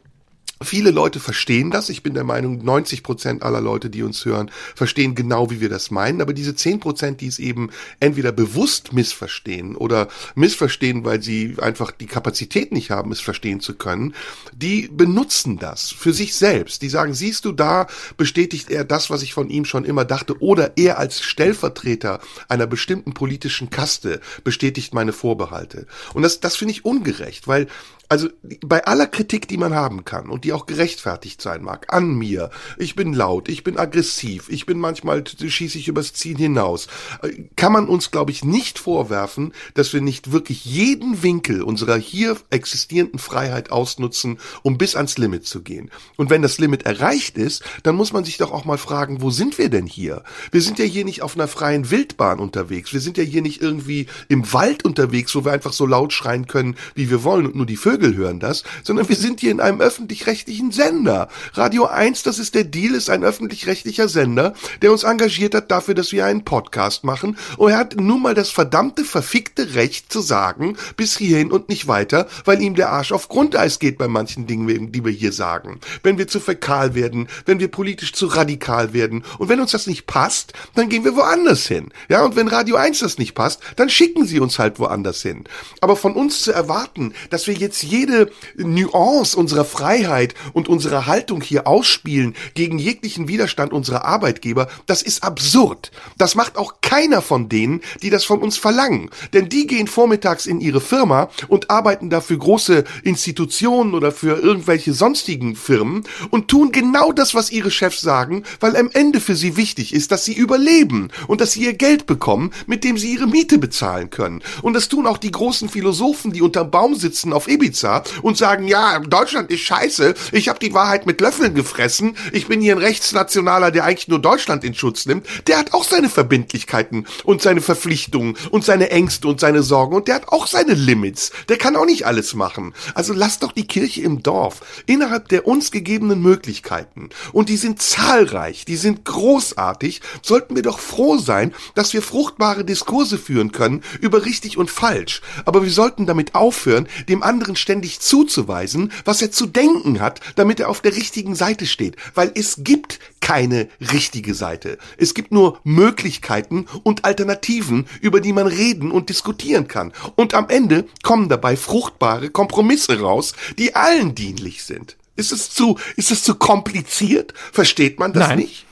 Viele 0.63 0.91
Leute 0.91 1.19
verstehen 1.19 1.71
das. 1.71 1.89
Ich 1.89 2.03
bin 2.03 2.13
der 2.13 2.23
Meinung, 2.23 2.63
90 2.63 3.03
Prozent 3.03 3.43
aller 3.43 3.61
Leute, 3.61 3.89
die 3.89 4.03
uns 4.03 4.23
hören, 4.25 4.51
verstehen 4.75 5.15
genau, 5.15 5.49
wie 5.49 5.61
wir 5.61 5.69
das 5.69 5.91
meinen. 5.91 6.21
Aber 6.21 6.33
diese 6.33 6.55
10 6.55 6.79
Prozent, 6.79 7.21
die 7.21 7.27
es 7.27 7.39
eben 7.39 7.69
entweder 7.99 8.31
bewusst 8.31 8.93
missverstehen 8.93 9.75
oder 9.75 10.07
missverstehen, 10.35 11.05
weil 11.05 11.21
sie 11.21 11.55
einfach 11.61 11.91
die 11.91 12.05
Kapazität 12.05 12.71
nicht 12.71 12.91
haben, 12.91 13.11
es 13.11 13.21
verstehen 13.21 13.59
zu 13.59 13.75
können, 13.75 14.13
die 14.55 14.89
benutzen 14.91 15.57
das 15.59 15.91
für 15.91 16.13
sich 16.13 16.35
selbst. 16.35 16.81
Die 16.81 16.89
sagen, 16.89 17.13
siehst 17.13 17.45
du, 17.45 17.51
da 17.51 17.87
bestätigt 18.17 18.69
er 18.69 18.85
das, 18.85 19.09
was 19.09 19.23
ich 19.23 19.33
von 19.33 19.49
ihm 19.49 19.65
schon 19.65 19.85
immer 19.85 20.05
dachte. 20.05 20.41
Oder 20.41 20.77
er 20.77 20.97
als 20.97 21.21
Stellvertreter 21.21 22.19
einer 22.47 22.67
bestimmten 22.67 23.13
politischen 23.13 23.69
Kaste 23.69 24.21
bestätigt 24.43 24.93
meine 24.93 25.13
Vorbehalte. 25.13 25.87
Und 26.13 26.23
das, 26.23 26.39
das 26.39 26.55
finde 26.55 26.73
ich 26.73 26.85
ungerecht, 26.85 27.47
weil 27.47 27.67
also 28.13 28.29
bei 28.63 28.85
aller 28.85 29.07
Kritik, 29.07 29.47
die 29.47 29.57
man 29.57 29.73
haben 29.73 30.05
kann 30.05 30.29
und 30.29 30.43
die 30.43 30.53
auch 30.53 30.67
gerechtfertigt 30.67 31.41
sein 31.41 31.63
mag, 31.63 31.91
an 31.91 32.13
mir, 32.13 32.51
ich 32.77 32.95
bin 32.95 33.11
laut, 33.11 33.49
ich 33.49 33.63
bin 33.63 33.79
aggressiv, 33.79 34.49
ich 34.49 34.67
bin 34.67 34.77
manchmal 34.77 35.23
schieße 35.25 35.79
ich 35.79 35.87
übers 35.87 36.13
Ziel 36.13 36.37
hinaus, 36.37 36.89
äh, 37.23 37.45
kann 37.55 37.73
man 37.73 37.87
uns, 37.87 38.11
glaube 38.11 38.29
ich, 38.29 38.45
nicht 38.45 38.77
vorwerfen, 38.77 39.51
dass 39.73 39.93
wir 39.93 40.01
nicht 40.01 40.31
wirklich 40.31 40.63
jeden 40.63 41.23
Winkel 41.23 41.63
unserer 41.63 41.97
hier 41.97 42.37
existierenden 42.51 43.17
Freiheit 43.17 43.71
ausnutzen, 43.71 44.37
um 44.61 44.77
bis 44.77 44.95
ans 44.95 45.17
Limit 45.17 45.47
zu 45.47 45.63
gehen. 45.63 45.89
Und 46.15 46.29
wenn 46.29 46.43
das 46.43 46.59
Limit 46.59 46.83
erreicht 46.83 47.39
ist, 47.39 47.63
dann 47.81 47.95
muss 47.95 48.13
man 48.13 48.25
sich 48.25 48.37
doch 48.37 48.51
auch 48.51 48.63
mal 48.63 48.77
fragen, 48.77 49.23
wo 49.23 49.31
sind 49.31 49.57
wir 49.57 49.69
denn 49.69 49.87
hier? 49.87 50.21
Wir 50.51 50.61
sind 50.61 50.77
ja 50.77 50.85
hier 50.85 51.03
nicht 51.03 51.23
auf 51.23 51.33
einer 51.33 51.47
freien 51.47 51.89
Wildbahn 51.89 52.37
unterwegs, 52.37 52.93
wir 52.93 53.01
sind 53.01 53.17
ja 53.17 53.23
hier 53.23 53.41
nicht 53.41 53.59
irgendwie 53.59 54.05
im 54.29 54.53
Wald 54.53 54.85
unterwegs, 54.85 55.33
wo 55.33 55.45
wir 55.45 55.51
einfach 55.51 55.73
so 55.73 55.87
laut 55.87 56.13
schreien 56.13 56.45
können, 56.45 56.75
wie 56.93 57.09
wir 57.09 57.23
wollen 57.23 57.47
und 57.47 57.55
nur 57.55 57.65
die 57.65 57.75
Vögel 57.75 58.02
Vögel 58.03 58.15
hören 58.17 58.39
das, 58.39 58.63
sondern 58.83 59.07
wir 59.07 59.15
sind 59.15 59.39
hier 59.39 59.51
in 59.51 59.61
einem 59.61 59.79
öffentlich-rechtlichen 59.79 60.71
Sender. 60.71 61.29
Radio 61.53 61.85
1, 61.85 62.23
das 62.23 62.37
ist 62.37 62.53
der 62.53 62.65
Deal, 62.65 62.95
ist 62.95 63.09
ein 63.09 63.23
öffentlich-rechtlicher 63.23 64.09
Sender, 64.09 64.53
der 64.81 64.91
uns 64.91 65.03
engagiert 65.03 65.55
hat 65.55 65.71
dafür, 65.71 65.93
dass 65.93 66.11
wir 66.11 66.25
einen 66.25 66.43
Podcast 66.43 67.05
machen. 67.05 67.37
Und 67.57 67.71
er 67.71 67.77
hat 67.77 67.95
nun 67.99 68.21
mal 68.21 68.33
das 68.33 68.49
verdammte, 68.49 69.05
verfickte 69.05 69.75
Recht 69.75 70.11
zu 70.11 70.19
sagen, 70.19 70.75
bis 70.97 71.17
hierhin 71.17 71.51
und 71.51 71.69
nicht 71.69 71.87
weiter, 71.87 72.27
weil 72.43 72.61
ihm 72.61 72.75
der 72.75 72.89
Arsch 72.89 73.13
auf 73.13 73.29
Grundeis 73.29 73.79
geht 73.79 73.97
bei 73.97 74.09
manchen 74.09 74.47
Dingen, 74.47 74.91
die 74.91 75.05
wir 75.05 75.11
hier 75.11 75.31
sagen. 75.31 75.79
Wenn 76.01 76.17
wir 76.17 76.27
zu 76.27 76.41
fäkal 76.41 76.95
werden, 76.95 77.29
wenn 77.45 77.59
wir 77.59 77.69
politisch 77.69 78.11
zu 78.11 78.25
radikal 78.27 78.93
werden 78.93 79.23
und 79.39 79.47
wenn 79.47 79.61
uns 79.61 79.71
das 79.71 79.87
nicht 79.87 80.07
passt, 80.07 80.51
dann 80.75 80.89
gehen 80.89 81.05
wir 81.05 81.15
woanders 81.15 81.67
hin. 81.67 81.89
Ja, 82.09 82.25
und 82.25 82.35
wenn 82.35 82.49
Radio 82.49 82.75
1 82.75 82.99
das 82.99 83.17
nicht 83.17 83.33
passt, 83.33 83.61
dann 83.77 83.89
schicken 83.89 84.25
sie 84.25 84.41
uns 84.41 84.59
halt 84.59 84.79
woanders 84.79 85.21
hin. 85.21 85.45
Aber 85.79 85.95
von 85.95 86.13
uns 86.13 86.41
zu 86.41 86.51
erwarten, 86.51 87.13
dass 87.29 87.47
wir 87.47 87.53
jetzt 87.53 87.82
jede 87.83 88.31
Nuance 88.55 89.37
unserer 89.37 89.65
Freiheit 89.65 90.33
und 90.53 90.67
unserer 90.67 91.05
Haltung 91.05 91.41
hier 91.41 91.67
ausspielen 91.67 92.35
gegen 92.53 92.79
jeglichen 92.79 93.27
Widerstand 93.27 93.73
unserer 93.73 94.05
Arbeitgeber, 94.05 94.67
das 94.85 95.01
ist 95.01 95.23
absurd. 95.23 95.91
Das 96.17 96.35
macht 96.35 96.57
auch 96.57 96.75
keiner 96.81 97.21
von 97.21 97.49
denen, 97.49 97.81
die 98.01 98.09
das 98.09 98.25
von 98.25 98.41
uns 98.41 98.57
verlangen. 98.57 99.09
Denn 99.33 99.49
die 99.49 99.67
gehen 99.67 99.87
vormittags 99.87 100.45
in 100.45 100.61
ihre 100.61 100.81
Firma 100.81 101.29
und 101.47 101.69
arbeiten 101.69 102.09
dafür 102.09 102.37
große 102.37 102.83
Institutionen 103.03 103.93
oder 103.93 104.11
für 104.11 104.39
irgendwelche 104.39 104.93
sonstigen 104.93 105.55
Firmen 105.55 106.03
und 106.29 106.47
tun 106.47 106.71
genau 106.71 107.11
das, 107.11 107.35
was 107.35 107.51
ihre 107.51 107.71
Chefs 107.71 108.01
sagen, 108.01 108.43
weil 108.59 108.75
am 108.75 108.89
Ende 108.93 109.19
für 109.19 109.35
sie 109.35 109.57
wichtig 109.57 109.93
ist, 109.93 110.11
dass 110.11 110.25
sie 110.25 110.33
überleben 110.33 111.09
und 111.27 111.41
dass 111.41 111.53
sie 111.53 111.63
ihr 111.63 111.73
Geld 111.73 112.05
bekommen, 112.05 112.51
mit 112.67 112.83
dem 112.83 112.97
sie 112.97 113.13
ihre 113.13 113.27
Miete 113.27 113.57
bezahlen 113.57 114.09
können. 114.09 114.41
Und 114.61 114.73
das 114.73 114.89
tun 114.89 115.07
auch 115.07 115.17
die 115.17 115.31
großen 115.31 115.69
Philosophen, 115.69 116.31
die 116.31 116.41
unterm 116.41 116.71
Baum 116.71 116.95
sitzen 116.95 117.33
auf 117.33 117.47
Ibiza 117.47 117.72
Besserwisser 117.73 118.03
und 118.21 118.37
sagen, 118.37 118.67
ja, 118.67 118.99
Deutschland 118.99 119.51
ist 119.51 119.61
scheiße, 119.61 120.13
ich 120.31 120.47
habe 120.49 120.59
die 120.59 120.73
Wahrheit 120.73 121.05
mit 121.05 121.19
Löffeln 121.19 121.55
gefressen, 121.55 122.15
ich 122.31 122.47
bin 122.47 122.61
hier 122.61 122.75
ein 122.75 122.81
Rechtsnationaler, 122.81 123.71
der 123.71 123.85
eigentlich 123.85 124.07
nur 124.07 124.19
Deutschland 124.19 124.63
in 124.63 124.73
Schutz 124.73 125.05
nimmt, 125.05 125.27
der 125.47 125.57
hat 125.57 125.73
auch 125.73 125.83
seine 125.83 126.09
Verbindlichkeiten 126.09 127.07
und 127.23 127.41
seine 127.41 127.61
Verpflichtungen 127.61 128.37
und 128.51 128.63
seine 128.63 128.91
Ängste 128.91 129.27
und 129.27 129.39
seine 129.39 129.63
Sorgen 129.63 129.95
und 129.95 130.07
der 130.07 130.15
hat 130.15 130.29
auch 130.29 130.47
seine 130.47 130.73
Limits. 130.73 131.31
Der 131.49 131.57
kann 131.57 131.75
auch 131.75 131.85
nicht 131.85 132.05
alles 132.05 132.35
machen. 132.35 132.73
Also 132.93 133.13
lass 133.13 133.39
doch 133.39 133.51
die 133.51 133.67
Kirche 133.67 134.01
im 134.01 134.23
Dorf 134.23 134.61
innerhalb 134.85 135.29
der 135.29 135.47
uns 135.47 135.71
gegebenen 135.71 136.21
Möglichkeiten 136.21 137.09
und 137.31 137.49
die 137.49 137.57
sind 137.57 137.81
zahlreich, 137.81 138.65
die 138.65 138.75
sind 138.75 139.05
großartig, 139.05 140.01
sollten 140.21 140.55
wir 140.55 140.63
doch 140.63 140.79
froh 140.79 141.17
sein, 141.17 141.53
dass 141.75 141.93
wir 141.93 142.01
fruchtbare 142.01 142.65
Diskurse 142.65 143.17
führen 143.17 143.51
können 143.51 143.83
über 144.01 144.25
richtig 144.25 144.57
und 144.57 144.69
falsch. 144.69 145.21
Aber 145.45 145.63
wir 145.63 145.71
sollten 145.71 146.05
damit 146.05 146.35
aufhören, 146.35 146.87
dem 147.09 147.23
anderen 147.23 147.55
ständig 147.63 147.99
zuzuweisen, 147.99 148.91
was 149.05 149.21
er 149.21 149.31
zu 149.31 149.47
denken 149.47 149.99
hat, 149.99 150.19
damit 150.35 150.59
er 150.59 150.69
auf 150.69 150.81
der 150.81 150.95
richtigen 150.95 151.33
Seite 151.33 151.65
steht. 151.65 151.95
Weil 152.13 152.31
es 152.35 152.57
gibt 152.63 152.99
keine 153.21 153.69
richtige 153.79 154.35
Seite. 154.35 154.77
Es 154.97 155.13
gibt 155.13 155.31
nur 155.31 155.59
Möglichkeiten 155.63 156.67
und 156.83 157.05
Alternativen, 157.05 157.87
über 158.01 158.21
die 158.21 158.33
man 158.33 158.47
reden 158.47 158.91
und 158.91 159.09
diskutieren 159.09 159.67
kann. 159.67 159.93
Und 160.15 160.35
am 160.35 160.49
Ende 160.49 160.85
kommen 161.01 161.29
dabei 161.29 161.55
fruchtbare 161.55 162.29
Kompromisse 162.29 162.99
raus, 162.99 163.33
die 163.57 163.75
allen 163.75 164.13
dienlich 164.13 164.63
sind. 164.63 164.97
Ist 165.15 165.31
es 165.31 165.49
zu, 165.51 165.79
ist 165.95 166.11
es 166.11 166.23
zu 166.23 166.35
kompliziert? 166.35 167.33
Versteht 167.51 167.99
man 167.99 168.13
das 168.13 168.27
Nein. 168.29 168.39
nicht? 168.39 168.65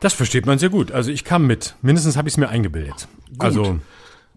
Das 0.00 0.14
versteht 0.14 0.46
man 0.46 0.58
sehr 0.58 0.70
gut. 0.70 0.92
Also 0.92 1.10
ich 1.10 1.24
kam 1.24 1.46
mit. 1.46 1.74
Mindestens 1.82 2.16
habe 2.16 2.28
ich 2.28 2.34
es 2.34 2.38
mir 2.38 2.48
eingebildet. 2.48 3.08
Also 3.38 3.80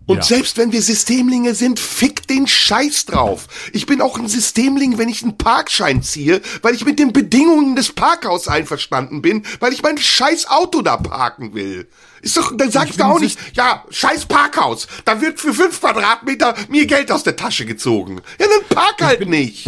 Und 0.05 0.17
Ja. 0.17 0.23
selbst 0.23 0.57
wenn 0.57 0.71
wir 0.73 0.81
Systemlinge 0.81 1.55
sind, 1.55 1.79
fick 1.79 2.27
den 2.27 2.45
Scheiß 2.45 3.05
drauf. 3.05 3.47
Ich 3.71 3.85
bin 3.85 4.01
auch 4.01 4.17
ein 4.19 4.27
Systemling, 4.27 4.97
wenn 4.97 5.07
ich 5.07 5.23
einen 5.23 5.37
Parkschein 5.37 6.03
ziehe, 6.03 6.41
weil 6.61 6.75
ich 6.75 6.83
mit 6.85 6.99
den 6.99 7.13
Bedingungen 7.13 7.75
des 7.77 7.93
Parkhaus 7.93 8.47
einverstanden 8.49 9.21
bin, 9.21 9.43
weil 9.61 9.71
ich 9.71 9.81
mein 9.81 9.97
scheiß 9.97 10.47
Auto 10.49 10.81
da 10.81 10.97
parken 10.97 11.53
will. 11.53 11.87
Ist 12.21 12.35
doch, 12.35 12.51
dann 12.55 12.69
sagst 12.71 12.93
du 12.95 12.97
bin 12.97 13.05
auch 13.05 13.17
Sys- 13.17 13.21
nicht, 13.21 13.39
ja, 13.53 13.85
scheiß 13.89 14.25
Parkhaus, 14.25 14.87
da 15.05 15.21
wird 15.21 15.39
für 15.39 15.53
fünf 15.53 15.79
Quadratmeter 15.79 16.53
mir 16.69 16.85
Geld 16.85 17.09
aus 17.11 17.23
der 17.23 17.35
Tasche 17.37 17.65
gezogen. 17.65 18.21
Ja, 18.39 18.47
dann 18.47 18.67
park 18.69 19.01
halt 19.01 19.27
nicht. 19.29 19.67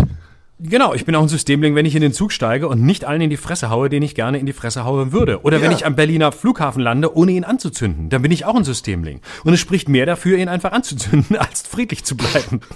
Genau, 0.57 0.93
ich 0.93 1.03
bin 1.03 1.13
auch 1.15 1.21
ein 1.21 1.27
Systemling, 1.27 1.75
wenn 1.75 1.85
ich 1.85 1.95
in 1.95 2.01
den 2.01 2.13
Zug 2.13 2.31
steige 2.31 2.69
und 2.69 2.81
nicht 2.81 3.03
allen 3.03 3.19
in 3.19 3.29
die 3.29 3.35
Fresse 3.35 3.69
haue, 3.69 3.89
den 3.89 4.01
ich 4.03 4.15
gerne 4.15 4.39
in 4.39 4.45
die 4.45 4.53
Fresse 4.53 4.85
hauen 4.85 5.11
würde. 5.11 5.41
Oder 5.41 5.61
wenn 5.61 5.71
Ja. 5.71 5.77
ich 5.77 5.85
am 5.85 5.97
Berliner 5.97 6.31
Flughafen 6.31 6.81
lande, 6.81 7.13
ohne 7.13 7.33
ihn 7.33 7.43
anzuzünden, 7.43 8.07
dann 8.09 8.21
bin 8.21 8.31
ich 8.31 8.45
auch 8.45 8.55
ein 8.55 8.63
Systemling. 8.63 9.19
Und 9.43 9.53
es 9.53 9.59
spricht 9.59 9.89
mehr 9.89 10.05
dafür, 10.05 10.37
ihn 10.37 10.47
einfach 10.47 10.71
anzuzünden, 10.71 11.35
als 11.37 11.63
friedlich 11.63 12.05
zu 12.05 12.15
bleiben. 12.15 12.61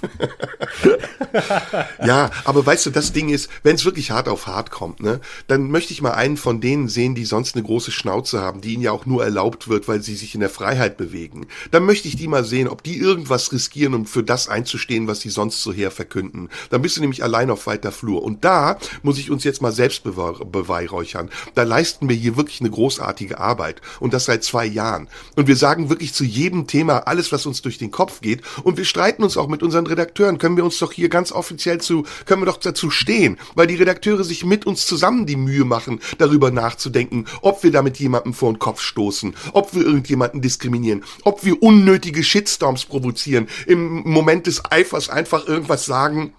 Ja, 2.04 2.30
aber 2.44 2.64
weißt 2.64 2.86
du, 2.86 2.90
das 2.90 3.12
Ding 3.12 3.28
ist, 3.28 3.50
wenn 3.62 3.76
es 3.76 3.84
wirklich 3.84 4.10
hart 4.10 4.28
auf 4.28 4.46
hart 4.46 4.70
kommt, 4.70 5.00
ne, 5.02 5.20
dann 5.46 5.70
möchte 5.70 5.92
ich 5.92 6.02
mal 6.02 6.12
einen 6.12 6.36
von 6.36 6.60
denen 6.60 6.88
sehen, 6.88 7.14
die 7.14 7.24
sonst 7.24 7.54
eine 7.54 7.64
große 7.64 7.90
Schnauze 7.92 8.40
haben, 8.40 8.60
die 8.60 8.74
ihnen 8.74 8.82
ja 8.82 8.90
auch 8.92 9.06
nur 9.06 9.22
erlaubt 9.22 9.68
wird, 9.68 9.86
weil 9.86 10.02
sie 10.02 10.14
sich 10.16 10.34
in 10.34 10.40
der 10.40 10.48
Freiheit 10.50 10.96
bewegen. 10.96 11.46
Dann 11.70 11.84
möchte 11.84 12.08
ich 12.08 12.16
die 12.16 12.26
mal 12.26 12.44
sehen, 12.44 12.68
ob 12.68 12.82
die 12.82 12.96
irgendwas 12.98 13.52
riskieren, 13.52 13.94
um 13.94 14.06
für 14.06 14.22
das 14.22 14.48
einzustehen, 14.48 15.06
was 15.06 15.20
sie 15.20 15.28
sonst 15.30 15.62
so 15.62 15.72
her 15.72 15.90
verkünden. 15.90 16.48
Dann 16.70 16.82
bist 16.82 16.96
du 16.96 17.00
nämlich 17.00 17.22
allein 17.22 17.50
auf 17.50 17.60
weiter 17.70 17.92
Flur. 17.92 18.22
Und 18.22 18.44
da 18.44 18.76
muss 19.02 19.18
ich 19.18 19.30
uns 19.30 19.44
jetzt 19.44 19.62
mal 19.62 19.72
selbst 19.72 20.04
bewe- 20.04 20.44
beweihräuchern. 20.44 21.30
Da 21.54 21.62
leisten 21.62 22.08
wir 22.08 22.16
hier 22.16 22.36
wirklich 22.36 22.60
eine 22.60 22.70
großartige 22.70 23.38
Arbeit. 23.38 23.80
Und 24.00 24.12
das 24.12 24.24
seit 24.24 24.42
zwei 24.44 24.66
Jahren. 24.66 25.08
Und 25.36 25.46
wir 25.46 25.56
sagen 25.56 25.88
wirklich 25.88 26.12
zu 26.12 26.24
jedem 26.24 26.66
Thema 26.66 27.06
alles, 27.06 27.30
was 27.30 27.46
uns 27.46 27.62
durch 27.62 27.78
den 27.78 27.92
Kopf 27.92 28.20
geht. 28.20 28.42
Und 28.64 28.76
wir 28.76 28.84
streiten 28.84 29.22
uns 29.22 29.36
auch 29.36 29.48
mit 29.48 29.62
unseren 29.62 29.86
Redakteuren. 29.86 30.38
Können 30.38 30.56
wir 30.56 30.64
uns 30.64 30.78
doch 30.78 30.92
hier 30.92 31.08
ganz 31.08 31.30
offiziell 31.30 31.80
zu, 31.80 32.04
können 32.26 32.42
wir 32.42 32.46
doch 32.46 32.56
dazu 32.56 32.90
stehen. 32.90 33.38
Weil 33.54 33.68
die 33.68 33.76
Redakteure 33.76 34.24
sich 34.24 34.44
mit 34.44 34.66
uns 34.66 34.86
zusammen 34.86 35.26
die 35.26 35.36
Mühe 35.36 35.64
machen, 35.64 36.00
darüber 36.18 36.50
nachzudenken, 36.50 37.26
ob 37.40 37.62
wir 37.62 37.70
damit 37.70 37.98
jemandem 37.98 38.34
vor 38.34 38.52
den 38.52 38.58
Kopf 38.58 38.80
stoßen, 38.80 39.34
ob 39.52 39.74
wir 39.74 39.82
irgendjemanden 39.82 40.42
diskriminieren, 40.42 41.04
ob 41.22 41.44
wir 41.44 41.62
unnötige 41.62 42.24
Shitstorms 42.24 42.86
provozieren, 42.86 43.48
im 43.66 44.02
Moment 44.08 44.46
des 44.46 44.70
Eifers 44.70 45.08
einfach 45.08 45.46
irgendwas 45.46 45.86
sagen, 45.86 46.32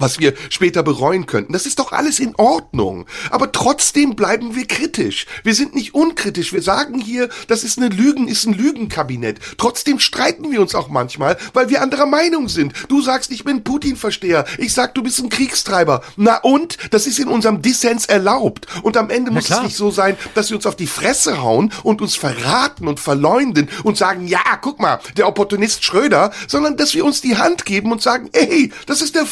was 0.00 0.18
wir 0.18 0.34
später 0.50 0.82
bereuen 0.82 1.26
könnten. 1.26 1.52
Das 1.52 1.66
ist 1.66 1.78
doch 1.78 1.92
alles 1.92 2.18
in 2.18 2.34
Ordnung. 2.36 3.06
Aber 3.30 3.52
trotzdem 3.52 4.16
bleiben 4.16 4.54
wir 4.54 4.66
kritisch. 4.66 5.26
Wir 5.42 5.54
sind 5.54 5.74
nicht 5.74 5.94
unkritisch. 5.94 6.52
Wir 6.52 6.62
sagen 6.62 7.00
hier, 7.00 7.28
das 7.48 7.64
ist 7.64 7.78
eine 7.78 7.88
Lügen, 7.88 8.28
ist 8.28 8.46
ein 8.46 8.54
Lügenkabinett. 8.54 9.38
Trotzdem 9.58 9.98
streiten 9.98 10.50
wir 10.50 10.60
uns 10.60 10.74
auch 10.74 10.88
manchmal, 10.88 11.36
weil 11.52 11.68
wir 11.68 11.82
anderer 11.82 12.06
Meinung 12.06 12.48
sind. 12.48 12.72
Du 12.88 13.00
sagst, 13.02 13.30
ich 13.30 13.44
bin 13.44 13.64
Putin-Versteher. 13.64 14.44
Ich 14.58 14.72
sag, 14.72 14.94
du 14.94 15.02
bist 15.02 15.18
ein 15.20 15.28
Kriegstreiber. 15.28 16.02
Na 16.16 16.38
und? 16.38 16.76
Das 16.90 17.06
ist 17.06 17.18
in 17.18 17.28
unserem 17.28 17.62
Dissens 17.62 18.06
erlaubt. 18.06 18.66
Und 18.82 18.96
am 18.96 19.10
Ende 19.10 19.30
muss 19.30 19.50
es 19.50 19.62
nicht 19.62 19.76
so 19.76 19.90
sein, 19.90 20.16
dass 20.34 20.50
wir 20.50 20.56
uns 20.56 20.66
auf 20.66 20.76
die 20.76 20.86
Fresse 20.86 21.42
hauen 21.42 21.72
und 21.82 22.02
uns 22.02 22.16
verraten 22.16 22.88
und 22.88 23.00
verleumden 23.00 23.68
und 23.84 23.96
sagen, 23.96 24.26
ja, 24.26 24.40
guck 24.60 24.80
mal, 24.80 25.00
der 25.16 25.28
Opportunist 25.28 25.84
Schröder, 25.84 26.32
sondern 26.46 26.76
dass 26.76 26.94
wir 26.94 27.04
uns 27.04 27.20
die 27.20 27.36
Hand 27.36 27.64
geben 27.64 27.92
und 27.92 28.02
sagen, 28.02 28.28
ey, 28.32 28.72
das 28.86 29.02
ist 29.02 29.14
der 29.14 29.26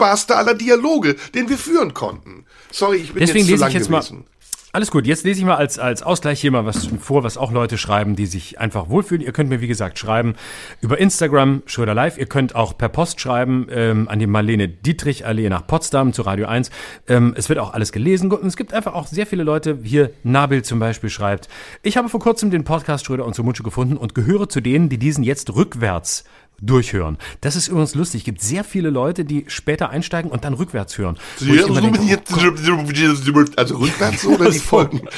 fruchtbarste 0.00 0.36
aller 0.36 0.54
Dialoge, 0.54 1.16
den 1.34 1.48
wir 1.48 1.58
führen 1.58 1.94
konnten. 1.94 2.44
Sorry, 2.70 2.98
ich 2.98 3.12
bin 3.12 3.20
Deswegen 3.20 3.38
jetzt 3.38 3.46
zu 3.46 3.52
lese 3.52 3.60
lang 3.60 3.68
ich 3.68 3.74
jetzt 3.74 3.88
gewesen. 3.88 4.16
mal. 4.18 4.24
Alles 4.72 4.92
gut, 4.92 5.04
jetzt 5.04 5.24
lese 5.24 5.40
ich 5.40 5.44
mal 5.44 5.56
als, 5.56 5.80
als 5.80 6.04
Ausgleich 6.04 6.40
hier 6.40 6.52
mal 6.52 6.64
was 6.64 6.86
vor, 7.00 7.24
was 7.24 7.36
auch 7.36 7.50
Leute 7.50 7.76
schreiben, 7.76 8.14
die 8.14 8.26
sich 8.26 8.60
einfach 8.60 8.88
wohlfühlen. 8.88 9.20
Ihr 9.20 9.32
könnt 9.32 9.50
mir, 9.50 9.60
wie 9.60 9.66
gesagt, 9.66 9.98
schreiben 9.98 10.34
über 10.80 10.96
Instagram, 10.96 11.64
Schröder 11.66 11.92
Live. 11.92 12.18
Ihr 12.18 12.26
könnt 12.26 12.54
auch 12.54 12.78
per 12.78 12.88
Post 12.88 13.20
schreiben 13.20 13.66
ähm, 13.72 14.08
an 14.08 14.20
die 14.20 14.28
Marlene 14.28 14.68
Dietrich 14.68 15.26
Allee 15.26 15.48
nach 15.48 15.66
Potsdam 15.66 16.12
zu 16.12 16.22
Radio 16.22 16.46
1. 16.46 16.70
Ähm, 17.08 17.34
es 17.36 17.48
wird 17.48 17.58
auch 17.58 17.72
alles 17.72 17.90
gelesen. 17.90 18.30
Und 18.30 18.46
es 18.46 18.56
gibt 18.56 18.72
einfach 18.72 18.94
auch 18.94 19.08
sehr 19.08 19.26
viele 19.26 19.42
Leute, 19.42 19.76
hier 19.82 20.12
Nabil 20.22 20.62
zum 20.62 20.78
Beispiel 20.78 21.10
schreibt, 21.10 21.48
ich 21.82 21.96
habe 21.96 22.08
vor 22.08 22.20
kurzem 22.20 22.52
den 22.52 22.62
Podcast 22.62 23.06
Schröder 23.06 23.26
und 23.26 23.34
Sumunchu 23.34 23.64
gefunden 23.64 23.96
und 23.96 24.14
gehöre 24.14 24.48
zu 24.48 24.60
denen, 24.60 24.88
die 24.88 24.98
diesen 24.98 25.24
jetzt 25.24 25.52
rückwärts 25.52 26.22
durchhören. 26.60 27.18
Das 27.40 27.56
ist 27.56 27.68
übrigens 27.68 27.94
lustig. 27.94 28.20
Es 28.22 28.24
gibt 28.24 28.42
sehr 28.42 28.64
viele 28.64 28.90
Leute, 28.90 29.24
die 29.24 29.44
später 29.48 29.90
einsteigen 29.90 30.30
und 30.30 30.44
dann 30.44 30.54
rückwärts 30.54 30.98
hören. 30.98 31.16
Denke, 31.40 31.62
Also 33.58 33.76
rückwärts 33.76 34.24
oder 34.26 34.50
die 34.50 34.58
Folgen? 34.58 35.02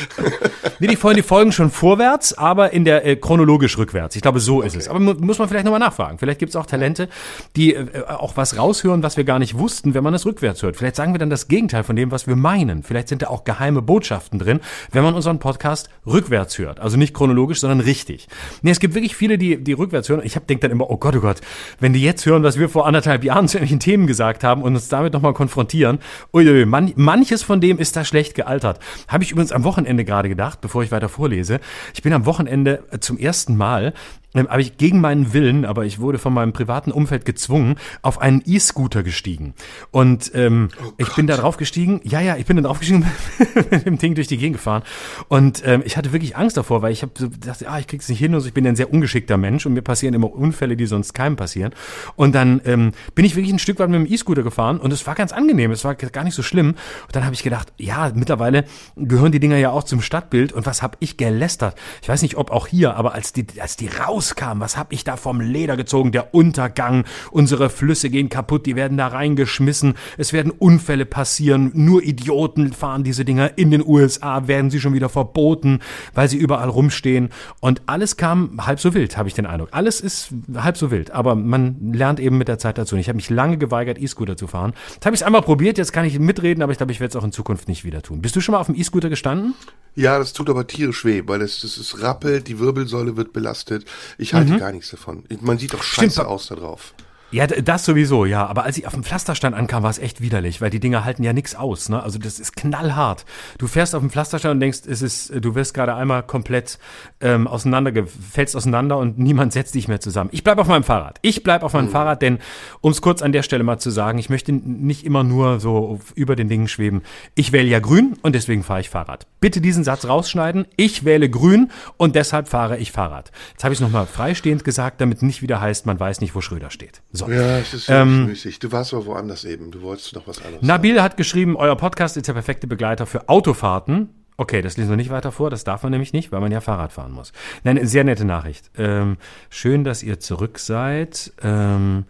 Nee, 0.79 0.89
die 0.89 0.97
folgen, 0.97 1.17
die 1.17 1.23
folgen 1.23 1.53
schon 1.53 1.71
vorwärts, 1.71 2.37
aber 2.37 2.73
in 2.73 2.85
der 2.85 3.07
äh, 3.07 3.15
chronologisch 3.15 3.79
rückwärts. 3.79 4.17
Ich 4.17 4.23
glaube, 4.23 4.41
so 4.41 4.63
ist 4.63 4.75
es. 4.75 4.89
Aber 4.89 4.99
mu 4.99 5.15
muss 5.15 5.39
man 5.39 5.49
vielleicht 5.49 5.65
nochmal 5.65 5.79
nachfragen. 5.79 6.19
Vielleicht 6.19 6.41
gibt 6.41 6.51
es 6.51 6.57
auch 6.57 6.67
Talente, 6.67 7.09
die 7.55 7.75
äh, 7.75 8.03
auch 8.09 8.37
was 8.37 8.57
raushören, 8.59 9.03
was 9.05 9.17
wir 9.17 9.23
gar 9.23 9.39
nicht 9.39 9.57
wussten, 9.57 9.95
wenn 9.95 10.03
man 10.03 10.13
es 10.13 10.27
rückwärts 10.27 10.61
hört. 10.63 10.77
Vielleicht 10.77 10.97
sagen 10.97 11.15
wir 11.15 11.21
dann 11.21 11.31
das 11.31 11.47
Gegenteil 11.47 11.85
von 11.85 11.95
dem, 11.95 12.11
was 12.11 12.27
wir 12.27 12.35
meinen. 12.35 12.83
Vielleicht 12.83 13.09
sind 13.09 13.23
da 13.23 13.29
auch 13.29 13.45
geheime 13.45 13.81
Botschaften 13.81 14.41
drin, 14.41 14.59
wenn 14.91 15.05
man 15.05 15.15
unseren 15.15 15.39
Podcast 15.39 15.89
rückwärts 16.05 16.59
hört. 16.59 16.81
Also 16.81 16.97
nicht 16.97 17.15
chronologisch, 17.15 17.61
sondern 17.61 17.79
richtig. 17.79 18.27
Nee, 18.63 18.73
es 18.73 18.81
gibt 18.81 18.95
wirklich 18.95 19.15
viele, 19.15 19.39
die, 19.39 19.63
die 19.63 19.75
rückwärts 19.75 20.09
hören. 20.09 20.23
Ich 20.25 20.35
hab 20.35 20.49
denk 20.49 20.63
dann 20.63 20.73
immer, 20.73 20.91
oh 20.91 20.97
Gott, 20.97 21.15
oh 21.15 21.21
Gott, 21.21 21.32
wenn 21.81 21.93
die 21.93 22.03
jetzt 22.03 22.27
hören, 22.27 22.43
was 22.43 22.59
wir 22.59 22.69
vor 22.69 22.87
anderthalb 22.87 23.25
Jahren 23.25 23.49
zu 23.49 23.57
irgendwelchen 23.57 23.81
Themen 23.81 24.07
gesagt 24.07 24.45
haben 24.45 24.63
und 24.63 24.75
uns 24.75 24.89
damit 24.89 25.13
nochmal 25.13 25.33
konfrontieren, 25.33 25.99
uiuiui, 26.33 26.67
man, 26.67 26.93
manches 26.97 27.43
von 27.43 27.61
dem 27.61 27.79
ist 27.79 27.97
da 27.97 28.05
schlecht 28.05 28.35
gealtert. 28.35 28.79
Habe 29.09 29.25
ich 29.25 29.33
übrigens 29.33 29.53
am 29.53 29.65
Wochenende 29.65 30.05
gerade 30.05 30.29
gedacht, 30.29 30.61
bevor 30.61 30.83
ich 30.83 30.93
weiter 30.93 31.09
vorlese. 31.09 31.61
Ich 31.95 32.03
bin 32.03 32.13
am 32.13 32.27
Wochenende 32.27 32.85
äh, 32.91 32.99
zum 32.99 33.19
ersten 33.19 33.57
Mal 33.57 33.95
ähm, 34.35 34.49
habe 34.49 34.63
ich 34.63 34.77
gegen 34.77 35.01
meinen 35.01 35.33
Willen, 35.33 35.65
aber 35.65 35.85
ich 35.85 35.99
wurde 35.99 36.19
von 36.19 36.33
meinem 36.33 36.53
privaten 36.53 36.91
Umfeld 36.91 37.25
gezwungen, 37.25 37.77
auf 38.01 38.21
einen 38.21 38.43
E-Scooter 38.47 39.03
gestiegen. 39.03 39.55
Und 39.91 40.31
ähm, 40.35 40.69
ich 40.97 41.15
bin 41.15 41.27
da 41.27 41.37
drauf 41.37 41.57
gestiegen, 41.57 42.01
ja, 42.05 42.21
ja, 42.21 42.37
ich 42.37 42.47
bin 42.47 42.57
da 42.57 42.63
drauf 42.63 42.79
gestiegen, 42.79 43.05
mit 43.71 43.87
dem 43.87 43.99
Ding 43.99 44.15
durch 44.15 44.29
die 44.29 44.39
Gegend 44.39 44.57
gefahren. 44.57 44.83
Und 45.29 45.63
ähm, 45.67 45.83
ich 45.85 45.97
hatte 45.97 46.13
wirklich 46.13 46.37
Angst 46.37 46.57
davor, 46.57 46.83
weil 46.83 46.93
ich 46.93 47.03
habe 47.03 47.13
so 47.15 47.29
gedacht, 47.29 47.67
ah, 47.67 47.79
ich 47.79 47.87
krieg's 47.87 48.09
nicht 48.09 48.19
hin 48.19 48.35
und 48.35 48.41
so. 48.41 48.49
ich 48.49 48.55
bin 48.55 48.67
ein 48.67 48.77
sehr 48.77 48.93
ungeschickter 48.93 49.37
Mensch 49.37 49.67
und 49.67 49.75
mir 49.75 49.83
passieren 49.83 50.15
immer 50.15 50.33
Unfälle, 50.33 50.77
die 50.77 50.87
sonst 50.87 51.15
keinem 51.23 51.37
passieren. 51.37 51.73
Und 52.17 52.35
dann 52.35 52.61
ähm, 52.65 52.93
bin 53.15 53.25
ich 53.25 53.37
wirklich 53.37 53.53
ein 53.53 53.59
Stück 53.59 53.79
weit 53.79 53.89
mit 53.89 54.01
dem 54.01 54.13
E-Scooter 54.13 54.43
gefahren 54.43 54.79
und 54.79 54.93
es 54.93 55.07
war 55.07 55.15
ganz 55.15 55.33
angenehm, 55.33 55.71
es 55.71 55.85
war 55.85 55.95
gar 55.95 56.25
nicht 56.25 56.35
so 56.35 56.43
schlimm. 56.43 56.69
Und 56.71 57.17
dann 57.17 57.25
habe 57.25 57.35
ich 57.35 57.43
gedacht, 57.43 57.73
ja, 57.79 58.11
mittlerweile 58.15 58.65
gehören 58.97 59.31
die 59.31 59.41
Dinger 59.41 59.57
ja 59.57 59.71
auch 59.71 59.85
zum 59.85 60.03
Stadtbild 60.03 60.53
und 60.53 60.67
was 60.67 60.83
habe 60.83 60.97
ich 61.01 61.17
gelästert? 61.17 61.77
Ich 62.03 62.09
weiß 62.09 62.23
nicht, 62.23 62.37
ob 62.37 62.51
auch 62.51 62.67
hier, 62.67 62.97
aber 62.97 63.15
als 63.15 63.33
die, 63.33 63.47
als 63.61 63.77
die 63.77 63.87
rauskam, 63.89 64.59
was 64.61 64.77
habe 64.77 64.95
ich 64.95 65.05
da 65.05 65.17
vom 65.17 65.41
Leder 65.41 65.77
gezogen? 65.77 66.11
Der 66.11 66.35
Untergang, 66.35 67.05
unsere 67.31 67.71
Flüsse 67.71 68.11
gehen 68.11 68.29
kaputt, 68.29 68.67
die 68.67 68.75
werden 68.75 68.99
da 68.99 69.07
reingeschmissen, 69.07 69.95
es 70.19 70.33
werden 70.33 70.51
Unfälle 70.51 71.07
passieren, 71.07 71.71
nur 71.75 72.03
Idioten 72.03 72.73
fahren 72.73 73.05
diese 73.05 73.25
Dinger 73.25 73.57
in 73.59 73.71
den 73.71 73.87
USA, 73.87 74.49
werden 74.49 74.71
sie 74.71 74.81
schon 74.81 74.95
wieder 74.95 75.09
verboten, 75.09 75.81
weil 76.15 76.29
sie 76.29 76.39
überall 76.39 76.69
rumstehen 76.69 77.29
und 77.61 77.83
alles 77.87 78.17
kam 78.17 78.67
halb 78.67 78.81
so 78.81 78.95
wild, 78.95 79.17
habe 79.17 79.29
ich 79.29 79.35
den 79.35 79.47
Eindruck. 79.47 79.69
Alles 79.73 80.01
ist 80.01 80.33
halb 80.57 80.77
so 80.77 80.91
wild, 80.91 81.12
aber 81.13 81.35
man 81.35 81.93
lernt 81.93 82.21
eben 82.21 82.39
mit 82.39 82.49
der 82.49 82.59
Zeit 82.59 82.79
dazu. 82.79 82.95
Und 82.95 83.01
Ich 83.01 83.09
habe 83.09 83.17
mich 83.17 83.31
lange 83.31 83.59
geweigert, 83.59 84.01
E-Scooter 84.01 84.37
zu 84.37 84.47
fahren. 84.47 84.73
Jetzt 84.95 85.07
habe 85.07 85.15
ich 85.15 85.21
es 85.21 85.27
einmal 85.27 85.43
probiert, 85.43 85.79
jetzt 85.79 85.93
kann 85.93 86.05
ich 86.05 86.19
mitreden, 86.19 86.63
aber 86.63 86.73
ich 86.73 86.79
glaube, 86.79 86.93
ich 86.93 87.01
werde 87.01 87.11
es 87.11 87.17
auch 87.17 87.25
in 87.25 87.33
Zukunft 87.33 87.69
nicht 87.69 87.85
wieder 87.85 88.03
tun. 88.03 88.23
Bist 88.23 88.37
du 88.37 88.41
schon 88.41 88.53
mal 88.53 88.61
auf 88.61 88.67
dem 88.67 88.75
E-Scooter 88.77 89.09
gestanden? 89.09 89.55
Ja, 89.95 90.19
das 90.19 90.33
tut 90.33 90.49
aber 90.49 90.67
tierisch 90.67 91.05
weh, 91.05 91.23
weil 91.27 91.41
das, 91.41 91.61
das 91.61 91.77
ist 91.77 92.01
rappelt, 92.03 92.49
die 92.49 92.59
Wirbelsäule 92.59 93.17
wird 93.17 93.33
belastet. 93.33 93.85
Ich 94.19 94.35
halte 94.35 94.59
gar 94.59 94.73
nichts 94.73 94.91
davon. 94.91 95.25
Man 95.41 95.59
sieht 95.59 95.75
doch 95.75 95.83
scheiße 95.83 96.13
Stimmt. 96.13 96.29
aus 96.29 96.47
da 96.47 96.55
drauf. 96.55 96.95
Ja, 97.33 97.47
das 97.47 97.87
sowieso, 97.87 98.27
ja. 98.27 98.47
Aber 98.47 98.65
als 98.65 98.77
ich 98.77 98.87
auf 98.87 98.93
dem 98.93 99.05
Pflasterstein 99.05 99.55
ankam, 99.55 99.83
war 99.83 99.91
es 99.91 99.99
echt 99.99 100.21
widerlich, 100.21 100.61
weil 100.61 100.69
die 100.69 100.81
Dinger 100.81 101.07
halten 101.07 101.23
ja 101.25 101.33
nichts 101.33 101.55
aus. 101.55 101.89
Ne? 101.89 102.03
Also 102.03 102.19
das 102.19 102.39
ist 102.39 102.57
knallhart. 102.57 103.25
Du 103.57 103.67
fährst 103.67 103.95
auf 103.95 104.03
dem 104.03 104.11
Pflasterstein 104.11 104.53
und 104.53 104.61
denkst, 104.61 104.81
es 104.87 105.01
ist, 105.01 105.33
du 105.35 105.55
wirst 105.55 105.73
gerade 105.73 105.95
einmal 105.95 106.23
komplett 106.25 106.79
ähm, 107.23 107.47
auseinander, 107.47 107.93
fällst 108.07 108.55
auseinander 108.55 108.99
und 108.99 109.19
niemand 109.19 109.55
setzt 109.55 109.75
dich 109.75 109.89
mehr 109.89 109.99
zusammen. 109.99 110.29
Ich 110.33 110.45
bleib 110.45 110.59
auf 110.59 110.69
meinem 110.69 110.85
Fahrrad. 110.85 111.21
Ich 111.23 111.43
bleib 111.43 111.63
auf 111.63 111.73
meinem 111.73 111.89
Fahrrad, 111.89 112.21
denn 112.21 112.39
um 112.83 112.93
es 112.93 113.01
kurz 113.01 113.23
an 113.23 113.33
der 113.33 113.43
Stelle 113.43 113.65
mal 113.65 113.79
zu 113.79 113.89
sagen, 113.89 114.19
ich 114.19 114.29
möchte 114.29 114.53
nicht 114.53 115.07
immer 115.07 115.25
nur 115.25 115.59
so 115.59 116.01
über 116.15 116.37
den 116.37 116.51
Dingen 116.51 116.69
schweben. 116.69 117.01
Ich 117.35 117.53
wähle 117.53 117.69
ja 117.69 117.81
grün 117.81 118.19
und 118.21 118.35
deswegen 118.35 118.63
fahre 118.63 118.81
ich 118.81 118.91
Fahrrad. 118.91 119.27
Bitte 119.41 119.63
diesen 119.63 119.85
Satz 119.85 120.05
rausschneiden. 120.05 120.67
Ich 120.77 121.07
wähle 121.07 121.31
grün 121.31 121.71
und 121.97 122.15
deshalb 122.15 122.49
fahre 122.49 122.77
ich 122.77 122.93
Fahrrad. 122.93 123.33
Jetzt 123.53 123.65
habe 123.65 123.73
ich 123.73 123.79
es 123.79 123.83
nochmal 123.83 124.05
freistehend 124.05 124.65
gesagt, 124.65 125.01
damit 125.01 125.23
nicht 125.23 125.41
wieder 125.41 125.63
heißt, 125.63 125.87
man 125.87 125.99
weiß 125.99 126.21
nicht, 126.21 126.35
wo 126.35 126.43
Schröder 126.43 126.69
steht. 126.69 127.01
So. 127.11 127.22
Ja, 127.29 127.59
es 127.59 127.75
ist 127.75 127.89
ähm, 127.89 128.27
müßig. 128.27 128.59
Du 128.59 128.73
warst 128.73 128.93
aber 128.95 129.07
woanders 129.07 129.45
eben. 129.45 129.71
Du 129.71 129.83
wolltest 129.83 130.15
noch 130.15 130.27
was 130.27 130.39
anderes. 130.45 130.63
Nabil 130.63 131.01
hat 131.03 131.17
geschrieben, 131.17 131.57
euer 131.57 131.77
Podcast 131.77 132.17
ist 132.17 132.29
der 132.29 132.33
perfekte 132.35 132.67
Begleiter 132.67 133.07
für 133.07 133.29
Autofahrten. 133.29 134.09
Okay, 134.37 134.63
das 134.63 134.77
lesen 134.77 134.91
wir 134.91 134.97
nicht 134.97 135.11
weiter 135.11 135.31
vor, 135.31 135.51
das 135.51 135.63
darf 135.63 135.83
man 135.83 135.93
nämlich 135.93 136.13
nicht, 136.13 136.33
weil 136.33 136.41
man 136.41 136.51
ja 136.51 136.61
Fahrrad 136.61 136.93
fahren 136.93 137.13
muss. 137.13 137.33
Nein, 137.65 137.87
sehr 137.87 138.03
nette 138.03 138.25
Nachricht. 138.25 138.71
Ähm, 138.77 139.19
schön, 139.51 139.85
dass 139.85 140.03
ihr 140.03 140.21
zurück 140.21 140.59
seid. 140.59 141.33
Ähm, 141.43 142.07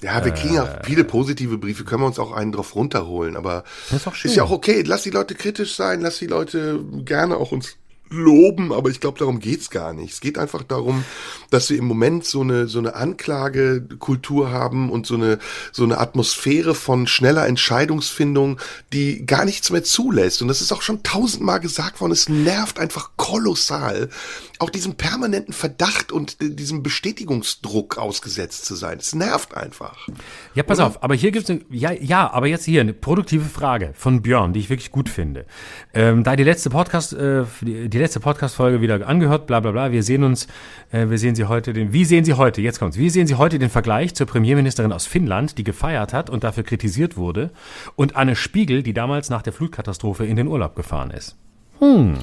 Ja, 0.00 0.24
wir 0.24 0.32
kriegen 0.32 0.54
ja 0.54 0.80
viele 0.84 1.04
positive 1.04 1.58
Briefe, 1.58 1.84
können 1.84 2.02
wir 2.02 2.06
uns 2.06 2.18
auch 2.18 2.32
einen 2.32 2.52
drauf 2.52 2.74
runterholen, 2.74 3.36
aber 3.36 3.64
Das 3.90 4.06
ist 4.06 4.24
ist 4.24 4.36
ja 4.36 4.44
auch 4.44 4.50
okay. 4.50 4.82
Lass 4.86 5.02
die 5.02 5.10
Leute 5.10 5.34
kritisch 5.34 5.74
sein, 5.74 6.00
lass 6.00 6.18
die 6.18 6.26
Leute 6.26 6.80
gerne 7.04 7.36
auch 7.36 7.52
uns 7.52 7.76
loben, 8.14 8.72
aber 8.72 8.90
ich 8.90 9.00
glaube, 9.00 9.18
darum 9.18 9.40
geht's 9.40 9.70
gar 9.70 9.92
nicht. 9.92 10.12
Es 10.12 10.20
geht 10.20 10.38
einfach 10.38 10.62
darum, 10.62 11.04
dass 11.50 11.70
wir 11.70 11.78
im 11.78 11.84
Moment 11.84 12.24
so 12.24 12.40
eine, 12.40 12.66
so 12.68 12.78
eine 12.78 12.94
Anklagekultur 12.94 14.50
haben 14.50 14.90
und 14.90 15.06
so 15.06 15.14
eine, 15.14 15.38
so 15.72 15.84
eine 15.84 15.98
Atmosphäre 15.98 16.74
von 16.74 17.06
schneller 17.06 17.46
Entscheidungsfindung, 17.46 18.58
die 18.92 19.26
gar 19.26 19.44
nichts 19.44 19.70
mehr 19.70 19.84
zulässt. 19.84 20.42
Und 20.42 20.48
das 20.48 20.60
ist 20.60 20.72
auch 20.72 20.82
schon 20.82 21.02
tausendmal 21.02 21.60
gesagt 21.60 22.00
worden. 22.00 22.12
Es 22.12 22.28
nervt 22.28 22.78
einfach 22.78 23.10
kolossal, 23.16 24.08
auch 24.58 24.70
diesem 24.70 24.94
permanenten 24.94 25.52
Verdacht 25.52 26.12
und 26.12 26.40
äh, 26.40 26.50
diesem 26.50 26.82
Bestätigungsdruck 26.82 27.98
ausgesetzt 27.98 28.64
zu 28.64 28.74
sein. 28.74 28.98
Es 28.98 29.14
nervt 29.14 29.56
einfach. 29.56 30.08
Ja, 30.54 30.62
pass 30.62 30.78
auf, 30.78 31.02
aber 31.02 31.14
hier 31.14 31.30
gibt's 31.30 31.50
eine, 31.50 31.60
ja, 31.70 31.92
ja, 31.92 32.30
aber 32.30 32.46
jetzt 32.46 32.64
hier 32.64 32.80
eine 32.80 32.92
produktive 32.92 33.44
Frage 33.44 33.92
von 33.94 34.22
Björn, 34.22 34.52
die 34.52 34.60
ich 34.60 34.70
wirklich 34.70 34.90
gut 34.90 35.08
finde. 35.08 35.46
Ähm, 35.92 36.24
da 36.24 36.36
die 36.36 36.44
letzte 36.44 36.70
Podcast, 36.70 37.12
äh, 37.12 37.44
die, 37.60 37.88
die 37.88 37.98
letzte 38.04 38.20
Podcast-Folge 38.20 38.82
wieder 38.82 39.08
angehört, 39.08 39.46
bla 39.46 39.60
bla 39.60 39.70
bla, 39.70 39.90
wir 39.90 40.02
sehen 40.02 40.24
uns, 40.24 40.46
äh, 40.92 41.08
wir 41.08 41.16
sehen 41.16 41.34
Sie 41.34 41.46
heute 41.46 41.72
den, 41.72 41.94
wie 41.94 42.04
sehen 42.04 42.24
Sie 42.24 42.34
heute, 42.34 42.60
jetzt 42.60 42.78
kommt's, 42.78 42.98
wie 42.98 43.08
sehen 43.08 43.26
Sie 43.26 43.36
heute 43.36 43.58
den 43.58 43.70
Vergleich 43.70 44.14
zur 44.14 44.26
Premierministerin 44.26 44.92
aus 44.92 45.06
Finnland, 45.06 45.56
die 45.56 45.64
gefeiert 45.64 46.12
hat 46.12 46.28
und 46.28 46.44
dafür 46.44 46.64
kritisiert 46.64 47.16
wurde, 47.16 47.50
und 47.96 48.14
Anne 48.14 48.36
Spiegel, 48.36 48.82
die 48.82 48.92
damals 48.92 49.30
nach 49.30 49.40
der 49.40 49.54
Flutkatastrophe 49.54 50.26
in 50.26 50.36
den 50.36 50.48
Urlaub 50.48 50.76
gefahren 50.76 51.10
ist? 51.12 51.38
Hm. 51.78 52.18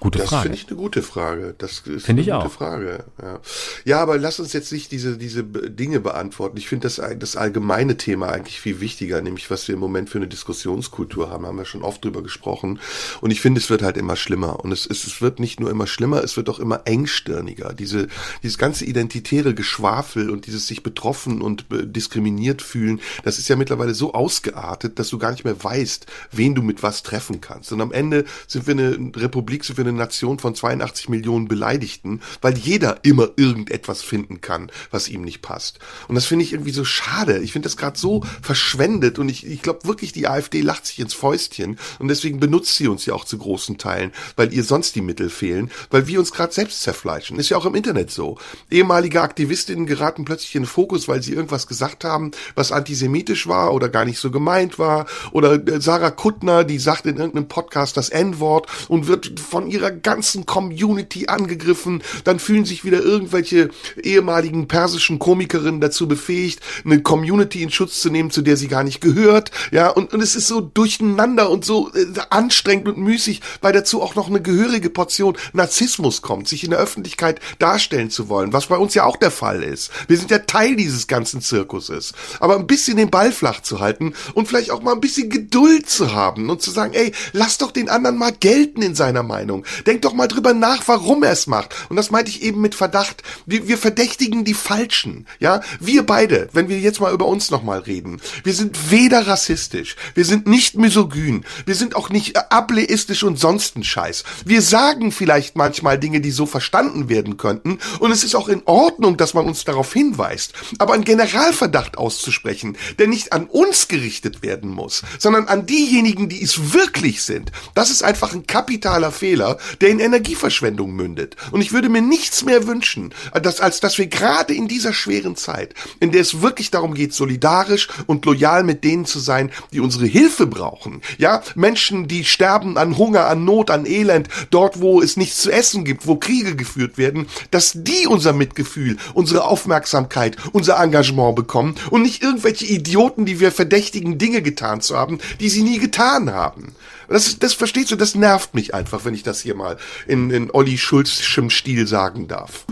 Gute 0.00 0.18
das 0.18 0.30
finde 0.30 0.56
ich 0.56 0.66
eine 0.68 0.76
gute 0.76 1.02
Frage. 1.02 1.54
Das 1.58 1.82
ist 1.86 2.06
Finde 2.06 2.22
ich 2.22 2.32
eine 2.32 2.42
gute 2.42 2.52
auch. 2.54 2.58
Frage. 2.58 3.04
Ja. 3.20 3.40
ja, 3.84 4.00
aber 4.00 4.16
lass 4.16 4.40
uns 4.40 4.54
jetzt 4.54 4.72
nicht 4.72 4.90
diese, 4.92 5.18
diese 5.18 5.44
Dinge 5.44 6.00
beantworten. 6.00 6.56
Ich 6.56 6.68
finde 6.68 6.88
das, 6.88 7.02
das 7.18 7.36
allgemeine 7.36 7.98
Thema 7.98 8.30
eigentlich 8.30 8.60
viel 8.60 8.80
wichtiger, 8.80 9.20
nämlich 9.20 9.50
was 9.50 9.68
wir 9.68 9.74
im 9.74 9.80
Moment 9.80 10.08
für 10.08 10.16
eine 10.16 10.26
Diskussionskultur 10.26 11.30
haben. 11.30 11.44
Haben 11.44 11.58
wir 11.58 11.66
schon 11.66 11.82
oft 11.82 12.02
drüber 12.02 12.22
gesprochen. 12.22 12.80
Und 13.20 13.30
ich 13.30 13.42
finde, 13.42 13.60
es 13.60 13.68
wird 13.68 13.82
halt 13.82 13.98
immer 13.98 14.16
schlimmer. 14.16 14.60
Und 14.64 14.72
es, 14.72 14.86
es, 14.86 15.06
es 15.06 15.20
wird 15.20 15.38
nicht 15.38 15.60
nur 15.60 15.70
immer 15.70 15.86
schlimmer, 15.86 16.24
es 16.24 16.38
wird 16.38 16.48
auch 16.48 16.60
immer 16.60 16.80
engstirniger. 16.86 17.74
Diese, 17.74 18.08
dieses 18.42 18.56
ganze 18.56 18.86
identitäre 18.86 19.52
Geschwafel 19.52 20.30
und 20.30 20.46
dieses 20.46 20.66
sich 20.66 20.82
betroffen 20.82 21.42
und 21.42 21.68
be- 21.68 21.86
diskriminiert 21.86 22.62
fühlen, 22.62 23.00
das 23.22 23.38
ist 23.38 23.48
ja 23.48 23.56
mittlerweile 23.56 23.94
so 23.94 24.14
ausgeartet, 24.14 24.98
dass 24.98 25.10
du 25.10 25.18
gar 25.18 25.30
nicht 25.32 25.44
mehr 25.44 25.62
weißt, 25.62 26.06
wen 26.32 26.54
du 26.54 26.62
mit 26.62 26.82
was 26.82 27.02
treffen 27.02 27.42
kannst. 27.42 27.70
Und 27.70 27.82
am 27.82 27.92
Ende 27.92 28.24
sind 28.46 28.66
wir 28.66 28.72
eine 28.72 29.12
Republik, 29.14 29.62
sind 29.64 29.76
wir 29.76 29.84
eine 29.84 29.89
Nation 29.96 30.38
von 30.38 30.54
82 30.54 31.08
Millionen 31.08 31.48
Beleidigten, 31.48 32.20
weil 32.40 32.56
jeder 32.56 33.00
immer 33.02 33.30
irgendetwas 33.36 34.02
finden 34.02 34.40
kann, 34.40 34.70
was 34.90 35.08
ihm 35.08 35.22
nicht 35.22 35.42
passt. 35.42 35.78
Und 36.08 36.14
das 36.14 36.26
finde 36.26 36.44
ich 36.44 36.52
irgendwie 36.52 36.72
so 36.72 36.84
schade. 36.84 37.38
Ich 37.38 37.52
finde 37.52 37.66
das 37.66 37.76
gerade 37.76 37.98
so 37.98 38.24
verschwendet 38.42 39.18
und 39.18 39.28
ich, 39.28 39.46
ich 39.46 39.62
glaube 39.62 39.84
wirklich, 39.84 40.12
die 40.12 40.28
AfD 40.28 40.60
lacht 40.60 40.86
sich 40.86 40.98
ins 40.98 41.14
Fäustchen 41.14 41.78
und 41.98 42.08
deswegen 42.08 42.40
benutzt 42.40 42.76
sie 42.76 42.88
uns 42.88 43.06
ja 43.06 43.14
auch 43.14 43.24
zu 43.24 43.38
großen 43.38 43.78
Teilen, 43.78 44.12
weil 44.36 44.52
ihr 44.52 44.64
sonst 44.64 44.94
die 44.94 45.00
Mittel 45.00 45.30
fehlen, 45.30 45.70
weil 45.90 46.06
wir 46.06 46.18
uns 46.18 46.32
gerade 46.32 46.52
selbst 46.52 46.82
zerfleischen. 46.82 47.38
Ist 47.38 47.48
ja 47.48 47.56
auch 47.56 47.66
im 47.66 47.74
Internet 47.74 48.10
so. 48.10 48.38
Ehemalige 48.70 49.22
Aktivistinnen 49.22 49.86
geraten 49.86 50.24
plötzlich 50.24 50.54
in 50.54 50.62
den 50.62 50.68
Fokus, 50.68 51.08
weil 51.08 51.22
sie 51.22 51.32
irgendwas 51.32 51.66
gesagt 51.66 52.04
haben, 52.04 52.32
was 52.54 52.72
antisemitisch 52.72 53.46
war 53.46 53.72
oder 53.72 53.88
gar 53.88 54.04
nicht 54.04 54.18
so 54.18 54.30
gemeint 54.30 54.78
war. 54.78 55.06
Oder 55.32 55.54
äh, 55.66 55.80
Sarah 55.80 56.10
Kuttner, 56.10 56.64
die 56.64 56.78
sagt 56.78 57.06
in 57.06 57.16
irgendeinem 57.16 57.48
Podcast 57.48 57.96
das 57.96 58.10
N-Wort 58.10 58.68
und 58.88 59.06
wird 59.06 59.40
von 59.40 59.66
ihrer 59.66 59.79
ganzen 59.88 60.44
Community 60.44 61.26
angegriffen. 61.28 62.02
Dann 62.24 62.38
fühlen 62.38 62.66
sich 62.66 62.84
wieder 62.84 63.00
irgendwelche 63.00 63.70
ehemaligen 64.02 64.68
persischen 64.68 65.18
Komikerinnen 65.18 65.80
dazu 65.80 66.06
befähigt, 66.06 66.60
eine 66.84 67.02
Community 67.02 67.62
in 67.62 67.70
Schutz 67.70 68.00
zu 68.00 68.10
nehmen, 68.10 68.30
zu 68.30 68.42
der 68.42 68.56
sie 68.56 68.68
gar 68.68 68.84
nicht 68.84 69.00
gehört. 69.00 69.50
Ja, 69.70 69.88
und, 69.88 70.12
und 70.12 70.20
es 70.20 70.36
ist 70.36 70.46
so 70.48 70.60
durcheinander 70.60 71.50
und 71.50 71.64
so 71.64 71.90
äh, 71.94 72.06
anstrengend 72.30 72.88
und 72.88 72.98
müßig, 72.98 73.40
weil 73.60 73.72
dazu 73.72 74.02
auch 74.02 74.14
noch 74.14 74.28
eine 74.28 74.42
gehörige 74.42 74.90
Portion 74.90 75.36
Narzissmus 75.52 76.22
kommt, 76.22 76.48
sich 76.48 76.64
in 76.64 76.70
der 76.70 76.78
Öffentlichkeit 76.78 77.40
darstellen 77.58 78.10
zu 78.10 78.28
wollen, 78.28 78.52
was 78.52 78.66
bei 78.66 78.76
uns 78.76 78.94
ja 78.94 79.04
auch 79.04 79.16
der 79.16 79.30
Fall 79.30 79.62
ist. 79.62 79.90
Wir 80.08 80.16
sind 80.16 80.30
ja 80.30 80.40
Teil 80.40 80.76
dieses 80.76 81.06
ganzen 81.06 81.40
Zirkuses. 81.40 82.12
Aber 82.40 82.56
ein 82.56 82.66
bisschen 82.66 82.96
den 82.96 83.10
Ball 83.10 83.32
flach 83.32 83.60
zu 83.62 83.80
halten 83.80 84.14
und 84.34 84.48
vielleicht 84.48 84.70
auch 84.70 84.82
mal 84.82 84.92
ein 84.92 85.00
bisschen 85.00 85.30
Geduld 85.30 85.88
zu 85.88 86.12
haben 86.12 86.50
und 86.50 86.62
zu 86.62 86.70
sagen, 86.70 86.94
ey, 86.94 87.12
lass 87.32 87.58
doch 87.58 87.70
den 87.70 87.88
anderen 87.88 88.18
mal 88.18 88.32
gelten 88.32 88.82
in 88.82 88.94
seiner 88.94 89.22
Meinung. 89.22 89.64
Denk 89.86 90.02
doch 90.02 90.12
mal 90.12 90.28
drüber 90.28 90.54
nach, 90.54 90.86
warum 90.86 91.22
er 91.22 91.32
es 91.32 91.46
macht. 91.46 91.74
Und 91.88 91.96
das 91.96 92.10
meinte 92.10 92.30
ich 92.30 92.42
eben 92.42 92.60
mit 92.60 92.74
Verdacht. 92.74 93.22
Wir, 93.46 93.68
wir 93.68 93.78
verdächtigen 93.78 94.44
die 94.44 94.54
Falschen. 94.54 95.26
Ja, 95.38 95.60
wir 95.78 96.04
beide, 96.04 96.48
wenn 96.52 96.68
wir 96.68 96.78
jetzt 96.78 97.00
mal 97.00 97.12
über 97.12 97.26
uns 97.26 97.50
nochmal 97.50 97.80
reden, 97.80 98.20
wir 98.44 98.52
sind 98.52 98.90
weder 98.90 99.26
rassistisch, 99.26 99.96
wir 100.14 100.24
sind 100.24 100.46
nicht 100.46 100.76
misogyn, 100.76 101.44
wir 101.66 101.74
sind 101.74 101.96
auch 101.96 102.10
nicht 102.10 102.36
ableistisch 102.50 103.22
und 103.22 103.38
sonst 103.38 103.76
ein 103.76 103.84
Scheiß. 103.84 104.24
Wir 104.44 104.62
sagen 104.62 105.12
vielleicht 105.12 105.56
manchmal 105.56 105.98
Dinge, 105.98 106.20
die 106.20 106.30
so 106.30 106.46
verstanden 106.46 107.08
werden 107.08 107.36
könnten. 107.36 107.78
Und 107.98 108.10
es 108.10 108.24
ist 108.24 108.34
auch 108.34 108.48
in 108.48 108.62
Ordnung, 108.64 109.16
dass 109.16 109.34
man 109.34 109.46
uns 109.46 109.64
darauf 109.64 109.92
hinweist. 109.92 110.52
Aber 110.78 110.94
einen 110.94 111.04
Generalverdacht 111.04 111.98
auszusprechen, 111.98 112.76
der 112.98 113.06
nicht 113.06 113.32
an 113.32 113.46
uns 113.46 113.88
gerichtet 113.88 114.42
werden 114.42 114.70
muss, 114.70 115.02
sondern 115.18 115.48
an 115.48 115.66
diejenigen, 115.66 116.28
die 116.28 116.42
es 116.42 116.72
wirklich 116.72 117.22
sind, 117.22 117.52
das 117.74 117.90
ist 117.90 118.02
einfach 118.02 118.32
ein 118.32 118.46
kapitaler 118.46 119.12
Fehler, 119.12 119.58
der 119.80 119.90
in 119.90 120.00
Energieverschwendung 120.00 120.92
mündet. 120.92 121.36
Und 121.50 121.60
ich 121.60 121.72
würde 121.72 121.88
mir 121.88 122.02
nichts 122.02 122.44
mehr 122.44 122.66
wünschen, 122.66 123.14
als, 123.32 123.60
als 123.60 123.80
dass 123.80 123.98
wir 123.98 124.06
gerade 124.06 124.54
in 124.54 124.68
dieser 124.68 124.92
schweren 124.92 125.36
Zeit, 125.36 125.74
in 126.00 126.12
der 126.12 126.20
es 126.20 126.42
wirklich 126.42 126.70
darum 126.70 126.94
geht, 126.94 127.14
solidarisch 127.14 127.88
und 128.06 128.24
loyal 128.24 128.64
mit 128.64 128.84
denen 128.84 129.04
zu 129.06 129.18
sein, 129.18 129.50
die 129.72 129.80
unsere 129.80 130.06
Hilfe 130.06 130.46
brauchen. 130.46 131.02
Ja, 131.18 131.42
Menschen, 131.54 132.08
die 132.08 132.24
sterben 132.24 132.78
an 132.78 132.98
Hunger, 132.98 133.26
an 133.26 133.44
Not, 133.44 133.70
an 133.70 133.86
Elend, 133.86 134.28
dort, 134.50 134.80
wo 134.80 135.00
es 135.00 135.16
nichts 135.16 135.42
zu 135.42 135.50
essen 135.50 135.84
gibt, 135.84 136.06
wo 136.06 136.16
Kriege 136.16 136.56
geführt 136.56 136.98
werden, 136.98 137.26
dass 137.50 137.72
die 137.74 138.06
unser 138.06 138.32
Mitgefühl, 138.32 138.96
unsere 139.14 139.44
Aufmerksamkeit, 139.44 140.36
unser 140.52 140.78
Engagement 140.78 141.36
bekommen 141.36 141.74
und 141.90 142.02
nicht 142.02 142.22
irgendwelche 142.22 142.66
Idioten, 142.66 143.24
die 143.26 143.40
wir 143.40 143.52
verdächtigen, 143.52 144.18
Dinge 144.18 144.42
getan 144.42 144.80
zu 144.80 144.96
haben, 144.96 145.18
die 145.40 145.48
sie 145.48 145.62
nie 145.62 145.78
getan 145.78 146.32
haben. 146.32 146.74
Das, 147.08 147.40
das 147.40 147.54
verstehst 147.54 147.90
du, 147.90 147.96
das 147.96 148.14
nervt 148.14 148.54
mich 148.54 148.72
einfach, 148.72 149.04
wenn 149.04 149.14
ich 149.14 149.24
das 149.24 149.40
hier 149.40 149.49
mal 149.54 149.76
in, 150.06 150.30
in 150.30 150.50
Olli 150.50 150.78
Schulzschem 150.78 151.50
Stil 151.50 151.86
sagen 151.86 152.28
darf. 152.28 152.64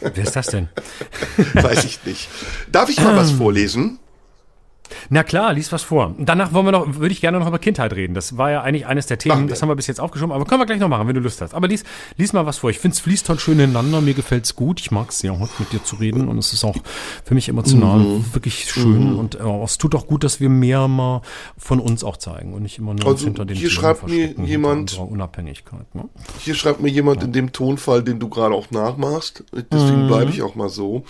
Wer 0.00 0.24
ist 0.24 0.36
das 0.36 0.48
denn? 0.48 0.68
Weiß 1.54 1.84
ich 1.84 2.04
nicht. 2.04 2.28
Darf 2.70 2.88
ich 2.88 3.00
mal 3.00 3.16
was 3.16 3.30
vorlesen? 3.30 3.98
Na 5.10 5.22
klar, 5.22 5.52
lies 5.52 5.72
was 5.72 5.82
vor. 5.82 6.14
Danach 6.18 6.52
wollen 6.52 6.66
wir 6.66 6.72
noch, 6.72 6.96
würde 6.96 7.12
ich 7.12 7.20
gerne 7.20 7.38
noch 7.38 7.46
über 7.46 7.58
Kindheit 7.58 7.92
reden. 7.94 8.14
Das 8.14 8.36
war 8.36 8.50
ja 8.50 8.62
eigentlich 8.62 8.86
eines 8.86 9.06
der 9.06 9.18
Themen, 9.18 9.48
das 9.48 9.62
haben 9.62 9.68
wir 9.68 9.76
bis 9.76 9.86
jetzt 9.86 10.00
aufgeschoben, 10.00 10.32
aber 10.34 10.44
können 10.44 10.60
wir 10.60 10.66
gleich 10.66 10.78
noch 10.80 10.88
machen, 10.88 11.06
wenn 11.08 11.14
du 11.14 11.20
Lust 11.20 11.40
hast. 11.40 11.54
Aber 11.54 11.68
lies, 11.68 11.84
lies 12.16 12.32
mal 12.32 12.46
was 12.46 12.58
vor. 12.58 12.70
Ich 12.70 12.78
finde 12.78 12.94
es 12.94 13.00
fließt 13.00 13.28
halt 13.28 13.40
schön 13.40 13.58
ineinander, 13.60 14.00
mir 14.00 14.14
gefällt's 14.14 14.54
gut. 14.56 14.80
Ich 14.80 14.90
mag 14.90 15.10
es 15.10 15.18
sehr, 15.20 15.38
heute 15.38 15.52
mit 15.58 15.72
dir 15.72 15.82
zu 15.84 15.96
reden 15.96 16.28
und 16.28 16.38
es 16.38 16.52
ist 16.52 16.64
auch 16.64 16.76
für 17.24 17.34
mich 17.34 17.48
emotional 17.48 17.98
Mhm. 17.98 18.24
wirklich 18.32 18.70
schön 18.70 19.14
und 19.16 19.34
äh, 19.36 19.62
es 19.64 19.78
tut 19.78 19.94
auch 19.94 20.06
gut, 20.06 20.24
dass 20.24 20.40
wir 20.40 20.48
mehr 20.48 20.88
mal 20.88 21.22
von 21.56 21.80
uns 21.80 22.04
auch 22.04 22.16
zeigen 22.16 22.52
und 22.54 22.62
nicht 22.62 22.78
immer 22.78 22.94
nur 22.94 23.06
Also, 23.06 23.24
hinter 23.26 23.44
den 23.44 23.56
hier 23.56 23.68
Themen 23.68 23.80
schreibt 23.80 24.08
mir 24.08 24.32
jemand- 24.44 24.98
Unabhängigkeit. 24.98 25.94
Ne? 25.94 26.04
Hier 26.40 26.54
schreibt 26.54 26.80
mir 26.80 26.88
jemand 26.90 27.22
in 27.22 27.32
dem 27.32 27.52
Tonfall, 27.52 28.02
den 28.02 28.18
du 28.18 28.28
gerade 28.28 28.54
auch 28.54 28.70
nachmachst. 28.70 29.44
Deswegen 29.72 30.06
bleibe 30.08 30.30
ich 30.30 30.42
auch 30.42 30.54
mal 30.54 30.68
so. 30.68 31.04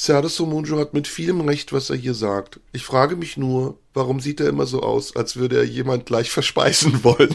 Serde 0.00 0.28
Somunjo 0.28 0.78
hat 0.78 0.94
mit 0.94 1.08
vielem 1.08 1.40
Recht, 1.40 1.72
was 1.72 1.90
er 1.90 1.96
hier 1.96 2.14
sagt. 2.14 2.60
Ich 2.70 2.84
frage 2.84 3.16
mich 3.16 3.36
nur, 3.36 3.80
warum 3.94 4.20
sieht 4.20 4.38
er 4.38 4.48
immer 4.48 4.64
so 4.64 4.80
aus, 4.80 5.16
als 5.16 5.34
würde 5.34 5.56
er 5.56 5.64
jemand 5.64 6.06
gleich 6.06 6.30
verspeisen 6.38 7.02
wollen? 7.02 7.34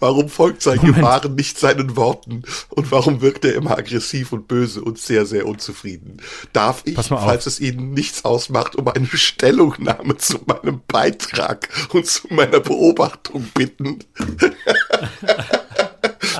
warum 0.00 0.28
folgt 0.28 0.60
sein 0.60 0.76
Moment. 0.76 0.96
Gebaren 0.96 1.34
nicht 1.34 1.58
seinen 1.58 1.96
Worten? 1.96 2.42
Und 2.68 2.92
warum 2.92 3.22
wirkt 3.22 3.46
er 3.46 3.54
immer 3.54 3.78
aggressiv 3.78 4.32
und 4.32 4.48
böse 4.48 4.82
und 4.82 4.98
sehr, 4.98 5.24
sehr 5.24 5.46
unzufrieden? 5.46 6.20
Darf 6.52 6.82
ich, 6.84 6.98
falls 6.98 7.46
es 7.46 7.58
Ihnen 7.58 7.94
nichts 7.94 8.26
ausmacht, 8.26 8.76
um 8.76 8.86
eine 8.86 9.06
Stellungnahme 9.06 10.18
zu 10.18 10.40
meinem 10.44 10.82
Beitrag 10.86 11.70
und 11.94 12.04
zu 12.04 12.26
meiner 12.28 12.60
Beobachtung 12.60 13.48
bitten? 13.54 14.00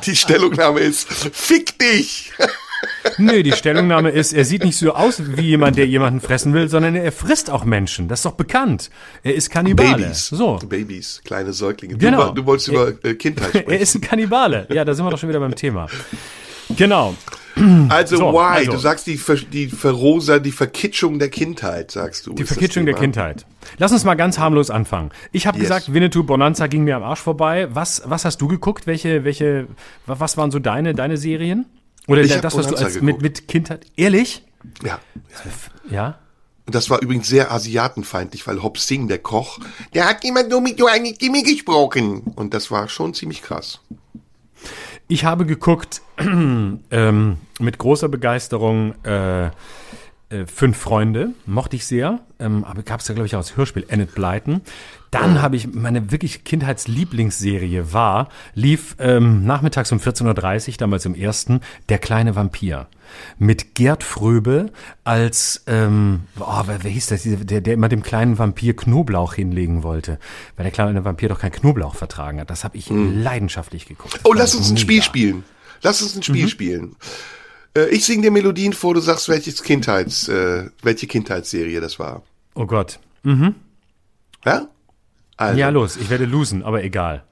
Die 0.05 0.15
Stellungnahme 0.15 0.81
ist, 0.81 1.11
fick 1.11 1.79
dich! 1.79 2.35
Nö, 3.19 3.43
die 3.43 3.53
Stellungnahme 3.53 4.11
ist, 4.11 4.33
er 4.33 4.45
sieht 4.45 4.65
nicht 4.65 4.77
so 4.77 4.93
aus 4.95 5.23
wie 5.37 5.43
jemand, 5.43 5.77
der 5.77 5.87
jemanden 5.87 6.21
fressen 6.21 6.53
will, 6.53 6.69
sondern 6.69 6.95
er 6.95 7.13
frisst 7.13 7.51
auch 7.51 7.65
Menschen. 7.65 8.09
Das 8.09 8.21
ist 8.21 8.27
doch 8.27 8.33
bekannt. 8.33 8.91
Er 9.23 9.35
ist 9.35 9.51
Kannibale. 9.51 9.97
Babys. 9.97 10.29
So. 10.29 10.59
Babys, 10.69 11.21
kleine 11.25 11.53
Säuglinge. 11.53 11.97
Genau. 11.97 12.29
Du, 12.29 12.35
du 12.43 12.47
wolltest 12.47 12.69
über 12.69 12.89
äh, 13.05 13.15
Kindheit 13.15 13.55
Er 13.55 13.61
sprechen. 13.63 13.83
ist 13.83 13.95
ein 13.95 14.01
Kannibale. 14.01 14.67
Ja, 14.71 14.85
da 14.85 14.95
sind 14.95 15.05
wir 15.05 15.11
doch 15.11 15.19
schon 15.19 15.29
wieder 15.29 15.41
beim 15.41 15.55
Thema. 15.55 15.87
Genau. 16.77 17.15
Also, 17.89 18.17
So, 18.19 18.33
why? 18.35 18.59
also. 18.59 18.73
Du 18.73 18.79
sagst 18.79 19.07
die, 19.07 19.17
Ver 19.17 19.37
die 19.37 19.69
Verrosa, 19.69 20.39
die 20.41 20.51
Verkitschung 20.53 21.19
der 21.19 21.31
Kindheit, 21.31 21.91
sagst 21.91 22.27
du. 22.27 22.35
Die 22.35 22.45
Verkitschung 22.45 22.85
der. 22.85 22.95
Kindheit. 22.95 23.47
Lass 23.79 23.93
uns 23.93 24.05
mal 24.05 24.15
ganz 24.15 24.39
harmlos 24.39 24.69
anfangen. 24.71 25.11
Ich 25.33 25.47
habe 25.47 25.57
Yes. 25.59 25.69
gesagt, 25.69 25.95
Winnetou 25.95 26.23
Bonanza 26.25 26.67
ging 26.67 26.85
mir 26.85 26.97
am 26.97 27.03
Arsch 27.03 27.21
vorbei. 27.21 27.69
Was, 27.73 28.03
was 28.05 28.25
hast 28.27 28.43
du 28.43 28.49
geguckt? 28.49 28.87
Welche, 28.87 29.25
welche, 29.25 29.69
wa- 30.05 30.17
was 30.19 30.37
waren 30.37 30.51
so 30.51 30.59
deine, 30.59 30.95
deine 30.95 31.17
Serien? 31.17 31.65
Oder 32.07 32.23
Ich 32.23 32.41
das, 32.41 32.57
was 32.57 32.67
du 32.69 32.77
als 32.77 33.01
mit, 33.01 33.21
mit 33.21 33.49
Kindheit. 33.49 33.87
Ehrlich? 33.97 34.45
Ja. 34.85 35.01
Ja? 35.91 36.19
Und 36.67 36.75
das 36.75 36.91
war 36.91 37.01
übrigens 37.01 37.29
sehr 37.29 37.53
asiatenfeindlich, 37.53 38.47
weil 38.47 38.63
Hop 38.63 38.79
Singh, 38.79 39.09
der 39.09 39.19
Koch, 39.19 39.59
der 39.95 40.09
hat 40.09 40.25
immer 40.25 40.43
nur 40.43 40.61
mit 40.61 40.79
so 40.79 40.87
einer 40.87 41.07
Stimme 41.15 41.43
gesprochen. 41.43 42.23
Und 42.35 42.55
das 42.55 42.71
war 42.71 42.89
schon 42.89 43.15
ziemlich 43.15 43.43
krass. 43.43 43.81
Ich 45.07 45.25
habe 45.25 45.47
geguckt 45.47 46.03
ähm, 46.19 47.39
mit 47.61 47.79
großer 47.79 48.09
Begeisterung 48.09 48.95
äh, 49.05 49.51
äh, 50.29 50.47
Fünf 50.47 50.77
Freunde, 50.77 51.31
mochte 51.47 51.77
ich 51.77 51.87
sehr, 51.87 52.21
ähm, 52.39 52.65
aber 52.65 52.83
gab 52.83 53.01
es 53.01 53.09
ja, 53.09 53.15
glaube 53.15 53.27
ich, 53.27 53.35
auch 53.35 53.41
als 53.41 53.57
Hörspiel, 53.57 53.87
Enid 53.89 54.15
Blyton. 54.15 54.61
Dann 55.11 55.41
habe 55.41 55.57
ich, 55.57 55.73
meine 55.73 56.11
wirklich 56.11 56.45
Kindheitslieblingsserie 56.45 57.93
war, 57.93 58.29
lief 58.55 58.97
ähm, 58.99 59.47
nachmittags 59.47 59.93
um 59.93 59.99
14.30 59.99 60.69
Uhr, 60.69 60.75
damals 60.79 61.07
im 61.07 61.15
ersten, 61.15 61.61
Der 61.89 61.99
kleine 61.99 62.35
Vampir. 62.35 62.89
Mit 63.39 63.77
Gerd 63.77 64.03
Fröbe 64.03 64.73
als, 65.05 65.63
ähm, 65.69 66.23
oh, 66.41 66.63
wer, 66.67 66.83
wer 66.83 66.91
hieß 66.91 67.07
das, 67.07 67.23
der, 67.23 67.61
der 67.61 67.75
immer 67.75 67.89
dem 67.89 68.03
kleinen 68.03 68.37
Vampir 68.37 68.75
Knoblauch 68.75 69.35
hinlegen 69.35 69.85
wollte, 69.85 70.19
weil 70.57 70.65
der 70.65 70.73
kleine 70.73 71.05
Vampir 71.05 71.29
doch 71.29 71.39
kein 71.39 71.53
Knoblauch 71.53 71.95
vertragen 71.95 72.41
hat. 72.41 72.51
Das 72.51 72.65
habe 72.65 72.77
ich 72.77 72.91
leidenschaftlich 72.91 73.87
geguckt. 73.87 74.15
Das 74.15 74.25
Oh, 74.25 74.33
lass 74.33 74.57
uns 74.57 74.69
ein 74.69 74.75
mega. 74.75 74.83
Spiel 74.83 75.03
spielen. 75.03 75.45
Lass 75.83 76.03
uns 76.03 76.17
ein 76.17 76.23
Spiel 76.25 76.49
spielen. 76.49 76.97
Äh, 77.77 77.89
ich 77.91 78.05
singe 78.05 78.23
dir 78.23 78.31
Melodien 78.31 78.73
vor, 78.73 78.95
du 78.95 79.01
sagst, 79.01 79.29
welches 79.29 79.63
Kindheits, 79.63 80.29
äh, 80.29 80.71
welche 80.83 81.07
Kindheitsserie 81.07 81.81
das 81.81 81.99
war. 81.99 82.23
Oh 82.55 82.67
Gott. 82.67 82.99
Ja? 84.45 84.69
Also. 85.37 85.59
Ja, 85.59 85.69
los, 85.69 85.97
ich 85.97 86.09
werde 86.09 86.25
losen, 86.25 86.63
aber 86.63 86.83
egal. 86.83 87.23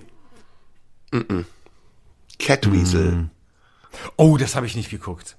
Catweasel. 2.38 3.28
Oh, 4.16 4.36
das 4.36 4.56
habe 4.56 4.66
ich 4.66 4.76
nicht 4.76 4.90
geguckt. 4.90 5.36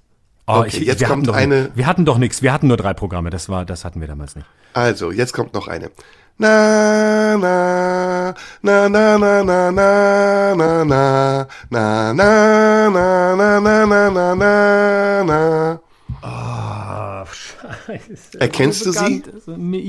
Oh, 0.47 0.59
Okay, 0.65 0.83
jetzt 0.83 1.01
wir 1.01 1.07
kommt 1.07 1.27
hatten 1.27 1.27
doch, 1.27 1.35
eine- 1.35 1.71
Wir 1.75 1.85
hatten 1.85 2.05
doch 2.05 2.17
nichts. 2.17 2.41
Wir 2.41 2.53
hatten 2.53 2.67
nur 2.67 2.77
drei 2.77 2.93
Programme. 2.93 3.29
Das 3.29 3.49
war, 3.49 3.65
das 3.65 3.83
hatten 3.85 3.99
wir 3.99 4.07
damals 4.07 4.35
nicht. 4.35 4.47
Also, 4.73 5.11
jetzt 5.11 5.33
kommt 5.33 5.53
noch 5.53 5.67
eine. 5.67 5.91
Na, 6.39 7.35
na, 7.37 8.33
na, 8.61 8.89
na, 8.89 9.17
na, 9.17 9.43
na, 9.43 9.71
na, 9.71 10.53
na, 10.53 10.83
na, 10.83 11.45
na, 11.71 12.13
na, 12.13 12.13
na, 12.13 13.35
na, 13.35 13.59
na, 13.59 13.85
na, 13.85 14.09
na, 14.11 14.35
na, 14.35 15.23
na. 15.23 15.79
Ah, 16.21 17.25
scheiße. 17.25 18.39
Erkennst 18.39 18.85
du 18.85 18.91
sie? 18.91 19.23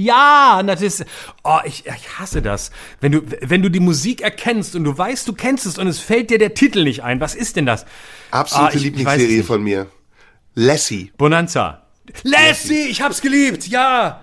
Ja, 0.05 0.63
das 0.65 0.81
ist. 0.83 1.05
Oh, 1.45 1.59
ich, 1.65 1.85
ich 1.87 2.19
hasse 2.19 2.41
das. 2.41 2.71
Wenn 3.01 3.13
du, 3.13 3.21
wenn 3.43 3.63
du 3.63 3.71
die 3.71 3.81
Musik 3.81 4.21
erkennst 4.23 4.75
und 4.75 4.85
du 4.85 4.97
weißt, 4.97 5.29
du 5.29 5.33
kennst 5.35 5.67
es 5.67 5.77
und 5.79 5.87
es 5.87 5.99
fällt 5.99 6.31
dir 6.31 6.39
der 6.39 6.55
Titel 6.55 6.85
nicht 6.85 7.03
ein. 7.03 7.21
Was 7.21 7.35
ist 7.35 7.57
denn 7.57 7.67
das? 7.67 7.85
Absolute 8.31 8.67
Ah, 8.67 8.71
ich- 8.71 8.77
ich 8.77 8.83
Lieblingsserie 8.85 9.37
nicht. 9.39 9.47
von 9.47 9.63
mir. 9.63 9.87
Lassie. 10.55 11.13
Bonanza. 11.19 11.83
Lassie, 12.25 12.89
ich 12.89 13.03
hab's 13.03 13.21
geliebt, 13.21 13.69
ja. 13.69 14.23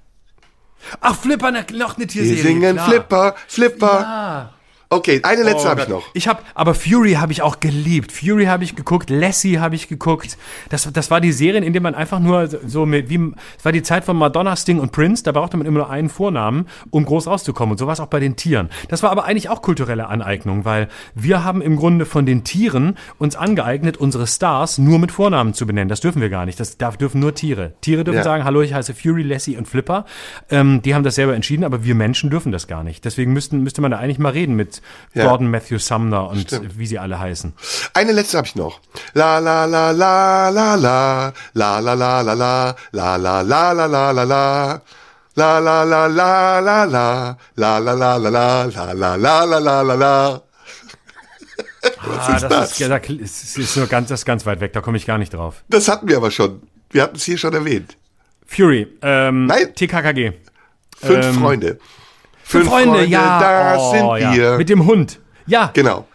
Ach, 0.99 1.15
Flipper, 1.15 1.51
noch 1.51 1.97
eine 1.97 2.07
Tierserie. 2.07 2.37
Wir 2.37 2.43
singen 2.43 2.75
klar. 2.75 2.89
Flipper, 2.89 3.35
Flipper. 3.47 3.99
Ja. 4.01 4.53
Okay, 4.93 5.21
eine 5.23 5.43
letzte 5.43 5.67
Oh 5.67 5.71
habe 5.71 5.81
ich 5.83 5.87
noch. 5.87 6.03
Ich 6.13 6.27
habe, 6.27 6.41
aber 6.53 6.73
Fury 6.73 7.13
habe 7.13 7.31
ich 7.31 7.41
auch 7.41 7.61
geliebt. 7.61 8.11
Fury 8.11 8.43
habe 8.45 8.65
ich 8.65 8.75
geguckt, 8.75 9.09
Lassie 9.09 9.57
habe 9.57 9.73
ich 9.73 9.87
geguckt. 9.87 10.37
Das, 10.67 10.91
das 10.91 11.09
war 11.09 11.21
die 11.21 11.31
Serien, 11.31 11.63
in 11.63 11.71
denen 11.71 11.83
man 11.83 11.95
einfach 11.95 12.19
nur 12.19 12.49
so 12.49 12.85
mit, 12.85 13.09
wie, 13.09 13.31
es 13.57 13.63
war 13.63 13.71
die 13.71 13.83
Zeit 13.83 14.03
von 14.03 14.17
Madonna, 14.17 14.53
Sting 14.57 14.79
und 14.81 14.91
Prince. 14.91 15.23
Da 15.23 15.31
brauchte 15.31 15.55
man 15.55 15.65
immer 15.65 15.79
nur 15.79 15.89
einen 15.89 16.09
Vornamen, 16.09 16.67
um 16.89 17.05
groß 17.05 17.27
rauszukommen. 17.27 17.71
Und 17.71 17.77
so 17.77 17.87
war 17.87 17.93
es 17.93 18.01
auch 18.01 18.07
bei 18.07 18.19
den 18.19 18.35
Tieren. 18.35 18.69
Das 18.89 19.01
war 19.01 19.11
aber 19.11 19.23
eigentlich 19.23 19.47
auch 19.47 19.61
kulturelle 19.61 20.09
Aneignung, 20.09 20.65
weil 20.65 20.89
wir 21.15 21.45
haben 21.45 21.61
im 21.61 21.77
Grunde 21.77 22.05
von 22.05 22.25
den 22.25 22.43
Tieren 22.43 22.97
uns 23.17 23.37
angeeignet, 23.37 23.95
unsere 23.95 24.27
Stars 24.27 24.77
nur 24.77 24.99
mit 24.99 25.13
Vornamen 25.13 25.53
zu 25.53 25.65
benennen. 25.65 25.87
Das 25.87 26.01
dürfen 26.01 26.21
wir 26.21 26.29
gar 26.29 26.45
nicht. 26.45 26.59
Das 26.59 26.77
darf, 26.77 26.97
dürfen 26.97 27.21
nur 27.21 27.33
Tiere. 27.33 27.71
Tiere 27.79 28.03
dürfen 28.03 28.17
Ja. 28.17 28.23
sagen, 28.23 28.43
hallo, 28.43 28.59
ich 28.59 28.73
heiße 28.73 28.93
Fury, 28.93 29.23
Lassie 29.23 29.55
und 29.55 29.69
Flipper. 29.69 30.03
Ähm, 30.49 30.81
die 30.81 30.93
haben 30.93 31.05
das 31.05 31.15
selber 31.15 31.33
entschieden, 31.33 31.63
aber 31.63 31.85
wir 31.85 31.95
Menschen 31.95 32.29
dürfen 32.29 32.51
das 32.51 32.67
gar 32.67 32.83
nicht. 32.83 33.05
Deswegen 33.05 33.31
müssten, 33.31 33.61
müsste 33.63 33.79
man 33.81 33.91
da 33.91 33.97
eigentlich 33.97 34.19
mal 34.19 34.33
reden 34.33 34.57
mit 34.57 34.80
Ja. 35.13 35.27
Gordon 35.27 35.49
Matthew 35.49 35.79
Sumner 35.79 36.29
und 36.29 36.41
Stimmt. 36.41 36.77
wie 36.77 36.85
sie 36.85 36.99
alle 36.99 37.19
heißen. 37.19 37.53
Eine 37.93 38.11
letzte 38.13 38.37
habe 38.37 38.47
ich 38.47 38.55
noch. 38.55 38.79
La 39.13 39.39
la 39.39 39.65
la 39.65 39.91
la 39.91 40.49
la 40.49 40.75
la 40.75 41.33
la 41.53 41.79
la 41.79 41.79
la 41.79 42.21
la 42.21 42.21
la 42.21 42.33
la 42.93 43.15
la 43.17 43.41
la 43.41 43.41
la 43.41 43.87
la 43.87 44.11
la 44.11 44.23
la 44.23 44.81
La 45.33 45.59
la 45.59 45.83
la 45.85 46.07
la 46.07 46.59
la 46.59 46.85
la 46.85 47.35
la 47.55 47.79
la 47.79 47.79
la 47.79 47.79
la 47.79 48.17
la 48.17 48.17
la 48.17 48.93
la 48.93 49.15
la 49.15 49.45
la 49.45 49.59
la 49.59 49.81
la 49.81 49.95
la 49.95 50.41
ah, 51.83 52.35
ist 52.35 52.43
das, 52.43 52.49
das? 52.49 52.71
Ist, 52.71 52.79
ja, 52.79 52.89
da, 52.89 52.97
ist, 52.97 53.57
ist 53.57 53.77
nur 53.77 53.87
ganz, 53.87 54.09
das 54.09 54.21
ist 54.21 54.25
ganz 54.25 54.45
weit 54.45 54.59
weg, 54.59 54.73
da 54.73 54.81
komme 54.81 54.97
ich 54.97 55.05
gar 55.05 55.17
nicht 55.17 55.33
drauf. 55.33 55.63
Das 55.69 55.87
hatten 55.87 56.07
wir 56.07 56.17
aber 56.17 56.31
schon. 56.31 56.61
Wir 56.89 57.03
hatten 57.03 57.15
es 57.15 57.23
hier 57.23 57.37
schon 57.37 57.53
erwähnt. 57.53 57.97
Fury, 58.45 58.87
ähm, 59.01 59.45
Nein. 59.45 59.73
TKKG. 59.73 60.33
Fünf 60.97 61.25
Ähm, 61.25 61.39
Freunde. 61.39 61.79
Fünf 62.51 62.67
Freunde, 62.67 63.05
ja. 63.05 63.39
das 63.39 63.81
oh, 63.81 63.91
sind 63.91 64.21
ja. 64.21 64.33
wir. 64.33 64.57
Mit 64.57 64.67
dem 64.67 64.85
Hund. 64.85 65.19
Ja. 65.45 65.71
Genau. 65.73 66.05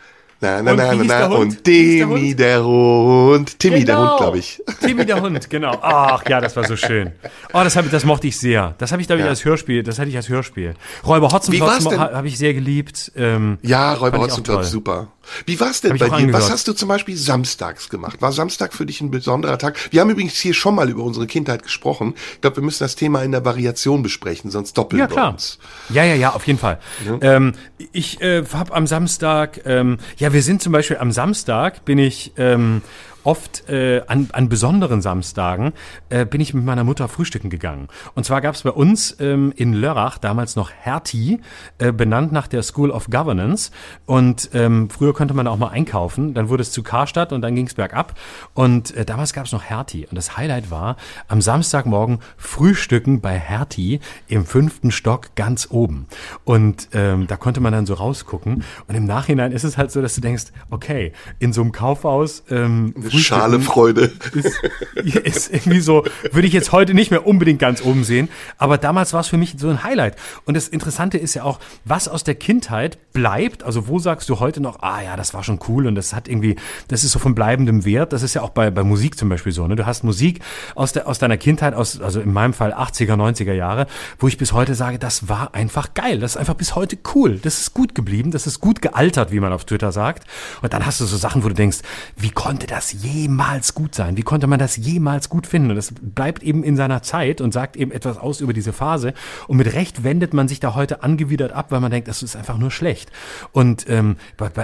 Na, 0.40 0.60
na, 0.62 0.72
Und 0.72 0.76
na, 0.76 0.94
na, 0.94 1.04
na. 1.04 1.28
Hund? 1.30 1.38
Und 1.38 1.66
hieß 1.66 1.98
der 1.98 2.06
Demi, 2.06 2.28
Hund? 2.30 2.38
der 2.40 2.64
Hund. 2.64 3.58
Timmy, 3.58 3.84
der 3.84 3.94
Genau. 3.96 4.08
Hund, 4.10 4.18
glaube 4.18 4.38
ich. 4.38 4.62
Timmy 4.80 5.06
der 5.06 5.20
Hund, 5.22 5.48
genau. 5.50 5.78
Ach 5.80 6.22
ja, 6.28 6.40
das 6.42 6.54
war 6.56 6.64
so 6.64 6.76
schön. 6.76 7.12
Oh, 7.54 7.60
das, 7.64 7.74
hab, 7.76 7.86
ich- 7.86 7.90
das 7.90 8.04
mochte 8.04 8.26
ich 8.26 8.36
sehr. 8.38 8.74
Das 8.78 8.92
habe 8.92 9.00
ich, 9.00 9.08
glaube 9.08 9.20
ich, 9.20 9.24
Ja. 9.24 9.30
als 9.30 9.44
Hörspiel, 9.46 9.82
das 9.82 9.98
hatte 9.98 10.10
ich 10.10 10.16
als 10.16 10.28
Hörspiel. 10.28 10.74
Räuber 11.06 11.16
Wie 11.18 11.22
war's 11.22 11.32
Hotzenplotz 11.32 11.84
denn? 11.88 12.00
ha- 12.00 12.12
habe 12.12 12.28
ich 12.28 12.36
sehr 12.36 12.52
geliebt. 12.52 13.12
Ähm, 13.16 13.56
Ja, 13.62 13.94
Räuber 13.94 14.18
Hotzenplotz, 14.18 14.56
toll. 14.56 14.64
super. 14.64 15.08
Wie 15.44 15.58
war's 15.58 15.80
denn 15.80 15.90
Hab 15.90 15.94
ich 15.96 16.00
bei 16.02 16.06
dir? 16.06 16.12
Was 16.12 16.20
angehört. 16.22 16.50
hast 16.52 16.68
du 16.68 16.72
zum 16.72 16.88
Beispiel 16.88 17.16
samstags 17.16 17.88
gemacht? 17.88 18.22
War 18.22 18.30
Samstag 18.30 18.72
für 18.74 18.86
dich 18.86 19.00
ein 19.00 19.10
besonderer 19.10 19.58
Tag? 19.58 19.76
Wir 19.90 20.00
haben 20.00 20.10
übrigens 20.10 20.34
hier 20.36 20.54
schon 20.54 20.76
mal 20.76 20.88
über 20.88 21.02
unsere 21.02 21.26
Kindheit 21.26 21.62
gesprochen. 21.64 22.14
Ich 22.34 22.42
glaube, 22.42 22.56
wir 22.56 22.62
müssen 22.62 22.84
das 22.84 22.94
Thema 22.94 23.22
in 23.24 23.32
der 23.32 23.44
Variation 23.44 24.02
besprechen, 24.04 24.50
sonst 24.52 24.78
doppeln 24.78 25.00
Ja, 25.00 25.08
wir 25.08 25.14
klar. 25.14 25.32
uns. 25.32 25.58
Ja, 25.88 26.04
ja, 26.04 26.14
ja, 26.14 26.32
auf 26.32 26.46
jeden 26.46 26.60
Fall. 26.60 26.78
Ähm, 27.22 27.54
ich 27.90 28.20
äh, 28.20 28.44
habe 28.52 28.72
am 28.72 28.86
Samstag, 28.86 29.62
ähm, 29.64 29.98
ja, 30.18 30.25
wir 30.32 30.42
sind 30.42 30.62
zum 30.62 30.72
Beispiel 30.72 30.98
am 30.98 31.12
Samstag, 31.12 31.84
bin 31.84 31.98
ich 31.98 32.32
ähm, 32.36 32.82
oft 33.26 33.68
äh, 33.68 34.02
an, 34.06 34.28
an 34.32 34.48
besonderen 34.48 35.02
Samstagen, 35.02 35.72
äh, 36.10 36.24
bin 36.24 36.40
ich 36.40 36.54
mit 36.54 36.64
meiner 36.64 36.84
Mutter 36.84 37.08
frühstücken 37.08 37.50
gegangen. 37.50 37.88
Und 38.14 38.24
zwar 38.24 38.40
gab 38.40 38.54
es 38.54 38.62
bei 38.62 38.70
uns 38.70 39.16
ähm, 39.18 39.52
in 39.56 39.74
Lörrach 39.74 40.18
damals 40.18 40.54
noch 40.54 40.70
Hertie, 40.70 41.40
äh, 41.78 41.92
benannt 41.92 42.30
nach 42.30 42.46
der 42.46 42.62
School 42.62 42.90
of 42.90 43.10
Governance. 43.10 43.72
Und 44.06 44.50
ähm, 44.54 44.88
früher 44.90 45.12
konnte 45.12 45.34
man 45.34 45.48
auch 45.48 45.58
mal 45.58 45.68
einkaufen, 45.68 46.34
dann 46.34 46.48
wurde 46.48 46.62
es 46.62 46.70
zu 46.70 46.84
Karstadt 46.84 47.32
und 47.32 47.42
dann 47.42 47.56
ging 47.56 47.66
es 47.66 47.74
bergab. 47.74 48.14
Und 48.54 48.94
äh, 48.94 49.04
damals 49.04 49.32
gab 49.32 49.46
es 49.46 49.52
noch 49.52 49.64
Hertie. 49.64 50.06
Und 50.06 50.14
das 50.14 50.36
Highlight 50.36 50.70
war 50.70 50.96
am 51.26 51.40
Samstagmorgen 51.40 52.20
Frühstücken 52.36 53.20
bei 53.20 53.36
Hertie 53.36 53.98
im 54.28 54.46
fünften 54.46 54.92
Stock 54.92 55.34
ganz 55.34 55.66
oben. 55.70 56.06
Und 56.44 56.90
ähm, 56.92 57.26
da 57.26 57.36
konnte 57.36 57.60
man 57.60 57.72
dann 57.72 57.86
so 57.86 57.94
rausgucken. 57.94 58.62
Und 58.86 58.94
im 58.94 59.04
Nachhinein 59.04 59.50
ist 59.50 59.64
es 59.64 59.76
halt 59.76 59.90
so, 59.90 60.00
dass 60.00 60.14
du 60.14 60.20
denkst, 60.20 60.44
okay, 60.70 61.12
in 61.40 61.52
so 61.52 61.62
einem 61.62 61.72
Kaufhaus 61.72 62.44
ähm, 62.50 62.94
Eine 63.16 63.24
Schale 63.24 63.60
Freude. 63.60 64.12
ist, 64.32 65.16
ist 65.16 65.52
irgendwie 65.52 65.80
so, 65.80 66.04
würde 66.32 66.46
ich 66.46 66.52
jetzt 66.52 66.72
heute 66.72 66.94
nicht 66.94 67.10
mehr 67.10 67.26
unbedingt 67.26 67.58
ganz 67.58 67.82
oben 67.82 68.04
sehen, 68.04 68.28
aber 68.58 68.78
damals 68.78 69.12
war 69.12 69.20
es 69.20 69.28
für 69.28 69.36
mich 69.36 69.54
so 69.58 69.68
ein 69.68 69.82
Highlight. 69.82 70.16
Und 70.44 70.56
das 70.56 70.68
Interessante 70.68 71.18
ist 71.18 71.34
ja 71.34 71.42
auch, 71.44 71.58
was 71.84 72.08
aus 72.08 72.24
der 72.24 72.34
Kindheit 72.34 72.98
bleibt, 73.12 73.62
also 73.62 73.88
wo 73.88 73.98
sagst 73.98 74.28
du 74.28 74.40
heute 74.40 74.60
noch, 74.60 74.82
ah 74.82 75.02
ja, 75.02 75.16
das 75.16 75.34
war 75.34 75.42
schon 75.42 75.58
cool 75.68 75.86
und 75.86 75.94
das 75.94 76.14
hat 76.14 76.28
irgendwie, 76.28 76.56
das 76.88 77.04
ist 77.04 77.12
so 77.12 77.18
von 77.18 77.34
bleibendem 77.34 77.84
Wert, 77.84 78.12
das 78.12 78.22
ist 78.22 78.34
ja 78.34 78.42
auch 78.42 78.50
bei, 78.50 78.70
bei 78.70 78.84
Musik 78.84 79.18
zum 79.18 79.28
Beispiel 79.28 79.52
so, 79.52 79.66
ne? 79.66 79.76
Du 79.76 79.86
hast 79.86 80.04
Musik 80.04 80.40
aus, 80.74 80.92
der, 80.92 81.06
aus 81.08 81.18
deiner 81.18 81.36
Kindheit, 81.36 81.74
aus, 81.74 82.00
also 82.00 82.20
in 82.20 82.32
meinem 82.32 82.52
Fall 82.52 82.72
80er, 82.72 83.14
90er 83.14 83.52
Jahre, 83.52 83.86
wo 84.18 84.28
ich 84.28 84.38
bis 84.38 84.52
heute 84.52 84.74
sage, 84.74 84.98
das 84.98 85.28
war 85.28 85.54
einfach 85.54 85.94
geil, 85.94 86.18
das 86.18 86.32
ist 86.32 86.36
einfach 86.36 86.54
bis 86.54 86.74
heute 86.74 86.98
cool, 87.14 87.38
das 87.38 87.60
ist 87.60 87.74
gut 87.74 87.94
geblieben, 87.94 88.30
das 88.30 88.46
ist 88.46 88.60
gut 88.60 88.82
gealtert, 88.82 89.32
wie 89.32 89.40
man 89.40 89.52
auf 89.52 89.64
Twitter 89.64 89.92
sagt. 89.92 90.26
Und 90.62 90.72
dann 90.72 90.84
hast 90.84 91.00
du 91.00 91.06
so 91.06 91.16
Sachen, 91.16 91.44
wo 91.44 91.48
du 91.48 91.54
denkst, 91.54 91.78
wie 92.16 92.30
konnte 92.30 92.66
das 92.66 93.02
jemals 93.06 93.74
gut 93.74 93.94
sein? 93.94 94.16
Wie 94.16 94.22
konnte 94.22 94.46
man 94.46 94.58
das 94.58 94.76
jemals 94.76 95.28
gut 95.28 95.46
finden? 95.46 95.70
Und 95.70 95.76
das 95.76 95.92
bleibt 96.00 96.42
eben 96.42 96.62
in 96.62 96.76
seiner 96.76 97.02
Zeit 97.02 97.40
und 97.40 97.52
sagt 97.52 97.76
eben 97.76 97.90
etwas 97.90 98.18
aus 98.18 98.40
über 98.40 98.52
diese 98.52 98.72
Phase. 98.72 99.14
Und 99.46 99.56
mit 99.56 99.72
Recht 99.72 100.04
wendet 100.04 100.34
man 100.34 100.48
sich 100.48 100.60
da 100.60 100.74
heute 100.74 101.02
angewidert 101.02 101.52
ab, 101.52 101.70
weil 101.70 101.80
man 101.80 101.90
denkt, 101.90 102.08
das 102.08 102.22
ist 102.22 102.36
einfach 102.36 102.58
nur 102.58 102.70
schlecht. 102.70 103.10
Und 103.52 103.88
ähm, 103.88 104.16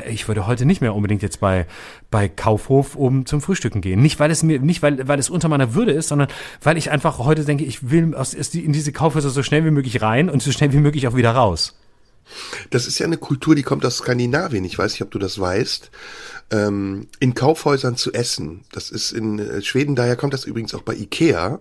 ich 0.09 0.29
würde 0.29 0.47
heute 0.47 0.67
nicht 0.67 0.81
mehr 0.81 0.95
unbedingt 0.95 1.23
jetzt 1.23 1.41
bei, 1.41 1.67
bei 2.11 2.29
Kaufhof 2.29 2.97
um 2.97 3.27
zum 3.27 3.41
Frühstücken 3.41 3.81
gehen. 3.81 4.03
Nicht, 4.03 4.21
weil 4.21 4.31
es 4.31 4.43
mir, 4.43 4.61
nicht 4.61 4.83
weil, 4.83 5.07
weil 5.09 5.19
es 5.19 5.31
unter 5.31 5.49
meiner 5.49 5.75
Würde 5.75 5.93
ist, 5.93 6.09
sondern 6.09 6.29
weil 6.63 6.77
ich 6.77 6.91
einfach 6.91 7.19
heute 7.19 7.45
denke, 7.45 7.65
ich 7.65 7.91
will 7.91 8.15
aus, 8.15 8.35
in 8.35 8.73
diese 8.73 8.93
Kaufhäuser 8.93 9.31
so 9.31 9.43
schnell 9.43 9.65
wie 9.65 9.71
möglich 9.71 10.03
rein 10.03 10.29
und 10.29 10.43
so 10.43 10.53
schnell 10.53 10.73
wie 10.73 10.79
möglich 10.79 11.09
auch 11.09 11.17
wieder 11.17 11.33
raus. 11.33 11.77
Das 12.71 12.87
ist 12.87 12.99
ja 12.99 13.07
eine 13.07 13.17
Kultur, 13.17 13.55
die 13.55 13.63
kommt 13.63 13.85
aus 13.85 13.99
Skandinavien. 13.99 14.65
Ich 14.65 14.79
weiß 14.79 14.93
nicht, 14.93 15.03
ob 15.03 15.11
du 15.11 15.19
das 15.19 15.39
weißt. 15.39 15.91
Ähm, 16.53 17.09
in 17.19 17.35
Kaufhäusern 17.35 17.97
zu 17.97 18.13
essen. 18.13 18.61
Das 18.73 18.91
ist 18.91 19.11
in 19.11 19.39
äh, 19.39 19.63
Schweden, 19.63 19.97
daher 19.97 20.17
kommt 20.17 20.35
das 20.35 20.45
übrigens 20.45 20.75
auch 20.75 20.83
bei 20.83 20.95
Ikea, 20.95 21.61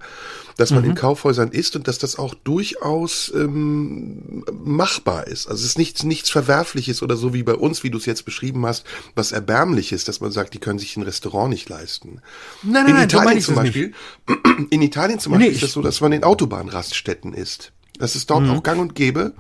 dass 0.58 0.72
man 0.72 0.84
mhm. 0.84 0.92
in 0.92 0.96
Kaufhäusern 0.96 1.50
isst 1.50 1.76
und 1.76 1.88
dass 1.88 1.98
das 1.98 2.20
auch 2.20 2.34
durchaus 2.34 3.32
ähm, 3.34 4.44
machbar 4.52 5.28
ist. 5.28 5.48
Also 5.48 5.62
es 5.62 5.72
ist 5.72 5.78
nichts, 5.78 6.04
nichts 6.04 6.30
Verwerfliches 6.30 7.02
oder 7.02 7.16
so 7.16 7.34
wie 7.34 7.44
bei 7.44 7.56
uns, 7.56 7.84
wie 7.84 7.90
du 7.90 7.98
es 7.98 8.06
jetzt 8.06 8.26
beschrieben 8.26 8.66
hast, 8.66 8.86
was 9.16 9.32
Erbärmliches, 9.32 10.04
dass 10.04 10.20
man 10.20 10.32
sagt, 10.32 10.54
die 10.54 10.60
können 10.60 10.80
sich 10.80 10.98
ein 10.98 11.04
Restaurant 11.04 11.50
nicht 11.50 11.70
leisten. 11.70 12.22
Nein, 12.62 12.74
nein, 12.74 12.88
in 12.88 12.94
nein, 12.96 13.04
Italien 13.06 13.42
zum 13.42 13.56
Beispiel, 13.56 13.94
in 14.70 14.82
Italien 14.82 15.20
zum 15.20 15.32
Beispiel 15.32 15.50
nee, 15.50 15.56
ist 15.56 15.64
das 15.64 15.72
so, 15.72 15.82
dass 15.82 16.02
man 16.02 16.12
in 16.12 16.24
Autobahnraststätten 16.24 17.34
isst. 17.34 17.72
Das 17.98 18.16
ist 18.16 18.30
dort 18.30 18.44
mhm. 18.44 18.52
auch 18.52 18.64
gang 18.64 18.82
und 18.82 18.96
gäbe 18.96 19.34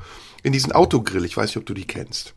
in 0.43 0.53
diesen 0.53 0.71
Autogrill. 0.71 1.25
Ich 1.25 1.35
weiß 1.37 1.49
nicht, 1.49 1.57
ob 1.57 1.65
du 1.65 1.73
die 1.73 1.85
kennst. 1.85 2.33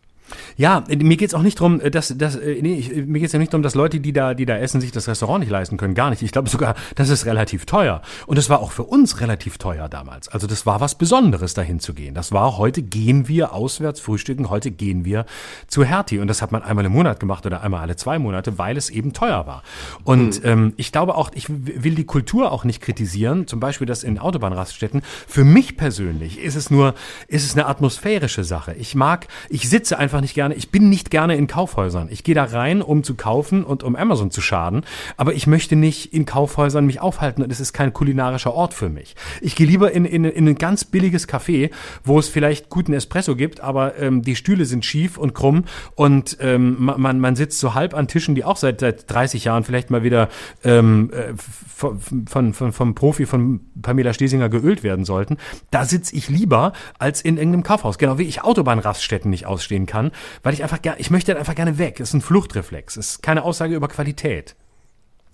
Ja, 0.56 0.85
mir 0.89 1.16
geht's 1.16 1.35
auch 1.35 1.43
nicht 1.43 1.59
drum, 1.59 1.81
äh, 1.81 1.90
dass, 1.90 2.16
dass 2.16 2.36
äh, 2.36 2.59
nee, 2.61 2.74
ich, 2.74 2.94
mir 3.06 3.20
geht's 3.20 3.32
ja 3.32 3.39
nicht 3.39 3.52
drum, 3.52 3.62
dass 3.62 3.74
Leute, 3.74 4.01
die 4.01 4.12
da, 4.12 4.35
die 4.35 4.47
da 4.47 4.56
essen, 4.56 4.81
sich 4.81 4.93
das 4.93 5.09
Restaurant 5.09 5.40
nicht 5.40 5.51
leisten 5.51 5.77
können. 5.77 5.94
Gar 5.94 6.11
nicht. 6.11 6.23
Ich 6.23 6.32
glaube 6.32 6.48
sogar, 6.48 6.74
das 6.94 7.09
ist 7.09 7.27
relativ 7.27 7.66
teuer. 7.66 8.02
Und 8.27 8.39
es 8.39 8.51
war 8.51 8.61
auch 8.61 8.73
für 8.73 8.85
uns 8.85 9.20
relativ 9.20 9.59
teuer 9.59 9.89
damals. 9.89 10.28
Also 10.28 10.47
das 10.47 10.66
war 10.66 10.81
was 10.81 10.97
Besonderes, 10.97 11.55
dahin 11.55 11.81
zu 11.81 11.94
gehen. 11.94 12.15
Das 12.15 12.32
war, 12.32 12.59
heute 12.59 12.82
gehen 12.82 13.28
wir 13.28 13.52
auswärts 13.52 14.01
frühstücken, 14.01 14.51
heute 14.51 14.70
gehen 14.70 15.05
wir 15.05 15.27
zu 15.66 15.85
Hertie. 15.85 16.19
Und 16.19 16.28
das 16.28 16.43
hat 16.43 16.52
man 16.52 16.62
einmal 16.62 16.85
im 16.85 16.93
Monat 16.93 17.20
gemacht 17.20 17.47
oder 17.47 17.62
einmal 17.62 17.81
alle 17.81 17.97
zwei 17.97 18.19
Monate, 18.19 18.59
weil 18.59 18.77
es 18.77 18.90
eben 18.90 19.12
teuer 19.12 19.47
war. 19.47 19.62
Und 20.05 20.43
mhm. 20.43 20.48
ähm, 20.48 20.73
ich 20.77 20.93
glaube 20.93 21.15
auch, 21.16 21.31
ich 21.35 21.47
will 21.48 21.94
die 21.94 22.05
Kultur 22.05 22.52
auch 22.52 22.65
nicht 22.65 22.81
kritisieren, 22.81 23.47
zum 23.47 23.61
Beispiel 23.61 23.86
das 23.86 24.05
in 24.05 24.19
Autobahnraststätten. 24.19 25.02
Für 25.27 25.44
mich 25.44 25.77
persönlich 25.77 26.39
ist 26.39 26.55
es 26.55 26.70
nur, 26.70 26.94
ist 27.28 27.44
es 27.44 27.55
eine 27.55 27.66
atmosphärische 27.66 28.44
Sache. 28.44 28.74
Ich 28.74 28.94
mag, 28.94 29.28
ich 29.48 29.69
sitze 29.69 29.98
einfach 29.98 30.20
nicht 30.25 30.35
gerne, 30.35 30.55
ich 30.55 30.71
bin 30.71 30.89
nicht 30.89 31.11
gerne 31.11 31.37
in 31.37 31.47
Kaufhäusern. 31.47 32.09
Ich 32.11 32.25
gehe 32.25 32.35
da 32.35 32.45
rein, 32.45 32.83
um 32.83 33.05
zu 33.05 33.15
kaufen 33.15 33.63
und 33.63 33.83
um 33.83 33.95
Amazon 33.95 34.31
zu 34.31 34.41
schaden, 34.41 34.85
aber 35.17 35.35
ich 35.35 35.47
möchte 35.47 35.77
nicht 35.77 36.13
in 36.13 36.25
Kaufhäusern 36.25 36.87
mich 36.87 37.01
aufhalten 37.01 37.43
und 37.43 37.53
es 37.53 37.61
ist 37.61 37.73
kein 37.73 37.93
kulinarischer 37.93 38.55
Ort 38.55 38.75
für 38.75 38.89
mich. 38.89 39.15
Ich 39.41 39.55
gehe 39.55 39.67
lieber 39.67 39.93
in, 39.93 40.05
in, 40.05 40.25
in 40.25 40.49
ein 40.49 40.55
ganz 40.57 40.85
billiges 40.85 41.29
Café, 41.29 41.71
wo 42.03 42.19
es 42.19 42.29
vielleicht 42.29 42.71
guten 42.71 42.93
Espresso 42.93 43.37
gibt, 43.37 43.61
aber 43.61 43.97
ähm, 43.99 44.23
die 44.23 44.35
Stühle 44.35 44.65
sind 44.65 44.85
schief 44.85 45.19
und 45.19 45.35
krumm 45.35 45.65
und 45.95 46.39
ähm, 46.41 46.77
man, 46.79 47.21
man 47.21 47.37
sitzt 47.37 47.61
so 47.61 47.75
halb 47.75 47.95
an 47.95 48.09
Tischen, 48.09 48.35
die 48.35 48.45
auch 48.45 48.57
seit, 48.57 48.81
seit 48.81 49.11
30 49.11 49.45
Jahren 49.45 49.65
vielleicht 49.65 49.91
mal 49.91 50.03
wieder 50.03 50.29
ähm, 50.65 51.11
äh, 51.13 51.35
von, 51.37 52.01
von, 52.27 52.55
von, 52.55 52.73
vom 52.73 52.95
Profi 52.95 53.27
von 53.27 53.61
Pamela 53.81 54.15
Stesinger 54.15 54.49
geölt 54.49 54.83
werden 54.83 55.05
sollten. 55.05 55.37
Da 55.71 55.85
sitze 55.85 56.17
ich 56.17 56.29
lieber 56.29 56.73
als 56.99 57.21
in 57.21 57.37
irgendeinem 57.37 57.63
Kaufhaus. 57.63 57.99
Genau 57.99 58.19
wie 58.19 58.25
ich 58.25 58.43
Autobahnraststätten 58.43 59.31
nicht 59.31 59.47
ausstehen 59.47 59.87
kann, 59.87 60.13
weil 60.43 60.55
ich 60.55 60.62
einfach 60.62 60.82
gerne, 60.82 61.01
ich 61.01 61.11
möchte 61.11 61.36
einfach 61.36 61.55
gerne 61.55 61.78
weg. 61.78 62.01
Es 62.01 62.11
ist 62.11 62.15
ein 62.15 62.20
Fluchtreflex. 62.20 62.97
Es 62.97 63.11
ist 63.11 63.23
keine 63.23 63.43
Aussage 63.43 63.74
über 63.74 63.89
Qualität. 63.89 64.55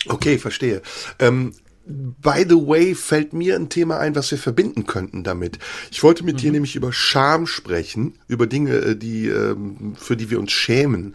Okay, 0.07 0.39
verstehe. 0.39 0.83
Ähm, 1.19 1.55
By 1.87 2.45
the 2.49 2.57
way, 2.57 2.95
fällt 2.95 3.33
mir 3.33 3.57
ein 3.57 3.69
Thema 3.69 3.99
ein, 3.99 4.15
was 4.15 4.31
wir 4.31 4.39
verbinden 4.39 4.87
könnten 4.87 5.25
damit. 5.25 5.59
Ich 5.91 6.03
wollte 6.03 6.25
mit 6.25 6.37
mhm. 6.37 6.41
dir 6.41 6.53
nämlich 6.53 6.77
über 6.77 6.93
Scham 6.93 7.47
sprechen, 7.47 8.15
über 8.29 8.47
Dinge, 8.47 8.75
äh, 8.75 8.97
die 8.97 9.29
ähm, 9.29 9.97
für 9.97 10.17
die 10.17 10.31
wir 10.31 10.39
uns 10.39 10.53
schämen. 10.53 11.15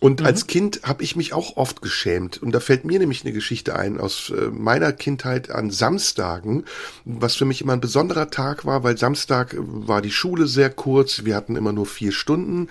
Und 0.00 0.20
mhm. 0.20 0.26
als 0.26 0.46
Kind 0.46 0.80
habe 0.82 1.02
ich 1.02 1.16
mich 1.16 1.32
auch 1.32 1.56
oft 1.56 1.82
geschämt. 1.82 2.42
Und 2.42 2.52
da 2.52 2.60
fällt 2.60 2.84
mir 2.84 2.98
nämlich 2.98 3.24
eine 3.24 3.32
Geschichte 3.32 3.76
ein 3.76 4.00
aus 4.00 4.30
äh, 4.30 4.48
meiner 4.50 4.92
Kindheit 4.92 5.50
an 5.50 5.70
Samstagen, 5.70 6.64
was 7.04 7.36
für 7.36 7.44
mich 7.44 7.60
immer 7.60 7.74
ein 7.74 7.80
besonderer 7.80 8.30
Tag 8.30 8.64
war, 8.64 8.82
weil 8.82 8.98
Samstag 8.98 9.54
war 9.58 10.02
die 10.02 10.12
Schule 10.12 10.46
sehr 10.46 10.70
kurz. 10.70 11.24
Wir 11.24 11.36
hatten 11.36 11.56
immer 11.56 11.72
nur 11.72 11.86
vier 11.86 12.12
Stunden. 12.12 12.68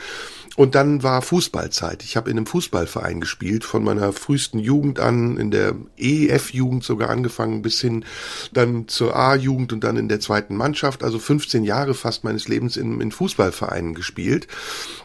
Und 0.56 0.76
dann 0.76 1.03
war 1.03 1.22
Fußballzeit. 1.22 2.03
Ich 2.03 2.15
habe 2.15 2.30
in 2.30 2.38
einem 2.38 2.45
Fußballverein 2.45 3.19
gespielt, 3.19 3.65
von 3.65 3.84
meiner 3.84 4.14
frühesten 4.14 4.60
Jugend 4.60 4.99
an, 4.99 5.38
in 5.38 5.52
der 5.52 5.76
EF-Jugend 5.98 6.84
sogar 6.84 7.10
angefangen, 7.10 7.61
bis 7.61 7.82
hin 7.82 8.06
dann 8.53 8.88
zur 8.88 9.15
A-Jugend 9.15 9.73
und 9.73 9.84
dann 9.84 9.98
in 9.98 10.07
der 10.07 10.22
zweiten 10.22 10.56
Mannschaft. 10.56 11.03
Also 11.03 11.19
15 11.19 11.64
Jahre 11.64 11.94
fast 11.94 12.23
meines 12.23 12.48
Lebens 12.48 12.77
in, 12.77 13.02
in 13.02 13.11
Fußballvereinen 13.11 13.94
gespielt. 13.95 14.48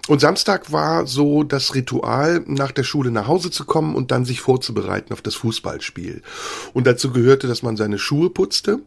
Und 0.07 0.21
Samstag 0.21 0.71
war 0.73 1.07
so 1.07 1.43
das 1.43 1.75
Ritual, 1.75 2.45
nach 2.47 2.71
der 2.71 2.85
Schule 2.85 3.11
nach 3.11 3.27
Hause 3.27 3.51
zu 3.51 3.65
kommen 3.65 3.97
und 3.97 4.13
dann 4.13 4.25
sich 4.25 4.41
vorzubereiten 4.41 5.13
auf 5.13 5.23
das 5.23 5.35
Fußballspiel. 5.35 6.23
Und 6.75 6.87
dazu 6.87 7.11
gehörte, 7.13 7.49
dass 7.49 7.63
man 7.63 7.77
seine 7.77 7.99
Schuhe 7.99 8.31
putzte 8.31 8.81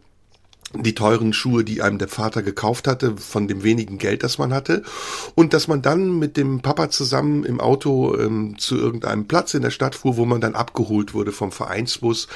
die 0.76 0.96
teuren 0.96 1.34
Schuhe, 1.34 1.64
die 1.64 1.82
einem 1.82 1.98
der 1.98 2.08
Vater 2.08 2.42
gekauft 2.42 2.88
hatte, 2.88 3.18
von 3.18 3.48
dem 3.48 3.64
wenigen 3.64 3.98
Geld, 3.98 4.24
das 4.24 4.38
man 4.38 4.54
hatte. 4.54 4.84
Und 5.36 5.54
dass 5.54 5.68
man 5.68 5.82
dann 5.82 6.20
mit 6.20 6.38
dem 6.38 6.62
Papa 6.62 6.90
zusammen 6.90 7.44
im 7.44 7.60
Auto 7.60 8.18
ähm, 8.18 8.58
zu 8.58 8.78
irgendeinem 8.78 9.28
Platz 9.28 9.54
in 9.54 9.62
der 9.62 9.70
Stadt 9.70 9.96
fuhr, 9.96 10.18
wo 10.18 10.26
man 10.26 10.42
dann 10.42 10.56
abgeholt 10.56 11.14
wurde 11.14 11.32
vom 11.32 11.52
Vereinsbus 11.52 12.28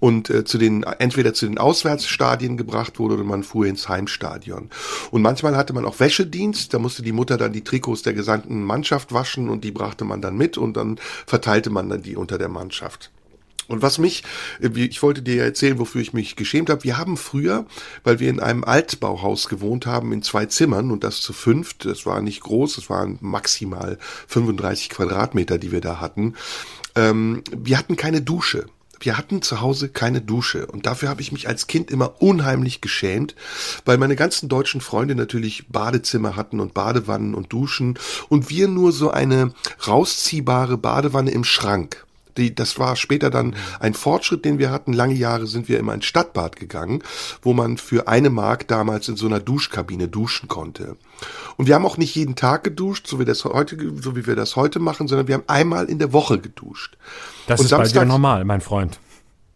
und 0.00 0.30
äh, 0.30 0.44
zu 0.44 0.58
den, 0.58 0.82
entweder 0.82 1.34
zu 1.34 1.46
den 1.46 1.58
Auswärtsstadien 1.58 2.56
gebracht 2.56 2.98
wurde 2.98 3.14
oder 3.14 3.24
man 3.24 3.42
fuhr 3.42 3.66
ins 3.66 3.88
Heimstadion. 3.88 4.70
Und 5.10 5.22
manchmal 5.22 5.56
hatte 5.56 5.72
man 5.72 5.84
auch 5.84 6.00
Wäschedienst, 6.00 6.74
da 6.74 6.78
musste 6.78 7.02
die 7.02 7.12
Mutter 7.12 7.36
dann 7.36 7.52
die 7.52 7.64
Trikots 7.64 8.02
der 8.02 8.14
gesamten 8.14 8.64
Mannschaft 8.64 9.12
waschen 9.12 9.48
und 9.48 9.64
die 9.64 9.72
brachte 9.72 10.04
man 10.04 10.20
dann 10.20 10.36
mit 10.36 10.58
und 10.58 10.76
dann 10.76 10.98
verteilte 11.26 11.70
man 11.70 11.88
dann 11.88 12.02
die 12.02 12.16
unter 12.16 12.38
der 12.38 12.48
Mannschaft. 12.48 13.10
Und 13.68 13.82
was 13.82 13.98
mich, 13.98 14.24
äh, 14.60 14.68
ich 14.78 15.02
wollte 15.02 15.22
dir 15.22 15.42
erzählen, 15.42 15.78
wofür 15.78 16.00
ich 16.00 16.12
mich 16.12 16.36
geschämt 16.36 16.70
habe. 16.70 16.84
Wir 16.84 16.98
haben 16.98 17.16
früher, 17.16 17.66
weil 18.02 18.20
wir 18.20 18.30
in 18.30 18.40
einem 18.40 18.64
Altbauhaus 18.64 19.48
gewohnt 19.48 19.86
haben, 19.86 20.12
in 20.12 20.22
zwei 20.22 20.46
Zimmern 20.46 20.90
und 20.90 21.04
das 21.04 21.20
zu 21.20 21.32
fünft, 21.32 21.84
das 21.84 22.06
war 22.06 22.20
nicht 22.20 22.40
groß, 22.40 22.76
das 22.76 22.90
waren 22.90 23.18
maximal 23.20 23.98
35 24.28 24.90
Quadratmeter, 24.90 25.58
die 25.58 25.72
wir 25.72 25.80
da 25.80 26.00
hatten. 26.00 26.34
Ähm, 26.94 27.42
wir 27.56 27.78
hatten 27.78 27.96
keine 27.96 28.22
Dusche. 28.22 28.66
Wir 29.00 29.18
hatten 29.18 29.42
zu 29.42 29.60
Hause 29.60 29.90
keine 29.90 30.22
Dusche 30.22 30.66
und 30.66 30.86
dafür 30.86 31.10
habe 31.10 31.20
ich 31.20 31.30
mich 31.30 31.46
als 31.46 31.66
Kind 31.66 31.90
immer 31.90 32.22
unheimlich 32.22 32.80
geschämt, 32.80 33.34
weil 33.84 33.98
meine 33.98 34.16
ganzen 34.16 34.48
deutschen 34.48 34.80
Freunde 34.80 35.14
natürlich 35.14 35.68
Badezimmer 35.68 36.36
hatten 36.36 36.58
und 36.58 36.72
Badewannen 36.72 37.34
und 37.34 37.52
Duschen 37.52 37.98
und 38.30 38.48
wir 38.48 38.66
nur 38.66 38.92
so 38.92 39.10
eine 39.10 39.52
rausziehbare 39.86 40.78
Badewanne 40.78 41.32
im 41.32 41.44
Schrank. 41.44 42.06
Die, 42.36 42.54
das 42.54 42.78
war 42.78 42.96
später 42.96 43.30
dann 43.30 43.54
ein 43.80 43.94
Fortschritt, 43.94 44.44
den 44.44 44.58
wir 44.58 44.70
hatten. 44.70 44.92
Lange 44.92 45.14
Jahre 45.14 45.46
sind 45.46 45.68
wir 45.68 45.78
immer 45.78 45.94
ins 45.94 46.06
Stadtbad 46.06 46.56
gegangen, 46.56 47.02
wo 47.42 47.52
man 47.52 47.78
für 47.78 48.08
eine 48.08 48.30
Mark 48.30 48.68
damals 48.68 49.08
in 49.08 49.16
so 49.16 49.26
einer 49.26 49.40
Duschkabine 49.40 50.08
duschen 50.08 50.48
konnte. 50.48 50.96
Und 51.56 51.66
wir 51.66 51.74
haben 51.74 51.86
auch 51.86 51.96
nicht 51.96 52.14
jeden 52.14 52.36
Tag 52.36 52.64
geduscht, 52.64 53.06
so 53.06 53.18
wie, 53.18 53.24
das 53.24 53.44
heute, 53.44 53.76
so 54.00 54.16
wie 54.16 54.26
wir 54.26 54.36
das 54.36 54.56
heute 54.56 54.78
machen, 54.80 55.08
sondern 55.08 55.28
wir 55.28 55.34
haben 55.34 55.44
einmal 55.46 55.86
in 55.86 55.98
der 55.98 56.12
Woche 56.12 56.38
geduscht. 56.38 56.96
Das 57.46 57.60
und 57.60 57.64
ist 57.66 57.70
Samstag, 57.70 57.78
bald 57.78 57.94
wieder 57.94 58.04
normal, 58.04 58.44
mein 58.44 58.60
Freund. 58.60 58.98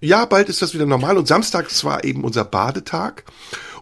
Ja, 0.01 0.25
bald 0.27 0.49
ist 0.49 0.63
das 0.63 0.75
wieder 0.75 0.87
normal. 0.87 1.19
Und 1.19 1.27
samstags 1.27 1.85
war 1.85 2.05
eben 2.05 2.23
unser 2.23 2.45
Badetag. 2.45 3.25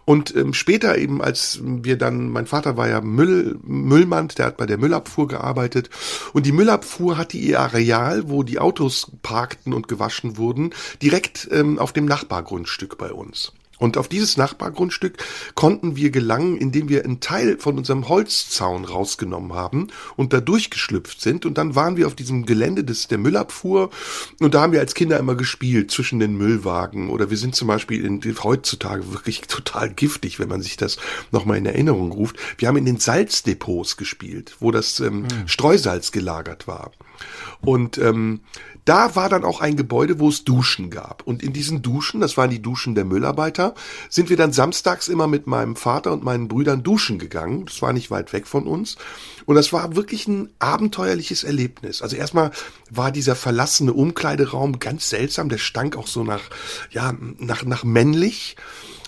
Und 0.07 0.33
ähm, 0.37 0.53
später 0.53 0.97
eben, 0.97 1.21
als 1.21 1.59
wir 1.61 1.97
dann, 1.97 2.29
mein 2.29 2.47
Vater 2.47 2.77
war 2.77 2.87
ja 2.87 3.01
Müll, 3.01 3.59
Müllmann, 3.61 4.29
der 4.29 4.45
hat 4.45 4.55
bei 4.55 4.65
der 4.65 4.77
Müllabfuhr 4.77 5.27
gearbeitet. 5.27 5.89
Und 6.31 6.45
die 6.45 6.53
Müllabfuhr 6.53 7.17
hatte 7.17 7.35
ihr 7.35 7.59
Areal, 7.59 8.29
wo 8.29 8.43
die 8.43 8.57
Autos 8.57 9.11
parkten 9.21 9.73
und 9.73 9.89
gewaschen 9.89 10.37
wurden, 10.37 10.73
direkt 11.01 11.49
ähm, 11.51 11.77
auf 11.77 11.91
dem 11.91 12.05
Nachbargrundstück 12.05 12.97
bei 12.97 13.11
uns. 13.11 13.51
Und 13.77 13.97
auf 13.97 14.07
dieses 14.07 14.37
Nachbargrundstück 14.37 15.17
konnten 15.55 15.95
wir 15.95 16.09
gelangen, 16.09 16.57
indem 16.57 16.89
wir 16.89 17.03
einen 17.03 17.19
Teil 17.19 17.57
von 17.59 17.77
unserem 17.77 18.09
Holzzaun 18.09 18.85
rausgenommen 18.85 19.53
haben 19.53 19.87
und 20.15 20.33
da 20.33 20.41
durchgeschlüpft 20.41 21.21
sind. 21.21 21.45
Und 21.45 21.57
dann 21.57 21.75
waren 21.75 21.97
wir 21.97 22.07
auf 22.07 22.15
diesem 22.15 22.45
Gelände 22.45 22.83
des, 22.83 23.07
der 23.07 23.17
Müllabfuhr 23.17 23.89
und 24.39 24.53
da 24.53 24.61
haben 24.61 24.73
wir 24.73 24.79
als 24.79 24.95
Kinder 24.95 25.19
immer 25.19 25.35
gespielt 25.35 25.91
zwischen 25.91 26.19
den 26.19 26.37
Müllwagen. 26.37 27.09
Oder 27.09 27.29
wir 27.29 27.37
sind 27.37 27.55
zum 27.55 27.67
Beispiel 27.67 28.03
in, 28.03 28.21
heutzutage 28.43 29.11
wirklich 29.11 29.41
total 29.47 29.89
giftig, 29.93 30.39
wenn 30.39 30.49
man 30.49 30.61
sich 30.61 30.77
das 30.77 30.97
nochmal 31.31 31.57
in 31.57 31.65
Erinnerung 31.65 32.11
ruft. 32.11 32.37
Wir 32.57 32.67
haben 32.67 32.77
in 32.77 32.85
den 32.85 32.99
Salzdepots 32.99 33.97
gespielt, 33.97 34.55
wo 34.59 34.71
das 34.71 34.99
ähm, 34.99 35.21
mhm. 35.21 35.47
Streusalz 35.47 36.11
gelagert 36.11 36.67
war. 36.67 36.91
Und 37.61 37.97
ähm, 37.97 38.41
da 38.87 39.15
war 39.15 39.27
dann 39.27 39.43
auch 39.43 39.59
ein 39.59 39.75
Gebäude, 39.75 40.17
wo 40.19 40.29
es 40.29 40.45
Duschen 40.45 40.89
gab. 40.89 41.27
Und 41.27 41.43
in 41.43 41.51
diesen 41.51 41.81
Duschen, 41.81 42.21
das 42.21 42.37
waren 42.37 42.49
die 42.49 42.61
Duschen 42.61 42.95
der 42.95 43.03
Müllarbeiter, 43.03 43.75
sind 44.09 44.29
wir 44.29 44.37
dann 44.37 44.53
samstags 44.53 45.09
immer 45.09 45.27
mit 45.27 45.45
meinem 45.45 45.75
Vater 45.75 46.13
und 46.13 46.23
meinen 46.23 46.47
Brüdern 46.47 46.83
duschen 46.83 47.19
gegangen. 47.19 47.65
Das 47.65 47.81
war 47.81 47.91
nicht 47.91 48.11
weit 48.11 48.31
weg 48.31 48.47
von 48.47 48.65
uns. 48.65 48.95
Und 49.45 49.55
das 49.55 49.73
war 49.73 49.97
wirklich 49.97 50.27
ein 50.29 50.49
abenteuerliches 50.59 51.43
Erlebnis. 51.43 52.01
Also 52.01 52.15
erstmal 52.15 52.51
war 52.89 53.11
dieser 53.11 53.35
verlassene 53.35 53.91
Umkleideraum 53.91 54.79
ganz 54.79 55.09
seltsam. 55.09 55.49
Der 55.49 55.57
stank 55.57 55.97
auch 55.97 56.07
so 56.07 56.23
nach, 56.23 56.43
ja, 56.89 57.13
nach, 57.39 57.65
nach 57.65 57.83
männlich. 57.83 58.55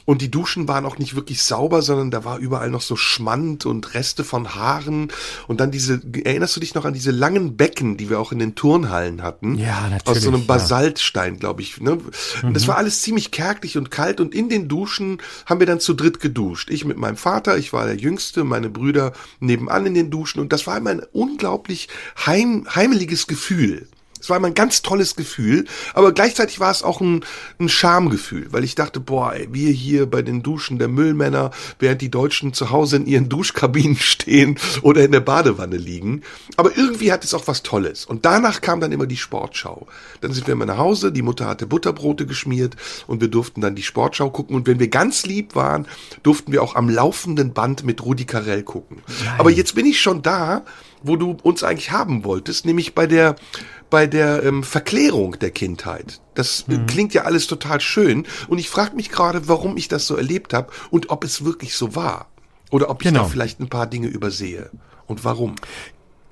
Und 0.10 0.23
die 0.23 0.31
Duschen 0.31 0.68
waren 0.68 0.88
auch 0.88 0.98
nicht 0.98 1.15
wirklich 1.15 1.44
sauber, 1.44 1.84
sondern 1.84 2.10
da 2.10 2.26
war 2.26 2.40
überall 2.40 2.72
noch 2.72 2.81
so 2.81 2.95
Schmand 2.95 3.68
und 3.68 3.94
Reste 3.94 4.23
von 4.23 4.56
Haaren. 4.56 5.10
Und 5.48 5.60
dann 5.60 5.69
diese, 5.69 6.02
erinnerst 6.23 6.56
du 6.56 6.60
dich 6.60 6.73
noch 6.73 6.86
an 6.86 6.95
diese 6.95 7.11
langen 7.11 7.57
Becken, 7.57 7.95
die 7.95 8.10
wir 8.10 8.19
auch 8.19 8.31
in 8.31 8.40
den 8.40 8.56
Turnhallen 8.56 9.22
hatten? 9.22 9.60
Ja, 9.60 9.88
natürlich. 9.88 10.07
Aus 10.07 10.23
so 10.23 10.30
einem 10.30 10.40
ja. 10.40 10.48
Basaltstein, 10.48 11.38
glaube 11.38 11.61
ich. 11.61 11.80
Ne? 11.80 11.99
Und 12.41 12.56
das 12.56 12.68
war 12.68 12.77
alles 12.77 13.03
ziemlich 13.03 13.30
kärglich 13.30 13.77
und 13.77 13.91
kalt. 13.91 14.19
Und 14.19 14.34
in 14.34 14.49
den 14.49 14.68
Duschen 14.68 15.22
haben 15.45 15.60
wir 15.60 15.68
dann 15.68 15.80
zu 15.80 15.94
dritt 15.94 16.19
geduscht. 16.19 16.72
Ich 16.72 16.86
mit 16.86 16.98
meinem 16.98 17.15
Vater, 17.15 17.60
ich 17.60 17.72
war 17.72 17.86
der 17.86 17.98
Jüngste, 17.98 18.44
meine 18.44 18.72
Brüder 18.72 19.14
nebenan 19.40 19.86
in 19.86 19.94
den 19.94 20.10
Duschen. 20.10 20.40
Und 20.40 20.52
das 20.52 20.65
war 20.65 20.76
immer 20.76 20.90
ein 20.90 21.03
unglaublich 21.11 21.88
heim, 22.26 22.65
heimeliges 22.73 23.27
Gefühl. 23.27 23.88
Es 24.19 24.29
war 24.29 24.37
immer 24.37 24.47
ein 24.47 24.53
ganz 24.53 24.81
tolles 24.81 25.15
Gefühl, 25.15 25.65
aber 25.93 26.11
gleichzeitig 26.11 26.59
war 26.59 26.71
es 26.71 26.83
auch 26.83 27.01
ein, 27.01 27.23
ein 27.59 27.69
Schamgefühl, 27.69 28.47
weil 28.51 28.63
ich 28.63 28.75
dachte, 28.75 28.99
boah, 28.99 29.33
ey, 29.33 29.47
wir 29.51 29.71
hier 29.71 30.05
bei 30.05 30.21
den 30.21 30.43
Duschen 30.43 30.77
der 30.77 30.87
Müllmänner, 30.87 31.51
während 31.79 32.01
die 32.01 32.11
Deutschen 32.11 32.53
zu 32.53 32.69
Hause 32.69 32.97
in 32.97 33.05
ihren 33.05 33.29
Duschkabinen 33.29 33.95
stehen 33.99 34.57
oder 34.81 35.03
in 35.03 35.11
der 35.11 35.21
Badewanne 35.21 35.77
liegen. 35.77 36.23
Aber 36.57 36.75
irgendwie 36.75 37.11
hat 37.11 37.23
es 37.23 37.33
auch 37.33 37.47
was 37.47 37.63
Tolles. 37.63 38.05
Und 38.05 38.25
danach 38.25 38.61
kam 38.61 38.81
dann 38.81 38.91
immer 38.91 39.07
die 39.07 39.17
Sportschau. 39.17 39.87
Dann 40.21 40.33
sind 40.33 40.47
wir 40.47 40.53
immer 40.53 40.65
nach 40.65 40.77
Hause, 40.77 41.11
die 41.11 41.21
Mutter 41.21 41.47
hatte 41.47 41.67
Butterbrote 41.67 42.25
geschmiert 42.25 42.75
und 43.07 43.21
wir 43.21 43.29
durften 43.29 43.61
dann 43.61 43.75
die 43.75 43.83
Sportschau 43.83 44.29
gucken. 44.29 44.55
Und 44.55 44.67
wenn 44.67 44.79
wir 44.79 44.89
ganz 44.89 45.25
lieb 45.25 45.55
waren, 45.55 45.87
durften 46.23 46.51
wir 46.51 46.61
auch 46.61 46.75
am 46.75 46.89
laufenden 46.89 47.53
Band 47.53 47.83
mit 47.83 48.03
Rudi 48.03 48.25
Carell 48.25 48.63
gucken. 48.63 49.01
Aber 49.37 49.49
jetzt 49.49 49.75
bin 49.75 49.85
ich 49.85 50.01
schon 50.01 50.21
da, 50.21 50.63
wo 51.03 51.15
du 51.15 51.38
uns 51.43 51.63
eigentlich 51.63 51.91
haben 51.91 52.23
wolltest, 52.23 52.65
nämlich 52.65 52.95
bei 52.95 53.07
der 53.07 53.35
bei 53.89 54.05
der 54.05 54.43
ähm, 54.43 54.63
Verklärung 54.63 55.39
der 55.39 55.49
Kindheit. 55.49 56.21
Das 56.35 56.65
äh, 56.69 56.77
klingt 56.85 57.13
ja 57.15 57.23
alles 57.23 57.47
total 57.47 57.81
schön 57.81 58.27
und 58.47 58.59
ich 58.59 58.69
frage 58.69 58.95
mich 58.95 59.09
gerade, 59.09 59.47
warum 59.47 59.77
ich 59.77 59.88
das 59.88 60.05
so 60.05 60.15
erlebt 60.15 60.53
habe 60.53 60.71
und 60.91 61.09
ob 61.09 61.23
es 61.23 61.43
wirklich 61.43 61.76
so 61.76 61.95
war 61.95 62.27
oder 62.69 62.89
ob 62.91 63.01
ich 63.01 63.07
Genau. 63.07 63.23
da 63.23 63.30
vielleicht 63.30 63.59
ein 63.59 63.67
paar 63.69 63.88
Dinge 63.88 64.07
übersehe 64.07 64.69
und 65.07 65.23
warum. 65.26 65.55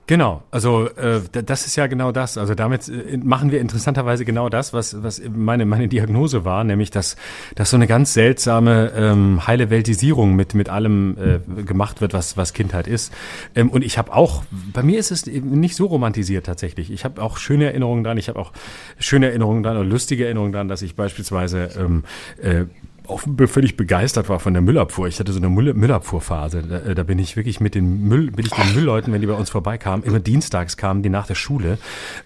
Genau, 0.07 0.41
also 0.51 0.87
äh, 0.87 1.19
das 1.31 1.65
ist 1.65 1.75
ja 1.75 1.87
genau 1.87 2.13
das. 2.13 2.37
Also 2.37 2.55
damit 2.55 2.87
äh, 2.87 3.17
machen 3.17 3.51
wir 3.51 3.59
interessanterweise 3.59 4.23
genau 4.23 4.47
das, 4.47 4.71
was, 4.71 5.03
was 5.03 5.21
meine, 5.29 5.65
meine 5.65 5.89
Diagnose 5.89 6.45
war, 6.45 6.63
nämlich 6.63 6.91
dass, 6.91 7.17
dass 7.55 7.71
so 7.71 7.75
eine 7.75 7.87
ganz 7.87 8.13
seltsame 8.13 8.93
ähm, 8.95 9.45
heile 9.45 9.69
Weltisierung 9.69 10.33
mit, 10.33 10.53
mit 10.53 10.69
allem 10.69 11.17
äh, 11.19 11.63
gemacht 11.63 11.99
wird, 11.99 12.13
was, 12.13 12.37
was 12.37 12.53
Kindheit 12.53 12.87
ist. 12.87 13.13
Ähm, 13.53 13.69
und 13.69 13.83
ich 13.83 13.97
habe 13.97 14.13
auch, 14.13 14.45
bei 14.71 14.81
mir 14.81 14.97
ist 14.97 15.11
es 15.11 15.27
eben 15.27 15.59
nicht 15.59 15.75
so 15.75 15.87
romantisiert 15.87 16.45
tatsächlich. 16.45 16.89
Ich 16.89 17.03
habe 17.03 17.21
auch 17.21 17.37
schöne 17.37 17.65
Erinnerungen 17.65 18.05
dran, 18.05 18.17
ich 18.17 18.29
habe 18.29 18.39
auch 18.39 18.53
schöne 18.99 19.27
Erinnerungen 19.27 19.61
dran 19.61 19.75
oder 19.75 19.85
lustige 19.85 20.23
Erinnerungen 20.23 20.53
dran, 20.53 20.69
dass 20.69 20.83
ich 20.83 20.95
beispielsweise 20.95 21.69
ähm, 21.77 22.05
äh, 22.41 22.63
auch 23.07 23.21
völlig 23.47 23.77
begeistert 23.77 24.29
war 24.29 24.39
von 24.39 24.53
der 24.53 24.61
Müllabfuhr. 24.61 25.07
Ich 25.07 25.19
hatte 25.19 25.31
so 25.31 25.39
eine 25.39 25.49
Müll 25.49 25.73
Müllabfuhrphase. 25.73 26.61
Da, 26.63 26.77
äh, 26.79 26.95
da 26.95 27.03
bin 27.03 27.19
ich 27.19 27.35
wirklich 27.35 27.59
mit 27.59 27.75
den 27.75 28.07
Müll, 28.07 28.31
bin 28.31 28.45
ich 28.45 28.51
den 28.51 28.75
Müllleuten, 28.75 29.13
wenn 29.13 29.21
die 29.21 29.27
bei 29.27 29.33
uns 29.33 29.49
vorbeikamen, 29.49 30.05
immer 30.05 30.19
dienstags 30.19 30.77
kamen 30.77 31.03
die 31.03 31.09
nach 31.09 31.27
der 31.27 31.35
Schule. 31.35 31.77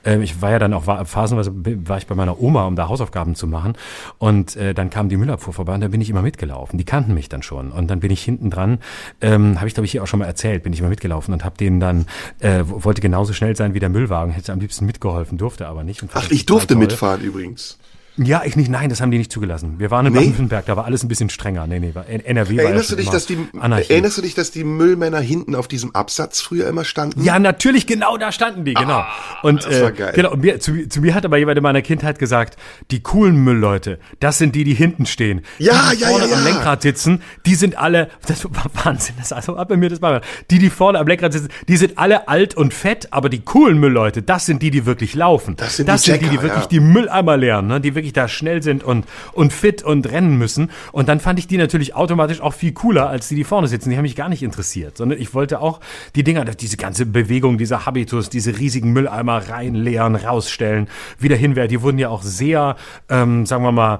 Ähm, 0.03 0.21
ich 0.21 0.41
war 0.41 0.51
ja 0.51 0.59
dann 0.59 0.73
auch 0.73 0.87
war, 0.87 1.05
phasenweise 1.05 1.51
war 1.53 1.97
ich 1.97 2.07
bei 2.07 2.15
meiner 2.15 2.41
Oma, 2.41 2.65
um 2.65 2.75
da 2.75 2.87
Hausaufgaben 2.87 3.35
zu 3.35 3.47
machen. 3.47 3.73
Und 4.17 4.55
äh, 4.55 4.73
dann 4.73 4.89
kam 4.89 5.09
die 5.09 5.17
Müllabfuhr 5.17 5.53
vorbei 5.53 5.73
und 5.75 5.81
da 5.81 5.87
bin 5.87 6.01
ich 6.01 6.09
immer 6.09 6.21
mitgelaufen. 6.21 6.77
Die 6.77 6.85
kannten 6.85 7.13
mich 7.13 7.29
dann 7.29 7.43
schon. 7.43 7.71
Und 7.71 7.89
dann 7.89 7.99
bin 7.99 8.11
ich 8.11 8.23
hinten 8.23 8.49
dran, 8.49 8.79
ähm, 9.21 9.57
habe 9.57 9.67
ich 9.67 9.73
glaube 9.73 9.85
ich 9.85 9.91
hier 9.91 10.03
auch 10.03 10.07
schon 10.07 10.19
mal 10.19 10.25
erzählt, 10.25 10.63
bin 10.63 10.73
ich 10.73 10.79
immer 10.79 10.89
mitgelaufen 10.89 11.33
und 11.33 11.45
habe 11.45 11.57
denen 11.57 11.79
dann 11.79 12.05
äh, 12.39 12.63
wollte 12.65 13.01
genauso 13.01 13.33
schnell 13.33 13.55
sein 13.55 13.73
wie 13.73 13.79
der 13.79 13.89
Müllwagen, 13.89 14.33
hätte 14.33 14.51
am 14.51 14.59
liebsten 14.59 14.85
mitgeholfen, 14.85 15.37
durfte 15.37 15.67
aber 15.67 15.83
nicht. 15.83 16.03
Ach, 16.13 16.29
ich 16.29 16.45
durfte 16.45 16.75
mitfahren 16.75 17.21
übrigens. 17.21 17.77
Ja, 18.17 18.41
ich 18.45 18.57
nicht, 18.57 18.69
nein, 18.69 18.89
das 18.89 18.99
haben 18.99 19.09
die 19.09 19.17
nicht 19.17 19.31
zugelassen. 19.31 19.75
Wir 19.79 19.89
waren 19.89 20.05
in 20.05 20.11
Nee? 20.11 20.19
Baden-Württemberg, 20.19 20.65
da 20.65 20.75
war 20.75 20.83
alles 20.85 21.01
ein 21.03 21.07
bisschen 21.07 21.29
strenger. 21.29 21.65
Nee, 21.65 21.79
nee, 21.79 21.95
war- 21.95 22.05
NRW 22.09 22.57
war 22.57 22.65
Erinnerst 22.65 22.89
ja 22.89 22.95
du 22.97 23.01
dich, 23.01 23.09
dass 23.09 23.25
die 23.25 23.37
Anarchie. 23.57 23.89
erinnerst 23.93 24.17
du 24.17 24.21
dich, 24.21 24.33
dass 24.35 24.51
die 24.51 24.65
Müllmänner 24.65 25.21
hinten 25.21 25.55
auf 25.55 25.69
diesem 25.69 25.95
Absatz 25.95 26.41
früher 26.41 26.67
immer 26.67 26.83
standen? 26.83 27.23
Ja, 27.23 27.39
natürlich, 27.39 27.87
genau 27.87 28.17
da 28.17 28.33
standen 28.33 28.65
die, 28.65 28.73
genau. 28.73 29.05
und 29.43 29.65
Ah, 29.65 29.69
das 29.69 29.81
war 29.81 29.89
äh, 29.89 29.93
geil. 29.93 30.11
genau, 30.13 30.31
und 30.33 30.41
mir, 30.41 30.59
zu, 30.59 30.89
zu 30.89 30.99
mir 30.99 31.15
hat 31.15 31.23
aber 31.23 31.37
jemand 31.37 31.57
in 31.57 31.63
meiner 31.63 31.81
Kindheit 31.81 32.19
gesagt, 32.19 32.57
die 32.91 33.01
coolen 33.01 33.37
Müllleute, 33.37 33.97
das 34.19 34.37
sind 34.37 34.55
die, 34.55 34.65
die 34.65 34.73
hinten 34.73 35.05
stehen. 35.05 35.41
Ja, 35.57 35.91
die, 35.91 35.95
die 35.95 36.01
ja, 36.03 36.09
vorne 36.09 36.27
ja, 36.27 36.35
am 36.35 36.43
ja. 36.45 36.49
Lenkrad 36.51 36.81
sitzen, 36.81 37.21
die 37.45 37.55
sind 37.55 37.77
alle, 37.77 38.09
das 38.27 38.43
war 38.43 38.65
Wahnsinn, 38.83 39.15
das 39.19 39.31
also 39.31 39.55
ab 39.55 39.69
bei 39.69 39.77
mir 39.77 39.89
das 39.89 40.01
war 40.01 40.19
die, 40.51 40.59
die 40.59 40.69
vorne 40.69 40.99
am 40.99 41.07
Lenkrad 41.07 41.31
sitzen, 41.31 41.47
die 41.69 41.77
sind 41.77 41.97
alle 41.97 42.27
alt 42.27 42.55
und 42.57 42.73
fett, 42.73 43.07
aber 43.11 43.29
die 43.29 43.39
coolen 43.39 43.79
Müllleute, 43.79 44.21
das 44.21 44.45
sind 44.45 44.61
die, 44.61 44.69
die 44.69 44.85
wirklich 44.85 45.15
laufen. 45.15 45.55
Das 45.55 45.77
sind 45.77 45.87
das 45.87 46.01
die 46.01 46.11
sind 46.11 46.21
die, 46.21 46.25
die 46.25 46.35
Jacker, 46.35 46.43
wirklich 46.43 46.63
ja. 46.63 46.69
die 46.69 46.79
Mülleimer 46.81 47.37
leeren, 47.37 47.67
ne? 47.67 47.79
die 47.79 48.00
wirklich 48.01 48.13
da 48.13 48.27
schnell 48.27 48.63
sind 48.63 48.83
und, 48.83 49.05
und 49.33 49.53
fit 49.53 49.83
und 49.83 50.11
rennen 50.11 50.37
müssen. 50.37 50.71
Und 50.91 51.07
dann 51.07 51.19
fand 51.19 51.39
ich 51.39 51.47
die 51.47 51.57
natürlich 51.57 51.95
automatisch 51.95 52.41
auch 52.41 52.53
viel 52.53 52.73
cooler, 52.73 53.09
als 53.09 53.27
die, 53.27 53.35
die 53.35 53.43
vorne 53.43 53.67
sitzen. 53.67 53.89
Die 53.89 53.95
haben 53.95 54.03
mich 54.03 54.15
gar 54.15 54.29
nicht 54.29 54.43
interessiert, 54.43 54.97
sondern 54.97 55.19
ich 55.19 55.33
wollte 55.33 55.61
auch 55.61 55.79
die 56.15 56.23
Dinger, 56.23 56.45
diese 56.45 56.77
ganze 56.77 57.05
Bewegung, 57.05 57.57
dieser 57.57 57.85
Habitus, 57.85 58.29
diese 58.29 58.57
riesigen 58.57 58.91
Mülleimer 58.91 59.49
reinleeren, 59.49 60.15
rausstellen, 60.15 60.87
wieder 61.19 61.35
hinwerfen. 61.35 61.69
Die 61.69 61.81
wurden 61.81 61.99
ja 61.99 62.09
auch 62.09 62.23
sehr, 62.23 62.75
ähm, 63.09 63.45
sagen 63.45 63.63
wir 63.63 63.71
mal, 63.71 63.99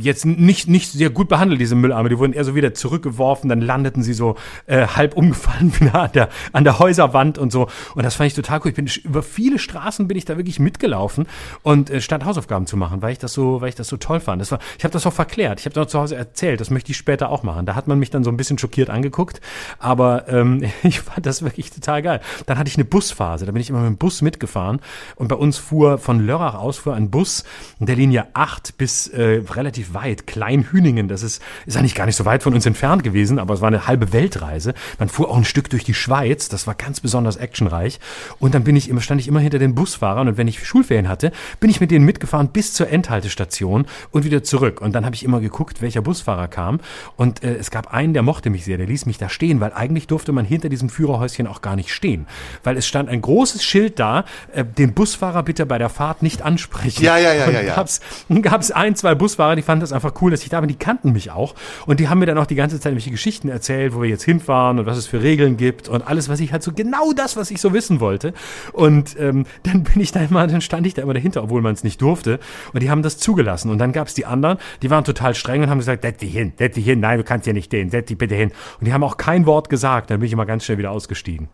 jetzt 0.00 0.24
nicht, 0.26 0.68
nicht 0.68 0.90
sehr 0.90 1.10
gut 1.10 1.28
behandelt, 1.28 1.60
diese 1.60 1.76
Mülleimer. 1.76 2.08
Die 2.08 2.18
wurden 2.18 2.32
eher 2.32 2.44
so 2.44 2.54
wieder 2.54 2.74
zurückgeworfen, 2.74 3.48
dann 3.48 3.60
landeten 3.60 4.02
sie 4.02 4.14
so 4.14 4.36
äh, 4.66 4.86
halb 4.86 5.16
umgefallen 5.16 5.72
wieder 5.80 5.94
an 5.94 6.12
der, 6.12 6.28
an 6.52 6.64
der 6.64 6.78
Häuserwand 6.78 7.38
und 7.38 7.52
so. 7.52 7.68
Und 7.94 8.04
das 8.04 8.16
fand 8.16 8.28
ich 8.28 8.34
total 8.34 8.60
cool. 8.64 8.70
Ich 8.70 8.76
bin 8.76 8.90
über 9.04 9.22
viele 9.22 9.58
Straßen 9.58 10.08
bin 10.08 10.16
ich 10.16 10.24
da 10.24 10.36
wirklich 10.36 10.58
mitgelaufen 10.58 11.26
und 11.62 11.90
äh, 11.90 12.00
statt 12.00 12.24
Hausaufgaben 12.24 12.66
zu 12.66 12.76
machen, 12.76 13.02
weil 13.02 13.12
ich 13.12 13.18
das 13.18 13.27
so, 13.32 13.60
weil 13.60 13.68
ich 13.70 13.74
das 13.74 13.88
so 13.88 13.96
toll 13.96 14.20
fand. 14.20 14.40
Das 14.40 14.50
war, 14.50 14.58
ich 14.78 14.84
habe 14.84 14.92
das 14.92 15.06
auch 15.06 15.12
verklärt. 15.12 15.60
Ich 15.60 15.66
habe 15.66 15.74
das 15.74 15.88
zu 15.88 15.98
Hause 15.98 16.16
erzählt. 16.16 16.60
Das 16.60 16.70
möchte 16.70 16.92
ich 16.92 16.96
später 16.96 17.30
auch 17.30 17.42
machen. 17.42 17.66
Da 17.66 17.74
hat 17.74 17.88
man 17.88 17.98
mich 17.98 18.10
dann 18.10 18.24
so 18.24 18.30
ein 18.30 18.36
bisschen 18.36 18.58
schockiert 18.58 18.90
angeguckt, 18.90 19.40
aber 19.78 20.28
ähm, 20.28 20.62
ich 20.82 21.00
fand 21.00 21.26
das 21.26 21.42
wirklich 21.42 21.70
total 21.70 22.02
geil. 22.02 22.20
Dann 22.46 22.58
hatte 22.58 22.68
ich 22.68 22.76
eine 22.76 22.84
Busphase. 22.84 23.46
Da 23.46 23.52
bin 23.52 23.60
ich 23.60 23.70
immer 23.70 23.80
mit 23.80 23.88
dem 23.88 23.96
Bus 23.98 24.22
mitgefahren 24.22 24.80
und 25.16 25.28
bei 25.28 25.36
uns 25.36 25.58
fuhr 25.58 25.98
von 25.98 26.20
Lörrach 26.20 26.54
aus 26.54 26.78
fuhr 26.78 26.94
ein 26.94 27.10
Bus 27.10 27.44
der 27.78 27.96
Linie 27.96 28.28
8 28.34 28.76
bis 28.76 29.08
äh, 29.08 29.42
relativ 29.50 29.94
weit, 29.94 30.26
Kleinhüningen. 30.26 31.08
Das 31.08 31.22
ist 31.22 31.42
ist 31.66 31.76
eigentlich 31.76 31.94
gar 31.94 32.06
nicht 32.06 32.16
so 32.16 32.24
weit 32.24 32.42
von 32.42 32.54
uns 32.54 32.66
entfernt 32.66 33.04
gewesen, 33.04 33.38
aber 33.38 33.54
es 33.54 33.60
war 33.60 33.68
eine 33.68 33.86
halbe 33.86 34.12
Weltreise. 34.12 34.74
Man 34.98 35.08
fuhr 35.08 35.30
auch 35.30 35.36
ein 35.36 35.44
Stück 35.44 35.70
durch 35.70 35.84
die 35.84 35.94
Schweiz. 35.94 36.48
Das 36.48 36.66
war 36.66 36.74
ganz 36.74 37.00
besonders 37.00 37.36
actionreich. 37.36 38.00
Und 38.38 38.54
dann 38.54 38.64
bin 38.64 38.76
ich 38.76 38.88
immer 38.88 39.00
stand 39.00 39.20
ich 39.20 39.28
immer 39.28 39.40
hinter 39.40 39.58
den 39.58 39.74
Busfahrern 39.74 40.28
und 40.28 40.36
wenn 40.36 40.48
ich 40.48 40.66
Schulferien 40.66 41.08
hatte, 41.08 41.32
bin 41.60 41.70
ich 41.70 41.80
mit 41.80 41.90
denen 41.90 42.04
mitgefahren 42.04 42.48
bis 42.48 42.72
zur 42.72 42.88
Endhaltestation 43.18 43.86
und 44.10 44.24
wieder 44.24 44.42
zurück. 44.42 44.80
Und 44.80 44.92
dann 44.94 45.04
habe 45.04 45.14
ich 45.14 45.24
immer 45.24 45.40
geguckt, 45.40 45.82
welcher 45.82 46.02
Busfahrer 46.02 46.48
kam. 46.48 46.80
Und 47.16 47.42
äh, 47.42 47.56
es 47.56 47.70
gab 47.70 47.92
einen, 47.92 48.12
der 48.14 48.22
mochte 48.22 48.50
mich 48.50 48.64
sehr, 48.64 48.78
der 48.78 48.86
ließ 48.86 49.06
mich 49.06 49.18
da 49.18 49.28
stehen, 49.28 49.60
weil 49.60 49.72
eigentlich 49.72 50.06
durfte 50.06 50.32
man 50.32 50.44
hinter 50.44 50.68
diesem 50.68 50.88
Führerhäuschen 50.88 51.46
auch 51.46 51.60
gar 51.60 51.76
nicht 51.76 51.92
stehen. 51.92 52.26
Weil 52.62 52.76
es 52.76 52.86
stand 52.86 53.08
ein 53.08 53.20
großes 53.20 53.64
Schild 53.64 53.98
da, 53.98 54.24
äh, 54.52 54.64
den 54.64 54.94
Busfahrer 54.94 55.42
bitte 55.42 55.66
bei 55.66 55.78
der 55.78 55.88
Fahrt 55.88 56.22
nicht 56.22 56.42
ansprechen. 56.42 57.02
Ja, 57.02 57.18
ja, 57.18 57.34
ja, 57.34 57.46
Und 57.46 57.54
ja, 57.54 57.60
ja. 57.62 57.74
Gab's, 57.74 58.00
gab's 58.42 58.70
ein, 58.70 58.94
zwei 58.94 59.14
Busfahrer, 59.14 59.56
die 59.56 59.62
fanden 59.62 59.80
das 59.80 59.92
einfach 59.92 60.14
cool, 60.20 60.30
dass 60.30 60.42
ich 60.42 60.48
da 60.48 60.60
bin, 60.60 60.68
die 60.68 60.76
kannten 60.76 61.12
mich 61.12 61.30
auch. 61.30 61.54
Und 61.86 62.00
die 62.00 62.08
haben 62.08 62.18
mir 62.18 62.26
dann 62.26 62.38
auch 62.38 62.46
die 62.46 62.54
ganze 62.54 62.78
Zeit 62.80 62.94
welche 62.94 63.10
Geschichten 63.10 63.48
erzählt, 63.48 63.94
wo 63.94 64.02
wir 64.02 64.08
jetzt 64.08 64.24
hinfahren 64.24 64.78
und 64.78 64.86
was 64.86 64.96
es 64.96 65.06
für 65.06 65.22
Regeln 65.22 65.56
gibt 65.56 65.88
und 65.88 66.06
alles, 66.06 66.28
was 66.28 66.40
ich 66.40 66.52
halt 66.52 66.62
so 66.62 66.72
genau 66.72 67.12
das, 67.12 67.36
was 67.36 67.50
ich 67.50 67.60
so 67.60 67.72
wissen 67.72 68.00
wollte. 68.00 68.32
Und 68.72 69.16
ähm, 69.18 69.44
dann 69.64 69.82
bin 69.82 70.00
ich 70.00 70.12
da 70.12 70.20
immer, 70.20 70.46
dann 70.46 70.60
stand 70.60 70.86
ich 70.86 70.94
da 70.94 71.02
immer 71.02 71.14
dahinter, 71.14 71.42
obwohl 71.42 71.62
man 71.62 71.74
es 71.74 71.84
nicht 71.84 72.00
durfte. 72.00 72.38
Und 72.72 72.82
die 72.82 72.90
haben 72.90 73.02
das 73.02 73.07
zugelassen. 73.16 73.70
Und 73.70 73.78
dann 73.78 73.92
gab's 73.92 74.12
die 74.14 74.26
anderen, 74.26 74.58
die 74.82 74.90
waren 74.90 75.04
total 75.04 75.34
streng 75.34 75.62
und 75.62 75.70
haben 75.70 75.78
gesagt, 75.78 76.02
setz 76.02 76.18
dich 76.18 76.32
hin, 76.32 76.52
setz 76.58 76.74
dich 76.74 76.84
hin, 76.84 77.00
nein, 77.00 77.18
du 77.18 77.24
kannst 77.24 77.46
ja 77.46 77.52
nicht 77.52 77.66
stehen, 77.66 77.90
setz 77.90 78.08
dich 78.08 78.18
bitte 78.18 78.34
hin. 78.34 78.52
Und 78.78 78.86
die 78.86 78.92
haben 78.92 79.04
auch 79.04 79.16
kein 79.16 79.46
Wort 79.46 79.70
gesagt. 79.70 80.10
Dann 80.10 80.20
bin 80.20 80.26
ich 80.26 80.32
immer 80.32 80.46
ganz 80.46 80.64
schnell 80.64 80.78
wieder 80.78 80.90
ausgestiegen. 80.90 81.48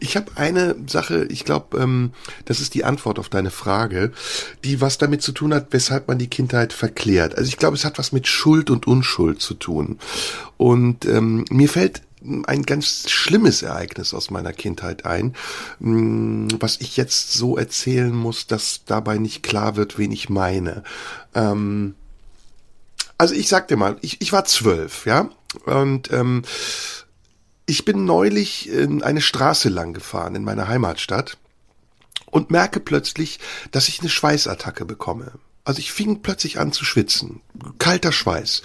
Ich 0.00 0.16
habe 0.16 0.32
eine 0.36 0.74
Sache, 0.86 1.26
ich 1.26 1.44
glaube, 1.44 1.78
ähm, 1.78 2.12
das 2.44 2.60
ist 2.60 2.74
die 2.74 2.84
Antwort 2.84 3.18
auf 3.18 3.28
deine 3.28 3.50
Frage, 3.50 4.12
die 4.64 4.80
was 4.80 4.98
damit 4.98 5.22
zu 5.22 5.32
tun 5.32 5.54
hat, 5.54 5.68
weshalb 5.70 6.08
man 6.08 6.18
die 6.18 6.30
Kindheit 6.30 6.72
verklärt. 6.72 7.36
Also 7.36 7.48
ich 7.48 7.56
glaube, 7.56 7.76
es 7.76 7.84
hat 7.84 7.98
was 7.98 8.12
mit 8.12 8.26
Schuld 8.26 8.70
und 8.70 8.86
Unschuld 8.86 9.40
zu 9.40 9.54
tun. 9.54 9.98
Und 10.56 11.04
ähm, 11.04 11.44
mir 11.50 11.68
fällt 11.68 12.02
ein 12.46 12.62
ganz 12.62 13.08
schlimmes 13.08 13.62
Ereignis 13.62 14.14
aus 14.14 14.30
meiner 14.30 14.52
Kindheit 14.52 15.06
ein, 15.06 15.34
mh, 15.78 16.56
was 16.60 16.78
ich 16.80 16.96
jetzt 16.96 17.32
so 17.32 17.56
erzählen 17.56 18.14
muss, 18.14 18.46
dass 18.46 18.84
dabei 18.84 19.18
nicht 19.18 19.42
klar 19.42 19.76
wird, 19.76 19.98
wen 19.98 20.12
ich 20.12 20.28
meine. 20.28 20.82
Ähm, 21.34 21.94
also 23.18 23.34
ich 23.34 23.48
sag 23.48 23.68
dir 23.68 23.76
mal, 23.76 23.96
ich, 24.00 24.20
ich 24.20 24.32
war 24.32 24.44
zwölf, 24.44 25.06
ja, 25.06 25.30
und 25.66 26.12
ähm, 26.12 26.42
ich 27.66 27.84
bin 27.84 28.04
neulich 28.04 28.68
in 28.68 29.02
eine 29.02 29.20
Straße 29.20 29.68
lang 29.68 29.92
gefahren 29.92 30.34
in 30.34 30.44
meiner 30.44 30.68
Heimatstadt 30.68 31.38
und 32.26 32.50
merke 32.50 32.80
plötzlich, 32.80 33.40
dass 33.70 33.88
ich 33.88 34.00
eine 34.00 34.08
Schweißattacke 34.08 34.84
bekomme. 34.84 35.32
Also 35.70 35.78
ich 35.78 35.92
fing 35.92 36.20
plötzlich 36.20 36.58
an 36.58 36.72
zu 36.72 36.84
schwitzen. 36.84 37.42
Kalter 37.78 38.10
Schweiß. 38.10 38.62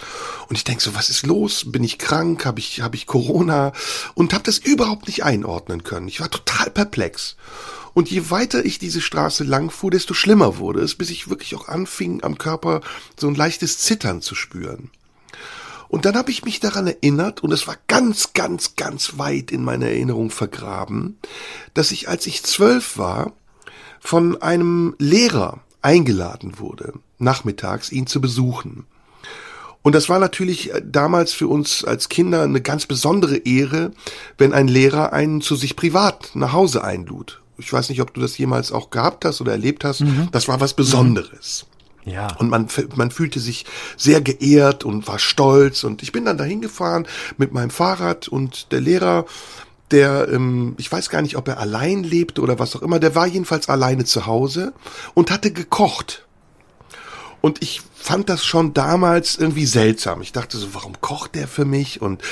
Und 0.49 0.56
ich 0.56 0.64
denk 0.64 0.82
so, 0.82 0.95
was 0.95 1.11
ist 1.11 1.23
los? 1.23 1.72
Bin 1.72 1.84
ich 1.84 1.99
krank? 1.99 2.48
Habe 2.48 2.60
ich, 2.60 2.82
hab 2.82 2.95
ich 2.95 3.06
Corona? 3.06 3.73
Und 4.15 4.34
habe 4.34 4.44
das 4.44 4.57
überhaupt 4.57 5.06
nicht 5.06 5.23
einordnen 5.23 5.84
können. 5.84 6.07
Ich 6.07 6.19
war 6.19 6.32
total 6.32 6.72
perplex. 6.72 7.36
Und 7.94 8.10
je 8.10 8.32
weiter 8.32 8.65
ich 8.65 8.80
diese 8.80 9.02
Straße 9.02 9.44
lang 9.44 9.69
fuhr, 9.69 9.91
desto 9.91 10.15
schlimmer 10.15 10.57
wurde 10.57 10.82
es, 10.82 10.95
bis 10.95 11.11
ich 11.11 11.30
wirklich 11.30 11.53
auch 11.53 11.68
anfing, 11.68 12.23
am 12.23 12.40
Körper 12.40 12.82
so 13.19 13.27
ein 13.27 13.36
leichtes 13.36 13.77
Zittern 13.77 14.23
zu 14.23 14.34
spüren. 14.34 14.90
Und 15.88 16.06
dann 16.06 16.15
habe 16.15 16.32
ich 16.32 16.44
mich 16.44 16.60
daran 16.60 16.88
erinnert, 16.88 17.44
und 17.44 17.52
es 17.52 17.68
war 17.68 17.77
ganz, 17.86 18.34
ganz, 18.34 18.76
ganz 18.76 19.19
weit 19.19 19.52
in 19.52 19.64
meiner 19.64 19.90
Erinnerung 19.90 20.32
vergraben, 20.32 21.19
dass 21.76 21.91
ich, 21.91 22.10
als 22.10 22.26
ich 22.26 22.41
zwölf 22.41 22.98
war, 22.98 23.34
von 23.99 24.41
einem 24.41 24.95
Lehrer 24.98 25.61
eingeladen 25.85 26.59
wurde, 26.59 26.93
nachmittags 27.19 27.91
ihn 27.91 28.07
zu 28.07 28.19
besuchen. 28.19 28.85
Und 29.83 29.93
das 29.93 30.09
war 30.09 30.17
natürlich 30.17 30.73
äh, 30.73 30.81
damals 30.83 31.31
für 31.31 31.47
uns 31.47 31.83
als 31.83 32.09
Kinder 32.09 32.41
eine 32.41 32.59
ganz 32.59 32.87
besondere 32.87 33.37
Ehre, 33.37 33.91
wenn 34.39 34.51
ein 34.51 34.67
Lehrer 34.67 35.13
einen 35.13 35.41
zu 35.41 35.55
sich 35.55 35.75
privat 35.75 36.31
nach 36.33 36.53
Hause 36.53 36.83
einlud. 36.83 37.39
Ich 37.59 37.71
weiß 37.71 37.89
nicht, 37.89 38.01
ob 38.01 38.13
du 38.13 38.19
das 38.19 38.35
jemals 38.37 38.71
auch 38.71 38.89
gehabt 38.89 39.25
hast 39.25 39.41
oder 39.41 39.51
erlebt 39.51 39.85
hast. 39.85 40.01
Mhm. 40.01 40.29
Das 40.31 40.47
war 40.47 40.59
was 40.59 40.73
Besonderes. 40.73 41.67
Ja. 42.03 42.35
Und 42.37 42.49
man, 42.49 42.67
man 42.95 43.11
fühlte 43.11 43.39
sich 43.39 43.65
sehr 43.95 44.21
geehrt 44.21 44.83
und 44.83 45.07
war 45.07 45.19
stolz. 45.19 45.83
Und 45.83 46.01
ich 46.01 46.11
bin 46.11 46.25
dann 46.25 46.37
dahin 46.37 46.61
gefahren 46.61 47.07
mit 47.37 47.53
meinem 47.53 47.69
Fahrrad 47.69 48.27
und 48.27 48.71
der 48.71 48.81
Lehrer 48.81 49.25
der, 49.91 50.27
ähm, 50.29 50.75
ich 50.77 50.91
weiß 50.91 51.09
gar 51.09 51.21
nicht, 51.21 51.37
ob 51.37 51.47
er 51.47 51.59
allein 51.59 52.03
lebte 52.03 52.41
oder 52.41 52.59
was 52.59 52.75
auch 52.75 52.81
immer, 52.81 52.99
der 52.99 53.15
war 53.15 53.27
jedenfalls 53.27 53.69
alleine 53.69 54.05
zu 54.05 54.25
Hause 54.25 54.73
und 55.13 55.31
hatte 55.31 55.51
gekocht. 55.51 56.25
Und 57.41 57.61
ich 57.61 57.83
fand 57.93 58.29
das 58.29 58.43
schon 58.43 58.73
damals 58.73 59.35
irgendwie 59.35 59.65
seltsam. 59.65 60.21
Ich 60.21 60.31
dachte 60.31 60.57
so, 60.57 60.73
warum 60.73 60.99
kocht 61.01 61.35
der 61.35 61.47
für 61.47 61.65
mich? 61.65 62.01
Und, 62.01 62.23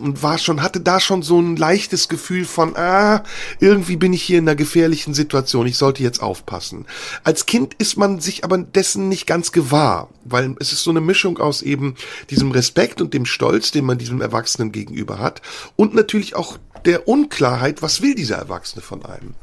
und 0.00 0.22
war 0.22 0.38
schon, 0.38 0.62
hatte 0.62 0.80
da 0.80 1.00
schon 1.00 1.22
so 1.22 1.40
ein 1.40 1.56
leichtes 1.56 2.08
Gefühl 2.08 2.44
von, 2.44 2.76
ah, 2.76 3.22
irgendwie 3.60 3.96
bin 3.96 4.12
ich 4.12 4.22
hier 4.22 4.38
in 4.38 4.44
einer 4.48 4.54
gefährlichen 4.54 5.14
Situation. 5.14 5.66
Ich 5.66 5.78
sollte 5.78 6.02
jetzt 6.02 6.22
aufpassen. 6.22 6.86
Als 7.22 7.46
Kind 7.46 7.74
ist 7.74 7.96
man 7.96 8.20
sich 8.20 8.44
aber 8.44 8.58
dessen 8.58 9.08
nicht 9.08 9.26
ganz 9.26 9.52
gewahr, 9.52 10.08
weil 10.24 10.56
es 10.58 10.72
ist 10.72 10.84
so 10.84 10.90
eine 10.90 11.00
Mischung 11.00 11.38
aus 11.38 11.62
eben 11.62 11.96
diesem 12.30 12.50
Respekt 12.50 13.00
und 13.00 13.14
dem 13.14 13.26
Stolz, 13.26 13.70
den 13.70 13.84
man 13.84 13.98
diesem 13.98 14.20
Erwachsenen 14.20 14.72
gegenüber 14.72 15.18
hat 15.18 15.42
und 15.76 15.94
natürlich 15.94 16.34
auch 16.34 16.58
der 16.86 17.08
Unklarheit, 17.08 17.82
was 17.82 18.02
will 18.02 18.14
dieser 18.14 18.36
Erwachsene 18.36 18.82
von 18.82 19.04
einem? 19.04 19.34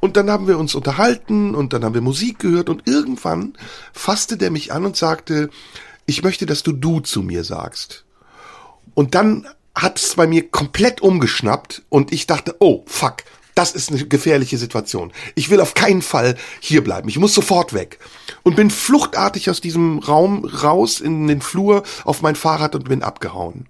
Und 0.00 0.16
dann 0.16 0.30
haben 0.30 0.46
wir 0.46 0.58
uns 0.58 0.74
unterhalten 0.74 1.54
und 1.54 1.72
dann 1.72 1.84
haben 1.84 1.94
wir 1.94 2.00
Musik 2.00 2.38
gehört 2.38 2.68
und 2.68 2.86
irgendwann 2.86 3.54
fasste 3.92 4.36
der 4.36 4.50
mich 4.50 4.72
an 4.72 4.84
und 4.84 4.96
sagte, 4.96 5.50
ich 6.06 6.22
möchte, 6.22 6.46
dass 6.46 6.62
du 6.62 6.72
du 6.72 7.00
zu 7.00 7.22
mir 7.22 7.44
sagst. 7.44 8.04
Und 8.94 9.14
dann 9.14 9.46
hat 9.74 9.98
es 9.98 10.14
bei 10.14 10.26
mir 10.26 10.48
komplett 10.48 11.00
umgeschnappt 11.00 11.82
und 11.88 12.12
ich 12.12 12.26
dachte, 12.26 12.56
oh, 12.58 12.84
fuck, 12.86 13.24
das 13.54 13.72
ist 13.72 13.90
eine 13.90 14.06
gefährliche 14.06 14.56
Situation. 14.56 15.12
Ich 15.34 15.50
will 15.50 15.60
auf 15.60 15.74
keinen 15.74 16.02
Fall 16.02 16.36
hier 16.60 16.82
bleiben. 16.84 17.08
Ich 17.08 17.18
muss 17.18 17.34
sofort 17.34 17.72
weg. 17.72 17.98
Und 18.44 18.54
bin 18.54 18.70
fluchtartig 18.70 19.50
aus 19.50 19.60
diesem 19.60 19.98
Raum 19.98 20.44
raus 20.44 21.00
in 21.00 21.26
den 21.26 21.42
Flur 21.42 21.82
auf 22.04 22.22
mein 22.22 22.36
Fahrrad 22.36 22.76
und 22.76 22.88
bin 22.88 23.02
abgehauen. 23.02 23.66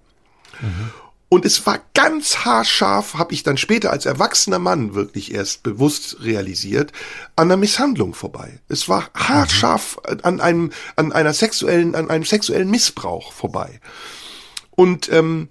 Mhm. 0.61 0.91
Und 1.29 1.45
es 1.45 1.65
war 1.67 1.79
ganz 1.93 2.37
haarscharf, 2.37 3.13
habe 3.13 3.33
ich 3.33 3.43
dann 3.43 3.57
später 3.57 3.91
als 3.91 4.07
erwachsener 4.07 4.57
Mann 4.57 4.95
wirklich 4.95 5.31
erst 5.31 5.61
bewusst 5.61 6.17
realisiert, 6.21 6.91
an 7.35 7.47
einer 7.47 7.57
Misshandlung 7.57 8.15
vorbei. 8.15 8.59
Es 8.67 8.89
war 8.89 9.11
haarscharf 9.13 9.99
an 10.23 10.41
einem, 10.41 10.71
an 10.95 11.11
einer 11.11 11.33
sexuellen, 11.33 11.93
an 11.93 12.09
einem 12.09 12.25
sexuellen 12.25 12.71
Missbrauch 12.71 13.31
vorbei. 13.31 13.79
Und 14.71 15.11
ähm, 15.11 15.49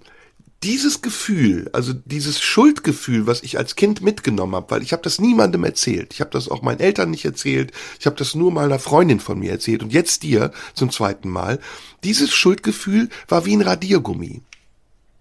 dieses 0.63 1.01
Gefühl, 1.01 1.69
also 1.71 1.93
dieses 1.93 2.41
Schuldgefühl, 2.41 3.27
was 3.27 3.43
ich 3.43 3.57
als 3.57 3.77
Kind 3.77 4.01
mitgenommen 4.01 4.55
habe, 4.55 4.71
weil 4.71 4.83
ich 4.83 4.91
habe 4.91 5.03
das 5.03 5.19
niemandem 5.19 5.63
erzählt, 5.63 6.13
ich 6.13 6.19
habe 6.19 6.31
das 6.31 6.49
auch 6.49 6.61
meinen 6.61 6.81
Eltern 6.81 7.11
nicht 7.11 7.23
erzählt, 7.23 7.71
ich 7.97 8.05
habe 8.05 8.17
das 8.17 8.35
nur 8.35 8.51
mal 8.51 8.65
einer 8.65 8.79
Freundin 8.79 9.21
von 9.21 9.39
mir 9.39 9.51
erzählt 9.51 9.83
und 9.83 9.93
jetzt 9.93 10.23
dir 10.23 10.51
zum 10.73 10.91
zweiten 10.91 11.29
Mal, 11.29 11.59
dieses 12.03 12.33
Schuldgefühl 12.33 13.07
war 13.29 13.45
wie 13.45 13.55
ein 13.55 13.61
Radiergummi. 13.61 14.41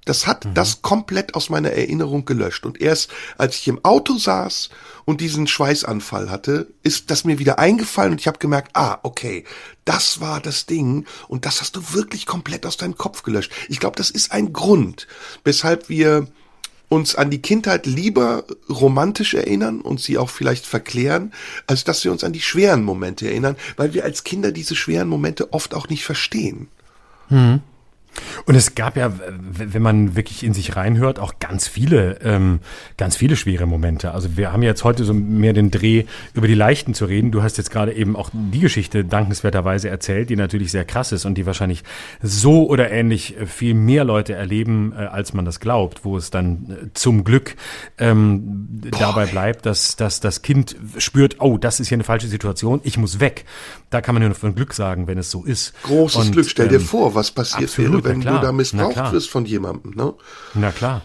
Das 0.09 0.27
hat 0.27 0.45
mhm. 0.45 0.55
das 0.55 0.83
komplett 0.83 1.35
aus 1.35 1.51
meiner 1.51 1.71
Erinnerung 1.71 2.25
gelöscht. 2.25 2.65
Und 2.65 2.81
erst 2.81 3.11
als 3.37 3.57
ich 3.57 3.69
im 3.69 3.85
Auto 3.85 4.17
saß 4.17 4.71
und 5.05 5.21
diesen 5.21 5.47
Schweißanfall 5.47 6.31
hatte, 6.31 6.69
ist 6.83 7.11
das 7.11 7.25
mir 7.25 7.39
wieder 7.39 7.59
eingefallen 7.59 8.13
und 8.13 8.21
ich 8.21 8.27
habe 8.27 8.39
gemerkt, 8.39 8.71
ah, 8.75 8.99
okay, 9.03 9.45
das 9.85 10.21
war 10.21 10.41
das 10.41 10.67
Ding 10.67 11.07
und 11.29 11.45
das 11.45 11.61
hast 11.61 11.77
du 11.77 11.93
wirklich 11.93 12.27
komplett 12.27 12.65
aus 12.65 12.77
deinem 12.77 12.97
Kopf 12.97 13.23
gelöscht. 13.23 13.53
Ich 13.69 13.81
glaube, 13.81 13.97
das 13.97 14.11
ist 14.11 14.33
ein 14.33 14.53
Grund, 14.53 15.07
weshalb 15.45 15.89
wir 15.89 16.27
uns 16.89 17.15
an 17.15 17.31
die 17.31 17.43
Kindheit 17.43 17.85
lieber 17.85 18.45
romantisch 18.71 19.35
erinnern 19.35 19.83
und 19.83 20.01
sie 20.01 20.17
auch 20.17 20.31
vielleicht 20.31 20.65
verklären, 20.65 21.33
als 21.67 21.85
dass 21.85 22.03
wir 22.05 22.13
uns 22.13 22.25
an 22.25 22.33
die 22.33 22.41
schweren 22.41 22.83
Momente 22.83 23.29
erinnern, 23.29 23.57
weil 23.77 23.93
wir 23.93 24.05
als 24.05 24.25
Kinder 24.25 24.53
diese 24.53 24.75
schweren 24.75 25.09
Momente 25.09 25.53
oft 25.53 25.75
auch 25.75 25.89
nicht 25.89 26.05
verstehen. 26.05 26.69
Mhm. 27.29 27.61
Und 28.47 28.55
es 28.55 28.75
gab 28.75 28.97
ja, 28.97 29.13
wenn 29.39 29.83
man 29.83 30.17
wirklich 30.17 30.45
in 30.45 30.55
sich 30.55 30.77
reinhört, 30.77 31.19
auch 31.19 31.35
ganz 31.39 31.69
viele, 31.69 32.19
ähm, 32.23 32.61
ganz 32.97 33.17
viele 33.17 33.37
schwere 33.37 33.67
Momente. 33.67 34.13
Also 34.13 34.37
wir 34.37 34.53
haben 34.53 34.63
jetzt 34.63 34.85
heute 34.85 35.05
so 35.05 35.15
mehr 35.15 35.53
den 35.53 35.71
Dreh, 35.71 36.05
über 36.35 36.47
die 36.47 36.55
Leichten 36.55 36.95
zu 36.95 37.05
reden. 37.05 37.31
Du 37.31 37.43
hast 37.43 37.59
jetzt 37.59 37.71
gerade 37.71 37.93
eben 37.93 38.17
auch 38.17 38.31
die 38.33 38.61
Geschichte 38.61 39.05
dankenswerterweise 39.05 39.89
erzählt, 39.89 40.31
die 40.31 40.37
natürlich 40.37 40.71
sehr 40.71 40.85
krass 40.85 41.13
ist 41.13 41.25
und 41.25 41.35
die 41.37 41.47
wahrscheinlich 41.47 41.85
so 42.23 42.69
oder 42.69 42.91
ähnlich 42.91 43.37
viel 43.47 43.75
mehr 43.75 44.05
Leute 44.05 44.35
erleben, 44.35 44.93
äh, 44.97 45.03
als 45.03 45.33
man 45.33 45.45
das 45.45 45.61
glaubt, 45.61 46.05
wo 46.05 46.17
es 46.17 46.31
dann 46.31 46.71
äh, 46.71 46.87
zum 46.95 47.25
Glück 47.25 47.57
ähm, 47.99 48.81
dabei 48.99 49.27
bleibt, 49.27 49.67
dass, 49.67 49.97
dass 49.97 50.21
das 50.21 50.43
Kind 50.43 50.77
spürt, 50.99 51.37
oh, 51.41 51.59
das 51.59 51.81
ist 51.81 51.89
hier 51.89 51.97
eine 51.97 52.05
falsche 52.05 52.29
Situation, 52.29 52.81
ich 52.85 52.99
muss 52.99 53.21
weg. 53.21 53.45
Da 53.91 54.01
kann 54.01 54.15
man 54.15 54.23
nur 54.23 54.35
von 54.35 54.55
Glück 54.55 54.75
sagen, 54.75 55.07
wenn 55.07 55.19
es 55.19 55.31
so 55.31 55.45
ist. 55.45 55.75
Großes 55.83 56.27
und, 56.27 56.33
Glück. 56.33 56.49
Stell 56.49 56.67
ähm, 56.67 56.73
dir 56.73 56.81
vor, 56.81 57.15
was 57.15 57.31
passiert 57.31 57.71
absolut, 57.71 58.05
wäre, 58.05 58.08
wenn 58.09 58.21
du 58.21 58.41
da 58.41 58.53
missbraucht 58.53 59.13
wirst 59.13 59.31
von 59.31 59.45
jemandem. 59.45 59.93
Ne? 59.95 60.15
Na 60.55 60.73
klar. 60.73 61.03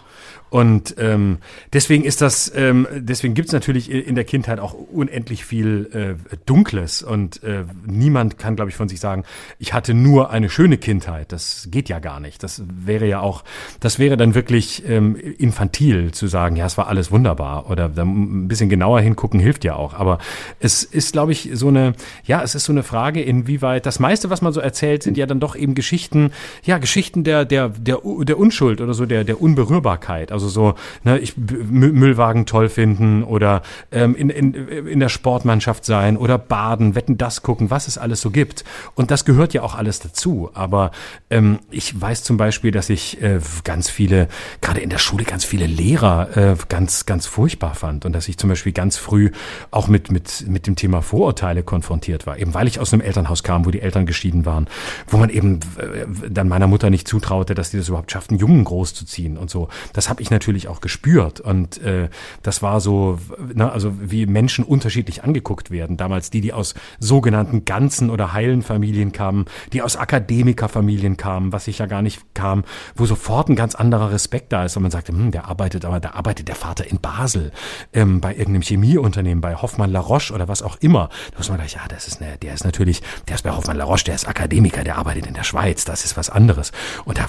Und 0.54 0.94
ähm, 1.00 1.40
deswegen 1.74 2.04
ist 2.04 2.22
das, 2.22 2.52
ähm, 2.56 2.88
deswegen 2.94 3.34
gibt's 3.34 3.54
natürlich 3.54 3.90
in 3.90 4.14
der 4.14 4.24
Kindheit 4.24 4.60
auch 4.60 4.74
unendlich 4.76 5.46
viel 5.46 5.90
äh, 6.32 6.36
Dunkles 6.46 7.02
und 7.02 7.42
äh, 7.42 7.64
niemand 7.88 8.38
kann, 8.38 8.56
glaube 8.56 8.70
ich, 8.70 8.76
von 8.76 8.88
sich 8.88 9.00
sagen, 9.00 9.24
ich 9.58 9.74
hatte 9.74 9.96
nur 9.96 10.30
eine 10.30 10.52
schöne 10.52 10.78
Kindheit. 10.78 11.32
Das 11.32 11.70
geht 11.72 11.90
ja 11.90 11.98
gar 11.98 12.20
nicht. 12.20 12.44
Das 12.44 12.62
wäre 12.68 13.08
ja 13.08 13.20
auch, 13.20 13.44
das 13.80 13.98
wäre 13.98 14.16
dann 14.16 14.36
wirklich 14.36 14.88
ähm, 14.88 15.16
infantil 15.16 16.12
zu 16.12 16.28
sagen, 16.28 16.56
ja, 16.56 16.68
es 16.68 16.78
war 16.78 16.88
alles 16.88 17.10
wunderbar 17.12 17.72
oder 17.72 17.90
ein 17.98 18.48
bisschen 18.48 18.70
genauer 18.70 19.02
hingucken 19.02 19.40
hilft 19.40 19.64
ja 19.64 19.74
auch. 19.74 19.96
Aber 19.96 20.20
es 20.60 20.84
ist, 20.84 21.14
glaube 21.14 21.32
ich, 21.32 21.50
so 21.54 21.70
eine, 21.70 21.94
ja, 22.26 22.44
es 22.44 22.54
ist 22.54 22.66
so 22.66 22.74
eine 22.74 22.84
Frage, 22.84 23.24
inwieweit 23.24 23.88
das 23.88 23.98
meiste, 23.98 24.30
was 24.30 24.44
man 24.44 24.54
so 24.54 24.60
erzählt, 24.60 25.02
sind 25.02 25.18
ja 25.18 25.26
dann 25.26 25.40
doch 25.40 25.56
eben 25.56 25.74
Geschichten, 25.74 26.32
ja, 26.64 26.78
Geschichten 26.78 27.24
der 27.24 27.44
der 27.44 27.70
der 27.70 28.02
der 28.04 28.38
Unschuld 28.38 28.82
oder 28.82 28.94
so 28.94 29.08
der 29.08 29.24
der 29.24 29.42
Unberührbarkeit. 29.42 30.32
Also 30.32 30.43
also 30.44 30.50
so, 30.50 30.76
ne, 31.04 31.20
ich 31.20 31.36
Müllwagen 31.38 32.46
toll 32.46 32.70
finden 32.70 33.24
oder 33.24 33.62
ähm, 33.92 34.16
in, 34.16 34.30
in, 34.30 34.54
in 34.54 35.00
der 35.00 35.10
Sportmannschaft 35.10 35.86
sein 35.86 36.18
oder 36.18 36.38
baden, 36.38 36.96
wetten 36.96 37.18
das 37.18 37.42
gucken, 37.42 37.70
was 37.70 37.88
es 37.88 37.98
alles 37.98 38.22
so 38.22 38.30
gibt. 38.30 38.64
Und 38.96 39.12
das 39.12 39.26
gehört 39.26 39.54
ja 39.54 39.62
auch 39.62 39.76
alles 39.76 40.00
dazu. 40.00 40.50
Aber 40.54 40.92
ähm, 41.30 41.60
ich 41.72 42.00
weiß 42.00 42.24
zum 42.24 42.38
Beispiel, 42.38 42.72
dass 42.72 42.90
ich 42.90 43.22
äh, 43.22 43.40
ganz 43.64 43.90
viele, 43.90 44.28
gerade 44.62 44.82
in 44.82 44.90
der 44.90 44.98
Schule, 44.98 45.24
ganz 45.24 45.46
viele 45.46 45.66
Lehrer 45.66 46.38
äh, 46.38 46.56
ganz, 46.70 47.06
ganz 47.06 47.26
furchtbar 47.26 47.76
fand. 47.76 48.06
Und 48.06 48.14
dass 48.14 48.28
ich 48.28 48.38
zum 48.38 48.50
Beispiel 48.50 48.74
ganz 48.74 48.98
früh 48.98 49.32
auch 49.72 49.88
mit, 49.88 50.12
mit, 50.12 50.46
mit 50.48 50.68
dem 50.68 50.76
Thema 50.76 51.02
Vorurteile 51.02 51.64
konfrontiert 51.64 52.28
war. 52.28 52.38
Eben 52.38 52.54
weil 52.54 52.68
ich 52.68 52.80
aus 52.80 52.94
einem 52.94 53.02
Elternhaus 53.02 53.44
kam, 53.44 53.66
wo 53.66 53.72
die 53.72 53.82
Eltern 53.82 54.06
geschieden 54.06 54.46
waren, 54.46 54.68
wo 55.08 55.18
man 55.18 55.30
eben 55.30 55.60
äh, 55.78 56.30
dann 56.30 56.48
meiner 56.50 56.68
Mutter 56.68 56.90
nicht 56.90 57.08
zutraute, 57.08 57.56
dass 57.56 57.72
die 57.72 57.78
das 57.78 57.88
überhaupt 57.88 58.12
schafft, 58.12 58.32
einen 58.32 58.40
Jungen 58.40 58.64
großzuziehen 58.64 59.38
und 59.38 59.50
so. 59.50 59.70
Das 59.94 60.10
habe 60.10 60.22
ich 60.22 60.32
natürlich 60.34 60.68
auch 60.68 60.82
gespürt. 60.82 61.40
Und 61.40 61.82
äh, 61.82 62.10
das 62.42 62.62
war 62.62 62.82
so, 62.82 63.20
ne, 63.54 63.72
also 63.72 63.94
wie 64.02 64.26
Menschen 64.26 64.66
unterschiedlich 64.66 65.24
angeguckt 65.24 65.72
werden. 65.72 65.96
Damals 65.96 66.30
die, 66.30 66.42
die 66.42 66.52
aus 66.52 66.74
sogenannten 67.00 67.66
ganzen 67.66 68.10
oder 68.10 68.34
heilen 68.34 68.62
Familien 68.62 69.12
kamen, 69.12 69.46
die 69.72 69.82
aus 69.82 69.96
Akademikerfamilien 69.96 71.16
kamen, 71.16 71.54
was 71.54 71.68
ich 71.68 71.80
ja 71.80 71.86
gar 71.86 72.02
nicht 72.02 72.22
kam, 72.34 72.64
wo 72.96 73.06
sofort 73.06 73.50
ein 73.50 73.56
ganz 73.56 73.76
anderer 73.76 74.12
Respekt 74.12 74.52
da 74.52 74.66
ist. 74.66 74.76
Und 74.76 74.84
man 74.84 74.92
sagte, 74.92 75.14
hm, 75.14 75.32
der 75.32 75.48
arbeitet, 75.48 75.86
aber 75.86 76.00
da 76.00 76.12
arbeitet 76.12 76.48
der 76.48 76.56
Vater 76.56 76.86
in 76.90 77.00
Basel, 77.00 77.52
ähm, 77.94 78.20
bei 78.20 78.32
irgendeinem 78.32 78.64
Chemieunternehmen, 78.64 79.42
bei 79.42 79.56
Hoffmann 79.56 79.92
La 79.92 80.00
Roche 80.00 80.34
oder 80.34 80.48
was 80.48 80.62
auch 80.62 80.78
immer. 80.82 81.10
Da 81.32 81.38
muss 81.38 81.50
man 81.50 81.58
gleich, 81.60 81.74
ja, 81.74 81.82
das 81.88 82.08
ist 82.08 82.20
ne, 82.20 82.38
der 82.42 82.54
ist 82.54 82.66
natürlich, 82.66 83.02
der 83.28 83.36
ist 83.36 83.44
bei 83.44 83.52
Hoffmann 83.52 83.78
La 83.78 83.86
Roche, 83.86 84.06
der 84.06 84.16
ist 84.16 84.28
Akademiker, 84.28 84.84
der 84.84 84.98
arbeitet 84.98 85.28
in 85.28 85.34
der 85.34 85.44
Schweiz, 85.44 85.86
das 85.86 86.04
ist 86.04 86.18
was 86.18 86.30
anderes. 86.30 86.72
Und 87.06 87.18
da, 87.18 87.26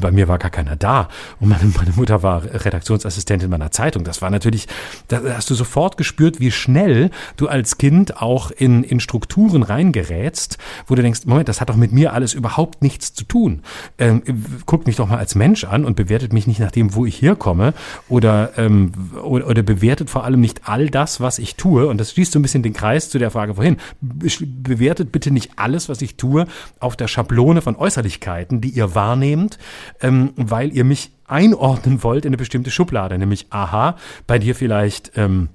bei 0.00 0.10
mir 0.10 0.28
war 0.28 0.38
gar 0.38 0.50
keiner 0.50 0.76
da. 0.76 1.08
Und 1.40 1.48
meine, 1.48 1.64
meine 1.76 1.92
Mutter 1.92 2.22
war 2.22 2.37
Redaktionsassistentin 2.38 3.50
meiner 3.50 3.70
Zeitung. 3.70 4.04
Das 4.04 4.22
war 4.22 4.30
natürlich, 4.30 4.66
da 5.08 5.20
hast 5.34 5.50
du 5.50 5.54
sofort 5.54 5.96
gespürt, 5.96 6.40
wie 6.40 6.50
schnell 6.50 7.10
du 7.36 7.48
als 7.48 7.78
Kind 7.78 8.20
auch 8.20 8.50
in, 8.50 8.84
in 8.84 9.00
Strukturen 9.00 9.62
reingerätst, 9.62 10.58
wo 10.86 10.94
du 10.94 11.02
denkst, 11.02 11.20
Moment, 11.26 11.48
das 11.48 11.60
hat 11.60 11.68
doch 11.68 11.76
mit 11.76 11.92
mir 11.92 12.12
alles 12.12 12.34
überhaupt 12.34 12.82
nichts 12.82 13.14
zu 13.14 13.24
tun. 13.24 13.62
Ähm, 13.98 14.22
guckt 14.66 14.86
mich 14.86 14.96
doch 14.96 15.08
mal 15.08 15.18
als 15.18 15.34
Mensch 15.34 15.64
an 15.64 15.84
und 15.84 15.96
bewertet 15.96 16.32
mich 16.32 16.46
nicht 16.46 16.60
nach 16.60 16.70
dem, 16.70 16.94
wo 16.94 17.06
ich 17.06 17.20
herkomme 17.20 17.74
oder, 18.08 18.52
ähm, 18.56 18.92
oder, 19.22 19.48
oder 19.48 19.62
bewertet 19.62 20.10
vor 20.10 20.24
allem 20.24 20.40
nicht 20.40 20.68
all 20.68 20.88
das, 20.88 21.20
was 21.20 21.38
ich 21.38 21.56
tue. 21.56 21.86
Und 21.86 21.98
das 21.98 22.12
schließt 22.12 22.32
so 22.32 22.38
ein 22.38 22.42
bisschen 22.42 22.62
den 22.62 22.72
Kreis 22.72 23.10
zu 23.10 23.18
der 23.18 23.30
Frage 23.30 23.54
vorhin. 23.54 23.76
Bewertet 24.00 25.12
bitte 25.12 25.30
nicht 25.30 25.52
alles, 25.56 25.88
was 25.88 26.02
ich 26.02 26.16
tue, 26.16 26.46
auf 26.80 26.96
der 26.96 27.08
Schablone 27.08 27.62
von 27.62 27.76
Äußerlichkeiten, 27.76 28.60
die 28.60 28.70
ihr 28.70 28.94
wahrnehmt, 28.94 29.58
ähm, 30.00 30.32
weil 30.36 30.72
ihr 30.74 30.84
mich 30.84 31.12
einordnen 31.28 32.02
wollt 32.02 32.24
in 32.24 32.30
eine 32.30 32.36
bestimmte 32.36 32.70
Schublade, 32.70 33.18
nämlich 33.18 33.46
aha, 33.50 33.96
bei 34.26 34.38
dir 34.38 34.54
vielleicht 34.54 35.12
ähm, 35.16 35.48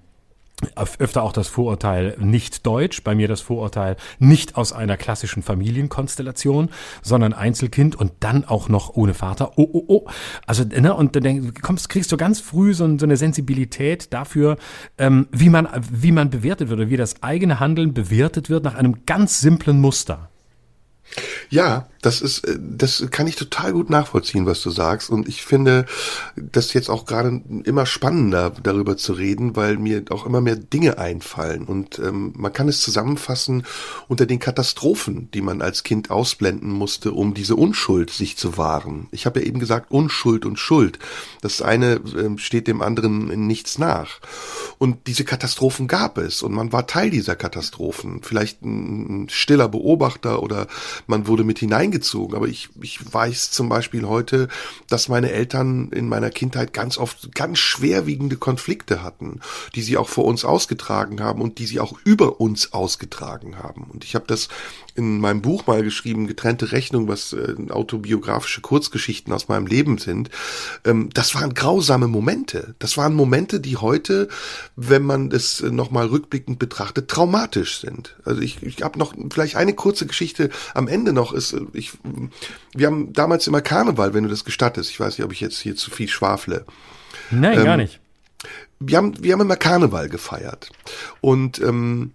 öfter 0.75 1.23
auch 1.23 1.33
das 1.33 1.47
Vorurteil 1.47 2.15
nicht 2.19 2.65
deutsch, 2.65 3.03
bei 3.03 3.15
mir 3.15 3.27
das 3.27 3.41
Vorurteil 3.41 3.97
nicht 4.19 4.55
aus 4.55 4.73
einer 4.73 4.97
klassischen 4.97 5.43
Familienkonstellation, 5.43 6.69
sondern 7.01 7.33
Einzelkind 7.33 7.95
und 7.95 8.13
dann 8.19 8.45
auch 8.45 8.69
noch 8.69 8.95
ohne 8.95 9.13
Vater. 9.13 9.57
Oh, 9.57 9.67
oh, 9.71 9.83
oh. 9.87 10.09
Also, 10.45 10.63
ne, 10.63 10.93
und 10.93 11.15
dann 11.15 11.53
kommst, 11.55 11.89
kriegst 11.89 12.11
du 12.11 12.17
ganz 12.17 12.39
früh 12.39 12.73
so, 12.73 12.97
so 12.97 13.05
eine 13.05 13.17
Sensibilität 13.17 14.13
dafür, 14.13 14.57
ähm, 14.97 15.27
wie 15.31 15.49
man, 15.49 15.67
wie 15.91 16.11
man 16.11 16.29
bewertet 16.29 16.69
wird 16.69 16.79
oder 16.79 16.89
wie 16.89 16.97
das 16.97 17.21
eigene 17.23 17.59
Handeln 17.59 17.93
bewertet 17.93 18.49
wird 18.49 18.63
nach 18.63 18.75
einem 18.75 19.05
ganz 19.05 19.39
simplen 19.41 19.79
Muster. 19.79 20.29
Ja, 21.49 21.87
das 22.05 22.21
ist, 22.21 22.47
äh, 22.47 22.57
das 22.59 23.05
kann 23.11 23.27
ich 23.27 23.35
total 23.35 23.73
gut 23.73 23.89
nachvollziehen, 23.89 24.45
was 24.45 24.61
du 24.61 24.69
sagst. 24.69 25.09
Und 25.09 25.27
ich 25.27 25.43
finde 25.43 25.85
das 26.35 26.73
jetzt 26.73 26.89
auch 26.89 27.05
gerade 27.05 27.41
immer 27.63 27.85
spannender, 27.85 28.51
darüber 28.61 28.97
zu 28.97 29.13
reden, 29.13 29.55
weil 29.55 29.77
mir 29.77 30.03
auch 30.09 30.25
immer 30.25 30.41
mehr 30.41 30.55
Dinge 30.55 30.97
einfallen. 30.97 31.65
Und 31.65 31.99
ähm, 31.99 32.33
man 32.35 32.53
kann 32.53 32.67
es 32.67 32.81
zusammenfassen 32.81 33.63
unter 34.07 34.25
den 34.25 34.39
Katastrophen, 34.39 35.29
die 35.33 35.41
man 35.41 35.61
als 35.61 35.83
Kind 35.83 36.11
ausblenden 36.11 36.69
musste, 36.69 37.13
um 37.13 37.33
diese 37.33 37.55
Unschuld 37.55 38.09
sich 38.09 38.37
zu 38.37 38.57
wahren. 38.57 39.07
Ich 39.11 39.25
habe 39.25 39.39
ja 39.39 39.45
eben 39.45 39.59
gesagt, 39.59 39.91
Unschuld 39.91 40.45
und 40.45 40.59
Schuld. 40.59 40.99
Das 41.41 41.61
eine 41.61 41.95
äh, 41.95 42.37
steht 42.37 42.67
dem 42.67 42.81
anderen 42.81 43.29
in 43.29 43.47
nichts 43.47 43.77
nach. 43.77 44.19
Und 44.77 45.07
diese 45.07 45.23
Katastrophen 45.23 45.87
gab 45.87 46.17
es 46.17 46.43
und 46.43 46.53
man 46.53 46.71
war 46.71 46.87
Teil 46.87 47.09
dieser 47.09 47.35
Katastrophen. 47.35 48.21
Vielleicht 48.21 48.61
ein, 48.61 49.27
stiller 49.29 49.69
Beobachter 49.69 50.41
oder 50.41 50.67
man 51.07 51.27
wurde 51.27 51.43
mit 51.43 51.61
hineingezogen. 51.93 52.35
Aber 52.35 52.47
ich, 52.47 52.69
ich 52.81 53.13
weiß 53.13 53.51
zum 53.51 53.69
Beispiel 53.69 54.07
heute, 54.07 54.47
dass 54.89 55.07
meine 55.07 55.31
Eltern 55.31 55.89
in 55.91 56.09
meiner 56.09 56.29
Kindheit 56.29 56.73
ganz 56.73 56.97
oft 56.97 57.33
ganz 57.35 57.59
schwerwiegende 57.59 58.37
Konflikte 58.37 59.03
hatten, 59.03 59.39
die 59.75 59.81
sie 59.81 59.97
auch 59.97 60.09
vor 60.09 60.25
uns 60.25 60.43
ausgetragen 60.45 61.21
haben 61.21 61.41
und 61.41 61.59
die 61.59 61.65
sie 61.65 61.79
auch 61.79 61.93
über 62.03 62.41
uns 62.41 62.73
ausgetragen 62.73 63.57
haben. 63.57 63.89
Und 63.91 64.03
ich 64.03 64.15
habe 64.15 64.25
das 64.27 64.49
in 64.95 65.19
meinem 65.19 65.41
Buch 65.41 65.65
mal 65.67 65.83
geschrieben, 65.83 66.27
getrennte 66.27 66.71
Rechnung, 66.71 67.07
was 67.07 67.33
äh, 67.33 67.55
autobiografische 67.69 68.61
Kurzgeschichten 68.61 69.33
aus 69.33 69.47
meinem 69.47 69.65
Leben 69.65 69.97
sind. 69.97 70.29
Ähm, 70.85 71.09
das 71.13 71.33
waren 71.35 71.53
grausame 71.53 72.07
Momente. 72.07 72.75
Das 72.79 72.97
waren 72.97 73.13
Momente, 73.13 73.59
die 73.59 73.77
heute, 73.77 74.27
wenn 74.75 75.03
man 75.03 75.31
es 75.31 75.61
äh, 75.61 75.71
nochmal 75.71 76.07
rückblickend 76.07 76.59
betrachtet, 76.59 77.09
traumatisch 77.09 77.79
sind. 77.79 78.15
Also 78.25 78.41
ich, 78.41 78.61
ich 78.61 78.83
habe 78.83 78.99
noch 78.99 79.13
vielleicht 79.31 79.55
eine 79.55 79.73
kurze 79.73 80.05
Geschichte 80.05 80.49
am 80.73 80.87
Ende 80.87 81.13
noch. 81.13 81.33
Ist, 81.33 81.53
äh, 81.53 81.61
ich, 81.73 81.93
wir 82.75 82.87
haben 82.87 83.13
damals 83.13 83.47
immer 83.47 83.61
Karneval, 83.61 84.13
wenn 84.13 84.23
du 84.23 84.29
das 84.29 84.45
gestattest. 84.45 84.89
Ich 84.91 84.99
weiß 84.99 85.17
nicht, 85.17 85.25
ob 85.25 85.31
ich 85.31 85.41
jetzt 85.41 85.59
hier 85.59 85.75
zu 85.75 85.89
viel 85.89 86.07
schwafle. 86.07 86.65
Nein, 87.31 87.59
ähm, 87.59 87.65
gar 87.65 87.77
nicht. 87.77 87.99
Wir 88.79 88.97
haben, 88.97 89.23
wir 89.23 89.33
haben 89.33 89.41
immer 89.41 89.55
Karneval 89.55 90.09
gefeiert. 90.09 90.69
Und 91.21 91.59
ähm, 91.61 92.11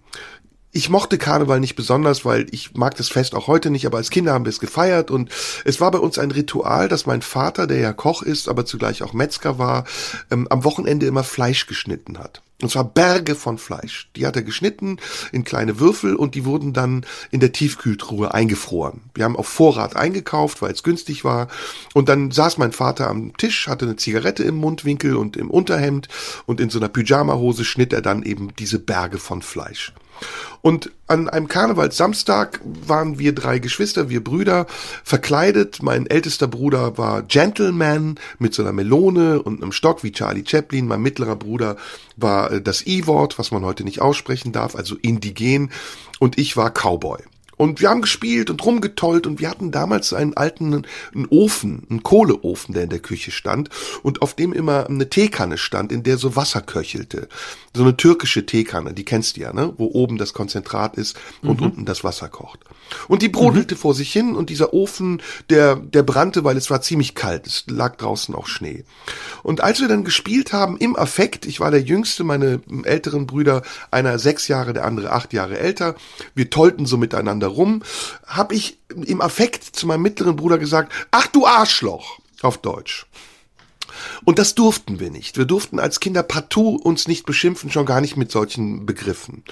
ich 0.71 0.89
mochte 0.89 1.17
Karneval 1.17 1.59
nicht 1.59 1.75
besonders, 1.75 2.25
weil 2.25 2.47
ich 2.51 2.75
mag 2.75 2.95
das 2.95 3.09
Fest 3.09 3.33
auch 3.33 3.47
heute 3.47 3.71
nicht, 3.71 3.85
aber 3.85 3.97
als 3.97 4.11
Kinder 4.11 4.33
haben 4.33 4.45
wir 4.45 4.49
es 4.49 4.59
gefeiert 4.59 5.09
und 5.09 5.29
es 5.65 5.81
war 5.81 5.89
bei 5.89 5.99
uns 5.99 6.19
ein 6.19 6.31
Ritual, 6.31 6.87
dass 6.87 7.07
mein 7.07 7.23
Vater, 7.23 7.65
der 7.65 7.79
ja 7.79 7.93
Koch 7.93 8.21
ist, 8.21 8.47
aber 8.47 8.65
zugleich 8.65 9.01
auch 9.01 9.13
Metzger 9.13 9.57
war, 9.57 9.85
ähm, 10.29 10.47
am 10.49 10.63
Wochenende 10.63 11.07
immer 11.07 11.23
Fleisch 11.23 11.65
geschnitten 11.65 12.19
hat. 12.19 12.43
Und 12.61 12.69
zwar 12.69 12.83
Berge 12.83 13.35
von 13.35 13.57
Fleisch. 13.57 14.09
Die 14.17 14.27
hat 14.27 14.35
er 14.35 14.41
geschnitten 14.41 14.97
in 15.31 15.45
kleine 15.45 15.79
Würfel 15.79 16.15
und 16.15 16.35
die 16.35 16.43
wurden 16.43 16.73
dann 16.73 17.05
in 17.31 17.39
der 17.39 17.53
Tiefkühltruhe 17.53 18.33
eingefroren. 18.33 19.01
Wir 19.13 19.23
haben 19.23 19.37
auf 19.37 19.47
Vorrat 19.47 19.95
eingekauft, 19.95 20.61
weil 20.61 20.73
es 20.73 20.83
günstig 20.83 21.23
war. 21.23 21.47
Und 21.93 22.09
dann 22.09 22.31
saß 22.31 22.57
mein 22.57 22.73
Vater 22.73 23.09
am 23.09 23.35
Tisch, 23.37 23.69
hatte 23.69 23.85
eine 23.85 23.95
Zigarette 23.95 24.43
im 24.43 24.55
Mundwinkel 24.55 25.15
und 25.15 25.37
im 25.37 25.49
Unterhemd 25.49 26.09
und 26.47 26.59
in 26.59 26.69
so 26.69 26.79
einer 26.79 26.89
Pyjamahose 26.89 27.63
schnitt 27.63 27.93
er 27.93 28.01
dann 28.01 28.23
eben 28.23 28.53
diese 28.57 28.77
Berge 28.77 29.19
von 29.19 29.41
Fleisch. 29.41 29.93
Und 30.61 30.91
an 31.07 31.29
einem 31.29 31.47
Karnevalssamstag 31.47 32.59
waren 32.63 33.17
wir 33.17 33.33
drei 33.33 33.59
Geschwister, 33.59 34.09
wir 34.09 34.23
Brüder, 34.23 34.67
verkleidet. 35.03 35.81
Mein 35.81 36.05
ältester 36.07 36.47
Bruder 36.47 36.97
war 36.97 37.21
Gentleman 37.23 38.19
mit 38.39 38.53
so 38.53 38.63
einer 38.63 38.73
Melone 38.73 39.41
und 39.41 39.61
einem 39.61 39.71
Stock 39.71 40.03
wie 40.03 40.11
Charlie 40.11 40.43
Chaplin. 40.45 40.87
Mein 40.87 41.01
mittlerer 41.01 41.35
Bruder 41.35 41.77
war 42.17 42.51
äh, 42.51 42.61
das 42.61 42.85
I-Wort, 42.85 43.39
was 43.39 43.51
man 43.51 43.63
heute 43.63 43.83
nicht 43.83 44.01
aussprechen 44.01 44.51
darf, 44.51 44.75
also 44.75 44.95
indigen. 45.01 45.71
Und 46.19 46.37
ich 46.37 46.57
war 46.57 46.71
Cowboy. 46.71 47.19
Und 47.59 47.81
wir 47.81 47.89
haben 47.89 48.01
gespielt 48.01 48.49
und 48.49 48.65
rumgetollt 48.65 49.27
und 49.27 49.41
wir 49.41 49.49
hatten 49.49 49.69
damals 49.69 50.13
einen 50.13 50.33
alten 50.37 50.85
einen 51.13 51.27
Ofen, 51.29 51.85
einen 51.89 52.03
Kohleofen, 52.03 52.73
der 52.73 52.83
in 52.83 52.89
der 52.89 52.99
Küche 52.99 53.31
stand 53.31 53.69
und 54.01 54.21
auf 54.21 54.33
dem 54.33 54.53
immer 54.53 54.87
eine 54.87 55.09
Teekanne 55.09 55.57
stand, 55.57 55.91
in 55.91 56.03
der 56.03 56.17
so 56.17 56.37
Wasser 56.37 56.61
köchelte. 56.61 57.27
So 57.75 57.83
eine 57.83 57.97
türkische 57.97 58.45
Teekanne, 58.45 58.93
die 58.93 59.03
kennst 59.03 59.35
du 59.35 59.41
ja, 59.41 59.51
ne? 59.51 59.73
Wo 59.75 59.87
oben 59.87 60.17
das 60.17 60.33
Konzentrat 60.33 60.95
ist 60.95 61.19
und 61.41 61.59
mhm. 61.59 61.65
unten 61.65 61.85
das 61.85 62.05
Wasser 62.05 62.29
kocht. 62.29 62.61
Und 63.09 63.21
die 63.23 63.29
brodelte 63.29 63.75
mhm. 63.75 63.79
vor 63.79 63.93
sich 63.93 64.13
hin 64.13 64.37
und 64.37 64.49
dieser 64.49 64.73
Ofen, 64.73 65.21
der, 65.49 65.75
der 65.75 66.03
brannte, 66.03 66.45
weil 66.45 66.55
es 66.55 66.69
war 66.69 66.81
ziemlich 66.81 67.13
kalt. 67.13 67.45
Es 67.45 67.65
lag 67.67 67.97
draußen 67.97 68.33
auch 68.35 68.47
Schnee. 68.47 68.85
Und 69.43 69.59
als 69.59 69.81
wir 69.81 69.89
dann 69.89 70.05
gespielt 70.05 70.53
haben, 70.53 70.77
im 70.77 70.95
Affekt, 70.95 71.45
ich 71.45 71.59
war 71.59 71.71
der 71.71 71.81
Jüngste, 71.81 72.23
meine 72.23 72.61
älteren 72.83 73.27
Brüder, 73.27 73.63
einer 73.91 74.17
sechs 74.17 74.47
Jahre, 74.47 74.71
der 74.71 74.85
andere 74.85 75.11
acht 75.11 75.33
Jahre 75.33 75.59
älter, 75.59 75.95
wir 76.35 76.49
tollten 76.49 76.85
so 76.85 76.95
miteinander 76.95 77.48
rum, 77.49 77.83
habe 78.25 78.55
ich 78.55 78.79
im 78.89 79.21
Affekt 79.21 79.63
zu 79.63 79.87
meinem 79.87 80.01
mittleren 80.01 80.35
Bruder 80.35 80.57
gesagt, 80.57 80.91
ach 81.11 81.27
du 81.27 81.45
Arschloch, 81.45 82.19
auf 82.41 82.57
Deutsch. 82.57 83.05
Und 84.23 84.39
das 84.39 84.55
durften 84.55 84.99
wir 84.99 85.11
nicht. 85.11 85.37
Wir 85.37 85.45
durften 85.45 85.79
als 85.79 85.99
Kinder 85.99 86.23
partout 86.23 86.77
uns 86.77 87.07
nicht 87.07 87.25
beschimpfen, 87.25 87.71
schon 87.71 87.85
gar 87.85 88.01
nicht 88.01 88.17
mit 88.17 88.31
solchen 88.31 88.85
Begriffen. 88.85 89.43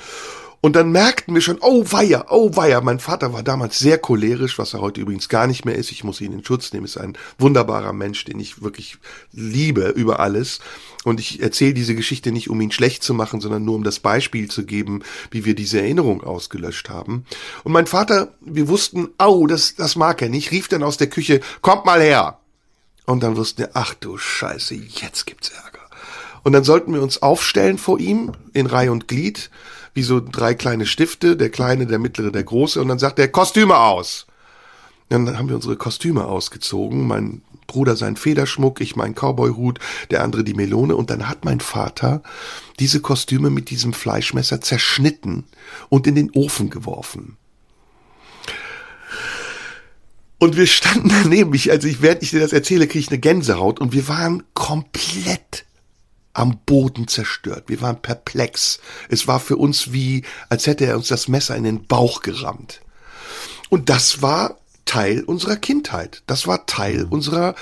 Und 0.60 0.76
dann 0.76 0.92
merkten 0.92 1.36
wir 1.36 1.42
schon, 1.42 1.60
oh 1.62 1.86
weia, 1.92 2.26
oh 2.30 2.56
weia, 2.56 2.82
mein 2.82 3.00
Vater 3.00 3.32
war 3.32 3.44
damals 3.44 3.78
sehr 3.78 4.00
cholerisch, 4.00 4.58
was 4.58 4.74
er 4.74 4.82
heute 4.82 5.02
übrigens 5.02 5.30
gar 5.30 5.46
nicht 5.46 5.66
mehr 5.66 5.76
ist. 5.76 5.92
Ich 5.92 6.04
muss 6.04 6.20
ihn 6.20 6.34
in 6.34 6.44
Schutz 6.44 6.74
nehmen, 6.74 6.86
ist 6.86 6.98
ein 6.98 7.18
wunderbarer 7.38 7.94
Mensch, 7.94 8.26
den 8.26 8.40
ich 8.40 8.62
wirklich 8.62 8.98
liebe 9.32 9.90
über 9.90 10.20
alles. 10.20 10.60
Und 11.08 11.22
ich 11.22 11.42
erzähle 11.42 11.74
diese 11.74 11.96
Geschichte 11.96 12.34
nicht, 12.34 12.50
um 12.50 12.60
ihn 12.60 12.74
schlecht 12.74 13.02
zu 13.02 13.14
machen, 13.14 13.40
sondern 13.40 13.64
nur 13.64 13.76
um 13.76 13.86
das 13.86 14.02
Beispiel 14.02 14.52
zu 14.52 14.66
geben, 14.66 15.04
wie 15.32 15.46
wir 15.46 15.56
diese 15.56 15.80
Erinnerung 15.80 16.22
ausgelöscht 16.22 16.90
haben. 16.90 17.24
Und 17.64 17.72
mein 17.72 17.88
Vater, 17.88 18.34
wir 18.42 18.68
wussten, 18.68 19.08
au, 19.18 19.48
das, 19.48 19.76
das 19.76 19.96
mag 19.96 20.22
er 20.22 20.28
nicht, 20.28 20.52
rief 20.52 20.68
dann 20.68 20.84
aus 20.84 20.98
der 20.98 21.08
Küche, 21.08 21.40
kommt 21.62 21.86
mal 21.86 22.02
her. 22.02 22.40
Und 23.06 23.24
dann 23.24 23.38
wussten 23.38 23.60
wir, 23.60 23.70
ach 23.74 23.94
du 23.94 24.18
Scheiße, 24.18 24.76
jetzt 24.76 25.26
gibt's 25.26 25.48
Ärger. 25.48 25.88
Und 26.44 26.52
dann 26.52 26.66
sollten 26.66 26.94
wir 26.94 27.02
uns 27.02 27.22
aufstellen 27.22 27.78
vor 27.78 28.02
ihm 28.02 28.34
in 28.52 28.66
Reihe 28.66 28.92
und 28.92 29.08
Glied 29.08 29.50
wie 29.94 30.04
so 30.04 30.20
drei 30.20 30.56
kleine 30.56 30.86
Stifte, 30.86 31.38
der 31.38 31.50
kleine, 31.50 31.88
der 31.88 32.00
mittlere, 32.00 32.34
der 32.34 32.44
große, 32.44 32.82
und 32.82 32.90
dann 32.90 33.00
sagt 33.00 33.18
er 33.18 33.30
Kostüme 33.30 33.78
aus. 33.78 34.28
Dann 35.08 35.38
haben 35.38 35.48
wir 35.48 35.56
unsere 35.56 35.78
Kostüme 35.78 36.26
ausgezogen, 36.26 37.08
mein 37.08 37.44
Bruder 37.68 37.96
sein 37.96 38.16
Federschmuck, 38.16 38.82
ich 38.82 38.96
mein 38.96 39.14
Cowboyhut, 39.14 39.80
der 40.10 40.24
andere 40.24 40.44
die 40.44 40.54
Melone, 40.54 40.96
und 40.96 41.10
dann 41.10 41.30
hat 41.30 41.46
mein 41.46 41.60
Vater 41.60 42.24
diese 42.80 43.02
Kostüme 43.02 43.50
mit 43.50 43.70
diesem 43.70 43.94
Fleischmesser 43.94 44.62
zerschnitten 44.62 45.44
und 45.90 46.08
in 46.08 46.16
den 46.16 46.32
Ofen 46.32 46.70
geworfen. 46.70 47.38
Und 50.40 50.56
wir 50.56 50.68
standen 50.68 51.10
daneben, 51.24 51.54
ich, 51.54 51.72
also 51.72 51.88
ich, 51.88 52.02
während 52.02 52.24
ich 52.24 52.32
dir 52.32 52.40
das 52.40 52.54
erzähle, 52.54 52.88
kriege 52.88 53.00
ich 53.00 53.10
eine 53.10 53.20
Gänsehaut 53.20 53.80
und 53.80 53.94
wir 53.94 54.08
waren 54.08 54.44
komplett 54.54 55.66
am 56.34 56.60
Boden 56.66 57.08
zerstört. 57.08 57.64
Wir 57.68 57.82
waren 57.82 58.02
perplex. 58.02 58.80
Es 59.10 59.28
war 59.28 59.40
für 59.40 59.58
uns 59.58 59.92
wie, 59.92 60.24
als 60.50 60.68
hätte 60.68 60.86
er 60.86 60.96
uns 60.96 61.08
das 61.08 61.28
Messer 61.28 61.56
in 61.56 61.64
den 61.64 61.88
Bauch 61.88 62.22
gerammt. 62.22 62.82
Und 63.70 63.90
das 63.90 64.22
war 64.22 64.58
Teil 64.88 65.24
unserer 65.24 65.58
Kindheit. 65.58 66.24
Das 66.26 66.48
war 66.48 66.66
Teil 66.66 67.06
mhm. 67.06 67.12
unserer 67.12 67.56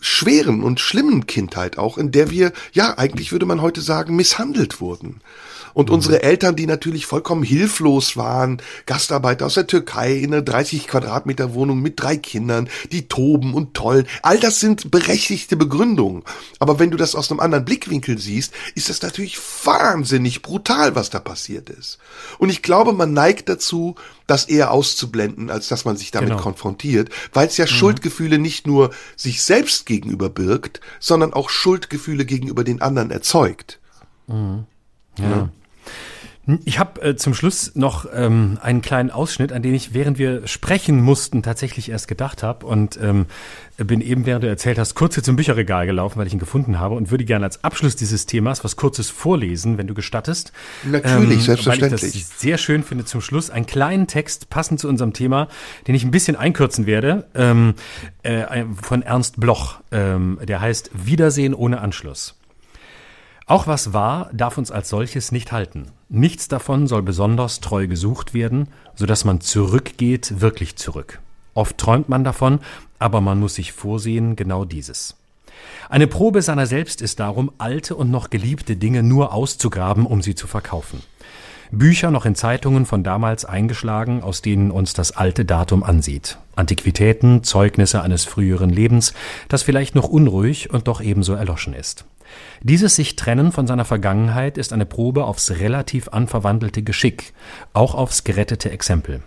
schweren 0.00 0.64
und 0.64 0.80
schlimmen 0.80 1.26
Kindheit 1.26 1.78
auch, 1.78 1.96
in 1.96 2.10
der 2.10 2.30
wir, 2.30 2.52
ja, 2.72 2.98
eigentlich 2.98 3.30
würde 3.30 3.46
man 3.46 3.62
heute 3.62 3.80
sagen, 3.80 4.16
misshandelt 4.16 4.80
wurden. 4.80 5.20
Und 5.74 5.90
unsere 5.90 6.22
Eltern, 6.22 6.56
die 6.56 6.66
natürlich 6.66 7.06
vollkommen 7.06 7.42
hilflos 7.42 8.16
waren, 8.16 8.60
Gastarbeiter 8.86 9.46
aus 9.46 9.54
der 9.54 9.66
Türkei 9.66 10.14
in 10.14 10.32
einer 10.32 10.42
30 10.42 10.86
Quadratmeter 10.86 11.54
Wohnung 11.54 11.80
mit 11.80 12.00
drei 12.00 12.16
Kindern, 12.16 12.68
die 12.90 13.08
toben 13.08 13.54
und 13.54 13.74
tollen, 13.74 14.06
all 14.22 14.38
das 14.38 14.60
sind 14.60 14.90
berechtigte 14.90 15.56
Begründungen. 15.56 16.22
Aber 16.58 16.78
wenn 16.78 16.90
du 16.90 16.96
das 16.96 17.14
aus 17.14 17.30
einem 17.30 17.40
anderen 17.40 17.64
Blickwinkel 17.64 18.18
siehst, 18.18 18.52
ist 18.74 18.88
das 18.88 19.02
natürlich 19.02 19.38
wahnsinnig 19.64 20.42
brutal, 20.42 20.94
was 20.94 21.10
da 21.10 21.20
passiert 21.20 21.70
ist. 21.70 21.98
Und 22.38 22.48
ich 22.50 22.62
glaube, 22.62 22.92
man 22.92 23.12
neigt 23.12 23.48
dazu, 23.48 23.94
das 24.26 24.44
eher 24.46 24.70
auszublenden, 24.70 25.50
als 25.50 25.68
dass 25.68 25.84
man 25.84 25.96
sich 25.96 26.10
damit 26.10 26.30
Genau. 26.30 26.42
konfrontiert, 26.42 27.10
weil 27.32 27.48
es 27.48 27.56
ja 27.56 27.66
Schuldgefühle 27.66 28.38
nicht 28.38 28.66
nur 28.66 28.90
sich 29.16 29.42
selbst 29.42 29.84
gegenüber 29.86 30.30
birgt, 30.30 30.80
sondern 31.00 31.32
auch 31.32 31.50
Schuldgefühle 31.50 32.24
gegenüber 32.24 32.64
den 32.64 32.80
anderen 32.80 33.10
erzeugt. 33.10 33.78
Ich 36.64 36.80
habe 36.80 37.00
äh, 37.02 37.16
zum 37.16 37.34
Schluss 37.34 37.76
noch 37.76 38.06
ähm, 38.12 38.58
einen 38.60 38.82
kleinen 38.82 39.12
Ausschnitt, 39.12 39.52
an 39.52 39.62
den 39.62 39.74
ich, 39.74 39.94
während 39.94 40.18
wir 40.18 40.48
sprechen 40.48 41.00
mussten, 41.00 41.44
tatsächlich 41.44 41.88
erst 41.88 42.08
gedacht 42.08 42.42
habe 42.42 42.66
und 42.66 42.98
ähm, 43.00 43.26
bin 43.76 44.00
eben, 44.00 44.26
während 44.26 44.42
du 44.42 44.48
erzählt 44.48 44.76
hast, 44.76 44.96
kurz 44.96 45.14
hier 45.14 45.22
zum 45.22 45.36
Bücherregal 45.36 45.86
gelaufen, 45.86 46.18
weil 46.18 46.26
ich 46.26 46.32
ihn 46.32 46.40
gefunden 46.40 46.80
habe 46.80 46.96
und 46.96 47.12
würde 47.12 47.24
gerne 47.24 47.44
als 47.44 47.62
Abschluss 47.62 47.94
dieses 47.94 48.26
Themas 48.26 48.64
was 48.64 48.74
Kurzes 48.74 49.08
vorlesen, 49.08 49.78
wenn 49.78 49.86
du 49.86 49.94
gestattest. 49.94 50.52
Natürlich, 50.82 51.44
selbstverständlich. 51.44 52.02
Weil 52.02 52.08
ich 52.08 52.28
das 52.28 52.40
sehr 52.40 52.58
schön 52.58 52.82
finde 52.82 53.04
zum 53.04 53.20
Schluss. 53.20 53.48
Einen 53.48 53.66
kleinen 53.66 54.08
Text, 54.08 54.50
passend 54.50 54.80
zu 54.80 54.88
unserem 54.88 55.12
Thema, 55.12 55.46
den 55.86 55.94
ich 55.94 56.02
ein 56.02 56.10
bisschen 56.10 56.34
einkürzen 56.34 56.86
werde, 56.86 57.24
ähm, 57.36 57.74
äh, 58.24 58.64
von 58.82 59.02
Ernst 59.02 59.38
Bloch. 59.38 59.76
Ähm, 59.92 60.40
der 60.42 60.60
heißt 60.60 60.90
Wiedersehen 60.92 61.54
ohne 61.54 61.80
Anschluss. 61.80 62.34
Auch 63.46 63.66
was 63.66 63.92
war, 63.92 64.30
darf 64.32 64.58
uns 64.58 64.70
als 64.70 64.88
solches 64.88 65.32
nicht 65.32 65.52
halten. 65.52 65.86
Nichts 66.08 66.48
davon 66.48 66.86
soll 66.86 67.02
besonders 67.02 67.60
treu 67.60 67.86
gesucht 67.86 68.34
werden, 68.34 68.68
so 68.94 69.06
dass 69.06 69.24
man 69.24 69.40
zurückgeht, 69.40 70.40
wirklich 70.40 70.76
zurück. 70.76 71.20
Oft 71.54 71.76
träumt 71.78 72.08
man 72.08 72.24
davon, 72.24 72.60
aber 72.98 73.20
man 73.20 73.40
muss 73.40 73.56
sich 73.56 73.72
vorsehen, 73.72 74.36
genau 74.36 74.64
dieses. 74.64 75.16
Eine 75.88 76.06
Probe 76.06 76.42
seiner 76.42 76.66
selbst 76.66 77.02
ist 77.02 77.20
darum, 77.20 77.52
alte 77.58 77.96
und 77.96 78.10
noch 78.10 78.30
geliebte 78.30 78.76
Dinge 78.76 79.02
nur 79.02 79.32
auszugraben, 79.32 80.06
um 80.06 80.22
sie 80.22 80.34
zu 80.34 80.46
verkaufen. 80.46 81.02
Bücher 81.70 82.10
noch 82.10 82.26
in 82.26 82.34
Zeitungen 82.34 82.84
von 82.84 83.02
damals 83.02 83.46
eingeschlagen, 83.46 84.22
aus 84.22 84.42
denen 84.42 84.70
uns 84.70 84.92
das 84.92 85.12
alte 85.12 85.46
Datum 85.46 85.82
ansieht. 85.82 86.38
Antiquitäten, 86.54 87.44
Zeugnisse 87.44 88.02
eines 88.02 88.24
früheren 88.24 88.68
Lebens, 88.68 89.14
das 89.48 89.62
vielleicht 89.62 89.94
noch 89.94 90.08
unruhig 90.08 90.70
und 90.70 90.86
doch 90.86 91.00
ebenso 91.00 91.32
erloschen 91.32 91.72
ist. 91.72 92.04
Dieses 92.62 92.96
sich 92.96 93.16
trennen 93.16 93.52
von 93.52 93.66
seiner 93.66 93.84
Vergangenheit 93.84 94.58
ist 94.58 94.72
eine 94.72 94.86
Probe 94.86 95.24
aufs 95.24 95.50
relativ 95.50 96.08
anverwandelte 96.08 96.82
Geschick, 96.82 97.32
auch 97.72 97.94
aufs 97.94 98.24
gerettete 98.24 98.70
Exempel. 98.70 99.22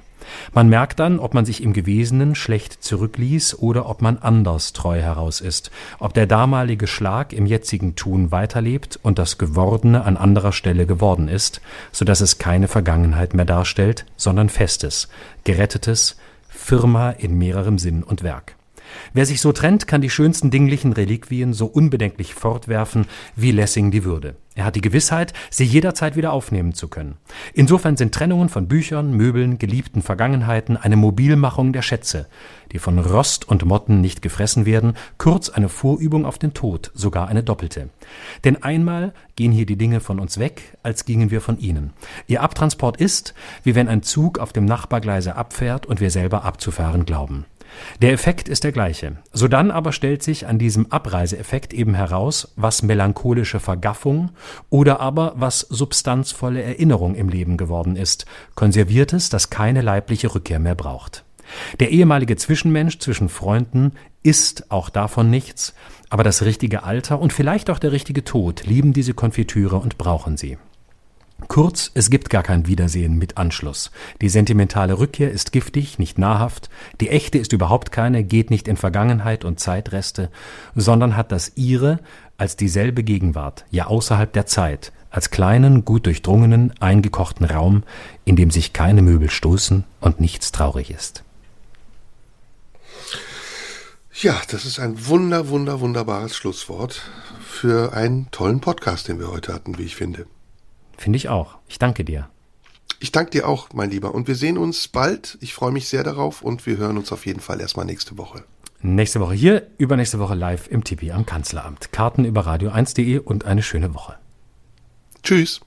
Man 0.53 0.69
merkt 0.69 0.99
dann, 0.99 1.19
ob 1.19 1.33
man 1.33 1.45
sich 1.45 1.61
im 1.61 1.73
Gewesenen 1.73 2.35
schlecht 2.35 2.83
zurückließ 2.83 3.59
oder 3.59 3.87
ob 3.89 4.01
man 4.01 4.17
anders 4.17 4.73
treu 4.73 4.99
heraus 4.99 5.41
ist, 5.41 5.71
ob 5.99 6.13
der 6.13 6.27
damalige 6.27 6.87
Schlag 6.87 7.33
im 7.33 7.45
jetzigen 7.45 7.95
Tun 7.95 8.31
weiterlebt 8.31 8.99
und 9.01 9.19
das 9.19 9.37
Gewordene 9.37 10.03
an 10.03 10.17
anderer 10.17 10.51
Stelle 10.51 10.85
geworden 10.85 11.27
ist, 11.27 11.61
so 11.91 12.05
dass 12.05 12.21
es 12.21 12.37
keine 12.37 12.67
Vergangenheit 12.67 13.33
mehr 13.33 13.45
darstellt, 13.45 14.05
sondern 14.15 14.49
Festes, 14.49 15.09
Gerettetes, 15.43 16.17
Firma 16.49 17.11
in 17.11 17.37
mehrerem 17.37 17.77
Sinn 17.77 18.03
und 18.03 18.23
Werk. 18.23 18.55
Wer 19.15 19.25
sich 19.25 19.39
so 19.39 19.53
trennt, 19.53 19.87
kann 19.87 20.01
die 20.01 20.09
schönsten 20.09 20.51
dinglichen 20.51 20.91
Reliquien 20.91 21.53
so 21.53 21.67
unbedenklich 21.67 22.33
fortwerfen 22.33 23.05
wie 23.37 23.51
Lessing 23.51 23.89
die 23.89 24.03
Würde. 24.03 24.35
Er 24.55 24.65
hat 24.65 24.75
die 24.75 24.81
Gewissheit, 24.81 25.31
sie 25.49 25.63
jederzeit 25.63 26.17
wieder 26.17 26.33
aufnehmen 26.33 26.73
zu 26.73 26.89
können. 26.89 27.15
Insofern 27.53 27.95
sind 27.95 28.13
Trennungen 28.13 28.49
von 28.49 28.67
Büchern, 28.67 29.13
Möbeln, 29.13 29.57
geliebten 29.57 30.01
Vergangenheiten 30.01 30.75
eine 30.75 30.97
Mobilmachung 30.97 31.71
der 31.71 31.81
Schätze, 31.81 32.27
die 32.73 32.77
von 32.77 32.99
Rost 32.99 33.47
und 33.47 33.63
Motten 33.63 34.01
nicht 34.01 34.21
gefressen 34.21 34.65
werden, 34.65 34.97
kurz 35.17 35.47
eine 35.47 35.69
Vorübung 35.69 36.25
auf 36.25 36.37
den 36.37 36.53
Tod, 36.53 36.91
sogar 36.93 37.29
eine 37.29 37.41
doppelte. 37.41 37.87
Denn 38.43 38.63
einmal 38.63 39.13
gehen 39.37 39.53
hier 39.53 39.65
die 39.65 39.77
Dinge 39.77 40.01
von 40.01 40.19
uns 40.19 40.39
weg, 40.39 40.77
als 40.83 41.05
gingen 41.05 41.31
wir 41.31 41.39
von 41.39 41.57
ihnen. 41.57 41.93
Ihr 42.27 42.41
Abtransport 42.41 42.97
ist, 42.97 43.33
wie 43.63 43.75
wenn 43.75 43.87
ein 43.87 44.03
Zug 44.03 44.39
auf 44.39 44.51
dem 44.51 44.65
Nachbargleise 44.65 45.37
abfährt 45.37 45.85
und 45.85 46.01
wir 46.01 46.11
selber 46.11 46.43
abzufahren 46.43 47.05
glauben. 47.05 47.45
Der 48.01 48.11
Effekt 48.11 48.49
ist 48.49 48.63
der 48.63 48.71
gleiche. 48.71 49.17
Sodann 49.31 49.71
aber 49.71 49.91
stellt 49.91 50.23
sich 50.23 50.47
an 50.47 50.59
diesem 50.59 50.91
Abreiseeffekt 50.91 51.73
eben 51.73 51.95
heraus, 51.95 52.53
was 52.55 52.83
melancholische 52.83 53.59
Vergaffung 53.59 54.31
oder 54.69 54.99
aber 54.99 55.33
was 55.35 55.61
substanzvolle 55.61 56.61
Erinnerung 56.61 57.15
im 57.15 57.29
Leben 57.29 57.57
geworden 57.57 57.95
ist, 57.95 58.25
konserviertes, 58.55 59.29
das 59.29 59.49
keine 59.49 59.81
leibliche 59.81 60.33
Rückkehr 60.33 60.59
mehr 60.59 60.75
braucht. 60.75 61.23
Der 61.79 61.91
ehemalige 61.91 62.35
Zwischenmensch 62.35 62.99
zwischen 62.99 63.29
Freunden 63.29 63.93
ist 64.23 64.71
auch 64.71 64.89
davon 64.89 65.29
nichts, 65.29 65.75
aber 66.09 66.23
das 66.23 66.43
richtige 66.43 66.83
Alter 66.83 67.19
und 67.19 67.33
vielleicht 67.33 67.69
auch 67.69 67.79
der 67.79 67.91
richtige 67.91 68.23
Tod 68.23 68.65
lieben 68.65 68.93
diese 68.93 69.13
Konfitüre 69.13 69.77
und 69.77 69.97
brauchen 69.97 70.37
sie. 70.37 70.57
Kurz, 71.49 71.91
es 71.93 72.09
gibt 72.09 72.29
gar 72.29 72.43
kein 72.43 72.65
Wiedersehen 72.65 73.17
mit 73.17 73.37
Anschluss. 73.37 73.91
Die 74.21 74.29
sentimentale 74.29 74.97
Rückkehr 74.99 75.31
ist 75.31 75.51
giftig, 75.51 75.99
nicht 75.99 76.17
nahrhaft, 76.17 76.69
die 77.01 77.09
echte 77.09 77.37
ist 77.37 77.51
überhaupt 77.51 77.91
keine, 77.91 78.23
geht 78.23 78.49
nicht 78.49 78.69
in 78.69 78.77
Vergangenheit 78.77 79.43
und 79.43 79.59
Zeitreste, 79.59 80.31
sondern 80.75 81.17
hat 81.17 81.33
das 81.33 81.51
ihre 81.55 81.99
als 82.37 82.55
dieselbe 82.55 83.03
Gegenwart, 83.03 83.65
ja 83.69 83.87
außerhalb 83.87 84.31
der 84.31 84.45
Zeit, 84.45 84.93
als 85.09 85.29
kleinen, 85.29 85.85
gut 85.85 86.05
durchdrungenen, 86.05 86.73
eingekochten 86.79 87.45
Raum, 87.45 87.83
in 88.23 88.35
dem 88.37 88.49
sich 88.49 88.73
keine 88.73 89.01
Möbel 89.01 89.29
stoßen 89.29 89.83
und 89.99 90.21
nichts 90.21 90.51
traurig 90.53 90.89
ist. 90.89 91.23
Ja, 94.13 94.41
das 94.49 94.63
ist 94.63 94.79
ein 94.79 95.07
wunder, 95.07 95.49
wunder, 95.49 95.81
wunderbares 95.81 96.35
Schlusswort 96.35 97.01
für 97.45 97.93
einen 97.93 98.31
tollen 98.31 98.61
Podcast, 98.61 99.09
den 99.09 99.19
wir 99.19 99.29
heute 99.29 99.53
hatten, 99.53 99.77
wie 99.77 99.83
ich 99.83 99.97
finde. 99.97 100.25
Finde 100.97 101.17
ich 101.17 101.29
auch. 101.29 101.57
Ich 101.67 101.79
danke 101.79 102.03
dir. 102.03 102.29
Ich 102.99 103.11
danke 103.11 103.31
dir 103.31 103.47
auch, 103.47 103.69
mein 103.73 103.91
Lieber. 103.91 104.15
Und 104.15 104.27
wir 104.27 104.35
sehen 104.35 104.57
uns 104.57 104.87
bald. 104.87 105.37
Ich 105.41 105.53
freue 105.53 105.71
mich 105.71 105.87
sehr 105.87 106.03
darauf 106.03 106.41
und 106.41 106.65
wir 106.65 106.77
hören 106.77 106.97
uns 106.97 107.11
auf 107.11 107.25
jeden 107.25 107.39
Fall 107.39 107.59
erstmal 107.59 107.85
nächste 107.85 108.17
Woche. 108.17 108.43
Nächste 108.81 109.19
Woche 109.19 109.33
hier, 109.33 109.67
übernächste 109.77 110.19
Woche 110.19 110.35
live 110.35 110.67
im 110.67 110.83
Tipi 110.83 111.11
am 111.11 111.25
Kanzleramt. 111.25 111.91
Karten 111.91 112.23
über 112.23 112.45
radio1.de 112.47 113.19
und 113.19 113.45
eine 113.45 113.63
schöne 113.63 113.93
Woche. 113.93 114.15
Tschüss. 115.23 115.61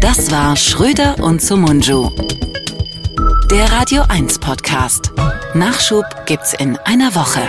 Das 0.00 0.30
war 0.30 0.56
Schröder 0.56 1.22
und 1.22 1.42
Sumunju. 1.42 2.10
Der 3.50 3.72
Radio 3.72 4.02
1 4.08 4.38
Podcast. 4.38 5.12
Nachschub 5.54 6.04
gibt's 6.26 6.54
in 6.54 6.76
einer 6.78 7.14
Woche. 7.14 7.40